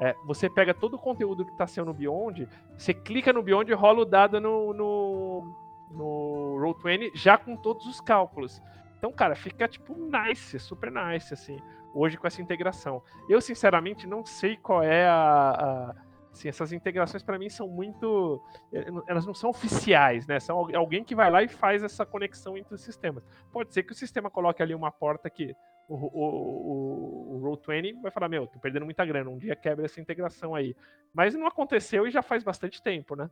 É, 0.00 0.14
você 0.24 0.50
pega 0.50 0.74
todo 0.74 0.94
o 0.94 0.98
conteúdo 0.98 1.44
que 1.44 1.52
está 1.52 1.66
sendo 1.66 1.86
no 1.86 1.94
Beyond, 1.94 2.48
você 2.76 2.92
clica 2.92 3.32
no 3.32 3.42
Beyond 3.42 3.70
e 3.70 3.74
rola 3.74 4.00
o 4.00 4.04
dado 4.04 4.40
no, 4.40 4.74
no, 4.74 5.56
no 5.90 6.56
Roll20 6.60 7.12
já 7.14 7.38
com 7.38 7.56
todos 7.56 7.86
os 7.86 8.00
cálculos. 8.00 8.60
Então, 8.98 9.12
cara, 9.12 9.34
fica 9.34 9.68
tipo 9.68 9.94
nice, 9.94 10.58
super 10.58 10.90
nice, 10.90 11.32
assim, 11.32 11.58
hoje 11.94 12.16
com 12.16 12.26
essa 12.26 12.42
integração. 12.42 13.02
Eu, 13.28 13.40
sinceramente, 13.40 14.06
não 14.06 14.26
sei 14.26 14.56
qual 14.56 14.82
é 14.82 15.06
a, 15.06 15.50
a 15.50 15.94
Assim, 16.34 16.48
essas 16.48 16.72
integrações 16.72 17.22
para 17.22 17.38
mim 17.38 17.48
são 17.48 17.68
muito. 17.68 18.42
Eh, 18.72 18.86
elas 19.06 19.24
não 19.24 19.32
são 19.32 19.50
oficiais, 19.50 20.26
né? 20.26 20.40
São 20.40 20.68
alguém 20.74 21.04
que 21.04 21.14
vai 21.14 21.30
lá 21.30 21.42
e 21.44 21.48
faz 21.48 21.82
essa 21.84 22.04
conexão 22.04 22.58
entre 22.58 22.74
os 22.74 22.80
sistemas. 22.80 23.24
Pode 23.52 23.72
ser 23.72 23.84
que 23.84 23.92
o 23.92 23.94
sistema 23.94 24.28
coloque 24.28 24.60
ali 24.60 24.74
uma 24.74 24.90
porta 24.90 25.30
que 25.30 25.54
o, 25.88 25.94
o, 25.94 27.36
o, 27.36 27.36
o 27.36 27.42
Roll20 27.42 28.02
vai 28.02 28.10
falar: 28.10 28.28
Meu, 28.28 28.48
tô 28.48 28.58
perdendo 28.58 28.84
muita 28.84 29.04
grana, 29.04 29.30
um 29.30 29.38
dia 29.38 29.54
quebra 29.54 29.84
essa 29.84 30.00
integração 30.00 30.56
aí. 30.56 30.74
Mas 31.12 31.36
não 31.36 31.46
aconteceu 31.46 32.04
e 32.04 32.10
já 32.10 32.20
faz 32.20 32.42
bastante 32.42 32.82
tempo, 32.82 33.14
né? 33.14 33.30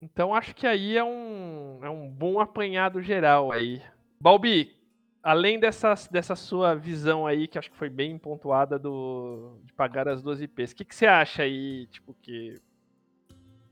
Então 0.00 0.34
acho 0.34 0.54
que 0.54 0.66
aí 0.66 0.96
é 0.96 1.04
um, 1.04 1.80
é 1.82 1.90
um 1.90 2.08
bom 2.08 2.40
apanhado 2.40 3.02
geral 3.02 3.52
aí. 3.52 3.82
Balbi, 4.18 4.74
além 5.28 5.60
dessa, 5.60 5.92
dessa 6.10 6.34
sua 6.34 6.74
visão 6.74 7.26
aí, 7.26 7.46
que 7.46 7.58
acho 7.58 7.70
que 7.70 7.76
foi 7.76 7.90
bem 7.90 8.16
pontuada 8.16 8.78
do, 8.78 9.58
de 9.62 9.74
pagar 9.74 10.08
as 10.08 10.22
duas 10.22 10.40
IPs, 10.40 10.72
o 10.72 10.76
que, 10.76 10.84
que 10.86 10.94
você 10.94 11.04
acha 11.04 11.42
aí, 11.42 11.86
tipo, 11.88 12.16
que. 12.22 12.58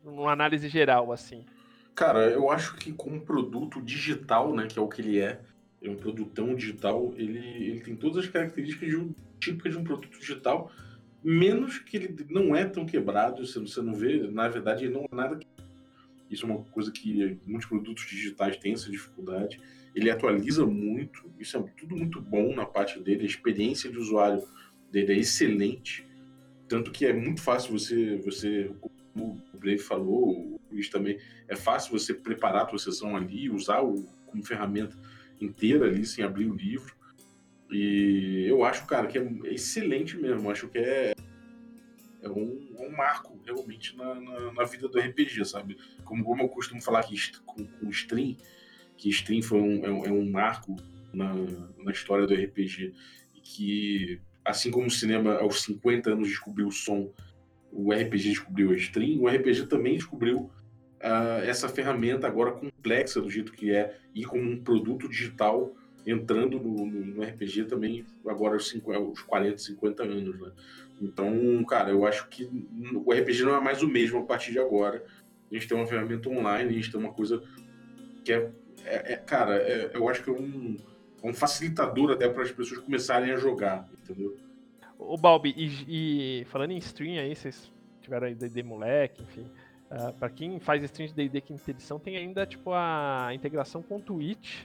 Numa 0.05 0.33
análise 0.33 0.69
geral, 0.69 1.11
assim? 1.11 1.47
Cara, 1.95 2.29
eu 2.31 2.51
acho 2.51 2.77
que 2.77 2.93
com 2.93 3.11
um 3.11 3.21
produto 3.21 3.81
digital, 3.81 4.55
né, 4.55 4.67
que 4.67 4.79
é 4.79 4.83
o 4.83 4.87
que 4.87 5.01
ele 5.01 5.19
é, 5.19 5.41
é 5.83 5.89
um 5.89 5.97
produtão 5.97 6.55
digital, 6.55 7.15
ele, 7.17 7.39
ele 7.39 7.81
tem 7.81 7.97
todas 7.97 8.19
as 8.19 8.31
características 8.31 8.91
de 8.91 8.97
um 8.97 9.15
típicas 9.41 9.73
de 9.73 9.79
um 9.79 9.85
produto 9.85 10.19
digital, 10.19 10.71
menos 11.25 11.79
que 11.79 11.97
ele 11.97 12.27
não 12.29 12.55
é 12.55 12.67
tão 12.67 12.85
quebrado, 12.85 13.47
você, 13.47 13.59
você 13.59 13.81
não 13.81 13.95
vê, 13.95 14.29
na 14.31 14.47
verdade, 14.47 14.85
ele 14.85 14.93
não 14.93 15.09
é 15.11 15.15
nada. 15.15 15.41
Isso 16.31 16.45
é 16.45 16.51
uma 16.51 16.63
coisa 16.65 16.93
que 16.93 17.39
muitos 17.47 17.67
produtos 17.67 18.07
digitais 18.07 18.59
têm 18.59 18.75
essa 18.75 18.91
dificuldade. 18.91 19.59
Ele 19.97 20.11
atualiza 20.11 20.65
muito, 20.65 21.29
isso 21.41 21.57
é 21.57 21.63
tudo 21.77 21.97
muito 21.97 22.21
bom 22.21 22.55
na 22.55 22.67
parte 22.67 23.01
dele, 23.01 23.23
a 23.23 23.27
experiência 23.27 23.91
de 23.91 23.99
usuário 23.99 24.47
dele 24.93 25.15
é 25.15 25.17
excelente, 25.17 26.07
tanto 26.69 26.93
que 26.93 27.07
é 27.07 27.13
muito 27.13 27.41
fácil 27.41 27.73
você, 27.79 28.17
você 28.19 28.71
como 29.17 29.43
o 29.55 29.59
Brave 29.59 29.79
falou, 29.79 30.31
o 30.31 30.61
Luiz 30.71 30.91
também, 30.91 31.19
é 31.49 31.57
fácil 31.57 31.99
você 31.99 32.13
preparar 32.13 32.63
a 32.63 32.67
tua 32.67 32.79
sessão 32.79 33.17
ali, 33.17 33.49
usar 33.49 33.83
o, 33.83 34.03
como 34.27 34.45
ferramenta 34.45 34.97
inteira 35.41 35.87
ali, 35.87 36.05
sem 36.05 36.23
abrir 36.23 36.47
o 36.47 36.55
livro. 36.55 36.95
E 37.71 38.45
eu 38.47 38.63
acho, 38.65 38.87
cara, 38.87 39.07
que 39.07 39.19
é 39.19 39.25
excelente 39.45 40.17
mesmo. 40.17 40.51
Acho 40.51 40.69
que 40.69 40.79
é, 40.79 41.15
é 42.23 42.29
um, 42.29 42.75
é 42.79 42.87
um 42.87 42.91
marco 42.91 43.41
realmente 43.45 43.97
na, 43.97 44.15
na, 44.15 44.53
na, 44.53 44.65
vida 44.65 44.87
do 44.87 44.99
RPG, 44.99 45.45
sabe? 45.47 45.79
Como, 46.05 46.23
como 46.23 46.43
eu 46.43 46.49
costumo 46.49 46.83
falar 46.83 47.01
aqui 47.01 47.17
com, 47.45 47.65
com 47.67 47.89
stream, 47.91 48.37
que 48.97 49.09
stream 49.11 49.43
foi 49.43 49.61
um, 49.61 49.85
é, 49.85 49.91
um, 49.91 50.05
é 50.07 50.11
um 50.11 50.31
marco 50.31 50.77
na, 51.13 51.35
na 51.83 51.93
história 51.93 52.27
do 52.27 52.35
RPG. 52.35 52.93
E 53.35 53.41
que, 53.41 54.21
assim 54.45 54.71
como 54.71 54.87
o 54.87 54.91
cinema 54.91 55.35
aos 55.37 55.63
50 55.63 56.13
anos 56.13 56.29
descobriu 56.29 56.69
o 56.69 56.73
som, 56.73 57.13
o 57.73 57.93
RPG 57.93 58.31
descobriu 58.31 58.71
a 58.71 58.77
stream, 58.77 59.21
o 59.21 59.29
RPG 59.29 59.67
também 59.67 59.95
descobriu 59.95 60.39
uh, 60.39 61.43
essa 61.45 61.69
ferramenta 61.69 62.27
agora 62.27 62.53
complexa 62.53 63.21
do 63.21 63.31
jeito 63.31 63.53
que 63.53 63.71
é 63.71 63.97
e 64.15 64.25
com 64.25 64.39
um 64.39 64.63
produto 64.63 65.09
digital 65.09 65.75
entrando 66.07 66.59
no, 66.59 66.87
no, 66.87 67.07
no 67.07 67.23
RPG 67.23 67.65
também 67.65 68.05
agora 68.27 68.55
aos, 68.55 68.69
50, 68.69 68.99
aos 68.99 69.21
40, 69.23 69.59
50 69.59 70.03
anos, 70.05 70.41
né? 70.41 70.53
Então, 71.01 71.63
cara, 71.65 71.91
eu 71.91 72.07
acho 72.07 72.29
que 72.29 72.49
o 72.95 73.13
RPG 73.13 73.43
não 73.43 73.55
é 73.55 73.61
mais 73.61 73.83
o 73.83 73.89
mesmo 73.89 74.21
a 74.21 74.23
partir 74.23 74.53
de 74.53 74.59
agora. 74.59 75.05
A 75.51 75.55
gente 75.55 75.69
tem 75.69 75.77
uma 75.77 75.87
ferramenta 75.87 76.29
online, 76.29 76.71
a 76.71 76.73
gente 76.73 76.91
tem 76.91 76.99
uma 76.99 77.13
coisa 77.13 77.43
que 78.25 78.33
é, 78.33 78.51
é, 78.87 79.13
é 79.13 79.17
cara, 79.17 79.57
é, 79.57 79.91
eu 79.95 80.09
acho 80.09 80.23
que 80.23 80.31
é 80.31 80.33
um, 80.33 80.77
um 81.23 81.35
facilitador 81.35 82.13
até 82.13 82.29
para 82.29 82.43
as 82.43 82.53
pessoas 82.53 82.81
começarem 82.81 83.33
a 83.33 83.37
jogar, 83.37 83.89
entendeu? 84.03 84.37
O 84.99 85.17
Balbi, 85.17 85.55
e, 85.57 86.41
e, 86.41 86.45
falando 86.47 86.71
em 86.71 86.79
stream 86.79 87.21
aí, 87.21 87.35
vocês 87.35 87.71
tiveram 88.01 88.27
aí 88.27 88.35
D&D 88.35 88.63
moleque, 88.63 89.23
enfim, 89.23 89.51
uh, 89.91 90.13
para 90.15 90.31
quem 90.31 90.59
faz 90.59 90.83
stream 90.85 91.09
de 91.09 91.15
D&D 91.15 91.41
quinta 91.41 91.71
edição, 91.71 91.99
tem 91.99 92.17
ainda 92.17 92.47
tipo 92.47 92.73
a 92.73 93.29
integração 93.35 93.83
com 93.83 93.97
o 93.97 94.01
Twitch, 94.01 94.65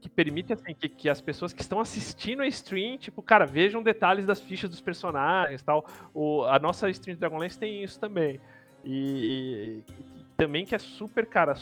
que 0.00 0.08
permite 0.08 0.52
assim, 0.52 0.72
que, 0.74 0.88
que, 0.88 1.08
as 1.08 1.20
pessoas 1.20 1.52
que 1.52 1.62
estão 1.62 1.80
assistindo 1.80 2.42
a 2.42 2.46
stream, 2.46 2.96
tipo, 2.96 3.20
cara, 3.22 3.44
vejam 3.44 3.82
detalhes 3.82 4.24
das 4.24 4.40
fichas 4.40 4.70
dos 4.70 4.80
personagens 4.80 5.62
tal. 5.62 5.84
O, 6.14 6.44
a 6.44 6.58
nossa 6.58 6.88
stream 6.90 7.14
de 7.14 7.20
Dragonlance 7.20 7.58
tem 7.58 7.82
isso 7.82 7.98
também. 7.98 8.40
E, 8.84 9.82
e, 9.88 9.92
e, 9.92 10.24
também 10.36 10.64
que 10.64 10.74
é 10.74 10.78
super, 10.78 11.26
cara, 11.26 11.54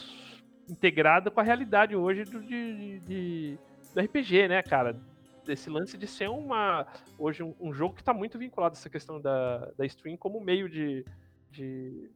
integrada 0.68 1.30
com 1.30 1.40
a 1.40 1.42
realidade 1.42 1.94
hoje 1.94 2.24
do, 2.24 2.40
de, 2.40 2.98
de, 3.00 3.58
do 3.94 4.00
RPG, 4.00 4.48
né, 4.48 4.62
cara? 4.62 5.00
Desse 5.44 5.68
lance 5.68 5.98
de 5.98 6.06
ser 6.06 6.28
uma. 6.30 6.86
Hoje, 7.18 7.42
um, 7.42 7.54
um 7.60 7.72
jogo 7.72 7.94
que 7.94 8.00
está 8.00 8.14
muito 8.14 8.38
vinculado 8.38 8.74
a 8.74 8.78
essa 8.78 8.88
questão 8.88 9.20
da, 9.20 9.70
da 9.76 9.84
stream 9.84 10.16
como 10.16 10.40
meio 10.40 10.70
de, 10.70 11.04
de 11.50 12.10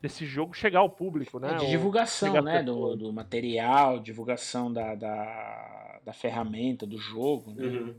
desse 0.00 0.24
jogo 0.24 0.54
chegar 0.54 0.80
ao 0.80 0.90
público, 0.90 1.38
né? 1.38 1.52
É 1.52 1.56
de 1.56 1.70
divulgação, 1.70 2.40
né? 2.42 2.62
Do, 2.62 2.96
do, 2.96 3.12
material, 3.12 3.98
divulgação 3.98 4.72
da, 4.72 4.94
da, 4.94 6.00
da, 6.04 6.12
ferramenta, 6.12 6.86
do 6.86 6.98
jogo. 6.98 7.52
Né? 7.52 7.66
Uhum. 7.66 7.94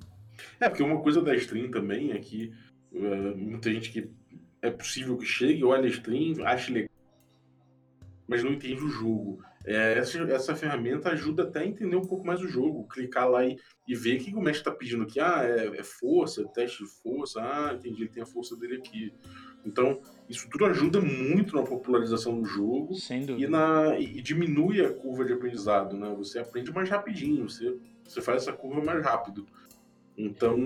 É, 0.60 0.70
porque 0.70 0.84
uma 0.84 1.02
coisa 1.02 1.22
da 1.22 1.36
stream 1.36 1.70
também 1.70 2.12
é 2.12 2.20
que 2.20 2.54
uh, 2.94 3.38
muita 3.38 3.72
gente 3.72 3.92
que 3.92 4.10
é 4.62 4.72
possível 4.72 5.18
que 5.18 5.26
chegue, 5.26 5.64
olha 5.64 5.86
a 5.86 5.90
stream, 5.90 6.46
ache 6.46 6.72
legal, 6.72 6.90
mas 8.28 8.44
não 8.44 8.54
entende 8.54 8.82
o 8.84 8.90
jogo. 8.90 9.44
É, 9.70 10.00
essa, 10.00 10.18
essa 10.24 10.56
ferramenta 10.56 11.10
ajuda 11.10 11.44
até 11.44 11.60
a 11.60 11.66
entender 11.66 11.96
um 11.96 12.06
pouco 12.06 12.26
mais 12.26 12.42
o 12.42 12.48
jogo, 12.48 12.88
clicar 12.88 13.30
lá 13.30 13.46
e, 13.46 13.56
e 13.88 13.94
ver 13.94 14.20
o 14.20 14.24
que 14.24 14.36
o 14.36 14.42
mestre 14.42 14.62
está 14.62 14.72
pedindo 14.72 15.04
aqui. 15.04 15.20
Ah, 15.20 15.44
é, 15.44 15.78
é 15.78 15.84
força, 15.84 16.44
teste 16.48 16.84
de 16.84 16.90
força. 16.90 17.40
Ah, 17.40 17.76
entendi, 17.76 18.02
ele 18.02 18.10
tem 18.10 18.24
a 18.24 18.26
força 18.26 18.56
dele 18.58 18.78
aqui. 18.78 19.14
Então, 19.64 20.02
isso 20.28 20.50
tudo 20.50 20.66
ajuda 20.66 21.00
muito 21.00 21.56
na 21.56 21.62
popularização 21.62 22.42
do 22.42 22.48
jogo 22.48 22.96
e, 23.38 23.46
na, 23.46 24.00
e 24.00 24.20
diminui 24.24 24.84
a 24.84 24.92
curva 24.92 25.24
de 25.24 25.34
aprendizado, 25.34 25.96
né? 25.96 26.16
Você 26.18 26.40
aprende 26.40 26.74
mais 26.74 26.90
rapidinho, 26.90 27.48
você, 27.48 27.78
você 28.04 28.22
faz 28.22 28.42
essa 28.42 28.54
curva 28.54 28.84
mais 28.84 29.04
rápido. 29.04 29.46
Então, 30.18 30.58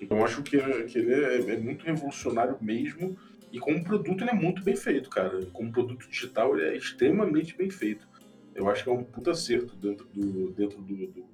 então 0.00 0.24
acho 0.24 0.42
que, 0.42 0.58
que 0.86 0.98
ele 0.98 1.14
é, 1.14 1.52
é, 1.52 1.56
muito 1.58 1.84
revolucionário 1.84 2.58
mesmo. 2.60 3.16
E 3.52 3.60
como 3.60 3.84
produto 3.84 4.24
ele 4.24 4.30
é 4.30 4.34
muito 4.34 4.64
bem 4.64 4.74
feito, 4.74 5.08
cara. 5.08 5.46
Como 5.52 5.70
produto 5.70 6.08
digital 6.08 6.58
ele 6.58 6.70
é 6.70 6.76
extremamente 6.76 7.56
bem 7.56 7.70
feito. 7.70 8.15
Eu 8.56 8.68
acho 8.68 8.82
que 8.82 8.88
é 8.88 8.92
um 8.92 9.04
puta 9.04 9.32
acerto 9.32 9.76
dentro 9.76 10.06
do, 10.12 10.50
dentro 10.50 10.80
do, 10.80 11.06
do 11.06 11.24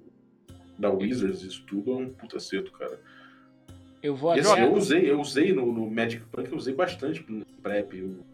da 0.77 0.89
Wizards, 0.91 1.41
isso 1.41 1.63
tudo 1.65 1.93
é 1.93 1.95
um 1.95 2.09
puta 2.09 2.37
acerto, 2.37 2.71
cara. 2.71 2.99
Eu 4.01 4.15
vou 4.15 4.31
assim, 4.31 4.59
eu 4.59 4.73
usei, 4.73 5.09
eu 5.09 5.21
usei 5.21 5.53
no, 5.53 5.71
no 5.71 5.89
Magic 5.89 6.23
Punk, 6.25 6.51
eu 6.51 6.57
usei 6.57 6.73
bastante 6.73 7.23
no 7.29 7.45
Prep, 7.61 7.93
o 8.01 8.25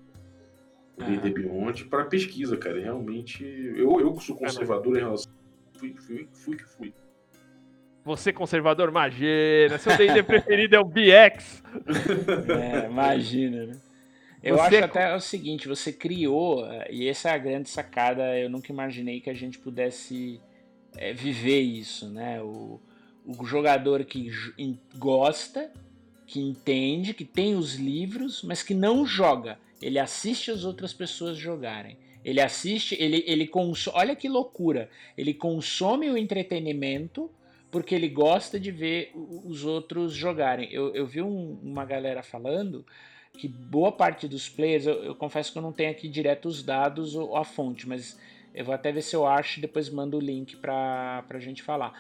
D&D 0.97 1.29
Beyond, 1.29 1.85
para 1.85 2.05
pesquisa, 2.05 2.57
cara. 2.57 2.79
Realmente, 2.79 3.43
eu, 3.43 3.99
eu 3.99 4.13
que 4.13 4.23
sou 4.23 4.35
conservador 4.35 4.97
em 4.97 5.01
relação... 5.01 5.31
Fui, 5.77 5.95
fui, 5.95 6.27
fui 6.33 6.57
que 6.57 6.65
fui. 6.65 6.93
Você 8.03 8.33
conservador, 8.33 8.89
imagina. 8.89 9.77
Seu 9.77 9.95
D&D 9.95 10.23
preferido 10.23 10.75
é 10.75 10.79
o 10.79 10.83
BX. 10.83 11.63
É, 12.49 12.87
imagina, 12.87 13.67
né? 13.67 13.73
Eu 14.41 14.55
você... 14.55 14.77
acho 14.77 14.85
até 14.85 15.15
o 15.15 15.19
seguinte, 15.19 15.67
você 15.67 15.91
criou, 15.91 16.65
e 16.89 17.07
essa 17.07 17.29
é 17.29 17.33
a 17.33 17.37
grande 17.37 17.69
sacada, 17.69 18.37
eu 18.37 18.49
nunca 18.49 18.71
imaginei 18.71 19.19
que 19.19 19.29
a 19.29 19.33
gente 19.33 19.59
pudesse 19.59 20.39
é, 20.95 21.13
viver 21.13 21.59
isso, 21.59 22.09
né? 22.09 22.41
O, 22.41 22.79
o 23.25 23.45
jogador 23.45 24.05
que 24.05 24.31
gosta, 24.95 25.71
que 26.25 26.39
entende, 26.39 27.13
que 27.13 27.25
tem 27.25 27.55
os 27.55 27.75
livros, 27.75 28.41
mas 28.43 28.63
que 28.63 28.73
não 28.73 29.05
joga. 29.05 29.59
Ele 29.81 29.99
assiste 29.99 30.51
as 30.51 30.63
outras 30.63 30.93
pessoas 30.93 31.37
jogarem. 31.37 31.97
Ele 32.23 32.41
assiste, 32.41 32.95
ele, 32.99 33.23
ele 33.25 33.47
consome. 33.47 33.97
Olha 33.97 34.15
que 34.15 34.27
loucura! 34.27 34.89
Ele 35.17 35.33
consome 35.33 36.09
o 36.09 36.17
entretenimento 36.17 37.31
porque 37.71 37.93
ele 37.93 38.09
gosta 38.09 38.59
de 38.59 38.71
ver 38.71 39.11
os 39.15 39.63
outros 39.63 40.13
jogarem. 40.13 40.69
Eu, 40.71 40.93
eu 40.95 41.05
vi 41.05 41.21
um, 41.21 41.59
uma 41.61 41.85
galera 41.85 42.23
falando 42.23 42.85
que 43.39 43.47
boa 43.47 43.89
parte 43.89 44.27
dos 44.27 44.49
players, 44.49 44.85
eu, 44.85 45.01
eu, 45.01 45.15
confesso 45.15 45.51
que 45.51 45.57
eu 45.57 45.61
não 45.61 45.71
tenho 45.71 45.89
aqui 45.89 46.09
direto 46.09 46.47
os 46.49 46.61
dados 46.61 47.15
ou 47.15 47.37
a 47.37 47.45
fonte, 47.45 47.87
mas 47.87 48.19
eu 48.53 48.65
vou 48.65 48.75
até 48.75 48.91
ver 48.91 49.01
se 49.01 49.15
eu 49.15 49.25
acho 49.25 49.59
e 49.59 49.61
depois 49.61 49.89
mando 49.89 50.17
o 50.17 50.19
link 50.19 50.57
para 50.57 51.23
a 51.29 51.39
gente 51.39 51.63
falar 51.63 51.93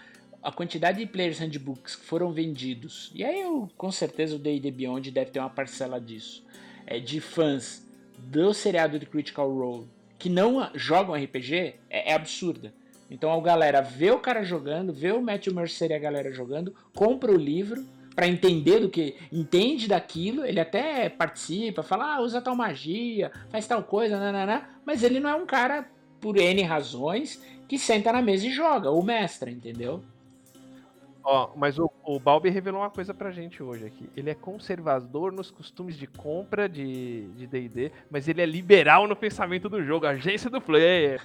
a 0.43 0.51
quantidade 0.51 0.99
de 0.99 1.05
players 1.05 1.39
handbooks 1.39 1.95
que 1.95 2.05
foram 2.05 2.31
vendidos, 2.31 3.09
e 3.15 3.23
aí 3.23 3.41
eu, 3.41 3.69
com 3.77 3.91
certeza 3.91 4.35
o 4.35 4.39
D&D 4.39 4.69
Beyond 4.71 5.11
deve 5.11 5.31
ter 5.31 5.39
uma 5.39 5.49
parcela 5.49 5.99
disso, 5.99 6.45
é 6.85 6.99
de 6.99 7.21
fãs 7.21 7.85
do 8.17 8.53
seriado 8.53 8.99
de 8.99 9.05
Critical 9.05 9.49
Role 9.49 9.87
que 10.17 10.29
não 10.29 10.69
jogam 10.75 11.15
RPG, 11.15 11.75
é, 11.89 12.11
é 12.11 12.13
absurda. 12.13 12.73
Então 13.09 13.31
a 13.31 13.41
galera 13.41 13.81
vê 13.81 14.11
o 14.11 14.19
cara 14.19 14.43
jogando, 14.43 14.93
vê 14.93 15.13
o 15.13 15.21
Matthew 15.21 15.55
Mercer 15.55 15.91
e 15.91 15.93
a 15.93 15.99
galera 15.99 16.31
jogando, 16.33 16.75
compra 16.93 17.31
o 17.31 17.37
livro 17.37 17.85
para 18.15 18.27
entender 18.27 18.79
do 18.79 18.89
que 18.89 19.15
entende 19.31 19.87
daquilo, 19.87 20.45
ele 20.45 20.59
até 20.59 21.09
participa, 21.09 21.83
fala, 21.83 22.15
ah, 22.15 22.21
usa 22.21 22.41
tal 22.41 22.55
magia, 22.55 23.31
faz 23.49 23.67
tal 23.67 23.83
coisa, 23.83 24.19
nananá, 24.19 24.69
mas 24.85 25.03
ele 25.03 25.19
não 25.19 25.29
é 25.29 25.35
um 25.35 25.45
cara 25.45 25.89
por 26.19 26.37
N 26.37 26.61
razões 26.63 27.41
que 27.67 27.77
senta 27.77 28.11
na 28.11 28.21
mesa 28.21 28.47
e 28.47 28.51
joga, 28.51 28.91
o 28.91 29.01
mestre, 29.01 29.51
entendeu? 29.51 30.03
Ó, 31.23 31.51
mas 31.55 31.77
o, 31.77 31.91
o 32.03 32.19
Balbi 32.19 32.49
revelou 32.49 32.81
uma 32.81 32.89
coisa 32.89 33.13
pra 33.13 33.29
gente 33.29 33.61
hoje 33.61 33.85
aqui. 33.85 34.09
Ele 34.17 34.29
é 34.29 34.33
conservador 34.33 35.31
nos 35.31 35.51
costumes 35.51 35.95
de 35.95 36.07
compra 36.07 36.67
de 36.67 37.27
D&D, 37.37 37.91
mas 38.09 38.27
ele 38.27 38.41
é 38.41 38.45
liberal 38.45 39.07
no 39.07 39.15
pensamento 39.15 39.69
do 39.69 39.83
jogo, 39.83 40.07
agência 40.07 40.49
do 40.49 40.59
player. 40.59 41.21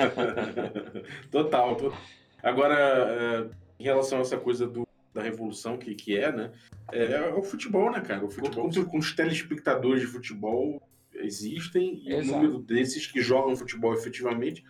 total, 1.30 1.76
total. 1.76 1.98
Agora, 2.42 2.74
é, 2.74 3.46
em 3.78 3.84
relação 3.84 4.18
a 4.18 4.22
essa 4.22 4.36
coisa 4.36 4.66
do, 4.66 4.86
da 5.16 5.22
revolução 5.22 5.78
que, 5.78 5.94
que 5.94 6.16
é, 6.16 6.30
né? 6.30 6.52
É, 6.92 7.14
é 7.14 7.34
o 7.34 7.42
futebol, 7.42 7.90
né, 7.90 8.00
cara? 8.00 8.24
O 8.24 8.30
futebol, 8.30 8.70
com, 8.70 8.84
com 8.84 8.98
os 8.98 9.12
telespectadores 9.14 10.02
de 10.02 10.06
futebol 10.06 10.80
existem 11.14 12.02
e 12.04 12.12
Exato. 12.12 12.38
o 12.38 12.42
número 12.42 12.58
desses 12.62 13.06
que 13.06 13.22
jogam 13.22 13.56
futebol 13.56 13.94
efetivamente 13.94 14.62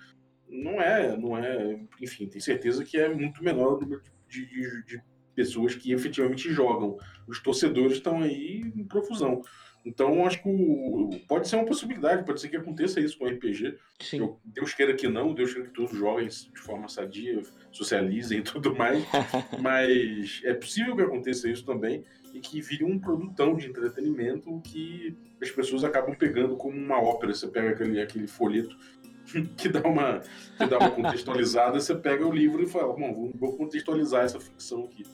não 0.48 0.80
é, 0.80 1.16
não 1.16 1.36
é, 1.36 1.80
enfim, 2.00 2.28
tem 2.28 2.40
certeza 2.40 2.84
que 2.84 2.96
é 2.96 3.12
muito 3.12 3.42
menor 3.42 3.74
o 3.74 3.80
número 3.80 4.00
de, 4.28 4.46
de, 4.46 4.84
de 4.84 5.02
pessoas 5.34 5.74
que 5.74 5.92
efetivamente 5.92 6.48
jogam. 6.52 6.96
Os 7.26 7.42
torcedores 7.42 7.96
estão 7.96 8.22
aí 8.22 8.60
em 8.74 8.84
profusão. 8.84 9.42
Então, 9.86 10.26
acho 10.26 10.42
que 10.42 10.48
o, 10.48 11.10
pode 11.28 11.48
ser 11.48 11.54
uma 11.54 11.64
possibilidade, 11.64 12.24
pode 12.24 12.40
ser 12.40 12.48
que 12.48 12.56
aconteça 12.56 12.98
isso 12.98 13.16
com 13.16 13.24
o 13.24 13.28
RPG. 13.28 13.78
Sim. 14.00 14.18
Eu, 14.18 14.40
Deus 14.44 14.74
queira 14.74 14.92
que 14.94 15.06
não, 15.06 15.32
Deus 15.32 15.54
queira 15.54 15.68
que 15.68 15.74
todos 15.74 15.96
joguem 15.96 16.26
de 16.26 16.60
forma 16.60 16.88
sadia, 16.88 17.40
socializem 17.70 18.40
e 18.40 18.42
tudo 18.42 18.74
mais. 18.74 19.04
mas 19.62 20.40
é 20.44 20.52
possível 20.54 20.96
que 20.96 21.02
aconteça 21.02 21.48
isso 21.48 21.64
também 21.64 22.02
e 22.34 22.40
que 22.40 22.60
vire 22.60 22.82
um 22.82 22.98
produtão 22.98 23.56
de 23.56 23.68
entretenimento 23.68 24.60
que 24.64 25.16
as 25.40 25.52
pessoas 25.52 25.84
acabam 25.84 26.16
pegando 26.16 26.56
como 26.56 26.76
uma 26.76 27.00
ópera. 27.00 27.32
Você 27.32 27.46
pega 27.46 27.70
aquele, 27.70 28.02
aquele 28.02 28.26
folheto 28.26 28.76
que 29.56 29.68
dá 29.68 29.82
uma, 29.82 30.20
que 30.58 30.66
dá 30.66 30.78
uma 30.78 30.90
contextualizada, 30.90 31.78
você 31.78 31.94
pega 31.94 32.26
o 32.26 32.32
livro 32.32 32.60
e 32.60 32.66
fala, 32.66 32.92
bom, 32.92 33.30
vou 33.36 33.56
contextualizar 33.56 34.24
essa 34.24 34.40
ficção 34.40 34.84
aqui. 34.86 35.04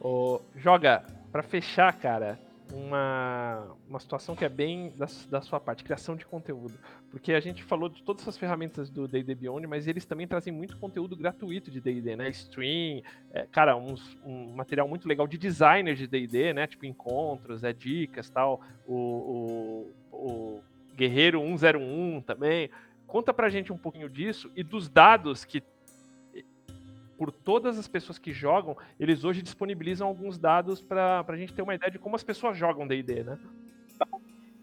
Oh, 0.00 0.40
joga, 0.54 1.04
para 1.32 1.42
fechar, 1.42 1.92
cara, 1.98 2.38
uma, 2.72 3.76
uma 3.88 4.00
situação 4.00 4.36
que 4.36 4.44
é 4.44 4.48
bem 4.48 4.92
da, 4.96 5.06
da, 5.28 5.40
sua 5.40 5.60
parte, 5.60 5.84
criação 5.84 6.16
de 6.16 6.24
conteúdo. 6.24 6.74
Porque 7.10 7.32
a 7.32 7.40
gente 7.40 7.62
falou 7.62 7.88
de 7.88 8.02
todas 8.02 8.22
essas 8.22 8.36
ferramentas 8.36 8.90
do 8.90 9.08
D&D 9.08 9.34
Beyond, 9.34 9.66
mas 9.66 9.86
eles 9.86 10.04
também 10.04 10.26
trazem 10.26 10.52
muito 10.52 10.76
conteúdo 10.76 11.16
gratuito 11.16 11.70
de 11.70 11.80
D&D, 11.80 12.16
né? 12.16 12.28
Stream, 12.30 13.02
é, 13.32 13.46
cara, 13.50 13.76
uns, 13.76 14.16
um 14.24 14.52
material 14.52 14.88
muito 14.88 15.08
legal 15.08 15.26
de 15.26 15.36
designers 15.36 15.98
de 15.98 16.06
D&D, 16.06 16.52
né? 16.52 16.66
Tipo 16.66 16.86
encontros, 16.86 17.64
é, 17.64 17.72
dicas, 17.72 18.30
tal. 18.30 18.60
O, 18.86 19.92
o, 20.12 20.16
o 20.16 20.62
Guerreiro 20.94 21.40
101 21.40 22.22
também. 22.22 22.70
Conta 23.06 23.34
pra 23.34 23.48
gente 23.48 23.72
um 23.72 23.78
pouquinho 23.78 24.08
disso 24.08 24.50
e 24.54 24.62
dos 24.62 24.88
dados 24.88 25.44
que 25.44 25.62
por 27.20 27.30
todas 27.30 27.78
as 27.78 27.86
pessoas 27.86 28.18
que 28.18 28.32
jogam, 28.32 28.74
eles 28.98 29.24
hoje 29.24 29.42
disponibilizam 29.42 30.08
alguns 30.08 30.38
dados 30.38 30.80
para 30.80 31.22
a 31.28 31.36
gente 31.36 31.52
ter 31.52 31.60
uma 31.60 31.74
ideia 31.74 31.92
de 31.92 31.98
como 31.98 32.16
as 32.16 32.22
pessoas 32.22 32.56
jogam 32.56 32.88
D&D, 32.88 33.22
né? 33.22 33.38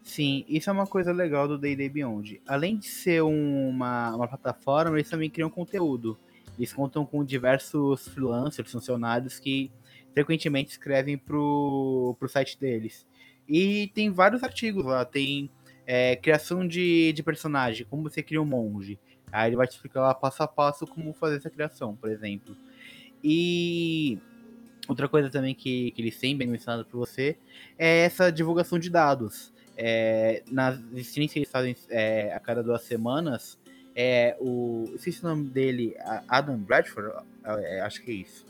Sim, 0.02 0.44
isso 0.48 0.68
é 0.68 0.72
uma 0.72 0.84
coisa 0.84 1.12
legal 1.12 1.46
do 1.46 1.56
D&D 1.56 1.88
Beyond. 1.88 2.42
Além 2.48 2.76
de 2.76 2.88
ser 2.88 3.22
uma, 3.22 4.12
uma 4.12 4.26
plataforma, 4.26 4.96
eles 4.96 5.08
também 5.08 5.30
criam 5.30 5.48
conteúdo. 5.48 6.18
Eles 6.58 6.72
contam 6.72 7.06
com 7.06 7.24
diversos 7.24 8.08
freelancers, 8.08 8.72
funcionários 8.72 9.38
que 9.38 9.70
frequentemente 10.12 10.72
escrevem 10.72 11.16
pro, 11.16 12.16
pro 12.18 12.28
site 12.28 12.58
deles. 12.58 13.06
E 13.48 13.92
tem 13.94 14.10
vários 14.10 14.42
artigos 14.42 14.84
lá, 14.84 15.04
tem 15.04 15.48
é, 15.86 16.16
criação 16.16 16.66
de, 16.66 17.12
de 17.12 17.22
personagem, 17.22 17.86
como 17.88 18.02
você 18.02 18.20
cria 18.20 18.42
um 18.42 18.44
monge, 18.44 18.98
Aí 19.32 19.48
ele 19.48 19.56
vai 19.56 19.66
te 19.66 19.72
explicar 19.72 20.02
lá 20.02 20.14
passo 20.14 20.42
a 20.42 20.48
passo 20.48 20.86
como 20.86 21.12
fazer 21.12 21.36
essa 21.36 21.50
criação, 21.50 21.94
por 21.96 22.10
exemplo. 22.10 22.56
E 23.22 24.18
outra 24.88 25.08
coisa 25.08 25.28
também 25.30 25.54
que, 25.54 25.90
que 25.92 26.02
eles 26.02 26.18
têm 26.18 26.36
bem 26.36 26.46
mencionado 26.46 26.84
para 26.84 26.98
você 26.98 27.36
é 27.78 28.04
essa 28.04 28.30
divulgação 28.30 28.78
de 28.78 28.90
dados. 28.90 29.52
É, 29.76 30.42
nas 30.50 30.80
streams 30.96 31.32
que 31.32 31.38
eles 31.38 31.50
fazem 31.50 31.76
é, 31.88 32.32
a 32.32 32.40
cada 32.40 32.62
duas 32.62 32.82
semanas, 32.82 33.58
é, 33.94 34.36
o. 34.40 34.90
Esqueci 34.94 35.24
o 35.24 35.28
nome 35.28 35.48
dele, 35.48 35.96
Adam 36.28 36.56
Bradford, 36.56 37.12
é, 37.44 37.80
acho 37.80 38.02
que 38.02 38.10
é 38.10 38.14
isso. 38.14 38.46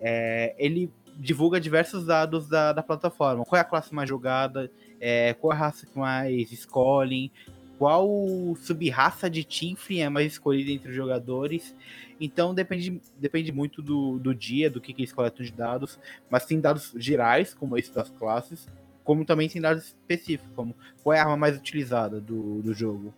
É, 0.00 0.54
ele 0.58 0.90
divulga 1.16 1.60
diversos 1.60 2.06
dados 2.06 2.48
da, 2.48 2.72
da 2.72 2.82
plataforma. 2.82 3.44
Qual 3.44 3.58
é 3.58 3.60
a 3.60 3.64
classe 3.64 3.92
mais 3.92 4.08
jogada, 4.08 4.70
é, 5.00 5.34
qual 5.34 5.52
é 5.52 5.56
a 5.56 5.58
raça 5.58 5.86
que 5.86 5.98
mais 5.98 6.52
escolhem, 6.52 7.30
qual 7.78 8.08
sub-raça 8.56 9.30
de 9.30 9.44
Tiflin 9.44 10.00
é 10.00 10.08
mais 10.08 10.32
escolhida 10.32 10.70
entre 10.70 10.90
os 10.90 10.96
jogadores. 10.96 11.74
Então 12.20 12.52
depende, 12.52 13.00
depende 13.16 13.52
muito 13.52 13.80
do, 13.80 14.18
do 14.18 14.34
dia, 14.34 14.68
do 14.68 14.80
que, 14.80 14.92
que 14.92 15.02
eles 15.02 15.12
coletam 15.12 15.44
de 15.44 15.52
dados. 15.52 15.98
Mas 16.28 16.44
tem 16.44 16.60
dados 16.60 16.92
gerais, 16.96 17.54
como 17.54 17.78
esse 17.78 17.94
das 17.94 18.10
classes, 18.10 18.66
como 19.04 19.24
também 19.24 19.48
tem 19.48 19.62
dados 19.62 19.84
específicos, 19.86 20.52
como 20.54 20.74
qual 21.02 21.14
é 21.14 21.20
a 21.20 21.22
arma 21.22 21.36
mais 21.36 21.56
utilizada 21.56 22.20
do, 22.20 22.60
do 22.60 22.74
jogo. 22.74 23.14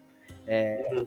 É, 0.46 1.04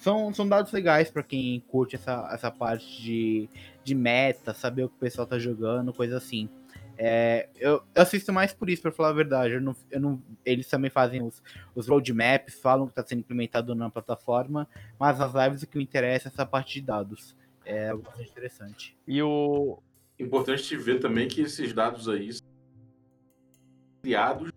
são, 0.00 0.34
são 0.34 0.46
dados 0.46 0.72
legais 0.72 1.10
para 1.10 1.22
quem 1.22 1.62
curte 1.68 1.96
essa, 1.96 2.28
essa 2.32 2.50
parte 2.50 3.02
de, 3.02 3.48
de 3.84 3.94
meta, 3.94 4.52
saber 4.52 4.84
o 4.84 4.88
que 4.88 4.96
o 4.96 5.00
pessoal 5.00 5.26
tá 5.26 5.38
jogando, 5.38 5.92
coisa 5.92 6.16
assim. 6.16 6.48
É, 6.98 7.48
eu, 7.56 7.82
eu, 7.94 8.02
assisto 8.02 8.32
mais 8.32 8.52
por 8.52 8.70
isso, 8.70 8.82
para 8.82 8.92
falar 8.92 9.10
a 9.10 9.12
verdade. 9.12 9.54
Eu 9.54 9.60
não, 9.60 9.76
eu 9.90 10.00
não, 10.00 10.22
eles 10.44 10.68
também 10.68 10.90
fazem 10.90 11.22
os, 11.22 11.42
os 11.74 11.88
roadmaps, 11.88 12.58
falam 12.60 12.86
que 12.86 12.92
está 12.92 13.06
sendo 13.06 13.20
implementado 13.20 13.74
na 13.74 13.90
plataforma, 13.90 14.68
mas 14.98 15.20
as 15.20 15.32
lives 15.34 15.62
o 15.62 15.66
que 15.66 15.76
me 15.76 15.84
interessa 15.84 16.28
é 16.28 16.32
essa 16.32 16.46
parte 16.46 16.74
de 16.74 16.86
dados. 16.86 17.36
É 17.64 17.94
bastante 17.94 18.30
interessante. 18.30 18.96
E 19.06 19.22
o. 19.22 19.78
Importante 20.18 20.62
te 20.62 20.76
ver 20.76 20.98
também 20.98 21.28
que 21.28 21.42
esses 21.42 21.74
dados 21.74 22.08
aí 22.08 22.32
são 22.32 22.46
criados 24.02 24.50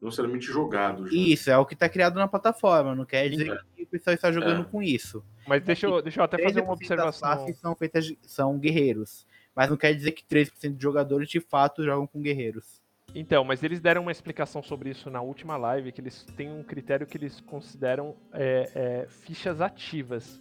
não 0.00 0.08
necessariamente 0.08 0.46
jogados. 0.46 1.10
Né? 1.10 1.18
Isso, 1.18 1.50
é 1.50 1.58
o 1.58 1.66
que 1.66 1.74
está 1.74 1.88
criado 1.88 2.14
na 2.14 2.28
plataforma, 2.28 2.94
não 2.94 3.04
quer 3.04 3.28
dizer 3.28 3.50
é. 3.50 3.58
que 3.74 3.82
o 3.82 3.86
pessoal 3.86 4.14
está 4.14 4.30
jogando 4.30 4.62
é. 4.62 4.64
com 4.64 4.82
isso. 4.82 5.24
Mas 5.48 5.64
deixa 5.64 5.86
eu, 5.86 6.00
deixa 6.02 6.20
eu 6.20 6.24
até 6.24 6.40
fazer 6.40 6.60
uma 6.60 6.72
observação. 6.72 7.54
são 7.54 7.74
feitas 7.74 8.12
são 8.22 8.58
guerreiros 8.58 9.26
mas 9.56 9.70
não 9.70 9.76
quer 9.78 9.94
dizer 9.94 10.12
que 10.12 10.22
3% 10.22 10.76
de 10.76 10.82
jogadores 10.82 11.30
de 11.30 11.40
fato 11.40 11.82
jogam 11.82 12.06
com 12.06 12.20
guerreiros. 12.20 12.82
Então, 13.14 13.42
mas 13.42 13.62
eles 13.62 13.80
deram 13.80 14.02
uma 14.02 14.12
explicação 14.12 14.62
sobre 14.62 14.90
isso 14.90 15.10
na 15.10 15.22
última 15.22 15.56
live, 15.56 15.90
que 15.90 16.02
eles 16.02 16.22
têm 16.36 16.52
um 16.52 16.62
critério 16.62 17.06
que 17.06 17.16
eles 17.16 17.40
consideram 17.40 18.14
é, 18.34 18.70
é, 18.74 19.06
fichas 19.08 19.62
ativas. 19.62 20.38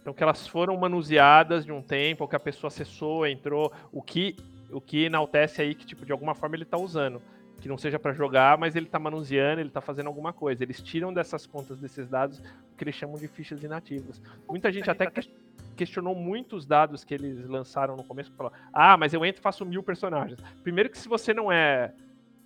Então, 0.00 0.14
que 0.14 0.22
elas 0.22 0.46
foram 0.46 0.76
manuseadas 0.76 1.64
de 1.64 1.72
um 1.72 1.82
tempo, 1.82 2.22
ou 2.22 2.28
que 2.28 2.36
a 2.36 2.40
pessoa 2.40 2.68
acessou, 2.68 3.26
entrou, 3.26 3.72
o 3.90 4.00
que, 4.00 4.36
o 4.70 4.80
que 4.80 5.06
enaltece 5.06 5.60
aí 5.60 5.74
que, 5.74 5.84
tipo, 5.84 6.06
de 6.06 6.12
alguma 6.12 6.36
forma 6.36 6.54
ele 6.54 6.62
está 6.62 6.78
usando. 6.78 7.20
Que 7.60 7.66
não 7.68 7.76
seja 7.76 7.98
para 7.98 8.12
jogar, 8.12 8.56
mas 8.56 8.76
ele 8.76 8.86
está 8.86 9.00
manuseando, 9.00 9.60
ele 9.60 9.70
está 9.70 9.80
fazendo 9.80 10.06
alguma 10.06 10.32
coisa. 10.32 10.62
Eles 10.62 10.80
tiram 10.80 11.12
dessas 11.12 11.44
contas, 11.44 11.80
desses 11.80 12.08
dados, 12.08 12.38
o 12.38 12.76
que 12.76 12.84
eles 12.84 12.94
chamam 12.94 13.16
de 13.16 13.26
fichas 13.26 13.64
inativas. 13.64 14.22
Muita 14.48 14.70
gente 14.70 14.88
até 14.88 15.10
questionou 15.76 16.14
muito 16.14 16.56
os 16.56 16.66
dados 16.66 17.04
que 17.04 17.14
eles 17.14 17.46
lançaram 17.46 17.96
no 17.96 18.02
começo, 18.02 18.32
falou, 18.32 18.52
ah, 18.72 18.96
mas 18.96 19.14
eu 19.14 19.24
entro 19.24 19.40
e 19.40 19.42
faço 19.42 19.64
mil 19.64 19.82
personagens. 19.82 20.40
Primeiro 20.62 20.90
que 20.90 20.98
se 20.98 21.08
você 21.08 21.32
não 21.32 21.52
é, 21.52 21.92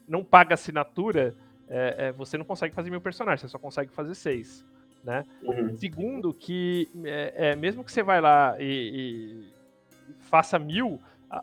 não 0.07 0.23
paga 0.23 0.55
assinatura, 0.55 1.35
é, 1.69 2.09
é, 2.09 2.13
você 2.13 2.37
não 2.37 2.45
consegue 2.45 2.75
fazer 2.75 2.91
mil 2.91 3.01
personagens, 3.01 3.43
você 3.43 3.49
só 3.49 3.59
consegue 3.59 3.91
fazer 3.93 4.15
seis, 4.15 4.67
né? 5.05 5.25
Uhum. 5.43 5.77
Segundo 5.77 6.35
que, 6.35 6.89
é, 7.05 7.51
é 7.51 7.57
mesmo 7.57 7.85
que 7.85 7.93
você 7.93 8.03
vai 8.03 8.21
lá 8.21 8.57
e, 8.59 9.47
e 10.05 10.15
faça 10.19 10.59
mil, 10.59 11.01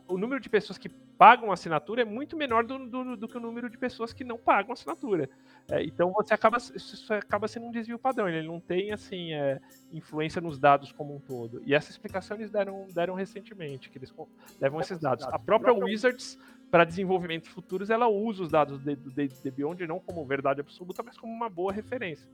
o 0.07 0.17
número 0.17 0.41
de 0.41 0.49
pessoas 0.49 0.77
que 0.77 0.89
pagam 1.17 1.51
assinatura 1.51 2.03
é 2.03 2.05
muito 2.05 2.37
menor 2.37 2.63
do, 2.63 2.87
do, 2.87 3.17
do 3.17 3.27
que 3.27 3.37
o 3.37 3.39
número 3.39 3.69
de 3.69 3.77
pessoas 3.77 4.13
que 4.13 4.23
não 4.23 4.37
pagam 4.37 4.73
assinatura. 4.73 5.29
É, 5.69 5.83
então 5.83 6.11
você 6.13 6.33
acaba, 6.33 6.57
isso 6.57 7.13
acaba 7.13 7.47
sendo 7.47 7.65
um 7.65 7.71
desvio 7.71 7.97
padrão, 7.97 8.29
ele 8.29 8.47
não 8.47 8.59
tem 8.59 8.91
assim 8.91 9.33
é, 9.33 9.59
influência 9.91 10.39
nos 10.39 10.59
dados 10.59 10.91
como 10.91 11.15
um 11.15 11.19
todo. 11.19 11.61
E 11.65 11.73
essa 11.73 11.89
explicação 11.89 12.37
eles 12.37 12.51
deram, 12.51 12.87
deram 12.93 13.15
recentemente, 13.15 13.89
que 13.89 13.97
eles 13.97 14.13
levam 14.61 14.79
esses 14.79 14.99
dados. 14.99 15.25
A 15.25 15.39
própria 15.39 15.73
Wizards, 15.73 16.37
para 16.69 16.83
desenvolvimentos 16.83 17.49
futuros, 17.49 17.89
ela 17.89 18.07
usa 18.07 18.43
os 18.43 18.51
dados 18.51 18.79
do 18.79 19.11
D&D 19.11 19.51
Beyond 19.51 19.87
não 19.87 19.99
como 19.99 20.23
verdade 20.25 20.61
absoluta, 20.61 21.01
mas 21.01 21.17
como 21.17 21.33
uma 21.33 21.49
boa 21.49 21.73
referência. 21.73 22.27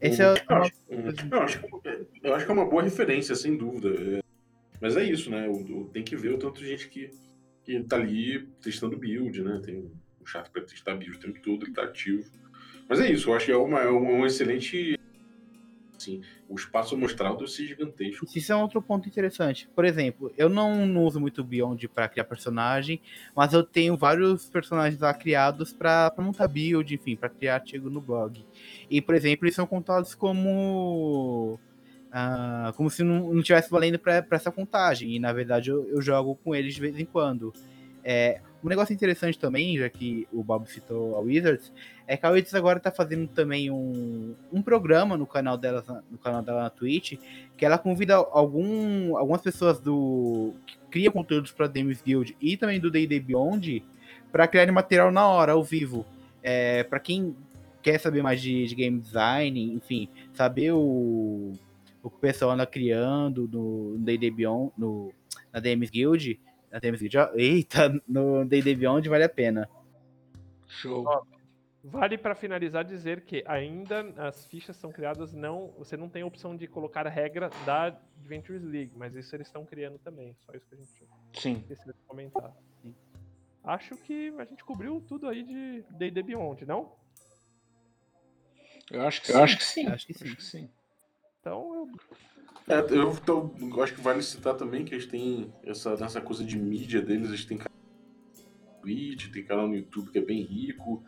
Esse 0.00 0.22
é 0.22 0.26
eu, 0.26 0.56
acho, 0.56 0.72
eu, 0.88 1.42
acho, 1.42 1.60
eu 2.22 2.34
acho 2.34 2.44
que 2.44 2.50
é 2.50 2.54
uma 2.54 2.64
boa 2.64 2.82
referência, 2.82 3.34
sem 3.36 3.56
dúvida. 3.56 4.18
É, 4.18 4.22
mas 4.80 4.96
é 4.96 5.04
isso, 5.04 5.30
né? 5.30 5.46
Tem 5.92 6.02
que 6.02 6.16
ver 6.16 6.34
o 6.34 6.38
tanto 6.38 6.60
de 6.60 6.66
gente 6.66 6.88
que 6.88 7.10
que 7.64 7.72
ele 7.72 7.84
tá 7.84 7.96
ali 7.96 8.48
testando 8.60 8.96
build, 8.96 9.42
né? 9.42 9.60
Tem 9.64 9.90
um 10.20 10.26
chato 10.26 10.50
para 10.50 10.62
testar 10.62 10.94
build 10.94 11.16
o 11.16 11.20
tempo 11.20 11.40
todo, 11.40 11.64
ele 11.64 11.72
tá 11.72 11.82
ativo. 11.82 12.24
Mas 12.88 13.00
é 13.00 13.10
isso, 13.10 13.30
eu 13.30 13.34
acho 13.34 13.46
que 13.46 13.52
é 13.52 13.56
uma, 13.56 13.80
é 13.80 13.90
um 13.90 14.26
excelente. 14.26 14.98
Assim, 15.96 16.20
o 16.48 16.56
espaço 16.56 16.96
amostral 16.96 17.36
deve 17.36 17.48
gigantesco. 17.48 18.26
Isso 18.34 18.52
é 18.52 18.56
um 18.56 18.62
outro 18.62 18.82
ponto 18.82 19.08
interessante. 19.08 19.68
Por 19.74 19.84
exemplo, 19.84 20.32
eu 20.36 20.48
não, 20.48 20.84
não 20.84 21.04
uso 21.04 21.20
muito 21.20 21.44
Beyond 21.44 21.86
para 21.88 22.08
criar 22.08 22.24
personagem, 22.24 23.00
mas 23.36 23.52
eu 23.52 23.62
tenho 23.62 23.96
vários 23.96 24.50
personagens 24.50 25.00
lá 25.00 25.14
criados 25.14 25.72
para 25.72 26.12
montar 26.18 26.48
build, 26.48 26.92
enfim, 26.92 27.14
para 27.14 27.28
criar 27.28 27.54
artigo 27.54 27.88
no 27.88 28.00
blog. 28.00 28.44
E, 28.90 29.00
por 29.00 29.14
exemplo, 29.14 29.46
eles 29.46 29.54
são 29.54 29.64
contados 29.66 30.12
como 30.12 31.58
ah, 32.12 32.74
como 32.76 32.90
se 32.90 33.02
não, 33.02 33.32
não 33.32 33.42
tivesse 33.42 33.70
valendo 33.70 33.98
para 33.98 34.24
essa 34.30 34.52
contagem. 34.52 35.16
E 35.16 35.18
na 35.18 35.32
verdade 35.32 35.70
eu, 35.70 35.88
eu, 35.88 36.02
jogo 36.02 36.38
com 36.44 36.54
eles 36.54 36.74
de 36.74 36.80
vez 36.80 36.98
em 36.98 37.06
quando. 37.06 37.54
É, 38.04 38.40
um 38.62 38.68
negócio 38.68 38.92
interessante 38.92 39.38
também, 39.38 39.78
já 39.78 39.88
que 39.88 40.28
o 40.30 40.42
Bob 40.42 40.68
citou 40.68 41.16
a 41.16 41.20
Wizards, 41.20 41.72
é 42.06 42.16
que 42.16 42.26
a 42.26 42.30
Wizards 42.30 42.54
agora 42.54 42.78
está 42.78 42.90
fazendo 42.90 43.26
também 43.28 43.70
um, 43.70 44.34
um 44.52 44.60
programa 44.60 45.16
no 45.16 45.26
canal 45.26 45.56
dela, 45.56 45.84
no 46.10 46.18
canal 46.18 46.42
dela 46.42 46.64
na 46.64 46.70
Twitch, 46.70 47.14
que 47.56 47.64
ela 47.64 47.78
convida 47.78 48.14
algum, 48.14 49.16
algumas 49.16 49.40
pessoas 49.40 49.80
do 49.80 50.52
que 50.66 50.76
criam 50.90 51.12
conteúdos 51.12 51.50
para 51.50 51.66
Demis 51.66 52.02
Guild 52.02 52.36
e 52.40 52.56
também 52.56 52.78
do 52.78 52.90
D&D 52.90 53.18
Beyond 53.20 53.82
para 54.30 54.46
criar 54.46 54.70
material 54.70 55.10
na 55.10 55.26
hora, 55.26 55.52
ao 55.52 55.64
vivo. 55.64 56.04
É, 56.42 56.82
para 56.84 57.00
quem 57.00 57.34
quer 57.82 57.98
saber 57.98 58.22
mais 58.22 58.40
de, 58.40 58.66
de 58.66 58.74
game 58.74 59.00
design, 59.00 59.74
enfim, 59.74 60.08
saber 60.34 60.72
o 60.72 61.52
o 62.02 62.10
que 62.10 62.16
o 62.16 62.20
pessoal 62.20 62.50
anda 62.50 62.66
criando 62.66 63.48
no 63.48 63.96
D&D 63.98 64.30
Beyond, 64.30 64.72
no, 64.76 65.12
na 65.52 65.60
DMs 65.60 65.90
Guild, 65.90 66.40
na 66.70 66.78
DMs 66.78 67.00
Guild, 67.00 67.16
eita, 67.36 67.88
no 68.08 68.44
D&D 68.44 68.74
Beyond 68.74 69.08
vale 69.08 69.24
a 69.24 69.28
pena. 69.28 69.68
Show. 70.66 71.04
Ó, 71.06 71.22
Vale 71.84 72.16
para 72.16 72.36
finalizar 72.36 72.84
dizer 72.84 73.22
que 73.22 73.42
ainda 73.44 74.14
as 74.16 74.46
fichas 74.46 74.76
são 74.76 74.92
criadas 74.92 75.32
não, 75.32 75.74
você 75.76 75.96
não 75.96 76.08
tem 76.08 76.22
a 76.22 76.26
opção 76.26 76.56
de 76.56 76.68
colocar 76.68 77.08
a 77.08 77.10
regra 77.10 77.50
da 77.66 77.86
Adventures 77.86 78.62
League, 78.62 78.92
mas 78.94 79.16
isso 79.16 79.34
eles 79.34 79.48
estão 79.48 79.64
criando 79.66 79.98
também. 79.98 80.36
Só 80.46 80.52
isso 80.52 80.64
que 80.68 80.74
a 80.76 80.78
gente 80.78 81.08
Sim. 81.34 81.60
precisa 81.60 81.92
comentar. 82.06 82.54
Acho 83.64 83.96
que 83.96 84.32
a 84.38 84.44
gente 84.44 84.64
cobriu 84.64 85.00
tudo 85.08 85.28
aí 85.28 85.42
de 85.42 85.82
D&D 85.90 86.22
Beyond, 86.22 86.64
não? 86.66 86.92
Eu 88.88 89.02
acho 89.02 89.20
que 89.20 89.26
sim. 89.26 89.32
Eu 89.32 89.42
acho 89.42 89.56
que 89.58 89.64
sim. 89.64 89.86
Acho 89.88 90.06
que 90.06 90.14
sim. 90.14 90.24
Acho 90.24 90.36
que 90.36 90.44
sim. 90.44 90.70
Então 91.42 91.74
eu 91.74 92.74
É, 92.74 92.78
eu, 92.96 93.82
acho 93.82 93.94
que 93.94 94.00
vale 94.00 94.22
citar 94.22 94.54
também 94.54 94.84
que 94.84 94.94
eles 94.94 95.06
têm 95.06 95.52
essa, 95.64 95.90
essa 95.94 96.20
coisa 96.20 96.44
de 96.44 96.56
mídia 96.56 97.02
deles, 97.02 97.28
eles 97.28 97.44
têm 97.44 97.58
canal 97.58 97.72
no 98.78 98.80
Twitch, 98.80 99.32
tem 99.32 99.44
canal 99.44 99.66
no 99.66 99.74
YouTube 99.74 100.12
que 100.12 100.18
é 100.18 100.22
bem 100.24 100.42
rico, 100.42 101.02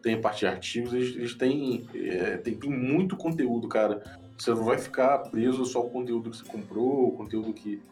tem 0.00 0.14
a 0.14 0.20
parte 0.20 0.40
de 0.40 0.46
artigos, 0.46 0.94
eles, 0.94 1.16
eles 1.16 1.34
têm, 1.34 1.84
é, 1.92 2.36
tem, 2.36 2.56
tem 2.56 2.70
muito 2.70 3.16
conteúdo, 3.16 3.68
cara. 3.68 4.00
Você 4.38 4.50
não 4.52 4.64
vai 4.64 4.78
ficar 4.78 5.18
preso 5.18 5.64
só 5.64 5.80
ao 5.80 5.90
conteúdo 5.90 6.30
que 6.30 6.36
você 6.36 6.44
comprou, 6.44 7.08
o 7.08 7.16
conteúdo 7.16 7.52
que 7.52 7.82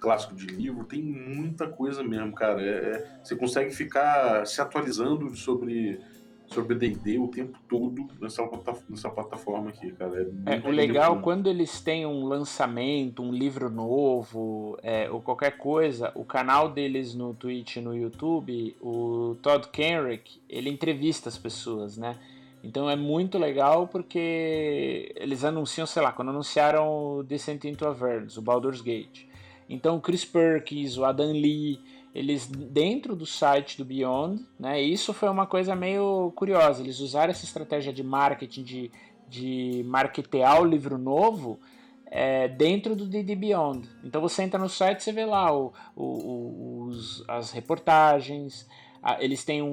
clássico 0.00 0.36
de 0.36 0.46
livro, 0.46 0.84
tem 0.84 1.02
muita 1.02 1.68
coisa 1.68 2.04
mesmo, 2.04 2.32
cara. 2.32 2.62
É, 2.62 2.68
é- 2.68 3.06
você 3.22 3.34
consegue 3.34 3.72
ficar 3.72 4.46
se 4.46 4.60
atualizando 4.60 5.34
sobre 5.34 6.00
sobre 6.48 6.74
D&D 6.74 7.18
o 7.18 7.28
tempo 7.28 7.58
todo 7.68 8.06
nessa, 8.20 8.42
nessa 8.88 9.10
plataforma 9.10 9.70
aqui, 9.70 9.92
cara. 9.92 10.28
É, 10.46 10.54
É, 10.56 10.68
o 10.68 10.70
legal, 10.70 11.16
bom. 11.16 11.22
quando 11.22 11.48
eles 11.48 11.80
têm 11.80 12.06
um 12.06 12.24
lançamento, 12.24 13.22
um 13.22 13.32
livro 13.32 13.68
novo, 13.68 14.78
é, 14.82 15.10
ou 15.10 15.20
qualquer 15.20 15.58
coisa, 15.58 16.10
o 16.14 16.24
canal 16.24 16.70
deles 16.70 17.14
no 17.14 17.34
Twitch 17.34 17.76
e 17.76 17.80
no 17.80 17.94
YouTube, 17.94 18.74
o 18.80 19.36
Todd 19.42 19.68
Kenrick, 19.68 20.40
ele 20.48 20.70
entrevista 20.70 21.28
as 21.28 21.36
pessoas, 21.36 21.96
né? 21.96 22.16
Então 22.64 22.90
é 22.90 22.96
muito 22.96 23.38
legal 23.38 23.86
porque 23.86 25.12
eles 25.16 25.44
anunciam, 25.44 25.86
sei 25.86 26.02
lá, 26.02 26.12
quando 26.12 26.30
anunciaram 26.30 27.18
o 27.18 27.22
Descent 27.22 27.64
into 27.64 27.86
Avernus, 27.86 28.36
o 28.36 28.42
Baldur's 28.42 28.80
Gate. 28.80 29.26
Então 29.68 29.96
o 29.96 30.00
Chris 30.00 30.24
Perkins, 30.24 30.96
o 30.96 31.04
Adam 31.04 31.30
Lee, 31.30 31.78
eles 32.14 32.46
dentro 32.46 33.14
do 33.14 33.26
site 33.26 33.76
do 33.78 33.84
Beyond, 33.84 34.44
né? 34.58 34.80
Isso 34.80 35.12
foi 35.12 35.28
uma 35.28 35.46
coisa 35.46 35.74
meio 35.76 36.32
curiosa. 36.34 36.82
Eles 36.82 37.00
usaram 37.00 37.30
essa 37.30 37.44
estratégia 37.44 37.92
de 37.92 38.02
marketing 38.02 38.62
de 38.62 38.90
de 39.30 39.84
marketear 39.86 40.58
o 40.58 40.64
livro 40.64 40.96
novo 40.96 41.60
é, 42.10 42.48
dentro 42.48 42.96
do 42.96 43.04
D&D 43.06 43.34
Beyond. 43.36 43.86
Então 44.02 44.22
você 44.22 44.42
entra 44.42 44.58
no 44.58 44.70
site 44.70 45.02
você 45.02 45.12
vê 45.12 45.26
lá 45.26 45.54
o, 45.54 45.74
o- 45.94 46.84
os- 46.86 47.22
as 47.28 47.50
reportagens, 47.50 48.66
a- 49.02 49.22
eles 49.22 49.44
têm 49.44 49.60
um, 49.60 49.68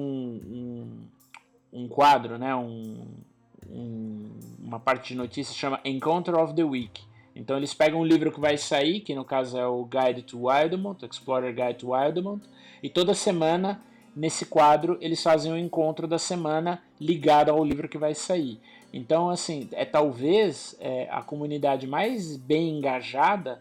um, 1.72 1.80
um 1.84 1.88
quadro, 1.88 2.36
né, 2.36 2.54
um, 2.54 3.06
um- 3.66 4.38
uma 4.60 4.78
parte 4.78 5.08
de 5.08 5.14
notícias 5.14 5.56
chama 5.56 5.80
Encounter 5.86 6.34
of 6.38 6.54
the 6.54 6.62
Week. 6.64 7.00
Então 7.36 7.56
eles 7.56 7.74
pegam 7.74 8.00
um 8.00 8.04
livro 8.04 8.32
que 8.32 8.40
vai 8.40 8.56
sair, 8.56 9.00
que 9.00 9.14
no 9.14 9.24
caso 9.24 9.58
é 9.58 9.66
o 9.66 9.84
Guide 9.84 10.22
to 10.22 10.48
Wildemount, 10.48 11.04
Explorer 11.04 11.54
Guide 11.54 11.80
to 11.80 11.92
Wildemount, 11.92 12.42
e 12.82 12.88
toda 12.88 13.12
semana 13.12 13.80
nesse 14.14 14.46
quadro 14.46 14.96
eles 15.02 15.22
fazem 15.22 15.52
um 15.52 15.58
encontro 15.58 16.08
da 16.08 16.18
semana 16.18 16.82
ligado 16.98 17.50
ao 17.50 17.62
livro 17.62 17.88
que 17.88 17.98
vai 17.98 18.14
sair. 18.14 18.58
Então, 18.90 19.28
assim, 19.28 19.68
é 19.72 19.84
talvez 19.84 20.74
é, 20.80 21.06
a 21.10 21.20
comunidade 21.20 21.86
mais 21.86 22.36
bem 22.36 22.78
engajada 22.78 23.58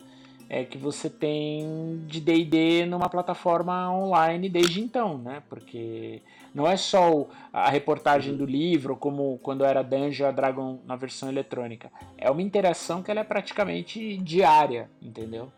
é 0.47 0.63
que 0.63 0.77
você 0.77 1.09
tem 1.09 2.01
de 2.07 2.21
D&D 2.21 2.85
numa 2.85 3.09
plataforma 3.09 3.91
online 3.91 4.47
desde 4.47 4.79
então, 4.79 5.17
né? 5.17 5.41
Porque 5.49 6.21
não 6.55 6.65
é 6.65 6.77
só 6.77 7.27
a 7.51 7.69
reportagem 7.69 8.35
do 8.35 8.45
livro, 8.45 8.95
como 8.95 9.37
quando 9.43 9.65
era 9.65 9.83
Dungeon 9.83 10.33
Dragon 10.33 10.79
na 10.87 10.95
versão 10.95 11.27
eletrônica. 11.27 11.91
É 12.17 12.31
uma 12.31 12.41
interação 12.41 13.03
que 13.03 13.11
ela 13.11 13.19
é 13.19 13.23
praticamente 13.25 14.17
diária, 14.17 14.89
entendeu? 15.01 15.51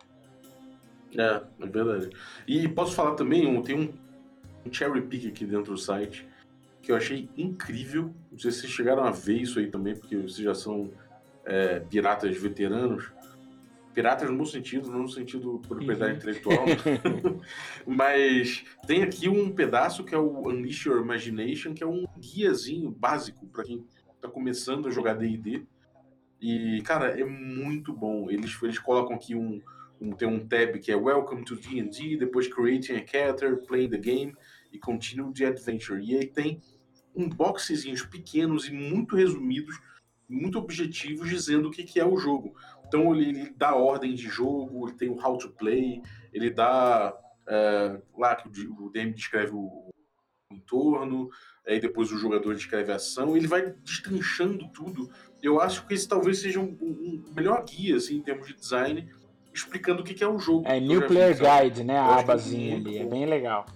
É, 1.16 1.40
é 1.60 1.66
verdade. 1.66 2.10
E 2.48 2.66
posso 2.66 2.96
falar 2.96 3.14
também, 3.14 3.62
tem 3.62 3.78
um, 3.78 3.92
um 4.66 4.72
cherry 4.72 5.00
pick 5.02 5.28
aqui 5.28 5.46
dentro 5.46 5.72
do 5.72 5.78
site 5.78 6.26
que 6.82 6.90
eu 6.90 6.96
achei 6.96 7.28
incrível. 7.36 8.12
Não 8.32 8.38
sei 8.38 8.50
se 8.50 8.60
vocês 8.60 8.72
chegaram 8.72 9.04
a 9.04 9.12
ver 9.12 9.42
isso 9.42 9.60
aí 9.60 9.68
também, 9.68 9.94
porque 9.94 10.16
vocês 10.16 10.38
já 10.38 10.54
são 10.54 10.90
é, 11.44 11.78
piratas 11.80 12.36
veteranos. 12.36 13.12
Piratas 13.98 14.30
no 14.30 14.36
bom 14.38 14.44
sentido, 14.44 14.92
não 14.92 15.00
no 15.00 15.08
sentido 15.08 15.60
propriedade 15.66 16.12
Uhum. 16.12 16.16
intelectual. 16.18 16.64
Mas 17.84 18.64
tem 18.86 19.02
aqui 19.02 19.28
um 19.28 19.50
pedaço 19.50 20.04
que 20.04 20.14
é 20.14 20.18
o 20.18 20.46
Unleash 20.48 20.86
Your 20.86 21.02
Imagination, 21.02 21.74
que 21.74 21.82
é 21.82 21.86
um 21.86 22.04
guiazinho 22.16 22.92
básico 22.92 23.44
para 23.48 23.64
quem 23.64 23.84
tá 24.20 24.28
começando 24.28 24.86
a 24.86 24.90
jogar 24.92 25.14
D&D. 25.14 25.64
E, 26.40 26.80
cara, 26.82 27.18
é 27.20 27.24
muito 27.24 27.92
bom. 27.92 28.30
Eles, 28.30 28.56
eles 28.62 28.78
colocam 28.78 29.16
aqui 29.16 29.34
um, 29.34 29.60
um- 30.00 30.12
tem 30.12 30.28
um 30.28 30.46
tab 30.46 30.76
que 30.78 30.92
é 30.92 30.96
Welcome 30.96 31.44
to 31.44 31.56
D&D, 31.56 32.18
depois 32.18 32.46
Creating 32.46 32.92
a 32.92 33.04
Character, 33.04 33.56
Playing 33.66 33.90
the 33.90 33.98
Game 33.98 34.32
e 34.72 34.78
Continue 34.78 35.32
the 35.34 35.46
Adventure. 35.46 36.00
E 36.00 36.16
aí 36.16 36.26
tem 36.26 36.60
unboxezinhos 37.16 38.02
pequenos 38.04 38.68
e 38.68 38.72
muito 38.72 39.16
resumidos, 39.16 39.76
muito 40.28 40.58
objetivos, 40.58 41.28
dizendo 41.28 41.68
o 41.68 41.70
que, 41.72 41.82
que 41.82 41.98
é 41.98 42.06
o 42.06 42.16
jogo. 42.18 42.54
Então 42.88 43.14
ele, 43.14 43.28
ele 43.28 43.54
dá 43.56 43.74
ordem 43.74 44.14
de 44.14 44.26
jogo, 44.28 44.88
ele 44.88 44.96
tem 44.96 45.08
o 45.10 45.22
How 45.22 45.36
to 45.38 45.50
Play, 45.50 46.02
ele 46.32 46.50
dá 46.50 47.14
é, 47.46 48.00
lá 48.16 48.34
que 48.34 48.48
o, 48.48 48.90
DM 48.90 49.12
descreve 49.12 49.52
o, 49.52 49.60
o 49.60 49.90
entorno, 50.50 51.28
aí 51.66 51.78
depois 51.78 52.10
o 52.10 52.16
jogador 52.18 52.54
descreve 52.54 52.90
a 52.90 52.96
ação, 52.96 53.36
ele 53.36 53.46
vai 53.46 53.70
destrinchando 53.84 54.66
tudo. 54.70 55.10
Eu 55.42 55.60
acho 55.60 55.86
que 55.86 55.94
esse 55.94 56.08
talvez 56.08 56.40
seja 56.40 56.58
um, 56.58 56.76
um- 56.80 57.24
melhor 57.36 57.62
guia 57.64 57.96
assim, 57.96 58.16
em 58.16 58.22
termos 58.22 58.46
de 58.46 58.54
design, 58.54 59.08
explicando 59.52 60.00
o 60.00 60.04
que, 60.04 60.14
que 60.14 60.24
é 60.24 60.28
o 60.28 60.38
jogo. 60.38 60.66
É 60.66 60.80
New 60.80 61.06
Player 61.06 61.36
sabe? 61.36 61.68
Guide, 61.68 61.84
né? 61.84 61.98
Eu 61.98 62.04
A 62.04 62.16
é 62.16 62.20
abazinha 62.20 62.76
ali, 62.76 62.98
é 62.98 63.04
bem 63.04 63.26
legal. 63.26 63.66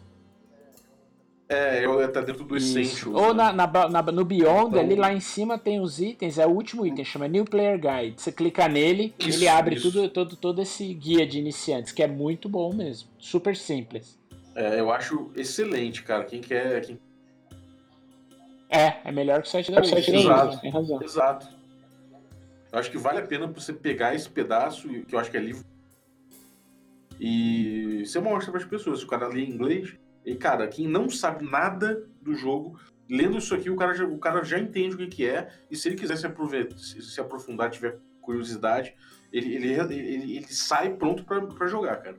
É, 1.53 1.85
ela 1.85 2.09
tá 2.09 2.20
dentro 2.20 2.45
do 2.45 2.57
Isso. 2.57 2.79
Essentials. 2.79 3.15
Ou 3.15 3.35
né? 3.35 3.53
na, 3.53 3.66
na- 3.66 3.89
na- 3.89 4.03
no 4.12 4.24
Beyond, 4.24 4.69
Então- 4.70 4.81
ali 4.81 4.95
lá 4.97 5.12
em 5.12 5.20
cima 5.20 5.59
tem 5.59 5.81
os 5.81 6.01
itens, 6.01 6.39
é 6.39 6.47
o 6.47 6.51
último 6.51 6.87
item, 6.87 7.05
chama 7.05 7.29
New 7.29 7.45
Player 7.45 7.79
Guide. 7.79 8.20
Você 8.20 8.33
clica 8.33 8.69
nele, 8.69 9.15
Isso, 9.19 9.39
ele 9.39 9.49
abre 9.49 9.74
isso. 9.77 9.91
tudo, 9.93 10.09
todo, 10.09 10.37
todo 10.37 10.62
esse 10.62 10.93
guia 10.95 11.27
de 11.27 11.39
iniciantes, 11.39 11.93
que 11.93 12.03
é 12.03 12.07
muito 12.07 12.49
bom 12.49 12.73
mesmo. 12.73 13.09
Super 13.19 13.57
simples. 13.57 14.19
É, 14.55 14.79
eu 14.81 14.91
acho 14.93 15.31
excelente, 15.37 16.03
cara. 16.03 16.24
Quem 16.24 16.41
quer. 16.41 16.81
Quem... 16.85 16.99
É, 18.69 18.97
é 19.05 19.12
melhor 19.12 19.43
que 19.43 19.49
o 19.49 19.51
site 19.51 19.70
da 19.70 19.81
Wizards. 19.81 20.09
Exato. 20.09 20.20
Tem 20.23 20.27
razão, 20.31 20.59
tem 20.61 20.70
razão. 20.70 21.03
Exato. 21.03 21.49
Eu 22.73 22.79
acho 22.79 22.91
que 22.91 22.97
vale 22.99 23.19
a 23.19 23.23
pena 23.27 23.47
você 23.47 23.73
pegar 23.73 24.15
esse 24.15 24.29
pedaço, 24.31 24.89
que 25.05 25.15
eu 25.15 25.19
acho 25.19 25.31
que 25.31 25.37
é 25.37 25.41
livro, 25.41 25.65
e 27.20 28.03
você 28.05 28.19
mostra 28.19 28.51
para 28.51 28.61
as 28.61 28.66
pessoas. 28.66 29.01
Se 29.01 29.05
o 29.05 29.09
cara 29.09 29.29
lê 29.29 29.43
em 29.45 29.51
inglês, 29.51 29.95
e 30.24 30.35
cara, 30.35 30.66
quem 30.69 30.86
não 30.86 31.09
sabe 31.11 31.44
nada 31.44 32.07
do 32.20 32.35
jogo, 32.35 32.78
lendo 33.09 33.39
isso 33.39 33.55
aqui, 33.55 33.69
o 33.70 33.77
cara 33.77 33.94
já, 33.94 34.05
o 34.05 34.19
cara 34.19 34.44
já 34.44 34.59
entende 34.59 34.94
o 34.94 34.99
que, 34.99 35.07
que 35.07 35.27
é, 35.28 35.49
e 35.70 35.77
se 35.77 35.89
ele 35.89 35.97
quiser 35.97 36.16
se, 36.16 36.28
se- 36.78 37.03
se 37.03 37.20
aprofundar, 37.20 37.70
tiver 37.70 37.99
curiosidade, 38.20 38.94
ele, 39.32 39.55
ele, 39.55 39.73
ele, 39.74 40.36
ele 40.36 40.47
sai 40.49 40.94
pronto 40.94 41.24
para 41.24 41.66
jogar, 41.66 41.97
cara. 41.97 42.16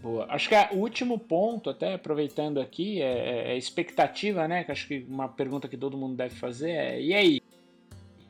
Boa. 0.00 0.26
Acho 0.28 0.48
que 0.48 0.54
o 0.72 0.78
último 0.78 1.16
ponto, 1.18 1.70
até 1.70 1.94
aproveitando 1.94 2.60
aqui, 2.60 3.00
é, 3.00 3.04
é- 3.04 3.52
é 3.52 3.56
expectativa, 3.56 4.48
né? 4.48 4.64
Que 4.64 4.72
acho 4.72 4.86
que 4.88 5.06
uma 5.08 5.28
pergunta 5.28 5.68
que 5.68 5.76
todo 5.76 5.96
mundo 5.96 6.16
deve 6.16 6.34
fazer 6.34 6.70
é: 6.70 7.00
e 7.00 7.14
aí? 7.14 7.40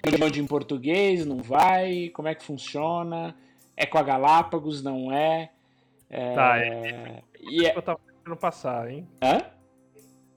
Beyond 0.04 0.38
em 0.40 0.46
português? 0.46 1.24
Não 1.24 1.38
vai? 1.38 2.10
Como 2.10 2.28
é 2.28 2.34
que 2.34 2.44
funciona? 2.44 3.34
É 3.74 3.86
com 3.86 3.96
a 3.96 4.02
Galápagos? 4.02 4.82
Não 4.82 5.10
é? 5.12 5.50
É, 6.10 6.34
Tá, 6.34 6.58
é. 6.58 7.22
E 7.40 7.64
é... 7.64 7.74
eu 7.76 7.80
tava 7.80 8.00
deixando 8.22 8.36
passar, 8.36 8.90
hein? 8.90 9.06
Hã? 9.22 9.42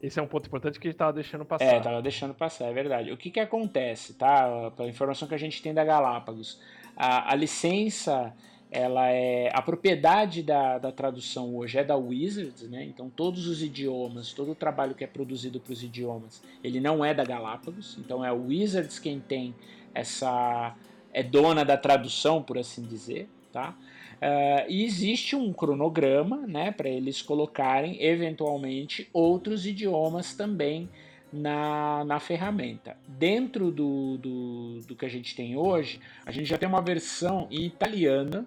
Esse 0.01 0.19
é 0.19 0.21
um 0.21 0.27
ponto 0.27 0.47
importante 0.47 0.79
que 0.79 0.87
a 0.87 0.91
gente 0.91 0.97
tava 0.97 1.13
deixando 1.13 1.45
passar. 1.45 1.65
É, 1.65 1.79
tava 1.79 2.01
deixando 2.01 2.33
passar, 2.33 2.65
é 2.65 2.73
verdade. 2.73 3.11
O 3.11 3.17
que 3.17 3.31
que 3.31 3.39
acontece, 3.39 4.13
tá? 4.15 4.71
Pela 4.75 4.89
informação 4.89 5.27
que 5.27 5.33
a 5.33 5.37
gente 5.37 5.61
tem 5.61 5.73
da 5.73 5.83
Galápagos, 5.83 6.59
a, 6.95 7.31
a 7.31 7.35
licença, 7.35 8.33
ela 8.69 9.09
é 9.09 9.49
a 9.53 9.61
propriedade 9.61 10.43
da, 10.43 10.77
da 10.77 10.91
tradução 10.91 11.55
hoje 11.55 11.79
é 11.79 11.83
da 11.83 11.95
Wizards, 11.95 12.69
né? 12.69 12.83
Então 12.83 13.09
todos 13.09 13.47
os 13.47 13.63
idiomas, 13.63 14.33
todo 14.33 14.51
o 14.51 14.55
trabalho 14.55 14.93
que 14.93 15.03
é 15.03 15.07
produzido 15.07 15.59
para 15.59 15.73
os 15.73 15.81
idiomas, 15.81 16.43
ele 16.63 16.79
não 16.79 17.03
é 17.03 17.13
da 17.13 17.23
Galápagos. 17.23 17.97
Então 17.97 18.23
é 18.23 18.29
a 18.29 18.33
Wizards 18.33 18.99
quem 18.99 19.19
tem 19.19 19.55
essa 19.93 20.75
é 21.13 21.23
dona 21.23 21.63
da 21.63 21.77
tradução, 21.77 22.43
por 22.43 22.57
assim 22.57 22.83
dizer, 22.83 23.29
tá? 23.51 23.73
Ah, 24.21 24.65
e 24.67 24.83
existe 24.83 25.35
um 25.35 25.51
cronograma, 25.53 26.47
né, 26.47 26.71
para 26.71 26.89
eles 26.89 27.21
colocarem 27.21 28.01
eventualmente 28.03 29.09
outros 29.13 29.65
idiomas 29.65 30.33
também 30.33 30.89
na, 31.31 32.03
na 32.05 32.19
ferramenta. 32.19 32.95
Dentro 33.07 33.71
do, 33.71 34.17
do, 34.17 34.79
do 34.87 34.95
que 34.95 35.05
a 35.05 35.09
gente 35.09 35.35
tem 35.35 35.55
hoje, 35.55 35.99
a 36.25 36.31
gente 36.31 36.47
já 36.47 36.57
tem 36.57 36.67
uma 36.67 36.81
versão 36.81 37.47
em 37.51 37.65
italiana 37.65 38.45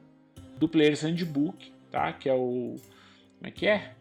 do 0.56 0.68
Player's 0.68 1.02
Handbook, 1.02 1.72
tá? 1.90 2.12
Que 2.12 2.28
é 2.28 2.34
o. 2.34 2.76
Como 3.38 3.46
é 3.46 3.50
que 3.50 3.66
é? 3.66 3.92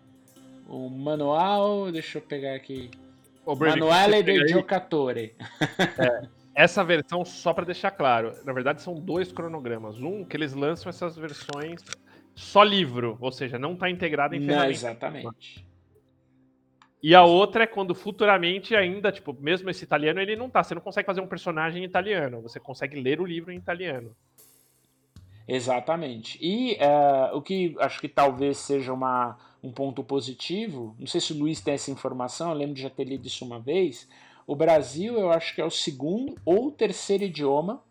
O 0.67 0.89
manual. 0.89 1.91
Deixa 1.91 2.17
eu 2.17 2.21
pegar 2.21 2.55
aqui. 2.55 2.89
Ô, 3.45 3.55
Brady, 3.55 3.79
Manuale 3.79 4.15
aí, 4.15 4.47
Giocatore. 4.47 5.35
Essa 6.57 6.83
versão, 6.83 7.23
só 7.23 7.53
pra 7.53 7.63
deixar 7.63 7.91
claro, 7.91 8.33
na 8.43 8.51
verdade 8.51 8.81
são 8.81 8.95
dois 8.95 9.31
cronogramas. 9.31 10.01
Um 10.01 10.25
que 10.25 10.35
eles 10.35 10.55
lançam 10.55 10.89
essas 10.89 11.15
versões 11.15 11.85
só 12.33 12.63
livro, 12.63 13.15
ou 13.21 13.31
seja, 13.31 13.59
não 13.59 13.75
tá 13.75 13.91
integrado 13.91 14.33
em 14.33 14.39
Não, 14.39 14.47
ferramenta. 14.47 14.71
exatamente. 14.71 15.63
E 17.03 17.13
a 17.13 17.23
outra 17.23 17.65
é 17.65 17.67
quando 17.67 17.93
futuramente 17.93 18.75
ainda, 18.75 19.11
tipo, 19.11 19.37
mesmo 19.39 19.69
esse 19.69 19.83
italiano, 19.83 20.19
ele 20.19 20.35
não 20.35 20.49
tá. 20.49 20.63
Você 20.63 20.73
não 20.73 20.81
consegue 20.81 21.05
fazer 21.05 21.21
um 21.21 21.27
personagem 21.27 21.83
italiano, 21.83 22.41
você 22.41 22.59
consegue 22.59 22.99
ler 22.99 23.21
o 23.21 23.25
livro 23.25 23.51
em 23.51 23.57
italiano. 23.57 24.15
Exatamente. 25.47 26.39
E 26.41 26.75
eh, 26.79 27.29
o 27.33 27.41
que 27.41 27.75
acho 27.77 28.01
que 28.01 28.09
talvez 28.09 28.57
seja 28.57 28.91
uma, 28.91 29.37
um 29.61 29.71
ponto 29.71 30.03
positivo, 30.03 30.95
não 30.97 31.05
sei 31.05 31.21
se 31.21 31.33
o 31.33 31.37
Luiz 31.37 31.61
tem 31.61 31.75
essa 31.75 31.91
informação, 31.91 32.49
eu 32.49 32.57
lembro 32.57 32.73
de 32.73 32.81
já 32.81 32.89
ter 32.89 33.03
lido 33.03 33.27
isso 33.27 33.45
uma 33.45 33.59
vez. 33.59 34.09
O 34.47 34.55
Brasil, 34.55 35.15
eu 35.19 35.29
acho 35.29 35.53
que 35.53 35.59
é 35.61 35.65
o 35.65 35.69
segundo 35.69 36.35
ou 36.45 36.71
terceiro 36.71 37.25
idioma, 37.25 37.83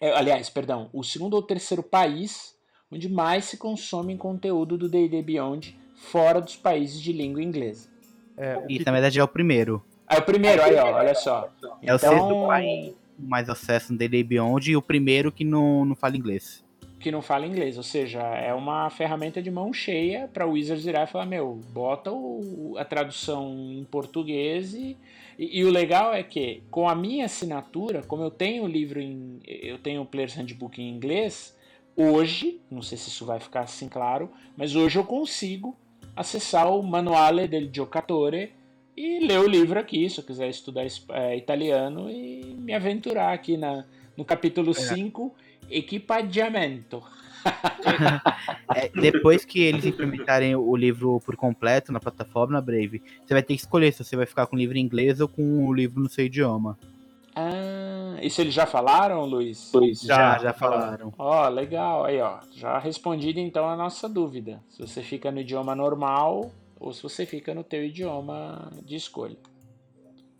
é, 0.00 0.10
aliás, 0.12 0.50
perdão, 0.50 0.90
o 0.92 1.02
segundo 1.04 1.34
ou 1.34 1.42
terceiro 1.42 1.82
país 1.82 2.58
onde 2.92 3.08
mais 3.08 3.44
se 3.44 3.56
consome 3.56 4.16
conteúdo 4.16 4.76
do 4.76 4.88
D&D 4.88 5.22
Beyond 5.22 5.78
fora 5.94 6.40
dos 6.40 6.56
países 6.56 7.00
de 7.00 7.12
língua 7.12 7.40
inglesa. 7.42 7.88
É, 8.36 8.56
o 8.56 8.66
que- 8.66 8.74
Isso, 8.74 8.84
na 8.86 8.92
verdade, 8.92 9.20
é 9.20 9.22
o 9.22 9.28
primeiro. 9.28 9.80
Aí 10.08 10.18
o 10.18 10.22
primeiro, 10.22 10.60
aí 10.60 10.74
ó, 10.74 10.92
olha 10.94 11.14
só. 11.14 11.48
É 11.82 11.92
o 11.92 11.96
Então- 11.96 11.98
sexto 11.98 12.46
país 12.48 12.94
com 13.16 13.22
mais 13.28 13.48
acesso 13.48 13.92
no 13.92 13.98
D&D 13.98 14.24
Beyond 14.24 14.72
e 14.72 14.76
o 14.76 14.82
primeiro 14.82 15.30
que 15.30 15.44
não, 15.44 15.84
não 15.84 15.94
fala 15.94 16.16
inglês. 16.16 16.64
que 16.98 17.10
não 17.10 17.22
fala 17.22 17.46
inglês, 17.46 17.78
ou 17.78 17.82
seja, 17.82 18.20
é 18.20 18.52
uma 18.52 18.90
ferramenta 18.90 19.40
de 19.40 19.50
mão 19.50 19.72
cheia 19.72 20.28
para 20.28 20.46
o 20.46 20.50
Wizards 20.50 20.84
virar 20.84 21.04
e 21.04 21.06
falar, 21.06 21.24
meu, 21.24 21.58
bota 21.72 22.12
o- 22.12 22.74
a 22.76 22.84
tradução 22.84 23.56
em 23.72 23.82
português 23.84 24.74
e, 24.74 24.98
e, 25.42 25.60
e 25.60 25.64
o 25.64 25.70
legal 25.70 26.12
é 26.14 26.22
que 26.22 26.62
com 26.70 26.88
a 26.88 26.94
minha 26.94 27.24
assinatura, 27.24 28.02
como 28.02 28.22
eu 28.22 28.30
tenho 28.30 28.64
o 28.64 28.68
livro 28.68 29.00
em, 29.00 29.40
eu 29.46 29.78
tenho 29.78 30.02
o 30.02 30.06
Player's 30.06 30.34
Handbook 30.34 30.80
em 30.80 30.88
inglês, 30.88 31.56
hoje, 31.96 32.60
não 32.70 32.82
sei 32.82 32.96
se 32.98 33.08
isso 33.08 33.24
vai 33.24 33.40
ficar 33.40 33.60
assim 33.62 33.88
claro, 33.88 34.30
mas 34.56 34.76
hoje 34.76 34.98
eu 34.98 35.04
consigo 35.04 35.76
acessar 36.14 36.70
o 36.70 36.82
Manuale 36.82 37.48
del 37.48 37.68
Giocatore 37.72 38.52
e 38.96 39.20
ler 39.26 39.38
o 39.40 39.46
livro 39.48 39.78
aqui, 39.78 40.08
se 40.10 40.18
eu 40.20 40.24
quiser 40.24 40.48
estudar 40.50 40.84
es- 40.84 41.04
é, 41.10 41.36
italiano 41.36 42.10
e 42.10 42.44
me 42.58 42.74
aventurar 42.74 43.32
aqui 43.32 43.56
na, 43.56 43.84
no 44.16 44.24
capítulo 44.24 44.72
5, 44.74 45.34
Equipaggiamento. 45.70 47.02
É, 48.72 48.88
depois 48.88 49.44
que 49.44 49.60
eles 49.60 49.84
implementarem 49.84 50.54
o 50.54 50.76
livro 50.76 51.20
por 51.26 51.34
completo 51.34 51.90
na 51.90 51.98
plataforma, 51.98 52.52
na 52.52 52.60
Brave, 52.60 53.02
você 53.26 53.34
vai 53.34 53.42
ter 53.42 53.54
que 53.54 53.60
escolher 53.60 53.92
se 53.92 54.04
você 54.04 54.14
vai 54.14 54.26
ficar 54.26 54.46
com 54.46 54.54
o 54.54 54.58
livro 54.58 54.78
em 54.78 54.80
inglês 54.80 55.20
ou 55.20 55.26
com 55.26 55.66
o 55.66 55.74
livro 55.74 56.00
no 56.00 56.08
seu 56.08 56.24
idioma. 56.24 56.78
Ah, 57.34 58.16
isso 58.22 58.40
eles 58.40 58.54
já 58.54 58.66
falaram, 58.66 59.24
Luiz? 59.24 59.72
Já, 60.02 60.14
Já, 60.14 60.38
já 60.38 60.52
falaram. 60.52 61.12
Ó, 61.18 61.48
legal, 61.48 62.04
aí 62.04 62.20
ó, 62.20 62.38
já 62.52 62.78
respondido 62.78 63.40
então 63.40 63.68
a 63.68 63.76
nossa 63.76 64.08
dúvida. 64.08 64.62
Se 64.70 64.80
você 64.80 65.02
fica 65.02 65.32
no 65.32 65.40
idioma 65.40 65.74
normal 65.74 66.50
ou 66.78 66.92
se 66.92 67.02
você 67.02 67.26
fica 67.26 67.52
no 67.54 67.64
teu 67.64 67.84
idioma 67.84 68.70
de 68.84 68.96
escolha. 68.96 69.36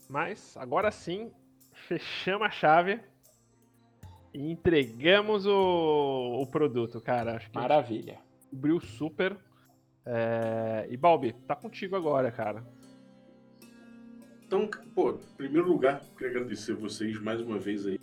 Mas 0.09 0.56
agora 0.56 0.90
sim, 0.90 1.31
fechamos 1.72 2.47
a 2.47 2.51
chave 2.51 3.01
e 4.32 4.51
entregamos 4.51 5.47
o, 5.47 6.40
o 6.40 6.47
produto, 6.47 7.01
cara. 7.01 7.36
Acho 7.36 7.51
que 7.51 7.57
Maravilha. 7.57 8.19
cobriu 8.51 8.81
super. 8.81 9.36
É, 10.07 10.86
E 10.90 10.97
Balbi, 10.97 11.32
tá 11.47 11.55
contigo 11.55 11.97
agora, 11.97 12.31
cara. 12.31 12.65
Então, 14.47 14.69
pô, 14.94 15.12
em 15.12 15.36
primeiro 15.36 15.69
lugar, 15.69 16.02
queria 16.16 16.31
agradecer 16.36 16.74
vocês 16.74 17.20
mais 17.20 17.40
uma 17.40 17.59
vez 17.59 17.86
aí 17.86 18.01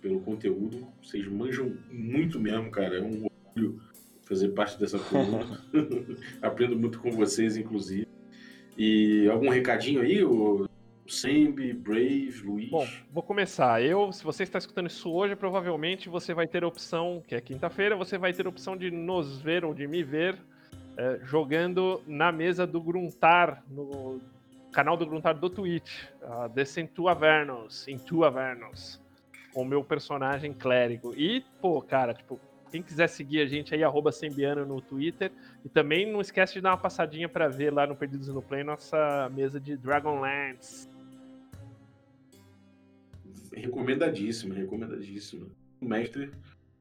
pelo 0.00 0.20
conteúdo. 0.20 0.86
Vocês 1.02 1.26
manjam 1.26 1.76
muito 1.90 2.40
mesmo, 2.40 2.70
cara. 2.70 2.98
É 2.98 3.02
um 3.02 3.26
orgulho 3.26 3.80
fazer 4.22 4.48
parte 4.50 4.78
dessa 4.78 4.98
coluna. 4.98 5.60
Aprendo 6.40 6.78
muito 6.78 6.98
com 7.00 7.10
vocês, 7.10 7.56
inclusive. 7.56 8.06
E 8.78 9.28
algum 9.28 9.50
recadinho 9.50 10.00
aí, 10.00 10.24
o 10.24 10.69
Sembi, 11.10 11.72
Brave, 11.72 12.40
Luiz? 12.44 12.70
Bom, 12.70 12.86
vou 13.12 13.22
começar. 13.22 13.82
Eu, 13.82 14.12
se 14.12 14.22
você 14.22 14.44
está 14.44 14.58
escutando 14.58 14.86
isso 14.86 15.10
hoje, 15.10 15.34
provavelmente 15.34 16.08
você 16.08 16.32
vai 16.32 16.46
ter 16.46 16.62
a 16.62 16.68
opção, 16.68 17.22
que 17.26 17.34
é 17.34 17.40
quinta-feira, 17.40 17.96
você 17.96 18.16
vai 18.16 18.32
ter 18.32 18.46
a 18.46 18.48
opção 18.48 18.76
de 18.76 18.90
nos 18.90 19.40
ver 19.40 19.64
ou 19.64 19.74
de 19.74 19.86
me 19.86 20.02
ver 20.02 20.38
é, 20.96 21.18
jogando 21.24 22.00
na 22.06 22.30
mesa 22.30 22.66
do 22.66 22.80
Gruntar, 22.80 23.64
no 23.68 24.20
canal 24.72 24.96
do 24.96 25.06
Gruntar 25.06 25.34
do 25.34 25.50
Twitch, 25.50 26.04
a 26.22 26.46
Descent 26.46 26.90
to 26.92 27.08
Avernus, 27.08 27.86
com 29.52 29.62
o 29.62 29.64
meu 29.64 29.82
personagem 29.82 30.52
clérigo. 30.52 31.12
E, 31.16 31.44
pô, 31.60 31.82
cara, 31.82 32.14
tipo, 32.14 32.38
quem 32.70 32.82
quiser 32.82 33.08
seguir 33.08 33.40
a 33.40 33.46
gente 33.46 33.74
aí, 33.74 33.82
arroba 33.82 34.12
Sembiano 34.12 34.64
no 34.64 34.80
Twitter. 34.80 35.32
E 35.64 35.68
também 35.68 36.10
não 36.10 36.20
esquece 36.20 36.54
de 36.54 36.60
dar 36.60 36.70
uma 36.70 36.78
passadinha 36.78 37.28
para 37.28 37.48
ver 37.48 37.72
lá 37.72 37.86
no 37.86 37.96
Perdidos 37.96 38.28
no 38.28 38.40
Play 38.40 38.62
nossa 38.62 39.28
mesa 39.34 39.58
de 39.58 39.76
Dragonlance. 39.76 40.88
Recomendadíssima, 43.52 44.54
recomendadíssima. 44.54 45.46
O 45.80 45.84
mestre, 45.84 46.30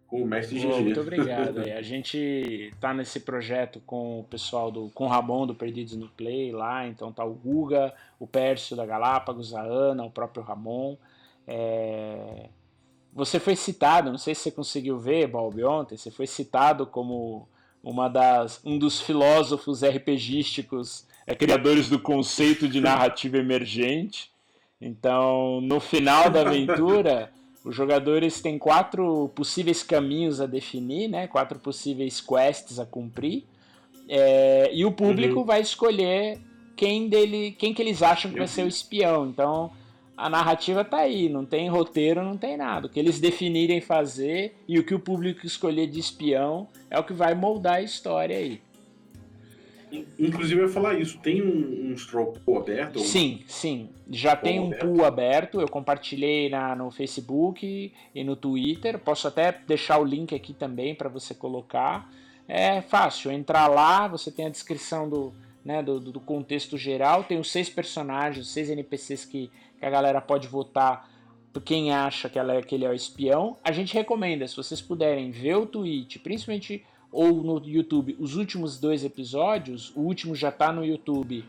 com 0.07 0.23
o 0.23 0.25
mestre 0.25 0.59
GG. 0.59 0.81
muito 0.81 1.01
obrigado. 1.01 1.59
aí. 1.59 1.71
A 1.73 1.81
gente 1.81 2.73
tá 2.79 2.93
nesse 2.93 3.19
projeto 3.19 3.81
com 3.85 4.19
o 4.19 4.23
pessoal 4.23 4.71
do 4.71 4.89
com 4.89 5.05
o 5.05 5.07
Ramon 5.07 5.45
do 5.47 5.55
Perdidos 5.55 5.95
no 5.95 6.09
Play 6.09 6.51
lá, 6.51 6.87
então 6.87 7.11
tá 7.11 7.23
o 7.23 7.33
Guga, 7.33 7.93
o 8.19 8.25
Pércio 8.25 8.75
da 8.75 8.85
Galápagos, 8.85 9.53
a 9.53 9.61
Ana, 9.61 10.03
o 10.03 10.11
próprio 10.11 10.43
Ramon. 10.43 10.97
É, 11.47 12.49
Você 13.13 13.39
foi 13.39 13.55
citado, 13.55 14.11
não 14.11 14.17
sei 14.17 14.35
se 14.35 14.41
você 14.41 14.51
conseguiu 14.51 14.97
ver, 14.99 15.27
Balbi, 15.27 15.63
ontem, 15.63 15.97
você 15.97 16.11
foi 16.11 16.27
citado 16.27 16.85
como 16.85 17.47
uma 17.83 18.07
das, 18.07 18.61
um 18.65 18.77
dos 18.77 18.99
filósofos 18.99 19.81
RPGísticos 19.83 21.07
é, 21.25 21.35
criadores 21.35 21.89
do 21.89 21.99
conceito 21.99 22.67
de 22.67 22.81
narrativa 22.81 23.37
emergente. 23.37 24.31
Então, 24.81 25.59
no 25.61 25.79
final 25.79 26.29
da 26.29 26.41
aventura, 26.41 27.31
os 27.65 27.75
jogadores 27.75 28.41
têm 28.41 28.57
quatro 28.57 29.29
possíveis 29.35 29.83
caminhos 29.83 30.39
a 30.39 30.45
definir, 30.45 31.07
né? 31.09 31.27
Quatro 31.27 31.59
possíveis 31.59 32.21
quests 32.21 32.79
a 32.79 32.85
cumprir. 32.85 33.43
É, 34.07 34.69
e 34.73 34.85
o 34.85 34.91
público 34.91 35.39
Uhum. 35.39 35.45
vai 35.45 35.61
escolher 35.61 36.39
quem 36.75 37.09
dele, 37.09 37.51
quem 37.51 37.73
que 37.73 37.81
eles 37.81 38.01
acham 38.01 38.31
que 38.31 38.37
vai 38.37 38.47
ser 38.47 38.63
o 38.63 38.67
espião. 38.67 39.27
Então, 39.27 39.69
a 40.15 40.29
narrativa 40.29 40.83
tá 40.83 40.97
aí, 40.97 41.29
não 41.29 41.45
tem 41.45 41.69
roteiro, 41.69 42.23
não 42.23 42.37
tem 42.37 42.57
nada. 42.57 42.87
O 42.87 42.89
que 42.89 42.99
eles 42.99 43.19
definirem 43.19 43.81
fazer 43.81 44.55
e 44.67 44.79
o 44.79 44.83
que 44.83 44.95
o 44.95 44.99
público 44.99 45.45
escolher 45.45 45.87
de 45.87 45.99
espião 45.99 46.67
é 46.89 46.97
o 46.97 47.03
que 47.03 47.13
vai 47.13 47.35
moldar 47.35 47.75
a 47.75 47.81
história 47.81 48.37
aí. 48.37 48.61
Inclusive, 50.17 50.61
eu 50.61 50.67
ia 50.67 50.71
falar 50.71 50.95
isso. 50.99 51.17
Tem 51.19 51.41
um, 51.41 51.89
um 51.89 51.93
straw 51.93 52.33
poll 52.45 52.59
aberto? 52.59 52.99
Sim, 52.99 53.43
sim. 53.47 53.89
Já 54.09 54.35
tem 54.35 54.59
um 54.59 54.67
aberto? 54.67 54.85
pool 54.85 55.05
aberto. 55.05 55.61
Eu 55.61 55.67
compartilhei 55.67 56.49
na, 56.49 56.75
no 56.75 56.91
Facebook 56.91 57.91
e 58.13 58.23
no 58.23 58.35
Twitter. 58.35 58.99
Posso 58.99 59.27
até 59.27 59.51
deixar 59.51 59.99
o 59.99 60.03
link 60.03 60.35
aqui 60.35 60.53
também 60.53 60.93
para 60.93 61.09
você 61.09 61.33
colocar. 61.33 62.09
É 62.47 62.81
fácil. 62.81 63.31
Entrar 63.31 63.67
lá, 63.67 64.07
você 64.07 64.31
tem 64.31 64.45
a 64.45 64.49
descrição 64.49 65.09
do, 65.09 65.33
né, 65.63 65.81
do, 65.81 65.99
do 65.99 66.19
contexto 66.19 66.77
geral. 66.77 67.23
Tem 67.23 67.39
os 67.39 67.51
seis 67.51 67.69
personagens, 67.69 68.47
seis 68.47 68.69
NPCs 68.69 69.25
que, 69.25 69.51
que 69.79 69.85
a 69.85 69.89
galera 69.89 70.21
pode 70.21 70.47
votar 70.47 71.09
quem 71.59 71.91
acha 71.91 72.29
que, 72.29 72.39
ela 72.39 72.53
é, 72.53 72.61
que 72.61 72.75
ele 72.75 72.85
é 72.85 72.89
o 72.89 72.93
espião. 72.93 73.57
A 73.63 73.71
gente 73.71 73.93
recomenda, 73.93 74.47
se 74.47 74.55
vocês 74.55 74.81
puderem 74.81 75.31
ver 75.31 75.55
o 75.55 75.65
tweet, 75.65 76.19
principalmente 76.19 76.85
ou 77.11 77.43
no 77.43 77.61
YouTube, 77.65 78.15
os 78.19 78.35
últimos 78.35 78.79
dois 78.79 79.03
episódios. 79.03 79.91
O 79.95 80.01
último 80.01 80.35
já 80.35 80.49
está 80.49 80.71
no 80.71 80.85
YouTube. 80.85 81.43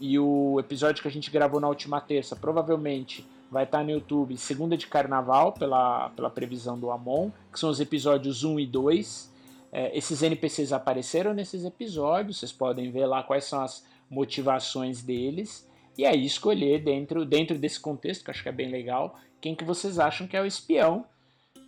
E 0.00 0.18
o 0.18 0.58
episódio 0.58 1.02
que 1.02 1.08
a 1.08 1.10
gente 1.10 1.30
gravou 1.30 1.60
na 1.60 1.68
última 1.68 2.00
terça 2.00 2.34
provavelmente 2.34 3.26
vai 3.50 3.64
estar 3.64 3.82
no 3.82 3.90
YouTube 3.90 4.36
segunda 4.36 4.76
de 4.76 4.86
carnaval, 4.86 5.52
pela, 5.52 6.10
pela 6.10 6.30
previsão 6.30 6.78
do 6.78 6.90
Amon, 6.90 7.30
que 7.52 7.58
são 7.58 7.68
os 7.68 7.80
episódios 7.80 8.44
1 8.44 8.60
e 8.60 8.66
2. 8.66 9.30
É, 9.72 9.96
esses 9.96 10.22
NPCs 10.22 10.72
apareceram 10.72 11.34
nesses 11.34 11.64
episódios, 11.64 12.38
vocês 12.38 12.52
podem 12.52 12.90
ver 12.90 13.06
lá 13.06 13.22
quais 13.22 13.44
são 13.44 13.60
as 13.60 13.84
motivações 14.08 15.02
deles. 15.02 15.68
E 15.98 16.06
aí 16.06 16.24
escolher 16.24 16.82
dentro, 16.82 17.24
dentro 17.26 17.58
desse 17.58 17.78
contexto, 17.78 18.24
que 18.24 18.30
eu 18.30 18.32
acho 18.32 18.42
que 18.42 18.48
é 18.48 18.52
bem 18.52 18.70
legal, 18.70 19.18
quem 19.40 19.54
que 19.54 19.64
vocês 19.64 19.98
acham 19.98 20.26
que 20.26 20.36
é 20.36 20.40
o 20.40 20.46
espião, 20.46 21.04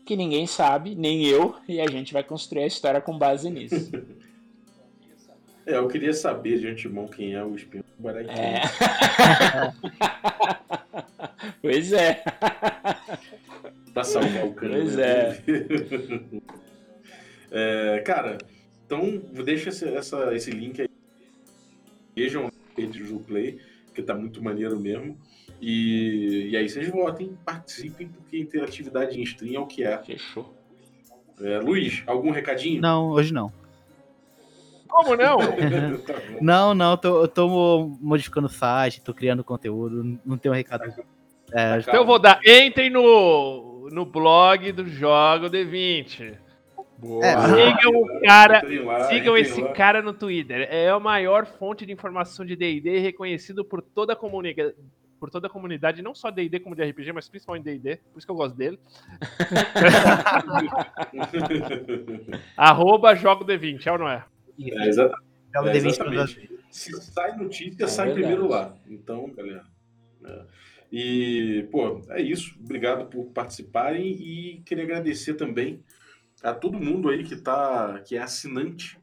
que 0.05 0.16
ninguém 0.16 0.47
sabe, 0.47 0.95
nem 0.95 1.24
eu, 1.27 1.55
e 1.69 1.81
a 1.81 1.89
gente 1.89 2.12
vai 2.12 2.23
construir 2.24 2.65
a 2.65 2.66
história 2.66 3.01
com 3.01 3.16
base 3.19 3.49
nisso. 3.51 3.91
É, 5.65 5.77
eu 5.77 5.87
queria 5.87 6.12
saber 6.12 6.59
de 6.59 6.66
antemão 6.66 7.07
quem 7.07 7.35
é 7.35 7.45
o 7.45 7.55
espião 7.55 7.85
do. 7.97 8.09
É. 8.09 8.62
pois 11.62 11.93
é. 11.93 12.20
Pra 13.95 14.03
salvar 14.03 14.45
o 14.45 14.53
cano. 14.55 14.74
Pois 14.74 14.97
né? 14.97 15.39
É, 17.55 18.01
cara, 18.05 18.39
então 18.87 19.19
deixa 19.45 19.69
esse, 19.69 19.87
essa- 19.87 20.35
esse 20.35 20.51
link 20.51 20.81
aí. 20.81 20.89
Vejam 22.16 22.47
o 22.47 22.51
Play. 23.20 23.61
porque 23.87 24.03
tá 24.03 24.15
muito 24.16 24.43
maneiro 24.43 24.81
mesmo. 24.81 25.16
E, 25.64 26.48
e 26.51 26.56
aí 26.56 26.68
vocês 26.68 26.89
votem, 26.89 27.39
participem, 27.44 28.09
porque 28.09 28.36
interatividade 28.36 29.16
em 29.16 29.22
stream 29.22 29.55
é 29.55 29.60
o 29.60 29.66
que 29.66 29.84
é. 29.84 29.97
Fechou. 29.97 30.52
é 31.40 31.60
Luiz, 31.60 32.02
algum 32.05 32.32
recadinho? 32.32 32.80
Não, 32.82 33.10
hoje 33.10 33.32
não. 33.32 33.52
Como 34.89 35.14
não? 35.16 35.39
Tá. 36.05 36.14
Não, 36.40 36.74
não, 36.74 36.97
tô, 36.97 37.22
eu 37.22 37.28
tô 37.28 37.97
modificando 38.01 38.48
o 38.48 38.51
site, 38.51 39.01
tô 39.01 39.14
criando 39.14 39.44
conteúdo, 39.44 40.18
não 40.26 40.36
tenho 40.36 40.52
um 40.52 40.56
recado. 40.56 40.93
É, 41.52 41.78
Então 41.78 41.94
eu 41.94 42.05
vou 42.05 42.18
dar. 42.18 42.40
Entrem 42.44 42.90
no, 42.90 43.89
no 43.93 44.05
blog 44.05 44.72
do 44.72 44.84
Jogo 44.84 45.47
D20. 45.47 46.39
Boa. 46.98 47.24
É, 47.24 47.34
Sigam 47.36 47.93
o 48.01 48.20
cara. 48.20 48.62
Lá, 48.84 49.05
Sigam 49.05 49.36
esse 49.36 49.60
lá. 49.60 49.72
cara 49.72 50.02
no 50.02 50.12
Twitter. 50.12 50.66
É 50.68 50.89
a 50.89 50.98
maior 50.98 51.47
fonte 51.47 51.86
de 51.86 51.93
informação 51.93 52.44
de 52.44 52.56
D&D 52.56 52.98
reconhecido 52.98 53.64
por 53.64 53.80
toda 53.80 54.12
a 54.14 54.16
comunidade. 54.16 54.74
Por 55.23 55.31
toda 55.31 55.47
a 55.47 55.51
comunidade, 55.51 56.03
não 56.03 56.16
só 56.16 56.32
D&D 56.32 56.59
como 56.59 56.74
de 56.74 56.82
RPG, 56.82 57.12
mas 57.12 57.28
principalmente 57.28 57.62
D&D, 57.62 57.99
por 58.12 58.19
isso 58.19 58.27
que 58.27 58.31
eu 58.32 58.35
gosto 58.35 58.57
dele. 58.57 58.77
Arroba 62.57 63.15
Jogo 63.15 63.44
D20, 63.44 63.86
é 63.86 63.93
ou 63.93 63.99
não 63.99 64.09
é? 64.09 64.24
É, 64.61 64.89
exatamente. 64.89 65.28
Joga 65.55 65.70
É, 65.70 65.74
D20 65.74 65.97
todas 65.97 66.19
as 66.19 66.31
exatamente. 66.31 66.53
Se 66.73 66.93
sai 67.03 67.36
notícia, 67.36 67.85
É 67.85 67.86
sai 67.86 68.07
verdade. 68.07 68.27
primeiro 68.27 68.49
lá. 68.51 68.74
Então, 68.89 69.32
galera. 69.32 69.65
né? 70.20 70.44
E, 70.90 71.69
pô, 71.70 72.03
é 72.09 72.20
isso. 72.20 72.57
Obrigado 72.59 73.07
por 73.09 73.27
participarem 73.27 74.05
e 74.05 74.61
queria 74.66 74.82
agradecer 74.82 75.35
também 75.35 75.85
a 76.43 76.53
todo 76.53 76.81
mundo 76.81 77.09
aí 77.09 77.23
que 77.23 77.36
tá, 77.36 78.01
que 78.05 78.16
é 78.16 78.23
assinante 78.23 78.99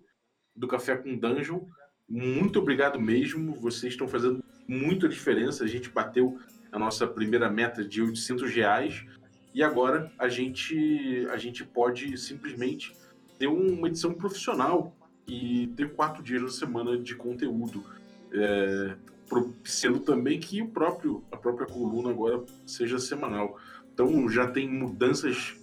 do 0.54 0.68
Café 0.68 0.98
com 0.98 1.16
Dungeon. 1.18 1.62
Muito 2.10 2.60
obrigado 2.60 3.00
mesmo. 3.00 3.54
Vocês 3.54 3.94
estão 3.94 4.08
fazendo 4.08 4.44
muita 4.68 5.08
diferença. 5.08 5.64
A 5.64 5.68
gente 5.68 5.90
bateu 5.90 6.40
a 6.72 6.80
nossa 6.80 7.06
primeira 7.06 7.50
meta 7.50 7.84
de 7.84 8.02
800 8.02 8.52
reais 8.52 9.06
e 9.54 9.64
agora 9.64 10.12
a 10.18 10.28
gente, 10.28 11.28
a 11.32 11.38
gente 11.38 11.64
pode 11.64 12.18
simplesmente 12.18 12.96
ter 13.38 13.48
uma 13.48 13.88
edição 13.88 14.14
profissional 14.14 14.96
e 15.28 15.68
ter 15.76 15.94
quatro 15.94 16.24
dias 16.24 16.42
na 16.42 16.50
semana 16.50 16.98
de 16.98 17.16
conteúdo. 17.16 17.84
É, 18.32 18.96
propiciando 19.28 20.00
também 20.00 20.40
que 20.40 20.62
o 20.62 20.68
próprio, 20.68 21.24
a 21.32 21.38
própria 21.38 21.68
coluna 21.68 22.10
agora 22.10 22.44
seja 22.66 22.98
semanal. 22.98 23.58
Então 23.94 24.28
já 24.28 24.48
tem 24.48 24.68
mudanças 24.68 25.56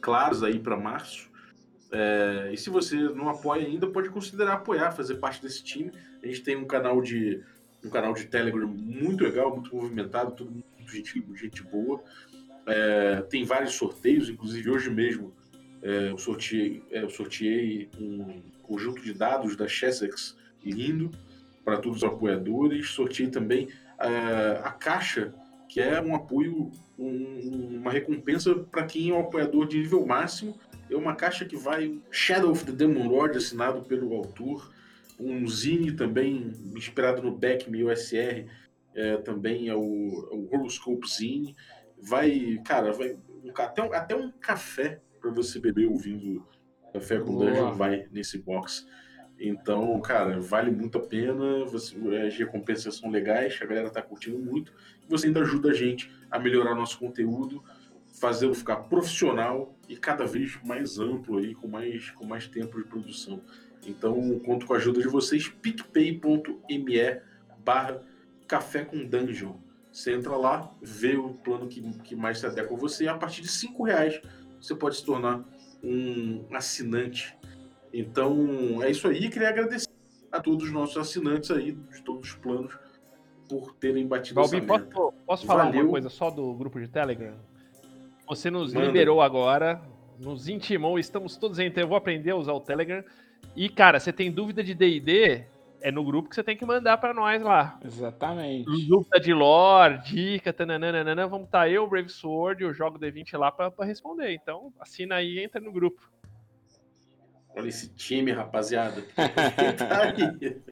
claras 0.00 0.42
aí 0.42 0.58
para 0.58 0.76
março. 0.76 1.30
É, 1.96 2.50
e 2.52 2.56
se 2.56 2.70
você 2.70 2.96
não 2.96 3.28
apoia 3.28 3.64
ainda, 3.64 3.86
pode 3.86 4.08
considerar 4.10 4.54
apoiar, 4.54 4.90
fazer 4.90 5.14
parte 5.16 5.40
desse 5.40 5.62
time. 5.62 5.92
A 6.22 6.26
gente 6.26 6.42
tem 6.42 6.56
um 6.56 6.64
canal 6.66 7.00
de 7.00 7.40
um 7.84 7.88
canal 7.90 8.12
de 8.14 8.24
Telegram 8.24 8.66
muito 8.66 9.22
legal, 9.22 9.54
muito 9.54 9.74
movimentado, 9.76 10.32
todo 10.32 10.50
mundo 10.50 10.64
gente, 10.88 11.22
gente 11.34 11.62
boa. 11.62 12.02
É, 12.66 13.20
tem 13.28 13.44
vários 13.44 13.74
sorteios, 13.74 14.28
inclusive 14.28 14.70
hoje 14.70 14.90
mesmo 14.90 15.32
é, 15.82 16.10
eu, 16.10 16.18
sorteei, 16.18 16.82
é, 16.90 17.02
eu 17.02 17.10
sorteei 17.10 17.88
um 18.00 18.40
conjunto 18.62 19.02
de 19.02 19.12
dados 19.12 19.54
da 19.54 19.68
Chessex 19.68 20.36
lindo 20.64 21.10
para 21.64 21.76
todos 21.76 21.98
os 21.98 22.04
apoiadores. 22.04 22.88
Sorteei 22.90 23.28
também 23.28 23.68
é, 23.98 24.60
a 24.64 24.70
caixa, 24.72 25.32
que 25.68 25.80
é 25.80 26.00
um 26.00 26.14
apoio, 26.14 26.70
um- 26.98 27.78
uma 27.80 27.90
recompensa 27.92 28.54
para 28.54 28.84
quem 28.84 29.10
é 29.10 29.12
o 29.14 29.20
apoiador 29.20 29.66
de 29.68 29.78
nível 29.78 30.04
máximo. 30.06 30.58
É 30.94 30.96
uma 30.96 31.14
caixa 31.16 31.44
que 31.44 31.56
vai 31.56 31.98
Shadow 32.10 32.50
of 32.52 32.64
the 32.64 32.72
Demon 32.72 33.08
Lord, 33.08 33.36
assinado 33.36 33.82
pelo 33.82 34.14
autor. 34.14 34.72
Um 35.18 35.46
zine 35.48 35.92
também 35.92 36.52
inspirado 36.74 37.20
no 37.22 37.36
Beckman 37.36 37.84
USR, 37.84 38.46
é, 38.94 39.16
também 39.18 39.68
é 39.68 39.74
o, 39.74 39.80
o 39.80 40.48
Horoscope 40.52 41.08
Zine. 41.08 41.54
Vai, 42.00 42.60
cara, 42.64 42.92
vai 42.92 43.16
um 43.42 43.50
até, 43.56 43.82
um- 43.82 43.92
até 43.92 44.14
um 44.16 44.30
café 44.30 45.00
para 45.20 45.30
você 45.30 45.58
beber 45.58 45.88
ouvindo 45.88 46.46
Café 46.92 47.18
com 47.18 47.32
Boa. 47.32 47.50
Dungeon 47.50 47.72
vai 47.72 48.06
nesse 48.12 48.38
box. 48.38 48.86
Então, 49.38 50.00
cara, 50.00 50.38
vale 50.38 50.70
muito 50.70 50.96
a 50.98 51.00
pena. 51.00 51.64
Você, 51.64 51.96
as 52.18 52.36
recompensas 52.36 52.94
são 52.96 53.10
legais, 53.10 53.58
a 53.60 53.66
galera 53.66 53.90
tá 53.90 54.00
curtindo 54.00 54.38
muito. 54.38 54.72
E 55.02 55.10
você 55.10 55.26
ainda 55.26 55.40
ajuda 55.40 55.70
a 55.70 55.74
gente 55.74 56.08
a 56.30 56.38
melhorar 56.38 56.74
nosso 56.76 56.98
conteúdo, 57.00 57.64
fazê-lo 58.20 58.54
ficar 58.54 58.76
profissional 58.76 59.73
e 59.88 59.96
cada 59.96 60.26
vez 60.26 60.58
mais 60.64 60.98
amplo 60.98 61.38
aí, 61.38 61.54
com 61.54 61.68
mais, 61.68 62.10
com 62.10 62.24
mais 62.24 62.46
tempo 62.46 62.78
de 62.78 62.84
produção. 62.84 63.40
Então, 63.86 64.38
conto 64.40 64.66
com 64.66 64.74
a 64.74 64.76
ajuda 64.76 65.00
de 65.00 65.08
vocês, 65.08 65.48
picpay.me 65.48 67.20
barra 67.64 68.02
café 68.46 68.84
com 68.84 69.04
dungeon. 69.04 69.54
Você 69.92 70.12
entra 70.12 70.36
lá, 70.36 70.70
vê 70.82 71.16
o 71.16 71.34
plano 71.34 71.68
que, 71.68 71.80
que 72.00 72.16
mais 72.16 72.38
se 72.38 72.46
adequa 72.46 72.74
a 72.74 72.76
você. 72.76 73.04
E 73.04 73.08
a 73.08 73.16
partir 73.16 73.42
de 73.42 73.48
cinco 73.48 73.84
reais, 73.84 74.20
você 74.60 74.74
pode 74.74 74.96
se 74.96 75.04
tornar 75.04 75.44
um 75.82 76.44
assinante. 76.52 77.36
Então, 77.92 78.82
é 78.82 78.90
isso 78.90 79.06
aí. 79.06 79.28
Queria 79.30 79.50
agradecer 79.50 79.88
a 80.32 80.40
todos 80.40 80.66
os 80.66 80.72
nossos 80.72 80.96
assinantes 80.96 81.50
aí, 81.50 81.72
de 81.72 82.02
todos 82.02 82.30
os 82.30 82.34
planos, 82.36 82.76
por 83.48 83.72
terem 83.74 84.06
batido 84.06 84.40
Balbi, 84.40 84.56
essa 84.56 84.66
posso, 84.66 84.84
meta. 84.84 85.12
posso 85.24 85.46
falar 85.46 85.64
Valeu. 85.66 85.82
uma 85.82 85.90
coisa 85.90 86.08
só 86.08 86.30
do 86.30 86.52
grupo 86.54 86.80
de 86.80 86.88
Telegram? 86.88 87.36
Você 88.28 88.50
nos 88.50 88.72
Manda. 88.72 88.86
liberou 88.86 89.20
agora, 89.20 89.82
nos 90.18 90.48
intimou, 90.48 90.98
estamos 90.98 91.36
todos 91.36 91.58
então 91.58 91.82
eu 91.82 91.88
vou 91.88 91.96
aprender 91.96 92.30
a 92.30 92.36
usar 92.36 92.52
o 92.52 92.60
Telegram. 92.60 93.04
E, 93.54 93.68
cara, 93.68 94.00
você 94.00 94.12
tem 94.12 94.32
dúvida 94.32 94.64
de 94.64 94.74
D&D, 94.74 95.44
é 95.80 95.90
no 95.92 96.02
grupo 96.02 96.30
que 96.30 96.34
você 96.34 96.42
tem 96.42 96.56
que 96.56 96.64
mandar 96.64 96.96
pra 96.96 97.12
nós 97.12 97.42
lá. 97.42 97.78
Exatamente. 97.84 98.64
Dúvida 98.88 99.20
de 99.20 99.34
lore, 99.34 99.98
dica, 99.98 100.52
tananana, 100.52 101.26
vamos 101.26 101.46
estar 101.46 101.68
eu, 101.68 101.84
o 101.84 101.86
Brave 101.86 102.08
Sword 102.08 102.62
e 102.62 102.66
o 102.66 102.72
Jogo 102.72 102.98
D20 102.98 103.36
lá 103.36 103.52
pra 103.52 103.70
responder. 103.84 104.32
Então, 104.32 104.72
assina 104.80 105.16
aí 105.16 105.34
e 105.34 105.44
entra 105.44 105.60
no 105.60 105.70
grupo. 105.70 106.00
Olha 107.54 107.68
esse 107.68 107.88
time, 107.94 108.32
rapaziada. 108.32 109.02
Tá 109.76 110.02
aí. 110.04 110.62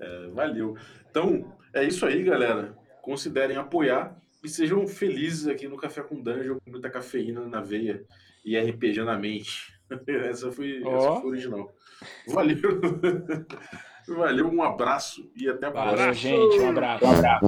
É, 0.00 0.26
valeu. 0.28 0.76
Então, 1.08 1.52
é 1.72 1.84
isso 1.84 2.04
aí, 2.04 2.22
galera. 2.24 2.76
Considerem 3.00 3.56
apoiar 3.56 4.20
e 4.42 4.48
sejam 4.48 4.86
felizes 4.86 5.46
aqui 5.46 5.68
no 5.68 5.76
Café 5.76 6.02
com 6.02 6.20
Dungeon, 6.20 6.58
com 6.64 6.70
muita 6.70 6.88
cafeína 6.90 7.46
na 7.46 7.60
veia 7.60 8.04
e 8.44 8.58
RPG 8.58 9.02
na 9.04 9.18
mente. 9.18 9.74
Essa 10.06 10.50
foi, 10.52 10.82
Ó. 10.84 10.96
essa 10.96 11.20
foi 11.20 11.30
original. 11.30 11.74
Valeu. 12.28 12.56
Valeu, 14.08 14.48
um 14.48 14.62
abraço 14.62 15.30
e 15.36 15.48
até 15.48 15.66
a 15.66 15.70
Valeu, 15.70 15.94
próxima. 15.94 16.14
gente. 16.14 16.58
Um 16.60 16.68
abraço. 16.70 17.04
Um 17.04 17.10
abraço. 17.10 17.46